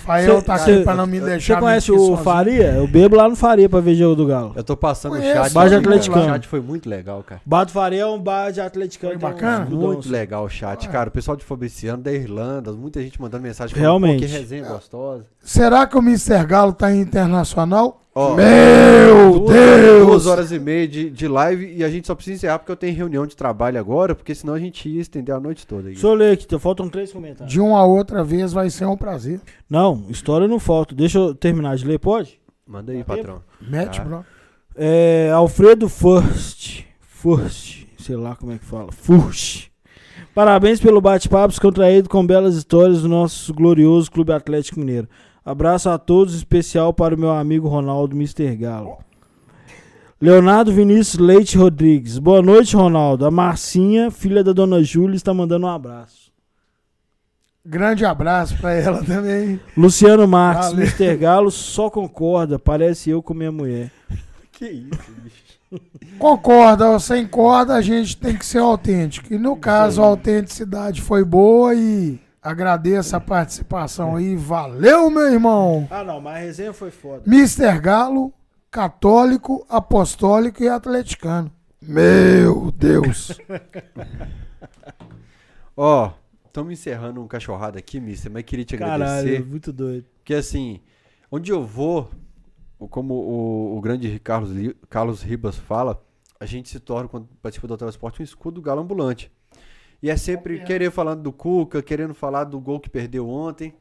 [0.00, 1.54] Fael tá Cê- aqui pra não me deixar.
[1.54, 2.16] Você conhece o sozinho.
[2.18, 2.72] Faria?
[2.72, 4.52] Eu bebo lá no Faria pra ver jogo do Galo.
[4.56, 5.52] Eu tô passando o Conheço, chat.
[5.52, 6.24] Bar de o atleticano.
[6.24, 7.40] chat foi muito legal, cara.
[7.44, 9.18] Bar do Faria é um bar de atleticano.
[9.18, 9.64] Foi uns bacana?
[9.66, 11.08] Muito legal o chat, cara.
[11.08, 14.24] O pessoal de Fabriciano, da Irlanda, muita gente mandando mensagem Realmente.
[14.24, 15.24] Que resenha gostosa.
[15.46, 16.44] Será que o Mr.
[16.44, 18.02] Galo tá internacional?
[18.12, 20.06] Ó, Meu duas, Deus!
[20.06, 22.76] duas horas e meia de, de live e a gente só precisa encerrar porque eu
[22.76, 25.90] tenho reunião de trabalho agora, porque senão a gente ia estender a noite toda.
[25.92, 27.52] eu ler aqui, faltam três comentários.
[27.52, 29.40] De uma a outra vez vai ser um prazer.
[29.70, 30.94] Não, história não falta.
[30.94, 32.40] Deixa eu terminar de ler, pode?
[32.66, 33.42] Manda aí, Dá patrão.
[33.60, 34.04] Mete, Tá.
[34.04, 34.24] bro.
[34.74, 36.84] É, Alfredo Furst.
[37.00, 38.90] Furst, sei lá como é que fala.
[38.90, 39.68] Furst.
[40.34, 45.08] Parabéns pelo bate-papo descontraído com belas histórias do nosso glorioso Clube Atlético Mineiro.
[45.46, 48.56] Abraço a todos, especial para o meu amigo Ronaldo Mr.
[48.56, 48.98] Galo.
[50.20, 52.18] Leonardo Vinícius Leite Rodrigues.
[52.18, 53.24] Boa noite, Ronaldo.
[53.24, 56.32] A Marcinha, filha da dona Júlia, está mandando um abraço.
[57.64, 59.60] Grande abraço pra ela também.
[59.76, 60.84] Luciano Marques, Valeu.
[60.84, 61.16] Mr.
[61.16, 62.58] Galo só concorda.
[62.58, 63.92] Parece eu com minha mulher.
[64.50, 65.46] Que isso, bicho.
[66.18, 69.32] Concorda ou sem corda, a gente tem que ser autêntico.
[69.32, 74.36] E no caso, a autenticidade foi boa e agradeço a participação aí.
[74.36, 75.88] Valeu, meu irmão!
[75.90, 77.24] Ah, não, mas a resenha foi foda.
[77.26, 77.80] Mr.
[77.80, 78.32] Galo,
[78.70, 81.50] católico, apostólico e atleticano.
[81.82, 83.36] Meu Deus!
[85.76, 86.12] Ó,
[86.46, 89.32] estamos encerrando um cachorrado aqui, mister, mas queria te agradecer.
[89.32, 90.06] Caralho, muito doido.
[90.18, 90.80] Porque assim,
[91.30, 92.08] onde eu vou,
[92.90, 94.52] como o, o grande Carlos,
[94.88, 96.00] Carlos Ribas fala,
[96.38, 99.32] a gente se torna, quando participa do transporte, um escudo do galo ambulante.
[100.02, 103.74] E é sempre querer falando do Cuca, querendo falar do gol que perdeu ontem.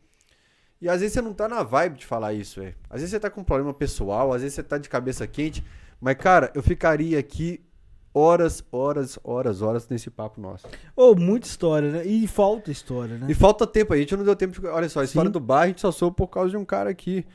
[0.82, 2.76] E às vezes você não tá na vibe de falar isso, velho.
[2.90, 5.64] Às vezes você tá com um problema pessoal, às vezes você tá de cabeça quente.
[6.00, 7.66] Mas, cara, eu ficaria aqui
[8.14, 10.68] horas, horas, horas, horas nesse papo nosso.
[10.95, 12.06] Ô, muita história, né?
[12.06, 13.27] E falta história, né?
[13.30, 14.68] E falta tempo, a gente não deu tempo de.
[14.68, 15.34] Olha só, a história Sim.
[15.34, 17.26] do bar a gente só soube por causa de um cara aqui.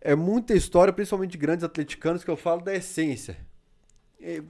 [0.00, 3.36] É muita história, principalmente de grandes atleticanos, que eu falo da essência.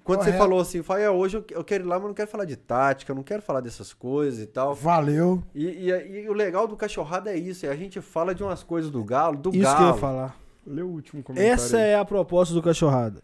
[0.04, 0.38] Quando você Correto.
[0.38, 3.16] falou assim, Faia, hoje eu quero ir lá, mas não quero falar de tática, eu
[3.16, 4.74] não quero falar dessas coisas e tal.
[4.74, 5.42] Valeu.
[5.54, 8.62] E, e- e o legal do cachorrada é isso, é a gente fala de umas
[8.62, 9.86] coisas do galo, do Isso que eu galo.
[9.88, 10.36] ia falar.
[10.66, 11.52] Lê o último comentário.
[11.52, 11.90] Essa aí.
[11.90, 13.22] é a proposta do Cachorrada.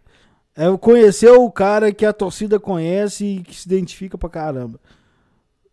[0.55, 4.79] É conhecer o cara que a torcida conhece e que se identifica pra caramba.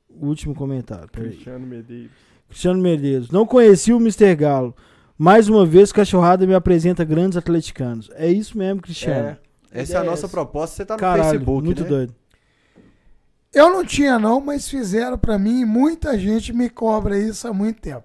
[0.10, 1.08] O último comentário.
[1.12, 2.12] Cristiano Medeiros.
[2.48, 3.30] Cristiano Medeiros.
[3.30, 4.36] Não conheci o Mr.
[4.36, 4.76] Galo.
[5.18, 8.10] Mais uma vez, Cachorrada me apresenta grandes atleticanos.
[8.16, 9.30] É isso mesmo, Cristiano.
[9.30, 9.38] É,
[9.72, 10.30] essa é a nossa essa.
[10.30, 11.90] proposta, você tá no Caralho, Facebook, muito né?
[11.90, 12.16] doido.
[13.54, 17.54] Eu não tinha não, mas fizeram pra mim e muita gente me cobra isso há
[17.54, 18.04] muito tempo.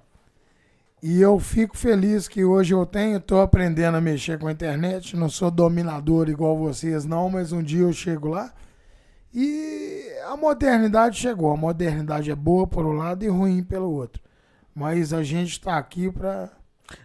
[1.03, 5.15] E eu fico feliz que hoje eu tenho, tô aprendendo a mexer com a internet.
[5.15, 8.55] Não sou dominador igual vocês, não, mas um dia eu chego lá.
[9.35, 11.53] E a modernidade chegou.
[11.53, 14.23] A modernidade é boa por um lado e ruim pelo outro.
[14.75, 16.49] Mas a gente tá aqui pra.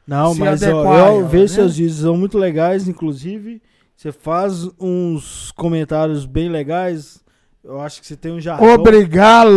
[0.08, 1.56] Não, se mas ó, adequar, eu ó, vejo né?
[1.56, 3.62] seus vídeos, são muito legais, inclusive.
[4.00, 7.22] Você faz uns comentários bem legais.
[7.62, 8.76] Eu acho que você tem um jargão.
[8.76, 9.50] Obrigado!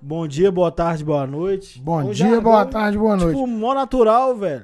[0.00, 1.78] Bom dia, boa tarde, boa noite.
[1.78, 3.34] Bom Um dia, jargão, boa tarde, boa noite.
[3.36, 4.62] Tipo, mó natural, velho.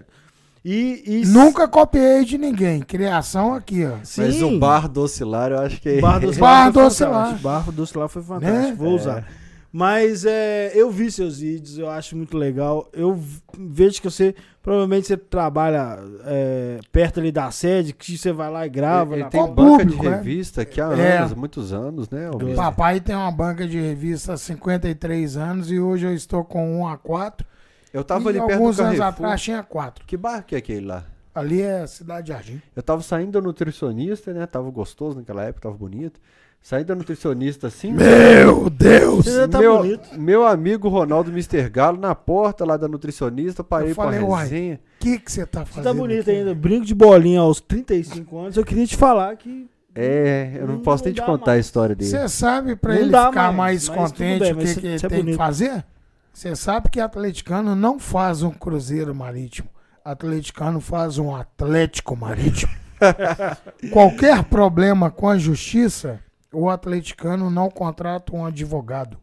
[0.64, 2.80] E, e Nunca copiei de ninguém.
[2.80, 3.98] Criação aqui, ó.
[4.02, 4.22] Sim.
[4.22, 6.00] Mas o bar do Ocilar, eu acho que.
[6.00, 6.86] Bar do Bar do fantástico.
[6.86, 7.38] Ocilar.
[7.38, 8.62] Bar do Ocilar foi fantástico.
[8.62, 8.74] Né?
[8.74, 9.26] Vou usar.
[9.70, 12.88] Mas é, eu vi seus vídeos, eu acho muito legal.
[12.92, 13.20] Eu
[13.56, 18.66] vejo que você provavelmente você trabalha é, perto ali da sede, que você vai lá
[18.66, 19.14] e grava.
[19.14, 20.16] Ele na tem banca de público, né?
[20.16, 21.18] revista aqui há É.
[21.18, 22.28] anos, muitos anos, né?
[22.32, 22.56] Almir?
[22.56, 26.88] Papai tem uma banca de revista há 53 anos e hoje eu estou com 1
[26.88, 27.46] a 4.
[27.92, 29.26] Eu tava e ali perto do alguns anos Carrefour.
[29.26, 30.04] atrás tinha 4.
[30.06, 31.04] Que bar que é aquele lá?
[31.34, 32.60] Ali é Cidade Jardim.
[32.74, 34.44] Eu tava saindo da nutricionista, né?
[34.46, 36.18] Tava gostoso naquela época, tava bonito.
[36.60, 37.92] Saindo da nutricionista assim.
[37.92, 39.24] Meu Deus!
[39.24, 40.08] Você tá meu, bonito.
[40.18, 41.68] meu amigo Ronaldo Mr.
[41.70, 44.74] Galo na porta lá da nutricionista, parei Eu pra falei, uai, resenha.
[44.74, 45.84] O que que você tá Você fazendo?
[45.84, 46.30] tá bonito aqui?
[46.30, 46.54] ainda.
[46.54, 48.56] Brinco de bolinha aos 35 anos.
[48.56, 49.66] Eu queria te falar que.
[49.94, 51.66] É, eu não Não posso nem te contar a mais.
[51.66, 52.10] história dele.
[52.10, 54.98] Você sabe pra Não ele ficar mais, mais, contente bem, o que, você- que ele
[54.98, 55.84] você é tem que fazer?
[56.32, 59.68] Você sabe que atleticano não faz um cruzeiro marítimo.
[60.04, 62.72] Atleticano faz um atlético marítimo.
[63.92, 66.20] Qualquer problema com a justiça,
[66.52, 69.18] o atleticano não contrata um advogado.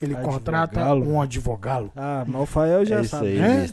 [0.00, 1.90] Ele contrata um advogado.
[1.94, 3.26] Ah, mas o Fael já é isso sabe.
[3.28, 3.68] aí, né?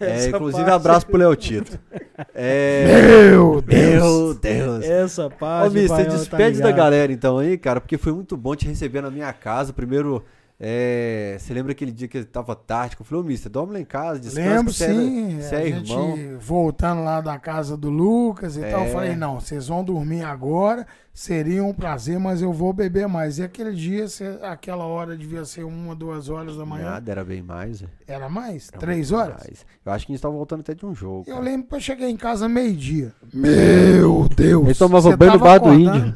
[0.00, 1.78] É, Essa inclusive, parte- abraço pro Leotito.
[2.34, 2.86] É...
[3.28, 4.02] Meu Deus!
[4.02, 4.84] Meu Deus!
[4.84, 5.70] Essa parte.
[5.70, 6.76] Ô, mister, o Fael tá despede da ligado.
[6.76, 9.72] galera então aí, cara, porque foi muito bom te receber na minha casa.
[9.72, 10.24] Primeiro,
[10.60, 12.96] é, você lembra aquele dia que tava tarde?
[12.96, 14.48] que Eu falei, ô, mister, dorme lá em casa, descansa.
[14.56, 16.16] Lembro você é- sim, Você a é gente irmão.
[16.40, 18.90] voltando lá da casa do Lucas e tal, eu É.
[18.90, 23.38] falei, não, vocês vão dormir agora, seria um prazer, mas eu vou beber mais.
[23.38, 27.24] E aquele dia, cê- aquela hora devia ser uma, duas horas da manhã, Nada, era
[27.24, 27.82] bem mais.
[27.82, 27.86] é.
[28.08, 28.68] era mais?
[28.72, 29.36] Era Três horas?
[29.44, 29.64] mais.
[29.86, 31.24] Eu acho que a gente tava voltando até de um jogo.
[31.28, 31.44] Eu cara.
[31.44, 33.12] lembro que eu cheguei em casa meio-dia.
[33.32, 34.64] Meu Deus!
[34.64, 36.14] Ele tomava banho no tava bar do índio.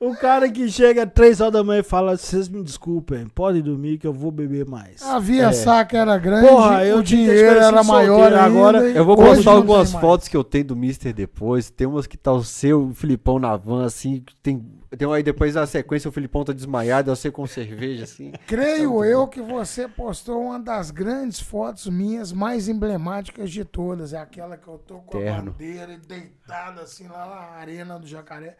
[0.00, 3.62] O cara que chega às 3 horas da manhã e fala: vocês me desculpem, podem
[3.62, 5.00] dormir que eu vou beber mais.
[5.02, 5.52] A via É.
[5.52, 9.52] saca era grande, Porra, eu o tinha dinheiro era maior ainda, agora Eu vou postar
[9.52, 10.06] algumas tem mais.
[10.06, 11.70] fotos que eu tenho do Mister depois.
[11.70, 14.22] Tem umas que tá o seu, o Filipão na van, assim.
[14.42, 14.62] Tem,
[14.98, 18.32] tem aí depois na sequência o Filipão tá desmaiado, eu sei com cerveja, assim.
[18.46, 24.12] Creio eu que você postou uma das grandes fotos minhas mais emblemáticas de todas.
[24.12, 25.52] É aquela que eu tô com a Terno.
[25.52, 28.56] bandeira deitada assim lá na arena do Jacaré.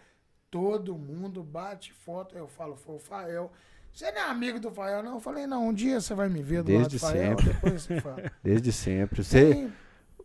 [0.55, 2.37] Todo mundo bate foto.
[2.39, 3.51] Eu falo, foi o Fael.
[3.93, 5.15] Você não é amigo do Fael, não?
[5.15, 7.45] Eu falei, não, um dia você vai me ver do lado Desde do Fael, sempre.
[7.47, 8.23] depois você fala.
[8.43, 9.25] Desde sempre.
[9.25, 9.73] Você, Tem-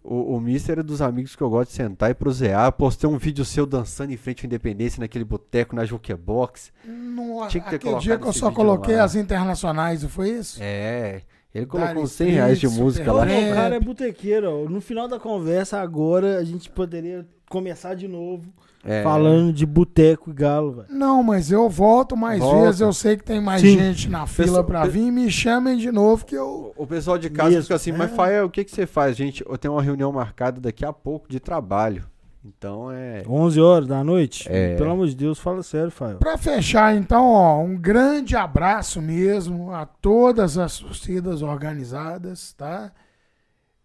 [0.03, 2.71] o, o Mister é dos amigos que eu gosto de sentar e prosear.
[2.73, 6.71] Postei um vídeo seu dançando em frente à Independência naquele boteco na Jukebox.
[6.85, 9.05] Nossa, Tinha que ter aquele dia que eu só coloquei lá.
[9.05, 10.59] as internacionais, não foi isso?
[10.61, 11.23] É.
[11.55, 13.23] Ele colocou uns 100 reais de música lá.
[13.23, 14.65] O cara é botequeiro.
[14.65, 14.69] ó.
[14.69, 18.47] No final da conversa, agora, a gente poderia começar de novo
[18.83, 19.03] É.
[19.03, 20.87] falando de boteco e galo, velho.
[20.89, 22.65] Não, mas eu volto mais Volta.
[22.67, 22.81] vezes.
[22.81, 23.77] Eu sei que tem mais Sim.
[23.77, 25.11] gente na fila Pessoal- pra vir.
[25.11, 26.73] Me chamem de novo que eu.
[26.77, 28.15] O pessoal de casa Mesmo, fica assim, mas é.
[28.15, 29.17] Fael, o que, que você faz?
[29.17, 32.05] Gente, eu tenho uma reunião marcada daqui a pouco de trabalho.
[32.43, 33.21] Então é.
[33.27, 34.47] 11 horas da noite?
[34.49, 34.75] É.
[34.77, 36.17] Pelo amor de Deus, fala sério, Fael.
[36.17, 42.91] Pra fechar, então, ó, um grande abraço mesmo a todas as torcidas organizadas, tá?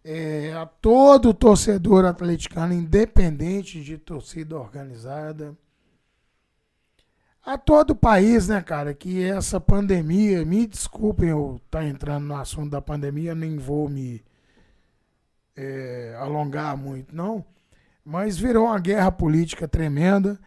[0.05, 5.57] É, a todo torcedor atleticano, independente de torcida organizada.
[7.42, 12.36] A todo o país, né, cara, que essa pandemia, me desculpem eu estar entrando no
[12.36, 14.23] assunto da pandemia, nem vou me
[15.57, 17.44] é, alongar muito, não.
[18.05, 20.39] Mas virou uma guerra política tremenda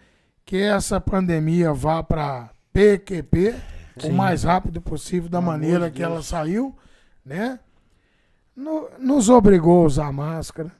[0.46, 3.56] que essa pandemia vá para PQP
[4.00, 4.12] Sim.
[4.12, 6.76] o mais rápido possível, da amor maneira que ela saiu,
[7.26, 7.60] né?
[8.58, 10.72] No- nos obrigou a usar máscara,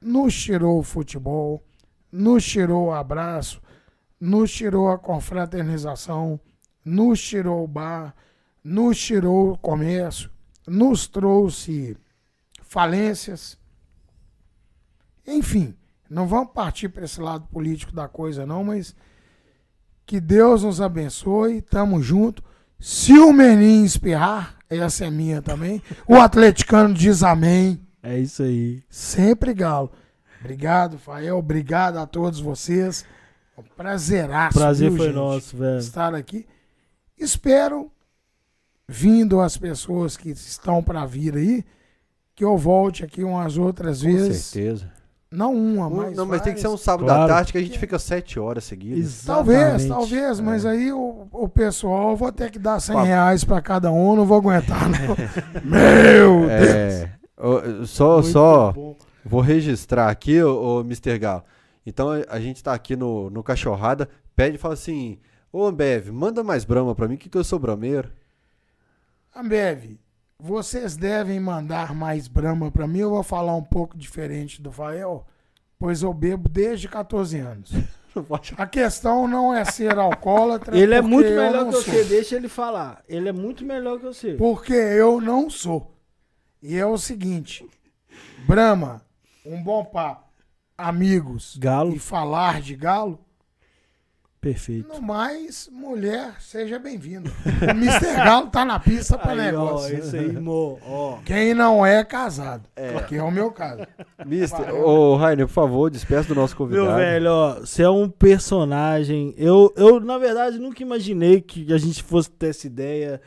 [0.00, 1.62] nos tirou o futebol,
[2.10, 3.62] nos tirou o abraço,
[4.20, 6.40] nos tirou a confraternização,
[6.84, 8.12] nos tirou o bar,
[8.64, 10.28] nos tirou o comércio,
[10.66, 11.96] nos trouxe
[12.62, 13.56] falências.
[15.24, 15.76] Enfim,
[16.10, 18.96] não vamos partir para esse lado político da coisa, não, mas
[20.04, 22.42] que Deus nos abençoe, tamo junto.
[22.78, 25.82] Se o menino espirrar, essa é minha também.
[26.06, 27.80] O atleticano diz amém.
[28.02, 28.82] É isso aí.
[28.88, 29.90] Sempre galo.
[30.40, 31.38] Obrigado, Fael.
[31.38, 33.04] Obrigado a todos vocês.
[33.56, 34.58] É um prazeraço.
[34.58, 35.78] Prazer viu, foi gente, nosso, velho.
[35.78, 36.46] Estar aqui.
[37.18, 37.90] Espero,
[38.86, 41.64] vindo as pessoas que estão para vir aí,
[42.34, 44.44] que eu volte aqui umas outras Com vezes.
[44.44, 44.92] certeza.
[45.30, 46.84] Não uma, Um- mas não, mas tem que ser um várias.
[46.84, 47.22] sábado Claro.
[47.28, 49.24] da tarde que a gente fica sete horas seguidas.
[49.24, 49.88] Talvez, Exatamente.
[49.88, 50.70] talvez, mas É.
[50.70, 53.06] aí o, o pessoal vou ter que dar 100 Papo.
[53.06, 55.16] reais pra cada um, não vou aguentar, não.
[55.64, 56.50] Meu Deus!
[56.50, 58.96] É, ô, só, Muito só bom.
[59.24, 61.18] vou registrar aqui, ô, ô Mr.
[61.18, 61.42] Galo.
[61.84, 65.18] Então a- gente tá aqui no, no Cachorrada, pede e fala assim:
[65.52, 68.10] Ô Ambev, manda mais brama pra mim, que, que eu sou brameiro.
[69.34, 69.98] Ambev,
[70.38, 73.00] vocês devem mandar mais brama pra mim.
[73.00, 75.26] Eu vou falar um pouco diferente do Fael,
[75.78, 77.72] pois eu bebo desde 14 anos.
[78.56, 80.78] A questão não é ser alcoólatra.
[80.78, 81.82] Ele é muito melhor que sou.
[81.82, 83.04] você, deixa ele falar.
[83.06, 84.32] Ele é muito melhor que você.
[84.34, 85.94] Porque eu não sou.
[86.62, 87.68] E é o seguinte:
[88.46, 89.02] Brahma,
[89.44, 90.30] um bom papo,
[90.78, 93.20] amigos Galo, e falar de galo,
[94.46, 94.88] perfeito.
[94.94, 97.32] no mais, mulher, seja bem-vindo.
[97.62, 98.14] O Mr.
[98.14, 99.98] Galo tá na pista para Aí, ó, negócio.
[99.98, 101.18] esse aí, mo, ó.
[101.24, 102.68] Quem não é casado,
[103.08, 103.82] que é o meu caso.
[104.24, 106.86] Mister, ô Rainer, por favor, despeça do nosso convidado.
[106.86, 109.34] Meu velho, ó, você é um personagem.
[109.36, 113.20] Eu, eu, na verdade, nunca imaginei que a gente fosse ter essa ideia.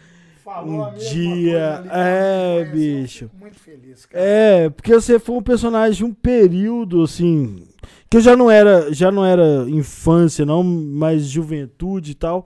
[0.43, 3.29] Falou Um dia, é, bicho.
[3.39, 4.23] Muito feliz, cara.
[4.23, 7.67] É, porque você foi um personagem de um período, assim.
[8.09, 12.45] Que eu já não era, já não era infância, não, mas juventude e tal.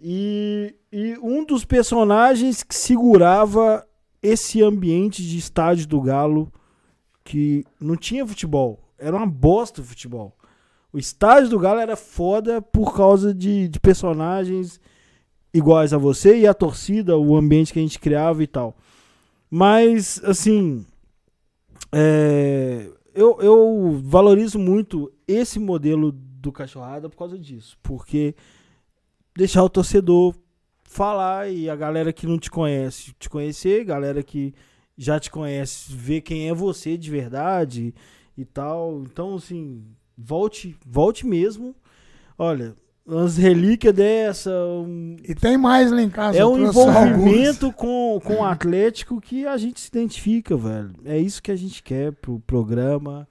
[0.00, 3.86] E, e um dos personagens que segurava
[4.22, 6.52] esse ambiente de estádio do Galo
[7.24, 8.80] que não tinha futebol.
[8.98, 10.36] Era uma bosta o futebol.
[10.92, 14.80] O estádio do Galo era foda por causa de, de personagens
[15.52, 18.76] iguais a você e a torcida, o ambiente que a gente criava e tal.
[19.50, 20.84] Mas, assim,
[21.92, 27.78] é, eu, eu valorizo muito esse modelo do Cachorrada por causa disso.
[27.82, 28.34] Porque
[29.36, 30.34] deixar o torcedor
[30.82, 34.54] falar e a galera que não te conhece te conhecer, galera que
[34.96, 37.94] já te conhece ver quem é você de verdade
[38.36, 39.02] e tal.
[39.02, 39.84] Então, assim,
[40.16, 41.74] volte, volte mesmo.
[42.38, 42.76] Olha,
[43.06, 46.38] umas relíquias dessa, um- E tem mais lá em casa.
[46.38, 46.76] é eu um alguns.
[46.76, 50.92] envolvimento com, com o Atlético que a gente se identifica, velho.
[51.04, 53.28] É isso que a gente quer pro programa.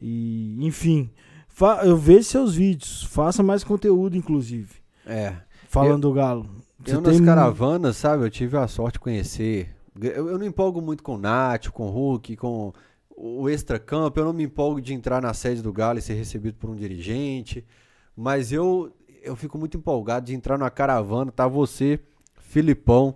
[0.00, 1.10] E, enfim,
[1.48, 3.04] fa- eu vejo seus vídeos.
[3.04, 4.70] Faça mais conteúdo, inclusive.
[5.06, 5.34] É.
[5.68, 6.48] Falando do Galo.
[6.84, 9.70] Você Eu nas caravanas, sabe, eu tive a sorte de conhecer.
[10.00, 12.72] Eu, eu não empolgo muito com o Nath, com o Hulk, com
[13.16, 14.18] o Extra Campo.
[14.20, 16.74] Eu não me empolgo de entrar na sede do Galo e ser recebido por um
[16.76, 17.64] dirigente.
[18.16, 18.92] Mas eu,
[19.24, 21.32] eu fico muito empolgado de entrar numa caravana.
[21.32, 21.98] Tá você,
[22.38, 23.14] Filipão,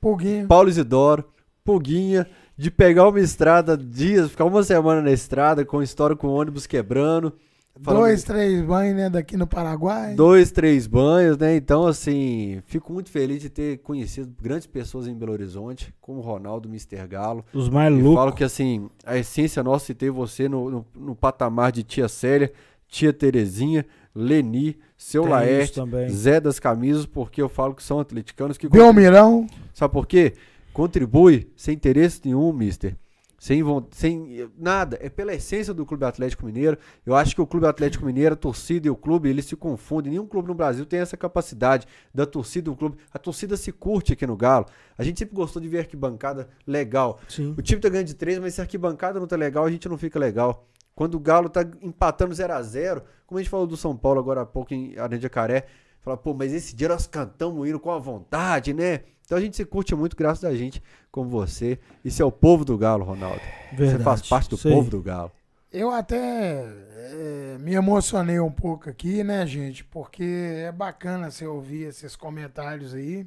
[0.00, 0.46] Puguinho.
[0.46, 1.24] Paulo Isidoro,
[1.64, 2.26] Puguinha,
[2.56, 7.32] de pegar uma estrada dias, ficar uma semana na estrada com história com ônibus quebrando.
[7.80, 10.14] falando- Dois, três banhos, né, daqui no Paraguai.
[10.16, 11.54] Dois, três banhos, né?
[11.54, 16.22] Então, assim, fico muito feliz de ter conhecido grandes pessoas em Belo Horizonte, como o
[16.22, 17.06] Ronaldo, Mr.
[17.06, 17.44] Galo.
[17.54, 18.14] Os mais E loucos.
[18.18, 22.08] falo que, assim, a essência nossa é ter você no, no, no patamar de tia
[22.08, 22.52] Célia,
[22.88, 26.08] tia Terezinha, Leni, seu Tem Laerte, também.
[26.10, 28.68] Zé das Camisas, porque eu falo que são atleticanos que...
[28.68, 29.46] Belmirão.
[29.72, 30.34] Sabe por quê?
[30.72, 32.96] Contribui sem interesse nenhum, mister.
[33.38, 33.62] Sem,
[33.92, 34.98] sem nada.
[35.00, 36.76] É pela essência do Clube Atlético Mineiro.
[37.06, 40.10] Eu acho que o Clube Atlético Mineiro, a torcida e o clube, eles se confundem.
[40.10, 42.96] Nenhum clube no Brasil tem essa capacidade da torcida do clube.
[43.14, 44.66] A torcida se curte aqui no Galo.
[44.98, 47.20] A gente sempre gostou de ver arquibancada legal.
[47.28, 47.54] Sim.
[47.56, 49.88] O time tá ganhando de três, mas se a arquibancada não tá legal, a gente
[49.88, 50.66] não fica legal.
[50.98, 54.18] Quando o Galo tá empatando 0 a 0 como a gente falou do São Paulo
[54.18, 55.64] agora há pouco em Arena de Jacaré,
[56.00, 59.02] fala, pô, mas esse dia nós cantamos o hino com a vontade, né?
[59.24, 61.78] Então a gente se curte muito graças a gente como você.
[62.04, 63.40] Isso é o povo do Galo, Ronaldo.
[63.70, 63.98] Verdade.
[63.98, 64.72] Você faz parte do Sei.
[64.72, 65.30] povo do Galo.
[65.72, 69.84] Eu até eh, me emocionei um pouco aqui, né, gente?
[69.84, 70.24] Porque
[70.66, 73.24] é bacana você ouvir esses comentários aí.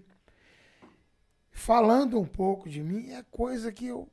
[1.50, 4.09] Falando um pouco de mim, é coisa que eu.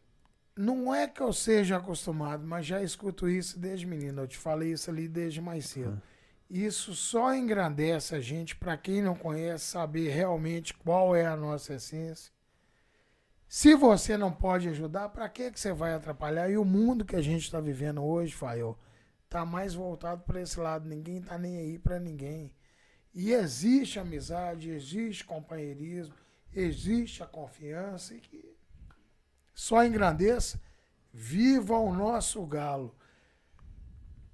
[0.59, 4.23] Não é que eu seja acostumado, mas já escuto isso desde menino.
[4.23, 6.03] Eu te falei isso ali desde mais cedo.
[6.51, 11.75] Isso só engrandece a gente, para quem não conhece, saber realmente qual é a nossa
[11.75, 12.33] essência.
[13.47, 16.51] Se você não pode ajudar, para que que você vai atrapalhar?
[16.51, 18.77] E o mundo que a gente está vivendo hoje, Fael,
[19.28, 20.89] tá mais voltado para esse lado.
[20.89, 22.53] Ninguém tá nem aí para ninguém.
[23.15, 26.15] E existe amizade, existe companheirismo,
[26.53, 28.58] existe a confiança e que
[29.59, 30.61] só engrandeça.
[31.12, 32.95] Viva o nosso galo.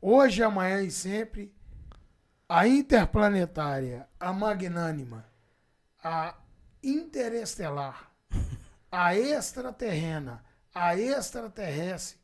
[0.03, 1.51] Hoje, amanhã e sempre,
[2.47, 5.25] a interplanetária, a magnânima,
[6.03, 6.35] a
[6.83, 8.11] interestelar,
[8.93, 10.45] a extraterrena,
[10.75, 12.21] a extraterrestre,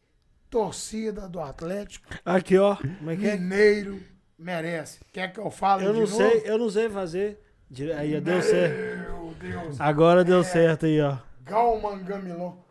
[0.50, 2.76] torcida do Atlético Aqui, ó.
[2.76, 3.36] Como é que é?
[3.38, 4.02] Mineiro
[4.38, 5.00] merece.
[5.10, 6.16] Quer que eu fale Eu não novo?
[6.16, 7.40] sei, eu não sei fazer.
[7.96, 9.10] Aí, deu certo.
[9.10, 9.80] Meu Deus.
[9.80, 11.16] Agora deu certo aí, ó.
[11.44, 12.68] Galman Gamilon.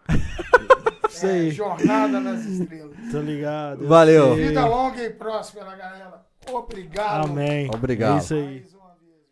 [1.09, 1.51] Isso É, aí.
[1.51, 2.95] jornada nas estrelas.
[3.11, 3.83] Tô ligado.
[3.83, 4.35] eu Valeu.
[4.35, 4.47] sei.
[4.47, 6.25] Vida longa e próspera, galera.
[6.51, 7.25] Obrigado.
[7.29, 7.69] Amém.
[7.73, 8.15] Obrigado.
[8.15, 8.65] É isso aí.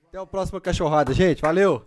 [0.09, 1.41] Até a próxima cachorrada, gente.
[1.41, 1.83] Valeu!